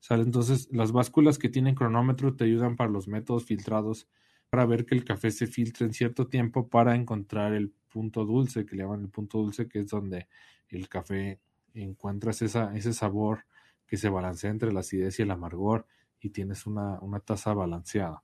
¿Sale? 0.00 0.22
Entonces, 0.22 0.68
las 0.72 0.92
básculas 0.92 1.38
que 1.38 1.48
tienen 1.48 1.74
cronómetro 1.74 2.36
te 2.36 2.44
ayudan 2.44 2.76
para 2.76 2.90
los 2.90 3.08
métodos 3.08 3.44
filtrados, 3.44 4.08
para 4.50 4.66
ver 4.66 4.84
que 4.84 4.94
el 4.94 5.04
café 5.04 5.30
se 5.30 5.46
filtre 5.46 5.86
en 5.86 5.94
cierto 5.94 6.26
tiempo 6.26 6.68
para 6.68 6.94
encontrar 6.94 7.54
el 7.54 7.72
punto 7.88 8.24
dulce, 8.24 8.66
que 8.66 8.76
le 8.76 8.82
llaman 8.82 9.02
el 9.02 9.08
punto 9.10 9.38
dulce, 9.38 9.68
que 9.68 9.80
es 9.80 9.88
donde 9.88 10.28
el 10.68 10.88
café 10.88 11.40
encuentras 11.74 12.42
esa, 12.42 12.74
ese 12.76 12.92
sabor 12.92 13.44
que 13.90 13.96
se 13.96 14.08
balancea 14.08 14.50
entre 14.50 14.72
la 14.72 14.80
acidez 14.80 15.18
y 15.18 15.22
el 15.22 15.32
amargor 15.32 15.84
y 16.20 16.30
tienes 16.30 16.64
una, 16.64 17.00
una 17.00 17.18
taza 17.18 17.52
balanceada. 17.54 18.22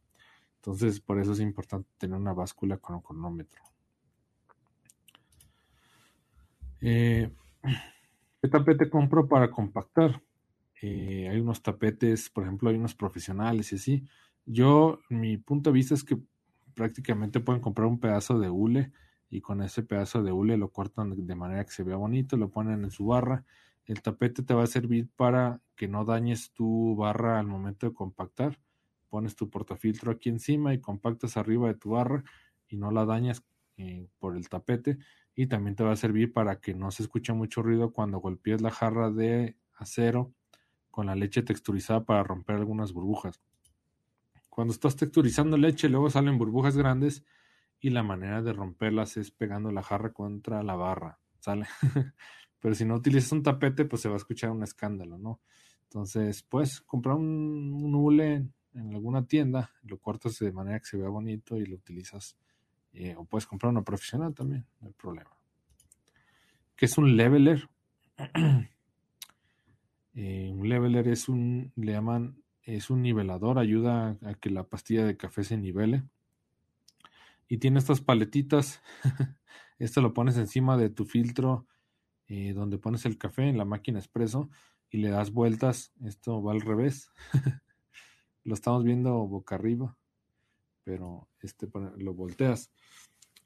Entonces, 0.59 1.01
por 1.01 1.19
eso 1.19 1.33
es 1.33 1.41
importante 1.41 1.89
tener 1.99 2.17
una 2.17 2.33
báscula 2.33 2.77
con 2.77 2.95
un 2.95 3.03
cronómetro. 3.03 3.61
Eh, 6.81 7.29
¿Qué 8.41 8.49
tapete 8.49 8.89
compro 8.89 9.27
para 9.27 9.51
compactar? 9.51 10.23
Eh, 10.81 11.29
hay 11.29 11.41
unos 11.41 11.61
tapetes, 11.61 12.31
por 12.31 12.45
ejemplo, 12.45 12.71
hay 12.71 12.77
unos 12.77 12.95
profesionales 12.95 13.73
y 13.73 13.75
así. 13.75 14.07
Yo, 14.45 15.01
mi 15.09 15.37
punto 15.37 15.71
de 15.71 15.75
vista 15.75 15.95
es 15.95 16.05
que 16.05 16.17
prácticamente 16.75 17.41
pueden 17.41 17.61
comprar 17.61 17.89
un 17.89 17.99
pedazo 17.99 18.39
de 18.39 18.51
hule 18.51 18.93
y 19.31 19.41
con 19.41 19.63
ese 19.63 19.83
pedazo 19.83 20.23
de 20.23 20.31
hule 20.31 20.57
lo 20.57 20.71
cortan 20.71 21.27
de 21.27 21.35
manera 21.35 21.65
que 21.65 21.73
se 21.73 21.83
vea 21.83 21.97
bonito, 21.97 22.37
lo 22.37 22.51
ponen 22.51 22.85
en 22.85 22.93
su 22.93 23.07
barra. 23.07 23.45
El 23.87 24.03
tapete 24.03 24.43
te 24.43 24.53
va 24.53 24.65
a 24.65 24.67
servir 24.67 25.09
para 25.15 25.63
que 25.77 25.87
no 25.87 26.05
dañes 26.05 26.53
tu 26.53 26.97
barra 26.97 27.39
al 27.39 27.47
momento 27.47 27.87
de 27.87 27.95
compactar. 27.95 28.59
Pones 29.09 29.37
tu 29.37 29.49
portafiltro 29.49 30.11
aquí 30.11 30.29
encima 30.29 30.75
y 30.75 30.81
compactas 30.81 31.37
arriba 31.37 31.69
de 31.69 31.75
tu 31.75 31.91
barra 31.91 32.25
y 32.69 32.77
no 32.77 32.91
la 32.91 33.05
dañas 33.05 33.45
eh, 33.77 34.09
por 34.19 34.37
el 34.37 34.49
tapete. 34.49 34.99
Y 35.37 35.47
también 35.47 35.77
te 35.77 35.85
va 35.85 35.93
a 35.93 35.97
servir 35.97 36.33
para 36.33 36.61
que 36.61 36.75
no 36.75 36.91
se 36.91 37.05
escuche 37.05 37.33
mucho 37.33 37.63
ruido 37.63 37.93
cuando 37.93 38.19
golpees 38.19 38.61
la 38.61 38.73
jarra 38.73 39.11
de 39.13 39.57
acero 39.75 40.33
con 40.91 41.07
la 41.07 41.15
leche 41.15 41.43
texturizada 41.43 42.05
para 42.05 42.25
romper 42.25 42.57
algunas 42.57 42.93
burbujas. 42.93 43.41
Cuando 44.49 44.73
estás 44.73 44.97
texturizando 44.97 45.57
leche, 45.57 45.89
luego 45.89 46.11
salen 46.11 46.39
burbujas 46.39 46.77
grandes 46.77 47.25
y 47.79 47.91
la 47.91 48.03
manera 48.03 48.43
de 48.43 48.53
romperlas 48.53 49.17
es 49.17 49.31
pegando 49.31 49.71
la 49.71 49.83
jarra 49.83 50.13
contra 50.13 50.63
la 50.63 50.75
barra, 50.75 51.21
¿sale? 51.39 51.67
Pero 52.67 52.75
si 52.75 52.85
no 52.85 52.97
utilizas 52.97 53.31
un 53.31 53.45
tapete, 53.45 53.85
pues 53.85 54.03
se 54.03 54.09
va 54.09 54.15
a 54.15 54.17
escuchar 54.17 54.51
un 54.51 54.65
escándalo, 54.65 55.19
¿no? 55.19 55.41
Entonces, 55.85 56.43
puedes 56.43 56.81
comprar 56.81 57.15
un, 57.15 57.95
hule 57.95 58.45
en, 58.75 58.93
alguna 58.93 59.25
tienda, 59.25 59.71
lo 59.85 60.01
cortas 60.01 60.37
de 60.41 60.51
manera 60.51 60.81
que 60.81 60.87
se 60.87 60.97
vea 60.97 61.09
bonito 61.09 61.59
y 61.59 61.67
lo 61.67 61.77
utilizas. 61.77 62.37
Eh, 62.93 63.15
o 63.17 63.25
puedes 63.25 63.47
comprar 63.47 63.71
uno 63.71 63.85
profesional 63.85 64.35
también, 64.35 64.67
no 64.81 64.89
hay 64.89 64.95
problema. 64.95 65.31
¿Qué 66.75 66.87
es 66.87 66.99
un 66.99 67.17
leveler? 67.17 67.69
Eh, 70.19 70.51
un 70.51 70.69
leveler 70.69 71.07
es 71.09 71.29
un, 71.29 71.73
le 71.77 71.93
llaman 71.93 72.43
es 72.63 72.91
un 72.91 73.03
nivelador, 73.03 73.59
ayuda 73.61 74.19
a 74.23 74.35
que 74.35 74.49
la 74.51 74.65
pastilla 74.65 75.05
de 75.05 75.17
café 75.17 75.45
se 75.45 75.57
nivele. 75.57 76.03
Y 77.49 77.59
tiene 77.59 77.79
estas 77.79 78.01
paletitas. 78.01 78.83
Esto 79.79 80.01
lo 80.01 80.15
pones 80.15 80.37
encima 80.39 80.77
de 80.79 80.89
tu 80.89 81.05
filtro 81.05 81.67
eh, 82.29 82.53
donde 82.53 82.79
pones 82.79 83.05
el 83.07 83.19
café 83.19 83.49
en 83.49 83.59
la 83.59 83.65
máquina 83.65 83.99
expreso 83.99 84.51
y 84.91 84.99
le 84.99 85.11
das 85.11 85.33
vueltas. 85.33 85.93
Esto 86.05 86.43
va 86.43 86.53
al 86.53 86.61
revés. 86.61 87.11
lo 88.45 88.55
estamos 88.55 88.85
viendo 88.85 89.13
boca 89.27 89.57
arriba, 89.57 89.97
pero 90.85 91.29
este 91.41 91.69
lo 91.99 92.15
volteas 92.15 92.71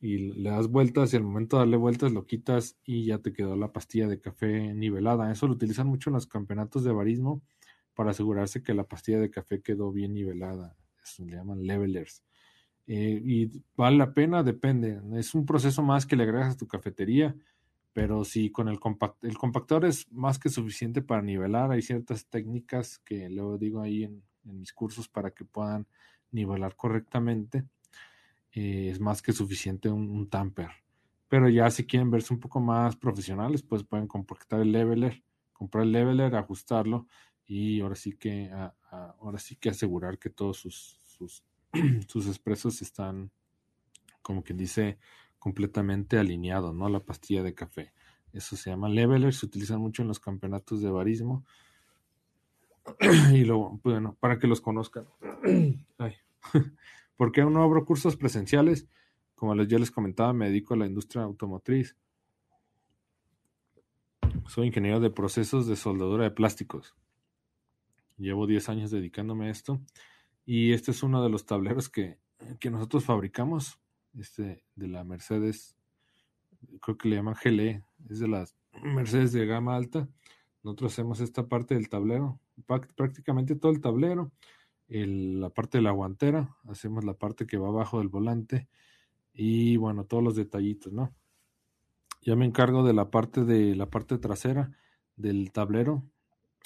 y 0.01 0.33
le 0.33 0.51
das 0.51 0.69
vueltas 0.69 1.13
y 1.13 1.17
al 1.17 1.25
momento 1.25 1.57
de 1.57 1.61
darle 1.61 1.77
vueltas 1.77 2.13
lo 2.13 2.25
quitas 2.27 2.79
y 2.85 3.05
ya 3.05 3.19
te 3.19 3.33
quedó 3.33 3.55
la 3.55 3.73
pastilla 3.73 4.09
de 4.09 4.21
café 4.21 4.73
nivelada. 4.73 5.31
Eso 5.31 5.47
lo 5.47 5.53
utilizan 5.53 5.87
mucho 5.87 6.09
en 6.09 6.15
los 6.15 6.27
campeonatos 6.27 6.85
de 6.85 6.93
barismo 6.93 7.43
para 7.95 8.13
asegurarse 8.13 8.63
que 8.63 8.73
la 8.73 8.85
pastilla 8.85 9.19
de 9.19 9.31
café 9.31 9.61
quedó 9.61 9.93
bien 9.93 10.15
nivelada. 10.15 10.75
Eso 11.03 11.25
le 11.25 11.37
llaman 11.37 11.67
levelers. 11.67 12.25
Eh, 12.87 13.21
y 13.23 13.51
vale 13.77 13.99
la 13.99 14.15
pena, 14.15 14.43
depende. 14.43 15.01
Es 15.19 15.35
un 15.35 15.45
proceso 15.45 15.83
más 15.83 16.07
que 16.07 16.17
le 16.17 16.23
agregas 16.23 16.55
a 16.55 16.59
tu 16.59 16.67
cafetería, 16.67 17.37
pero 17.93 18.25
si 18.25 18.51
con 18.51 18.69
el, 18.69 18.79
el 19.23 19.39
compactor 19.39 19.85
es 19.85 20.11
más 20.13 20.39
que 20.39 20.49
suficiente 20.49 21.03
para 21.03 21.23
nivelar. 21.23 21.71
Hay 21.73 21.83
ciertas 21.83 22.27
técnicas 22.27 22.99
que 22.99 23.29
luego 23.29 23.59
digo 23.59 23.81
ahí 23.81 24.05
en, 24.05 24.23
mis 24.43 24.73
cursos 24.73 25.07
para 25.07 25.31
que 25.33 25.45
puedan 25.45 25.87
nivelar 26.33 26.75
correctamente. 26.75 27.67
Eh, 28.53 28.89
es 28.91 28.99
más 28.99 29.23
que 29.23 29.33
suficiente 29.33 29.91
un, 29.91 30.09
un, 30.09 30.29
tamper. 30.29 30.71
Pero 31.29 31.49
ya 31.49 31.71
si 31.71 31.87
quieren 31.87 32.11
verse 32.11 32.33
un 32.33 32.41
poco 32.41 32.59
más 32.59 32.97
profesionales, 32.97 33.63
pues 33.63 33.85
pueden 33.85 34.07
compactar 34.07 34.61
el 34.61 34.73
leveler, 34.73 35.23
comprar 35.53 35.85
el 35.85 35.93
leveler, 35.93 36.35
ajustarlo 36.35 37.07
y 37.51 37.81
ahora 37.81 37.97
sí 37.97 38.13
que, 38.13 38.49
ahora 38.91 39.41
sí 39.41 39.57
que 39.57 39.71
asegurar 39.71 40.19
que 40.19 40.31
todos 40.31 40.59
sus, 40.59 41.01
sus, 41.03 41.45
sus 42.07 42.29
expresos 42.29 42.81
están, 42.81 43.33
como 44.23 44.45
quien 44.45 44.57
dice, 44.57 44.99
completamente 45.41 46.19
alineados, 46.19 46.73
¿no? 46.73 46.89
La 46.89 47.01
pastilla 47.01 47.43
de 47.43 47.55
café. 47.55 47.93
Eso 48.33 48.55
se 48.55 48.71
llama 48.71 48.89
leveler, 48.89 49.35
se 49.35 49.47
utiliza 49.47 49.77
mucho 49.77 50.03
en 50.03 50.09
los 50.09 50.21
campeonatos 50.21 50.81
de 50.81 50.91
barismo. 50.91 51.45
y 53.33 53.45
luego, 53.45 53.81
bueno, 53.83 54.17
para 54.21 54.39
que 54.39 54.47
los 54.47 54.61
conozcan. 54.61 55.09
Ay. 55.99 56.15
Porque 57.17 57.41
aún 57.41 57.55
no 57.55 57.63
abro 57.63 57.85
cursos 57.85 58.17
presenciales. 58.17 58.87
Como 59.35 59.55
yo 59.65 59.79
les 59.79 59.91
comentaba, 59.91 60.33
me 60.33 60.47
dedico 60.47 60.75
a 60.75 60.77
la 60.77 60.87
industria 60.87 61.23
automotriz. 61.25 61.97
Soy 64.47 64.69
ingeniero 64.69 65.01
de 65.01 65.11
procesos 65.11 65.67
de 65.67 65.77
soldadura 65.77 66.25
de 66.25 66.31
plásticos. 66.31 66.95
Llevo 68.17 68.47
10 68.47 68.69
años 68.69 68.91
dedicándome 68.91 69.49
a 69.49 69.51
esto. 69.51 69.81
Y 70.45 70.73
este 70.73 70.91
es 70.91 71.03
uno 71.03 71.23
de 71.23 71.31
los 71.31 71.47
tableros 71.47 71.89
que, 71.89 72.19
nosotros 72.71 73.05
fabricamos. 73.05 73.79
Este 74.19 74.65
de 74.75 74.89
la 74.89 75.05
Mercedes, 75.05 75.77
creo 76.81 76.97
que 76.97 77.09
le 77.09 77.17
llaman 77.17 77.37
GLE, 77.43 77.85
es 78.09 78.21
de 78.21 78.29
las 78.29 78.57
Mercedes 78.83 79.33
de 79.33 79.47
gama 79.47 79.77
alta. 79.77 80.09
Nosotros 80.63 80.93
hacemos 80.93 81.21
esta 81.21 81.49
parte 81.49 81.75
del 81.75 81.89
tablero, 81.89 82.39
prácticamente 82.97 83.57
todo 83.57 83.73
el 83.73 83.81
tablero, 83.81 84.31
la 84.89 85.51
parte 85.51 85.79
de 85.79 85.83
la 85.83 85.93
guantera, 85.93 86.57
hacemos 86.69 87.05
la 87.05 87.15
parte 87.15 87.47
que 87.47 87.57
va 87.57 87.69
abajo 87.69 87.99
del 87.99 88.09
volante 88.09 88.69
y 89.33 89.77
bueno, 89.77 90.05
todos 90.05 90.23
los 90.23 90.35
detallitos, 90.35 90.93
¿no? 90.93 91.15
Ya 92.23 92.37
me 92.37 92.45
encargo 92.45 92.85
de 92.85 92.93
la 92.93 93.11
parte 93.11 93.45
de 93.45 93.75
la 93.75 93.89
parte 93.89 94.19
trasera 94.19 94.73
del 95.17 95.53
tablero, 95.53 96.05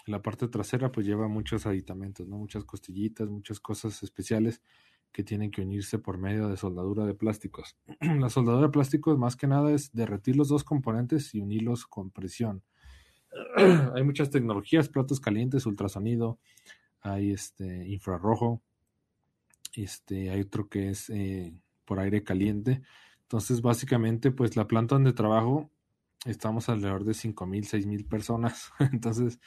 la 0.06 0.22
parte 0.22 0.48
trasera 0.48 0.90
pues 0.90 1.06
lleva 1.06 1.28
muchos 1.28 1.66
aditamentos, 1.66 2.26
¿no? 2.26 2.36
Muchas 2.38 2.64
costillitas, 2.64 3.28
muchas 3.28 3.60
cosas 3.60 4.02
especiales 4.02 4.62
que 5.14 5.22
tienen 5.22 5.52
que 5.52 5.62
unirse 5.62 6.00
por 6.00 6.18
medio 6.18 6.48
de 6.48 6.56
soldadura 6.56 7.06
de 7.06 7.14
plásticos. 7.14 7.76
la 8.00 8.28
soldadura 8.28 8.66
de 8.66 8.72
plásticos 8.72 9.16
más 9.16 9.36
que 9.36 9.46
nada 9.46 9.70
es 9.70 9.92
derretir 9.92 10.34
los 10.34 10.48
dos 10.48 10.64
componentes 10.64 11.32
y 11.36 11.40
unirlos 11.40 11.86
con 11.86 12.10
presión. 12.10 12.64
hay 13.94 14.02
muchas 14.02 14.30
tecnologías, 14.30 14.88
platos 14.88 15.20
calientes, 15.20 15.66
ultrasonido, 15.66 16.40
hay 17.00 17.30
este 17.30 17.86
infrarrojo, 17.88 18.60
este, 19.74 20.30
hay 20.30 20.40
otro 20.40 20.68
que 20.68 20.90
es 20.90 21.08
eh, 21.10 21.54
por 21.84 22.00
aire 22.00 22.24
caliente. 22.24 22.82
Entonces, 23.22 23.62
básicamente, 23.62 24.32
pues 24.32 24.56
la 24.56 24.66
planta 24.66 24.96
donde 24.96 25.12
trabajo, 25.12 25.70
estamos 26.26 26.68
alrededor 26.68 27.04
de 27.04 27.12
5.000, 27.12 27.62
6.000 27.68 28.08
personas. 28.08 28.72
Entonces, 28.92 29.38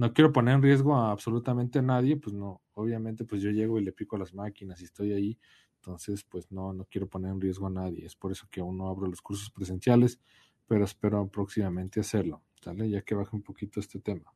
no 0.00 0.14
quiero 0.14 0.32
poner 0.32 0.54
en 0.54 0.62
riesgo 0.62 0.96
a 0.96 1.10
absolutamente 1.10 1.82
nadie, 1.82 2.16
pues 2.16 2.34
no, 2.34 2.62
obviamente 2.72 3.26
pues 3.26 3.42
yo 3.42 3.50
llego 3.50 3.78
y 3.78 3.84
le 3.84 3.92
pico 3.92 4.16
a 4.16 4.18
las 4.18 4.32
máquinas 4.32 4.80
y 4.80 4.84
estoy 4.84 5.12
ahí, 5.12 5.38
entonces 5.74 6.24
pues 6.24 6.50
no, 6.50 6.72
no 6.72 6.86
quiero 6.86 7.06
poner 7.06 7.32
en 7.32 7.38
riesgo 7.38 7.66
a 7.66 7.70
nadie, 7.70 8.06
es 8.06 8.16
por 8.16 8.32
eso 8.32 8.48
que 8.50 8.62
aún 8.62 8.78
no 8.78 8.88
abro 8.88 9.06
los 9.06 9.20
cursos 9.20 9.50
presenciales, 9.50 10.18
pero 10.66 10.86
espero 10.86 11.28
próximamente 11.28 12.00
hacerlo, 12.00 12.42
¿sale? 12.62 12.88
Ya 12.88 13.02
que 13.02 13.14
baje 13.14 13.36
un 13.36 13.42
poquito 13.42 13.78
este 13.78 14.00
tema. 14.00 14.32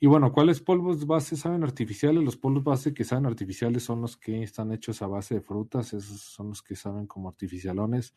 Y 0.00 0.08
bueno, 0.08 0.32
¿cuáles 0.32 0.60
polvos 0.60 1.06
base 1.06 1.36
saben 1.36 1.62
artificiales? 1.62 2.24
Los 2.24 2.36
polvos 2.36 2.64
base 2.64 2.92
que 2.92 3.04
saben 3.04 3.26
artificiales 3.26 3.84
son 3.84 4.00
los 4.00 4.16
que 4.16 4.42
están 4.42 4.72
hechos 4.72 5.00
a 5.02 5.06
base 5.06 5.36
de 5.36 5.42
frutas, 5.42 5.92
esos 5.92 6.20
son 6.22 6.48
los 6.48 6.60
que 6.60 6.74
saben 6.74 7.06
como 7.06 7.28
artificialones, 7.28 8.14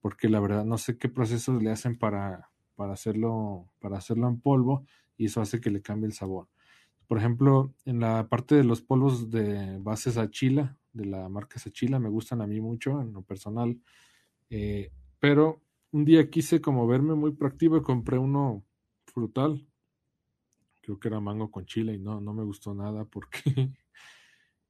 porque 0.00 0.28
la 0.28 0.40
verdad 0.40 0.64
no 0.64 0.76
sé 0.76 0.98
qué 0.98 1.08
procesos 1.08 1.62
le 1.62 1.70
hacen 1.70 1.96
para, 1.96 2.50
para 2.74 2.94
hacerlo, 2.94 3.70
para 3.78 3.98
hacerlo 3.98 4.26
en 4.26 4.40
polvo, 4.40 4.86
y 5.20 5.26
eso 5.26 5.42
hace 5.42 5.60
que 5.60 5.70
le 5.70 5.82
cambie 5.82 6.06
el 6.06 6.14
sabor. 6.14 6.48
Por 7.06 7.18
ejemplo, 7.18 7.74
en 7.84 8.00
la 8.00 8.26
parte 8.30 8.54
de 8.54 8.64
los 8.64 8.80
polvos 8.80 9.30
de 9.30 9.76
bases 9.78 10.16
Achila, 10.16 10.78
de 10.94 11.04
la 11.04 11.28
marca 11.28 11.58
Sachila, 11.58 11.98
me 11.98 12.08
gustan 12.08 12.40
a 12.40 12.46
mí 12.46 12.58
mucho 12.58 13.02
en 13.02 13.12
lo 13.12 13.20
personal. 13.20 13.78
Eh, 14.48 14.90
pero 15.18 15.60
un 15.92 16.06
día 16.06 16.30
quise 16.30 16.62
como 16.62 16.86
verme 16.86 17.14
muy 17.14 17.32
proactivo 17.32 17.76
y 17.76 17.82
compré 17.82 18.16
uno 18.16 18.64
frutal. 19.04 19.68
Creo 20.80 20.98
que 20.98 21.08
era 21.08 21.20
mango 21.20 21.50
con 21.50 21.66
chile 21.66 21.92
y 21.92 21.98
no, 21.98 22.18
no 22.22 22.32
me 22.32 22.44
gustó 22.44 22.74
nada 22.74 23.04
porque... 23.04 23.42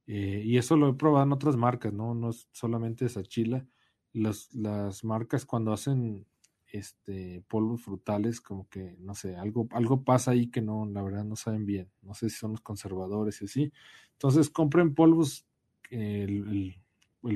Eh, 0.07 0.41
y 0.43 0.57
eso 0.57 0.75
lo 0.75 0.89
he 0.89 0.93
probado 0.95 1.23
en 1.25 1.31
otras 1.31 1.55
marcas, 1.55 1.93
¿no? 1.93 2.13
No 2.13 2.31
es 2.31 2.49
solamente 2.51 3.07
Sachila. 3.07 3.65
Las, 4.11 4.53
las 4.53 5.05
marcas 5.05 5.45
cuando 5.45 5.71
hacen 5.71 6.25
este 6.71 7.43
polvos 7.47 7.83
frutales, 7.83 8.41
como 8.41 8.67
que, 8.69 8.95
no 8.99 9.13
sé, 9.13 9.35
algo, 9.35 9.67
algo 9.71 10.03
pasa 10.03 10.31
ahí 10.31 10.47
que 10.47 10.61
no, 10.61 10.85
la 10.85 11.01
verdad 11.01 11.23
no 11.23 11.35
saben 11.35 11.65
bien. 11.65 11.89
No 12.01 12.13
sé 12.13 12.29
si 12.29 12.37
son 12.37 12.51
los 12.51 12.61
conservadores 12.61 13.41
y 13.41 13.45
así. 13.45 13.73
Entonces 14.13 14.49
compren 14.49 14.95
polvos, 14.95 15.45
el, 15.89 16.75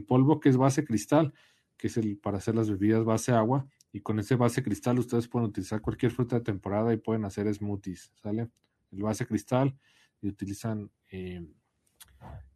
polvo 0.08 0.40
que 0.40 0.50
es 0.50 0.58
base 0.58 0.86
cristal, 0.86 1.34
que 1.78 1.88
es 1.88 1.98
el 1.98 2.18
para 2.18 2.38
hacer 2.38 2.56
las 2.56 2.70
bebidas 2.70 3.04
base 3.04 3.32
agua, 3.34 3.68
y 3.92 4.02
con 4.02 4.20
ese 4.20 4.36
base 4.36 4.64
cristal 4.64 5.00
ustedes 5.00 5.28
pueden 5.28 5.50
utilizar 5.50 5.82
cualquier 5.82 6.12
fruta 6.12 6.38
de 6.38 6.44
temporada 6.44 6.94
y 6.94 6.98
pueden 6.98 7.26
hacer 7.26 7.54
smoothies, 7.54 8.12
¿sale? 8.22 8.50
El 8.92 9.04
base 9.04 9.26
cristal 9.26 9.78
y 10.22 10.28
utilizan 10.28 10.92
eh, 11.12 11.46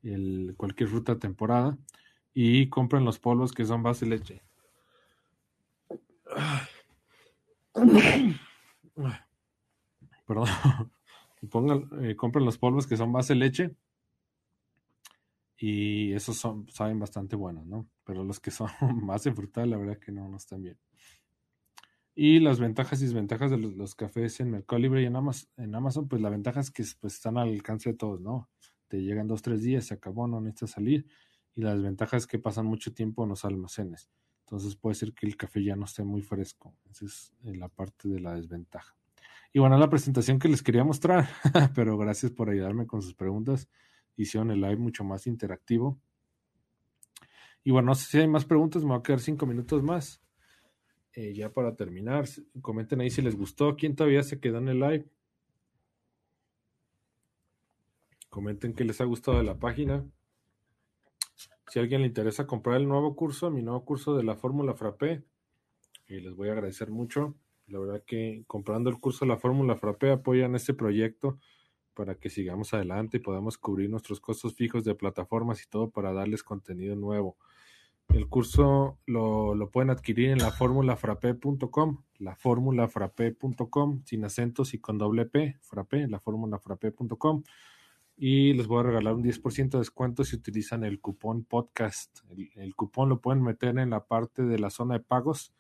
el, 0.04 0.54
cualquier 0.58 0.90
fruta 0.90 1.14
de 1.14 1.20
temporada 1.20 1.78
y 2.34 2.68
compren 2.70 3.06
los 3.06 3.20
polvos 3.20 3.52
que 3.54 3.66
son 3.66 3.84
base 3.84 4.06
leche. 4.06 4.42
Perdón. 10.26 10.48
Eh, 11.42 12.18
compren 12.18 12.44
los 12.44 12.58
polvos 12.58 12.86
que 12.86 12.98
son 12.98 13.14
base 13.14 13.34
leche. 13.34 13.74
Y 15.58 16.12
esos 16.12 16.38
son, 16.38 16.70
saben 16.70 17.00
bastante 17.00 17.38
buenos, 17.38 17.66
¿no? 17.66 17.88
Pero 18.04 18.26
los 18.26 18.42
que 18.42 18.52
son 18.52 18.70
base 19.08 19.32
frutal, 19.32 19.70
la 19.70 19.78
verdad 19.78 20.00
que 20.00 20.12
no, 20.12 20.28
no 20.28 20.36
están 20.36 20.62
bien. 20.62 20.78
Y 22.14 22.42
las 22.42 22.60
ventajas 22.60 23.02
y 23.02 23.06
desventajas 23.06 23.52
de 23.52 23.58
los, 23.58 23.96
cafés 23.96 24.42
en 24.42 24.52
Mercado 24.52 24.82
Libre 24.82 25.02
y 25.02 25.06
en 25.06 25.16
Amazon, 25.16 26.10
pues 26.10 26.22
la 26.22 26.30
ventaja 26.30 26.60
es 26.60 26.72
que 26.72 26.84
pues, 27.00 27.14
están 27.14 27.38
al 27.38 27.48
alcance 27.48 27.92
de 27.92 27.96
todos, 27.96 28.20
¿no? 28.20 28.50
Te 28.90 29.02
llegan 29.02 29.28
dos, 29.28 29.42
tres 29.42 29.64
días, 29.64 29.86
se 29.86 29.94
acabó, 29.94 30.28
no 30.28 30.42
necesitas 30.42 30.72
salir. 30.72 31.08
Y 31.56 31.62
la 31.62 31.74
desventaja 31.74 32.18
es 32.18 32.28
que 32.28 32.38
pasan 32.38 32.66
mucho 32.66 32.94
tiempo 32.94 33.24
en 33.24 33.30
los 33.30 33.46
almacenes. 33.46 34.10
Entonces 34.50 34.76
puede 34.76 34.96
ser 34.96 35.14
que 35.14 35.28
el 35.28 35.38
café 35.38 35.64
ya 35.64 35.76
no 35.76 35.86
esté 35.86 36.04
muy 36.04 36.24
fresco. 36.24 36.74
Esa 36.90 37.06
es 37.06 37.36
eh, 37.44 37.56
la 37.56 37.70
parte 37.70 38.10
de 38.10 38.20
la 38.20 38.34
desventaja. 38.34 38.96
Y 39.54 39.60
bueno, 39.60 39.78
la 39.78 39.92
presentación 39.92 40.40
que 40.40 40.48
les 40.48 40.64
quería 40.64 40.84
mostrar, 40.84 41.30
pero 41.76 42.00
gracias 42.00 42.32
por 42.32 42.50
ayudarme 42.50 42.88
con 42.88 43.04
sus 43.04 43.14
preguntas. 43.14 43.70
Hicieron 44.18 44.50
el 44.50 44.60
live 44.60 44.78
mucho 44.78 45.04
más 45.04 45.28
interactivo. 45.28 46.02
Y 47.64 47.70
bueno, 47.70 47.90
no 47.90 47.96
sé 47.96 48.06
si 48.06 48.18
hay 48.18 48.28
más 48.28 48.44
preguntas, 48.44 48.82
me 48.82 48.90
voy 48.90 48.98
a 48.98 49.04
quedar 49.04 49.20
cinco 49.20 49.46
minutos 49.46 49.84
más. 49.84 50.20
Eh, 51.14 51.36
ya 51.36 51.54
para 51.54 51.76
terminar, 51.76 52.26
comenten 52.60 53.02
ahí 53.02 53.12
si 53.12 53.22
les 53.22 53.36
gustó. 53.36 53.76
¿Quién 53.76 53.96
todavía 53.96 54.24
se 54.24 54.40
quedó 54.40 54.58
en 54.58 54.70
el 54.70 54.80
live? 54.80 55.06
Comenten 58.32 58.74
que 58.74 58.84
les 58.84 59.00
ha 59.00 59.06
gustado 59.06 59.38
de 59.38 59.44
la 59.44 59.60
página. 59.60 60.04
Si 61.70 61.78
a 61.78 61.84
alguien 61.84 62.02
le 62.02 62.08
interesa 62.08 62.48
comprar 62.48 62.78
el 62.78 62.88
nuevo 62.88 63.16
curso, 63.16 63.52
mi 63.52 63.62
nuevo 63.62 63.86
curso 63.86 64.16
de 64.18 64.24
la 64.24 64.36
Fórmula 64.36 64.74
Frappé, 64.74 65.24
y 66.08 66.20
les 66.20 66.36
voy 66.36 66.50
a 66.50 66.54
agradecer 66.54 66.90
mucho. 66.90 67.36
La 67.68 67.80
verdad 67.80 68.04
que 68.06 68.44
comprando 68.48 68.90
el 68.90 69.00
curso 69.00 69.26
de 69.26 69.30
la 69.30 69.38
Fórmula 69.38 69.76
Frappé 69.76 70.12
apoyan 70.12 70.56
este 70.56 70.74
proyecto 70.74 71.38
para 71.94 72.16
que 72.16 72.30
sigamos 72.30 72.74
adelante 72.74 73.18
y 73.18 73.20
podamos 73.20 73.58
cubrir 73.60 73.90
nuestros 73.90 74.20
costos 74.20 74.56
fijos 74.56 74.84
de 74.84 74.96
plataformas 74.96 75.64
y 75.64 75.70
todo 75.70 75.92
para 75.92 76.12
darles 76.12 76.42
contenido 76.42 76.96
nuevo. 76.96 77.38
El 78.08 78.28
curso 78.28 78.98
lo, 79.06 79.54
lo 79.54 79.70
pueden 79.70 79.92
adquirir 79.92 80.32
en 80.32 80.40
la 80.40 80.50
formulafrape.com, 80.50 82.04
la 82.18 82.36
formulafrape.com, 82.36 84.02
sin 84.06 84.26
acentos 84.26 84.74
y 84.74 84.80
con 84.80 84.98
doble 84.98 85.28
P, 85.28 85.60
frappé, 85.62 86.08
la 86.08 86.20
formulafrape.com 86.20 87.44
y 88.22 88.52
les 88.52 88.68
voy 88.68 88.82
a 88.82 88.84
regalar 88.84 89.14
un 89.14 89.24
10% 89.24 89.70
de 89.70 89.78
descuento 89.78 90.26
si 90.26 90.36
utilizan 90.36 90.84
el 90.84 91.00
cupón 91.00 91.46
podcast. 91.46 92.20
El, 92.56 92.76
cupón 92.76 93.08
lo 93.08 93.22
pueden 93.22 93.42
meter 93.42 93.80
en 93.80 93.92
la 93.92 94.08
parte 94.08 94.44
de 94.44 94.60
la 94.60 94.70
zona 94.70 94.96
de 94.96 95.00
pagos. 95.00 95.54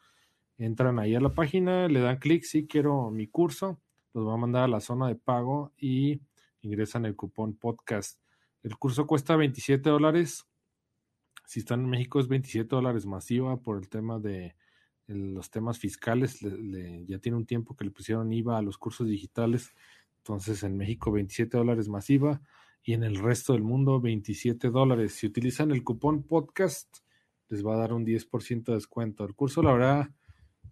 Entran 0.58 1.00
ahí 1.00 1.16
a 1.16 1.22
la 1.22 1.34
página, 1.34 1.88
le 1.88 2.02
dan 2.02 2.18
clic 2.18 2.44
si 2.44 2.68
quiero 2.68 3.12
mi 3.12 3.28
curso, 3.28 3.80
los 4.14 4.28
va 4.28 4.34
a 4.34 4.38
mandar 4.38 4.64
a 4.66 4.68
la 4.68 4.82
zona 4.82 5.08
de 5.08 5.16
pago 5.16 5.72
y 5.78 6.20
ingresan 6.60 7.06
el 7.06 7.16
cupón 7.16 7.56
podcast. 7.56 8.20
El 8.62 8.76
curso 8.76 9.08
cuesta 9.08 9.38
27 9.38 9.90
dólares. 9.90 10.46
Si 11.46 11.62
están 11.62 11.80
en 11.80 11.90
México 11.90 12.20
es 12.20 12.28
27 12.28 12.68
dólares 12.76 13.06
masiva 13.06 13.56
por 13.56 13.78
el 13.78 13.88
tema 13.88 14.20
de 14.20 14.58
los 15.08 15.50
temas 15.50 15.80
fiscales. 15.80 16.40
ya 16.42 17.20
tiene 17.20 17.38
un 17.38 17.46
tiempo 17.46 17.78
que 17.78 17.86
le 17.86 17.92
pusieron 17.92 18.34
IVA 18.34 18.58
a 18.58 18.62
los 18.62 18.78
cursos 18.78 19.08
digitales 19.08 19.72
entonces 20.20 20.64
en 20.64 20.78
México 20.78 21.12
27 21.12 21.58
dólares 21.58 21.90
masiva 21.90 22.42
y 22.84 22.94
en 22.94 23.04
el 23.04 23.18
resto 23.18 23.54
del 23.54 23.64
mundo 23.64 24.00
27 24.00 24.70
dólares. 24.70 25.14
Si 25.14 25.28
utilizan 25.28 25.72
el 25.72 25.84
cupón 25.84 26.24
podcast, 26.24 27.00
les 27.50 27.66
va 27.66 27.76
a 27.76 27.78
dar 27.78 27.94
un 27.94 28.06
10% 28.06 28.64
de 28.66 28.74
descuento. 28.74 29.26
El 29.26 29.36
curso, 29.36 29.62
la 29.62 29.74
verdad, 29.74 30.10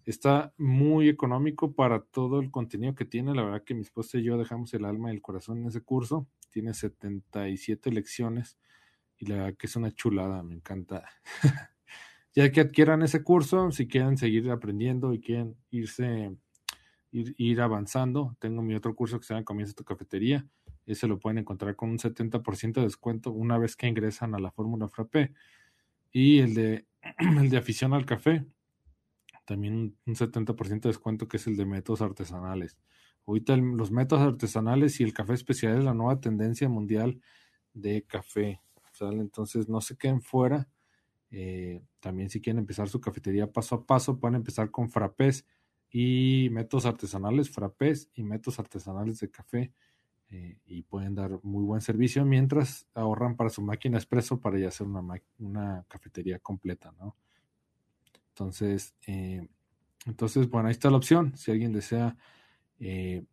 está 0.04 0.52
muy 0.56 1.08
económico 1.08 1.74
para 1.74 2.00
todo 2.00 2.40
el 2.40 2.50
contenido 2.50 2.94
que 2.94 3.04
tiene. 3.04 3.34
La 3.34 3.44
verdad 3.44 3.64
que 3.64 3.74
mi 3.74 3.82
esposa 3.82 4.18
y 4.18 4.22
yo 4.22 4.38
dejamos 4.38 4.72
el 4.74 4.84
alma 4.84 5.10
y 5.10 5.16
el 5.16 5.22
corazón 5.22 5.58
en 5.58 5.66
ese 5.66 5.82
curso. 5.82 6.26
Tiene 6.50 6.72
77 6.72 7.90
lecciones 7.90 8.58
y 9.18 9.26
la 9.26 9.36
verdad 9.36 9.56
que 9.58 9.66
es 9.66 9.76
una 9.76 9.92
chulada, 9.92 10.42
me 10.42 10.54
encanta. 10.54 11.04
ya 12.34 12.50
que 12.52 12.60
adquieran 12.60 13.02
ese 13.02 13.22
curso, 13.22 13.70
si 13.70 13.88
quieren 13.88 14.16
seguir 14.16 14.50
aprendiendo 14.50 15.12
y 15.12 15.20
quieren 15.20 15.56
irse 15.70 16.36
ir, 17.10 17.60
avanzando. 17.60 18.36
Tengo 18.38 18.62
mi 18.62 18.74
otro 18.74 18.94
curso 18.94 19.18
que 19.18 19.26
se 19.26 19.34
llama 19.34 19.44
Comienza 19.44 19.74
tu 19.74 19.84
cafetería. 19.84 20.46
Ese 20.86 21.06
lo 21.06 21.18
pueden 21.18 21.38
encontrar 21.38 21.76
con 21.76 21.90
un 21.90 21.98
70% 21.98 22.74
de 22.74 22.82
descuento 22.82 23.30
una 23.30 23.58
vez 23.58 23.76
que 23.76 23.86
ingresan 23.86 24.34
a 24.34 24.38
la 24.38 24.50
fórmula 24.50 24.88
Frappé. 24.88 25.32
Y 26.12 26.38
el 26.38 26.54
de, 26.54 26.86
el 27.18 27.50
de 27.50 27.56
afición 27.56 27.92
al 27.92 28.06
café, 28.06 28.46
también 29.44 29.96
un 30.06 30.14
70% 30.14 30.80
de 30.80 30.88
descuento 30.88 31.28
que 31.28 31.38
es 31.38 31.46
el 31.46 31.56
de 31.56 31.66
métodos 31.66 32.02
artesanales. 32.02 32.78
Ahorita 33.26 33.56
los 33.56 33.90
métodos 33.90 34.22
artesanales 34.22 35.00
y 35.00 35.04
el 35.04 35.12
café 35.12 35.34
especial 35.34 35.78
es 35.78 35.84
la 35.84 35.94
nueva 35.94 36.20
tendencia 36.20 36.68
mundial 36.68 37.20
de 37.74 38.02
café. 38.04 38.60
Entonces 39.00 39.68
no 39.68 39.80
se 39.80 39.96
queden 39.96 40.22
fuera. 40.22 40.68
Eh, 41.30 41.82
también 42.00 42.30
si 42.30 42.40
quieren 42.40 42.58
empezar 42.58 42.88
su 42.88 43.00
cafetería 43.00 43.52
paso 43.52 43.74
a 43.74 43.86
paso, 43.86 44.18
pueden 44.18 44.36
empezar 44.36 44.70
con 44.70 44.90
frappés 44.90 45.46
y 45.90 46.48
métodos 46.50 46.86
artesanales, 46.86 47.50
frappés 47.50 48.10
y 48.14 48.22
métodos 48.22 48.58
artesanales 48.58 49.20
de 49.20 49.30
café. 49.30 49.72
Eh, 50.30 50.58
y 50.66 50.82
pueden 50.82 51.14
dar 51.14 51.40
muy 51.42 51.64
buen 51.64 51.80
servicio 51.80 52.22
mientras 52.26 52.86
ahorran 52.92 53.34
para 53.34 53.48
su 53.48 53.62
máquina 53.62 53.96
expreso 53.96 54.38
para 54.38 54.58
ya 54.58 54.68
hacer 54.68 54.86
una, 54.86 55.02
una 55.38 55.86
cafetería 55.88 56.38
completa, 56.38 56.92
¿no? 56.98 57.16
Entonces, 58.28 58.94
eh, 59.06 59.48
entonces, 60.04 60.48
bueno, 60.50 60.68
ahí 60.68 60.72
está 60.72 60.90
la 60.90 60.98
opción. 60.98 61.36
Si 61.36 61.50
alguien 61.50 61.72
desea 61.72 62.16
eh, 62.78 63.24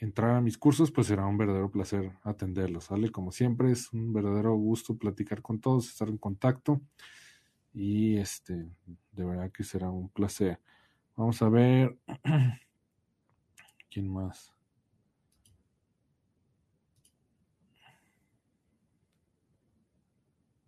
entrar 0.00 0.36
a 0.36 0.40
mis 0.40 0.58
cursos, 0.58 0.90
pues 0.90 1.06
será 1.06 1.26
un 1.26 1.38
verdadero 1.38 1.70
placer 1.70 2.12
atenderlos, 2.22 2.84
¿sale? 2.84 3.10
Como 3.10 3.32
siempre, 3.32 3.70
es 3.70 3.92
un 3.92 4.12
verdadero 4.12 4.54
gusto 4.54 4.96
platicar 4.96 5.40
con 5.40 5.60
todos, 5.60 5.88
estar 5.88 6.08
en 6.08 6.18
contacto 6.18 6.82
y 7.72 8.16
este, 8.16 8.68
de 9.12 9.24
verdad 9.24 9.50
que 9.50 9.64
será 9.64 9.90
un 9.90 10.08
placer. 10.08 10.60
Vamos 11.16 11.40
a 11.42 11.48
ver. 11.48 11.98
¿Quién 13.90 14.08
más? 14.12 14.52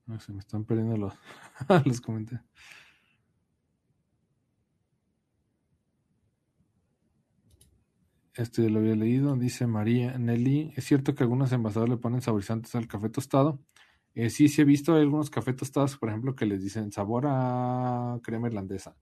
No, 0.06 0.18
se 0.18 0.32
me 0.32 0.40
están 0.40 0.64
perdiendo 0.64 0.96
los, 0.96 1.14
los 1.84 2.00
comentarios. 2.00 2.44
Este 8.34 8.70
lo 8.70 8.78
había 8.78 8.94
leído, 8.94 9.36
dice 9.36 9.66
María 9.66 10.16
Nelly. 10.16 10.72
¿Es 10.76 10.84
cierto 10.84 11.14
que 11.14 11.24
algunos 11.24 11.52
envasadores 11.52 11.90
le 11.96 12.00
ponen 12.00 12.22
saborizantes 12.22 12.74
al 12.74 12.86
café 12.86 13.08
tostado? 13.10 13.60
Eh, 14.14 14.30
sí, 14.30 14.48
sí 14.48 14.62
he 14.62 14.64
visto 14.64 14.94
algunos 14.94 15.28
cafés 15.30 15.56
tostados, 15.56 15.96
por 15.98 16.08
ejemplo, 16.08 16.34
que 16.36 16.46
les 16.46 16.62
dicen 16.62 16.92
sabor 16.92 17.24
a 17.28 18.18
crema 18.22 18.48
irlandesa 18.48 18.96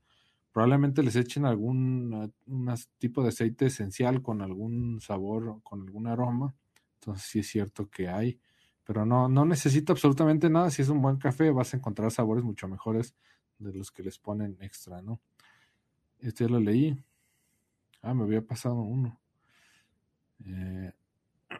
probablemente 0.57 1.03
les 1.03 1.15
echen 1.15 1.45
algún 1.45 2.33
tipo 2.97 3.21
de 3.21 3.29
aceite 3.29 3.67
esencial 3.67 4.23
con 4.23 4.41
algún 4.41 4.99
sabor, 4.99 5.61
con 5.61 5.81
algún 5.83 6.07
aroma. 6.07 6.55
Entonces 6.95 7.27
sí 7.27 7.39
es 7.41 7.47
cierto 7.47 7.91
que 7.91 8.09
hay, 8.09 8.39
pero 8.83 9.05
no, 9.05 9.29
no 9.29 9.45
necesita 9.45 9.93
absolutamente 9.93 10.49
nada. 10.49 10.71
Si 10.71 10.81
es 10.81 10.89
un 10.89 10.99
buen 10.99 11.17
café 11.17 11.51
vas 11.51 11.75
a 11.75 11.77
encontrar 11.77 12.09
sabores 12.09 12.43
mucho 12.43 12.67
mejores 12.67 13.13
de 13.59 13.71
los 13.71 13.91
que 13.91 14.01
les 14.01 14.17
ponen 14.17 14.57
extra, 14.59 14.99
¿no? 14.99 15.21
Este 16.17 16.45
ya 16.45 16.49
lo 16.49 16.59
leí. 16.59 16.97
Ah, 18.01 18.15
me 18.15 18.23
había 18.23 18.41
pasado 18.41 18.77
uno. 18.77 19.19
Eh, 20.43 20.91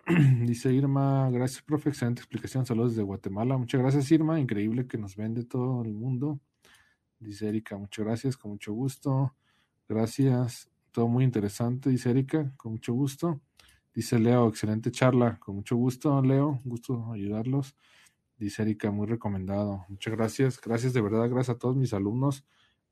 dice 0.41 0.73
Irma, 0.73 1.29
gracias, 1.29 1.61
profe, 1.61 1.89
excelente 1.89 2.21
explicación. 2.21 2.65
Saludos 2.65 2.93
desde 2.93 3.03
Guatemala. 3.03 3.59
Muchas 3.59 3.79
gracias, 3.79 4.11
Irma. 4.11 4.39
Increíble 4.39 4.87
que 4.87 4.97
nos 4.97 5.15
vende 5.15 5.43
todo 5.43 5.83
el 5.83 5.93
mundo. 5.93 6.39
Dice 7.19 7.49
Erika, 7.49 7.77
muchas 7.77 8.05
gracias, 8.05 8.37
con 8.37 8.51
mucho 8.51 8.73
gusto. 8.73 9.35
Gracias, 9.87 10.69
todo 10.91 11.07
muy 11.07 11.23
interesante, 11.23 11.89
dice 11.89 12.11
Erika, 12.11 12.53
con 12.57 12.73
mucho 12.73 12.93
gusto. 12.93 13.41
Dice 13.93 14.19
Leo, 14.19 14.47
excelente 14.47 14.91
charla, 14.91 15.39
con 15.39 15.55
mucho 15.55 15.75
gusto, 15.75 16.21
Leo, 16.21 16.59
gusto 16.63 17.11
ayudarlos. 17.11 17.75
Dice 18.37 18.61
Erika, 18.61 18.91
muy 18.91 19.07
recomendado. 19.07 19.85
Muchas 19.89 20.13
gracias, 20.13 20.61
gracias 20.61 20.93
de 20.93 21.01
verdad, 21.01 21.29
gracias 21.29 21.55
a 21.55 21.59
todos 21.59 21.75
mis 21.75 21.93
alumnos. 21.93 22.45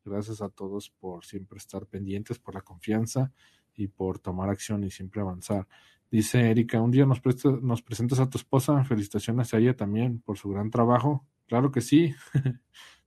Gracias 0.05 0.39
a 0.41 0.49
todos 0.49 0.91
por 0.91 1.25
siempre 1.25 1.57
estar 1.57 1.87
pendientes, 1.87 2.37
por 2.37 2.53
la 2.53 2.61
confianza 2.61 3.33
y 3.73 3.87
por 3.87 4.19
tomar 4.19 4.49
acción 4.49 4.83
y 4.83 4.91
siempre 4.91 5.21
avanzar. 5.21 5.67
Dice 6.11 6.51
Erika, 6.51 6.79
un 6.79 6.91
día 6.91 7.07
nos, 7.07 7.21
nos 7.63 7.81
presentas 7.81 8.19
a 8.19 8.29
tu 8.29 8.37
esposa, 8.37 8.83
felicitaciones 8.83 9.53
a 9.53 9.57
ella 9.57 9.75
también 9.75 10.21
por 10.21 10.37
su 10.37 10.49
gran 10.49 10.69
trabajo. 10.69 11.25
Claro 11.47 11.71
que 11.71 11.81
sí. 11.81 12.13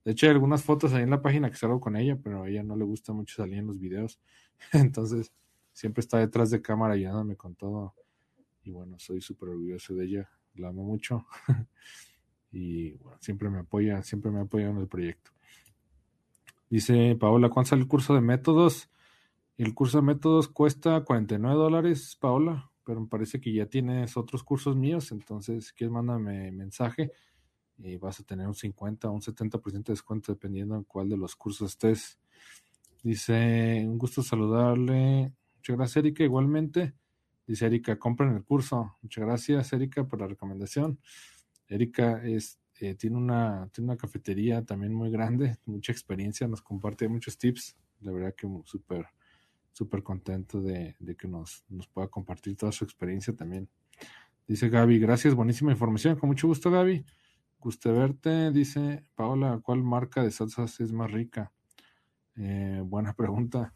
De 0.05 0.11
hecho, 0.11 0.25
hay 0.25 0.31
algunas 0.31 0.63
fotos 0.63 0.93
ahí 0.93 1.03
en 1.03 1.09
la 1.09 1.21
página 1.21 1.49
que 1.49 1.57
salgo 1.57 1.79
con 1.79 1.95
ella, 1.95 2.17
pero 2.21 2.43
a 2.43 2.49
ella 2.49 2.63
no 2.63 2.75
le 2.75 2.85
gusta 2.85 3.13
mucho 3.13 3.35
salir 3.35 3.59
en 3.59 3.67
los 3.67 3.79
videos. 3.79 4.19
Entonces, 4.73 5.31
siempre 5.73 6.01
está 6.01 6.17
detrás 6.17 6.49
de 6.49 6.61
cámara 6.61 6.93
ayudándome 6.93 7.35
con 7.35 7.55
todo. 7.55 7.93
Y 8.63 8.71
bueno, 8.71 8.97
soy 8.99 9.21
súper 9.21 9.49
orgulloso 9.49 9.95
de 9.95 10.05
ella. 10.05 10.29
La 10.55 10.69
amo 10.69 10.83
mucho. 10.83 11.25
y 12.51 12.91
bueno, 12.97 13.17
siempre 13.21 13.49
me 13.49 13.59
apoya, 13.59 14.01
siempre 14.03 14.31
me 14.31 14.41
apoya 14.41 14.69
en 14.69 14.77
el 14.77 14.87
proyecto. 14.87 15.31
Dice 16.69 17.15
Paola, 17.19 17.49
¿cuánto 17.49 17.69
sale 17.69 17.81
el 17.81 17.87
curso 17.87 18.13
de 18.13 18.21
métodos? 18.21 18.89
El 19.57 19.73
curso 19.73 19.97
de 19.97 20.03
métodos 20.03 20.47
cuesta 20.47 21.03
49 21.03 21.55
dólares, 21.55 22.15
Paola, 22.19 22.71
pero 22.85 23.01
me 23.01 23.07
parece 23.07 23.41
que 23.41 23.51
ya 23.51 23.65
tienes 23.65 24.15
otros 24.17 24.43
cursos 24.43 24.75
míos, 24.75 25.11
entonces 25.11 25.67
si 25.67 25.73
quieres 25.73 25.91
mándame 25.91 26.51
mensaje 26.51 27.11
y 27.83 27.97
vas 27.97 28.19
a 28.19 28.23
tener 28.23 28.47
un 28.47 28.55
50 28.55 29.09
o 29.09 29.13
un 29.13 29.21
70% 29.21 29.83
de 29.83 29.93
descuento 29.93 30.31
dependiendo 30.33 30.75
en 30.75 30.83
cuál 30.83 31.09
de 31.09 31.17
los 31.17 31.35
cursos 31.35 31.71
estés. 31.71 32.19
Dice, 33.03 33.85
un 33.87 33.97
gusto 33.97 34.21
saludarle. 34.21 35.33
Muchas 35.55 35.77
gracias, 35.77 35.97
Erika. 35.97 36.23
Igualmente, 36.23 36.93
dice 37.47 37.65
Erika, 37.65 37.97
compren 37.97 38.35
el 38.35 38.43
curso. 38.43 38.97
Muchas 39.01 39.23
gracias, 39.25 39.71
Erika, 39.73 40.05
por 40.05 40.19
la 40.19 40.27
recomendación. 40.27 40.99
Erika 41.67 42.21
es, 42.23 42.59
eh, 42.79 42.95
tiene, 42.95 43.15
una, 43.15 43.69
tiene 43.71 43.91
una 43.91 43.97
cafetería 43.97 44.65
también 44.65 44.93
muy 44.93 45.11
grande, 45.11 45.57
mucha 45.65 45.91
experiencia, 45.91 46.47
nos 46.47 46.61
comparte 46.61 47.07
muchos 47.07 47.37
tips. 47.37 47.77
La 48.01 48.11
verdad 48.11 48.33
que 48.35 48.47
súper, 48.65 49.05
súper 49.71 50.03
contento 50.03 50.61
de, 50.61 50.95
de, 50.99 51.15
que 51.15 51.27
nos, 51.27 51.63
nos 51.69 51.87
pueda 51.87 52.07
compartir 52.07 52.57
toda 52.57 52.71
su 52.71 52.83
experiencia 52.83 53.33
también. 53.35 53.69
Dice 54.47 54.67
Gaby, 54.67 54.99
gracias, 54.99 55.35
buenísima 55.35 55.71
información. 55.71 56.17
Con 56.17 56.29
mucho 56.29 56.47
gusto, 56.47 56.71
Gaby. 56.71 57.05
Guste 57.59 57.91
verte, 57.91 58.51
dice 58.51 59.03
Paola, 59.15 59.59
¿cuál 59.61 59.83
marca 59.83 60.23
de 60.23 60.31
salsas 60.31 60.79
es 60.79 60.93
más 60.93 61.11
rica? 61.11 61.51
Eh, 62.37 62.81
buena 62.85 63.13
pregunta. 63.17 63.73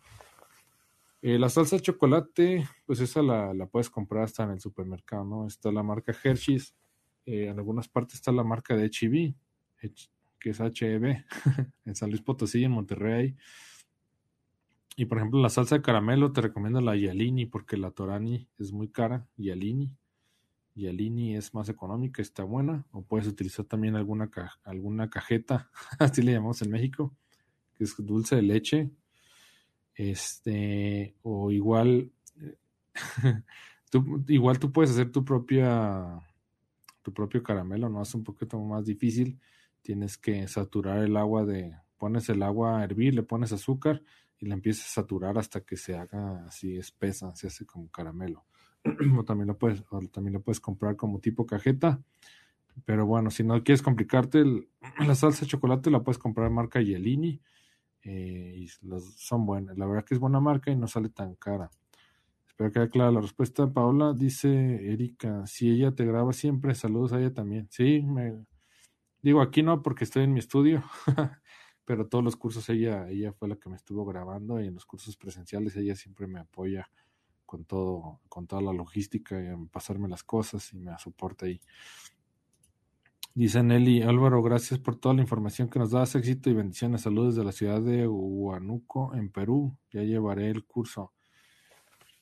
Eh, 1.21 1.37
la 1.37 1.49
salsa 1.49 1.77
chocolate, 1.79 2.65
pues 2.85 3.01
esa 3.01 3.21
la, 3.21 3.53
la, 3.53 3.65
puedes 3.67 3.89
comprar 3.89 4.23
hasta 4.23 4.43
en 4.43 4.51
el 4.51 4.61
supermercado, 4.61 5.25
¿no? 5.25 5.47
Está 5.47 5.69
la 5.69 5.83
marca 5.83 6.13
Hershey's, 6.23 6.73
eh, 7.25 7.47
en 7.47 7.57
algunas 7.57 7.89
partes 7.89 8.15
está 8.15 8.31
la 8.31 8.45
marca 8.45 8.73
de 8.77 8.85
HEB, 8.85 9.35
que 10.39 10.49
es 10.49 10.59
HEB, 10.61 11.25
en 11.85 11.95
San 11.95 12.09
Luis 12.09 12.21
Potosí, 12.21 12.63
en 12.63 12.71
Monterrey. 12.71 13.35
Y 14.95 15.05
por 15.05 15.17
ejemplo, 15.17 15.41
la 15.41 15.49
salsa 15.49 15.75
de 15.75 15.81
caramelo 15.81 16.31
te 16.31 16.39
recomiendo 16.39 16.79
la 16.79 16.95
Yalini 16.95 17.47
porque 17.47 17.75
la 17.75 17.91
Torani 17.91 18.47
es 18.59 18.71
muy 18.71 18.87
cara, 18.87 19.27
Yalini 19.35 19.91
y 20.75 20.87
Alini 20.87 21.35
es 21.35 21.53
más 21.53 21.69
económica, 21.69 22.21
está 22.21 22.43
buena, 22.43 22.85
o 22.91 23.03
puedes 23.03 23.27
utilizar 23.27 23.65
también 23.65 23.95
alguna, 23.95 24.29
alguna 24.63 25.09
cajeta, 25.09 25.69
así 25.99 26.21
le 26.21 26.33
llamamos 26.33 26.61
en 26.61 26.71
México, 26.71 27.15
que 27.75 27.83
es 27.83 27.95
dulce 27.99 28.35
de 28.35 28.41
leche, 28.41 28.89
este, 29.95 31.15
o 31.21 31.51
igual, 31.51 32.11
igual 34.27 34.59
tú 34.59 34.71
puedes 34.71 34.91
hacer 34.91 35.11
tu 35.11 35.23
propia, 35.23 36.19
tu 37.03 37.13
propio 37.13 37.43
caramelo, 37.43 37.89
no 37.89 38.01
es 38.01 38.13
un 38.15 38.23
poquito 38.23 38.59
más 38.59 38.85
difícil, 38.85 39.39
tienes 39.81 40.17
que 40.17 40.47
saturar 40.47 40.99
el 40.99 41.17
agua 41.17 41.45
de, 41.45 41.75
pones 41.97 42.29
el 42.29 42.41
agua 42.41 42.79
a 42.79 42.83
hervir, 42.83 43.13
le 43.13 43.23
pones 43.23 43.51
azúcar 43.51 44.01
y 44.39 44.47
la 44.47 44.55
empiezas 44.55 44.87
a 44.87 45.01
saturar 45.01 45.37
hasta 45.37 45.61
que 45.61 45.77
se 45.77 45.95
haga 45.95 46.45
así 46.47 46.77
espesa, 46.77 47.35
se 47.35 47.47
hace 47.47 47.65
como 47.65 47.89
caramelo 47.91 48.45
o 49.17 49.23
también 49.23 49.47
lo 49.47 49.57
puedes, 49.57 49.83
también 50.11 50.33
lo 50.33 50.41
puedes 50.41 50.59
comprar 50.59 50.95
como 50.95 51.19
tipo 51.19 51.45
cajeta. 51.45 52.01
Pero 52.85 53.05
bueno, 53.05 53.29
si 53.29 53.43
no 53.43 53.63
quieres 53.63 53.81
complicarte, 53.81 54.43
la 55.07 55.15
salsa 55.15 55.41
de 55.41 55.47
chocolate 55.47 55.91
la 55.91 56.03
puedes 56.03 56.17
comprar 56.17 56.49
marca 56.49 56.81
Yelini. 56.81 57.41
Eh, 58.03 58.53
y 58.57 58.67
son 58.67 59.45
buenas. 59.45 59.77
La 59.77 59.85
verdad 59.85 60.03
que 60.03 60.13
es 60.13 60.19
buena 60.19 60.39
marca 60.39 60.71
y 60.71 60.75
no 60.75 60.87
sale 60.87 61.09
tan 61.09 61.35
cara. 61.35 61.69
Espero 62.47 62.71
que 62.71 62.79
haya 62.79 62.89
clara 62.89 63.11
la 63.11 63.21
respuesta. 63.21 63.71
Paola 63.71 64.13
dice, 64.13 64.91
Erika, 64.91 65.45
si 65.47 65.71
ella 65.71 65.95
te 65.95 66.05
graba 66.05 66.33
siempre, 66.33 66.75
saludos 66.75 67.13
a 67.13 67.19
ella 67.19 67.33
también. 67.33 67.67
Sí, 67.71 68.01
me 68.01 68.45
digo 69.23 69.41
aquí 69.41 69.63
no 69.63 69.81
porque 69.81 70.03
estoy 70.03 70.23
en 70.23 70.33
mi 70.33 70.39
estudio, 70.39 70.83
pero 71.85 72.07
todos 72.07 72.23
los 72.23 72.35
cursos 72.35 72.69
ella, 72.69 73.09
ella 73.09 73.33
fue 73.33 73.47
la 73.47 73.55
que 73.55 73.69
me 73.69 73.75
estuvo 73.75 74.05
grabando 74.05 74.61
y 74.61 74.67
en 74.67 74.75
los 74.75 74.85
cursos 74.85 75.17
presenciales 75.17 75.75
ella 75.77 75.95
siempre 75.95 76.27
me 76.27 76.39
apoya 76.39 76.89
con 77.53 77.65
todo, 77.65 78.19
con 78.29 78.47
toda 78.47 78.63
la 78.63 78.73
logística 78.73 79.39
y 79.39 79.45
en 79.45 79.67
pasarme 79.67 80.09
las 80.09 80.23
cosas 80.23 80.73
y 80.73 80.79
me 80.79 80.97
soporta 80.97 81.45
ahí. 81.45 81.61
Dice 83.35 83.61
Nelly, 83.61 84.01
Álvaro, 84.01 84.41
gracias 84.41 84.79
por 84.79 84.95
toda 84.95 85.13
la 85.13 85.21
información 85.21 85.69
que 85.69 85.77
nos 85.77 85.91
das, 85.91 86.15
éxito 86.15 86.49
y 86.49 86.55
bendiciones. 86.55 87.01
Saludos 87.01 87.35
de 87.35 87.43
la 87.43 87.51
ciudad 87.51 87.79
de 87.79 88.07
Huánuco, 88.07 89.13
en 89.13 89.29
Perú. 89.29 89.77
Ya 89.91 90.01
llevaré 90.01 90.49
el 90.49 90.65
curso. 90.65 91.13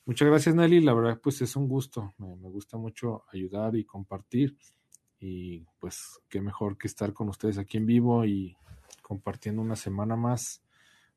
Muchas 0.04 0.28
gracias, 0.28 0.54
Nelly. 0.54 0.82
La 0.82 0.92
verdad, 0.92 1.18
pues 1.22 1.40
es 1.40 1.56
un 1.56 1.66
gusto. 1.66 2.12
Me, 2.18 2.36
me, 2.36 2.50
gusta 2.50 2.76
mucho 2.76 3.24
ayudar 3.32 3.74
y 3.74 3.86
compartir. 3.86 4.58
Y 5.18 5.64
pues 5.78 6.20
qué 6.28 6.42
mejor 6.42 6.76
que 6.76 6.88
estar 6.88 7.14
con 7.14 7.30
ustedes 7.30 7.56
aquí 7.56 7.78
en 7.78 7.86
vivo 7.86 8.26
y 8.26 8.54
compartiendo 9.00 9.62
una 9.62 9.76
semana 9.76 10.14
más. 10.14 10.62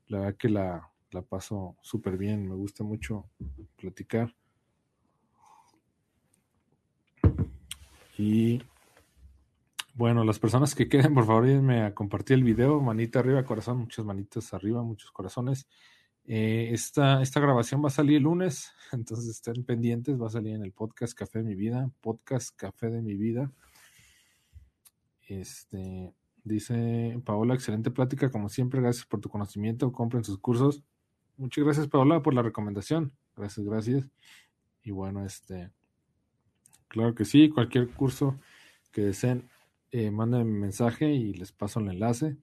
La 0.08 0.20
verdad 0.20 0.38
que 0.38 0.48
la, 0.48 0.90
la 1.16 1.22
paso 1.22 1.78
súper 1.82 2.18
bien, 2.18 2.48
me 2.48 2.56
gusta 2.56 2.84
mucho 2.84 3.30
platicar. 3.78 4.36
Y 8.18 8.62
bueno, 9.94 10.24
las 10.24 10.40
personas 10.40 10.76
que 10.76 10.90
queden, 10.90 11.14
por 11.14 11.26
favor, 11.26 11.46
ayúdenme 11.46 11.84
a 11.84 11.94
compartir 11.94 12.36
el 12.36 12.44
video, 12.44 12.82
manita 12.82 13.20
arriba, 13.20 13.46
corazón, 13.46 13.80
muchas 13.80 14.06
manitas 14.06 14.54
arriba, 14.54 14.84
muchos 14.84 15.12
corazones. 15.12 15.68
Eh, 16.26 16.70
esta, 16.72 17.22
esta 17.22 17.40
grabación 17.40 17.84
va 17.84 17.88
a 17.88 17.92
salir 17.92 18.18
el 18.18 18.24
lunes, 18.24 18.74
entonces 18.92 19.30
estén 19.30 19.64
pendientes, 19.64 20.22
va 20.22 20.28
a 20.28 20.32
salir 20.32 20.54
en 20.54 20.64
el 20.64 20.74
podcast 20.74 21.14
Café 21.14 21.40
de 21.40 21.46
mi 21.46 21.56
vida, 21.56 21.90
podcast 22.02 22.56
Café 22.58 22.90
de 22.90 23.02
mi 23.02 23.16
vida. 23.16 23.52
Este, 25.28 26.14
dice 26.44 27.20
Paola, 27.26 27.54
excelente 27.54 27.92
plática, 27.92 28.30
como 28.30 28.50
siempre, 28.50 28.82
gracias 28.82 29.06
por 29.06 29.22
tu 29.22 29.30
conocimiento, 29.30 29.92
compren 29.92 30.24
sus 30.24 30.38
cursos. 30.40 30.84
Muchas 31.38 31.64
gracias, 31.64 31.88
Paola, 31.88 32.22
por 32.22 32.34
la 32.34 32.41
recomendación. 32.41 33.12
Gracias, 33.36 33.66
gracias. 33.66 34.10
Y 34.84 34.91
bueno, 34.91 35.26
este, 35.26 35.72
claro 36.88 37.14
que 37.14 37.26
sí, 37.26 37.49
cualquier 37.49 37.90
curso 37.90 38.40
que 38.91 39.02
deseen, 39.02 39.49
eh, 39.91 40.12
manden 40.12 40.60
mensaje 40.60 41.12
y 41.12 41.34
les 41.34 41.52
paso 41.52 41.80
el 41.80 41.90
enlace 41.90 42.38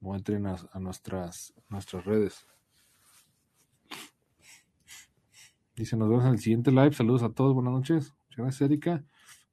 o 0.00 0.14
entren 0.14 0.46
a, 0.46 0.56
nuestras, 0.78 1.54
nuestras 1.68 2.04
redes. 2.04 2.46
Dice, 5.74 5.96
nos 5.96 6.08
vemos 6.08 6.24
en 6.24 6.32
el 6.32 6.38
siguiente 6.38 6.70
live. 6.70 6.92
Saludos 6.92 7.22
a 7.22 7.30
todos, 7.30 7.54
buenas 7.54 7.72
noches. 7.72 8.14
Muchas 8.26 8.38
gracias, 8.38 8.60
Erika. 8.62 9.04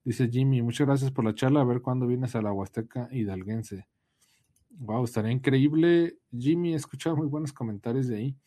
Dice 0.04 0.28
Jimmy, 0.30 0.62
muchas 0.62 0.86
gracias 0.88 1.12
por 1.12 1.26
la 1.26 1.34
charla. 1.34 1.62
A 1.62 1.66
ver 1.66 1.82
cuándo 1.82 2.08
vienes 2.08 2.36
a 2.36 2.41
la 2.41 2.52
Huasteca 2.52 3.08
Hidalguense. 3.12 3.88
Wow, 4.72 5.04
estaría 5.04 5.32
increíble. 5.32 6.18
Jimmy, 6.32 6.74
he 6.74 6.76
escuchado 6.76 7.16
muy 7.16 7.28
buenos 7.28 7.54
comentarios 7.54 8.08
de 8.08 8.18
ahí. 8.18 8.38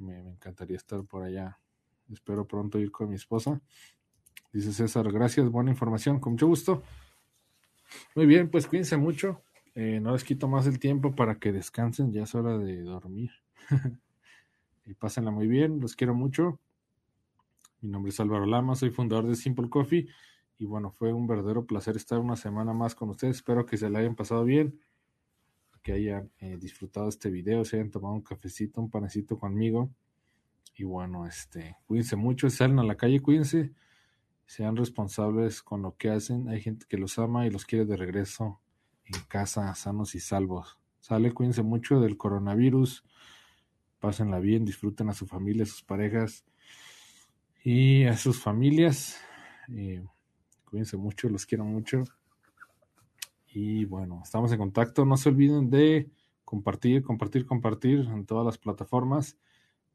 Me, 0.00 0.18
encantaría 0.18 0.76
estar 0.76 1.04
por 1.04 1.22
allá. 1.22 1.58
Espero 2.10 2.46
pronto 2.46 2.78
ir 2.78 2.90
con 2.90 3.10
mi 3.10 3.16
esposa. 3.16 3.60
Dice 4.52 4.72
César, 4.72 5.12
gracias, 5.12 5.48
buena 5.50 5.70
información, 5.70 6.18
con 6.18 6.32
mucho 6.32 6.46
gusto. 6.46 6.82
Muy 8.14 8.26
bien, 8.26 8.50
pues 8.50 8.66
cuídense 8.66 8.96
mucho. 8.96 9.42
Eh, 9.74 10.00
no 10.00 10.12
les 10.12 10.24
quito 10.24 10.48
más 10.48 10.66
el 10.66 10.78
tiempo 10.78 11.14
para 11.14 11.38
que 11.38 11.52
descansen, 11.52 12.12
ya 12.12 12.22
es 12.22 12.34
hora 12.34 12.56
de 12.56 12.82
dormir. 12.82 13.30
y 14.86 14.94
pásenla 14.94 15.30
muy 15.30 15.46
bien, 15.46 15.80
los 15.80 15.94
quiero 15.94 16.14
mucho. 16.14 16.58
Mi 17.82 17.90
nombre 17.90 18.10
es 18.10 18.18
Álvaro 18.20 18.46
Lama, 18.46 18.74
soy 18.74 18.90
fundador 18.90 19.26
de 19.26 19.36
Simple 19.36 19.68
Coffee. 19.68 20.08
Y 20.58 20.64
bueno, 20.64 20.90
fue 20.90 21.12
un 21.12 21.26
verdadero 21.26 21.66
placer 21.66 21.96
estar 21.96 22.18
una 22.18 22.36
semana 22.36 22.72
más 22.72 22.94
con 22.94 23.10
ustedes. 23.10 23.36
Espero 23.36 23.66
que 23.66 23.76
se 23.76 23.90
la 23.90 23.98
hayan 23.98 24.16
pasado 24.16 24.44
bien 24.44 24.80
que 25.82 25.92
hayan 25.92 26.30
eh, 26.38 26.56
disfrutado 26.58 27.08
este 27.08 27.30
video, 27.30 27.64
se 27.64 27.76
hayan 27.76 27.90
tomado 27.90 28.14
un 28.14 28.22
cafecito, 28.22 28.80
un 28.80 28.90
panecito 28.90 29.38
conmigo. 29.38 29.90
Y 30.74 30.84
bueno, 30.84 31.26
este, 31.26 31.76
cuídense 31.86 32.16
mucho, 32.16 32.48
salen 32.50 32.78
a 32.78 32.84
la 32.84 32.96
calle, 32.96 33.20
cuídense, 33.20 33.72
sean 34.46 34.76
responsables 34.76 35.62
con 35.62 35.82
lo 35.82 35.96
que 35.96 36.10
hacen. 36.10 36.48
Hay 36.48 36.60
gente 36.60 36.86
que 36.88 36.96
los 36.96 37.18
ama 37.18 37.46
y 37.46 37.50
los 37.50 37.64
quiere 37.64 37.84
de 37.84 37.96
regreso 37.96 38.60
en 39.04 39.20
casa, 39.28 39.74
sanos 39.74 40.14
y 40.14 40.20
salvos. 40.20 40.78
Sale, 41.00 41.32
cuídense 41.32 41.62
mucho 41.62 42.00
del 42.00 42.16
coronavirus, 42.16 43.04
pásenla 43.98 44.38
bien, 44.38 44.64
disfruten 44.64 45.08
a 45.08 45.14
su 45.14 45.26
familia, 45.26 45.66
sus 45.66 45.82
parejas 45.82 46.44
y 47.64 48.04
a 48.04 48.16
sus 48.16 48.40
familias. 48.40 49.20
Eh, 49.68 50.04
cuídense 50.64 50.96
mucho, 50.96 51.28
los 51.28 51.46
quiero 51.46 51.64
mucho. 51.64 52.04
Y 53.52 53.84
bueno, 53.84 54.20
estamos 54.22 54.52
en 54.52 54.58
contacto. 54.58 55.04
No 55.04 55.16
se 55.16 55.28
olviden 55.28 55.70
de 55.70 56.10
compartir, 56.44 57.02
compartir, 57.02 57.46
compartir 57.46 58.00
en 58.00 58.26
todas 58.26 58.46
las 58.46 58.58
plataformas. 58.58 59.36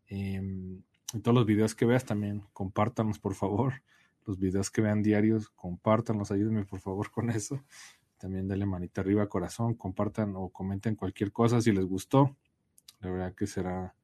Em, 0.08 0.82
en 1.14 1.22
todos 1.22 1.36
los 1.36 1.46
videos 1.46 1.76
que 1.76 1.86
veas 1.86 2.06
también, 2.06 2.44
compártanos 2.54 3.20
por 3.20 3.34
favor. 3.34 3.82
Los 4.26 4.40
videos 4.40 4.72
que 4.72 4.82
vean 4.82 5.04
diarios, 5.04 5.50
compártanlos, 5.50 6.32
ayúdenme 6.32 6.66
por 6.66 6.80
favor 6.80 7.12
con 7.12 7.30
eso. 7.30 7.64
También 8.18 8.48
dale 8.48 8.66
manita 8.66 9.02
arriba, 9.02 9.28
corazón, 9.28 9.76
compartan 9.76 10.34
o 10.36 10.50
comenten 10.50 10.96
cualquier 10.96 11.32
cosa 11.32 11.62
si 11.62 11.72
les 11.72 11.86
gustó. 11.86 12.36
La 13.00 13.12
verdad 13.12 13.36
que 13.36 13.48
será, 13.48 13.96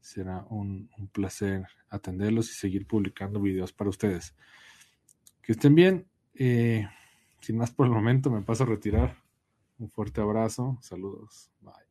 será 0.00 0.44
un, 0.50 0.90
un 0.98 1.08
placer 1.08 1.66
atenderlos 1.88 2.50
y 2.50 2.54
seguir 2.54 2.86
publicando 2.86 3.40
videos 3.40 3.72
para 3.72 3.90
ustedes. 3.90 4.34
Que 5.42 5.52
estén 5.52 5.74
bien. 5.74 6.06
Eh, 6.34 6.86
sin 7.40 7.56
más 7.56 7.70
por 7.70 7.86
el 7.86 7.92
momento, 7.92 8.30
me 8.30 8.42
paso 8.42 8.64
a 8.64 8.66
retirar. 8.66 9.16
Un 9.78 9.90
fuerte 9.90 10.20
abrazo. 10.20 10.78
Saludos. 10.80 11.50
Bye. 11.60 11.86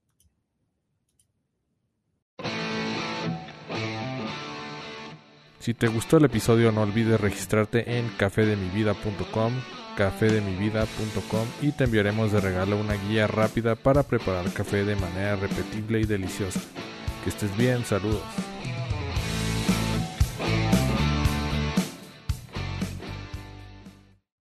Si 5.66 5.74
te 5.74 5.88
gustó 5.88 6.18
el 6.18 6.26
episodio 6.26 6.72
no 6.72 6.82
olvides 6.82 7.20
registrarte 7.20 7.98
en 7.98 8.08
cafedemivida.com, 8.20 9.52
cafedemivida.com 9.98 11.48
y 11.64 11.72
te 11.72 11.86
enviaremos 11.86 12.32
de 12.32 12.40
regalo 12.40 12.80
una 12.80 12.94
guía 12.94 13.26
rápida 13.26 13.76
para 13.76 14.04
preparar 14.04 14.54
café 14.54 14.84
de 14.86 14.96
manera 14.96 15.36
repetible 15.36 16.02
y 16.02 16.06
deliciosa. 16.06 16.62
Que 17.24 17.30
estés 17.32 17.58
bien, 17.58 17.84
saludos. 17.84 18.22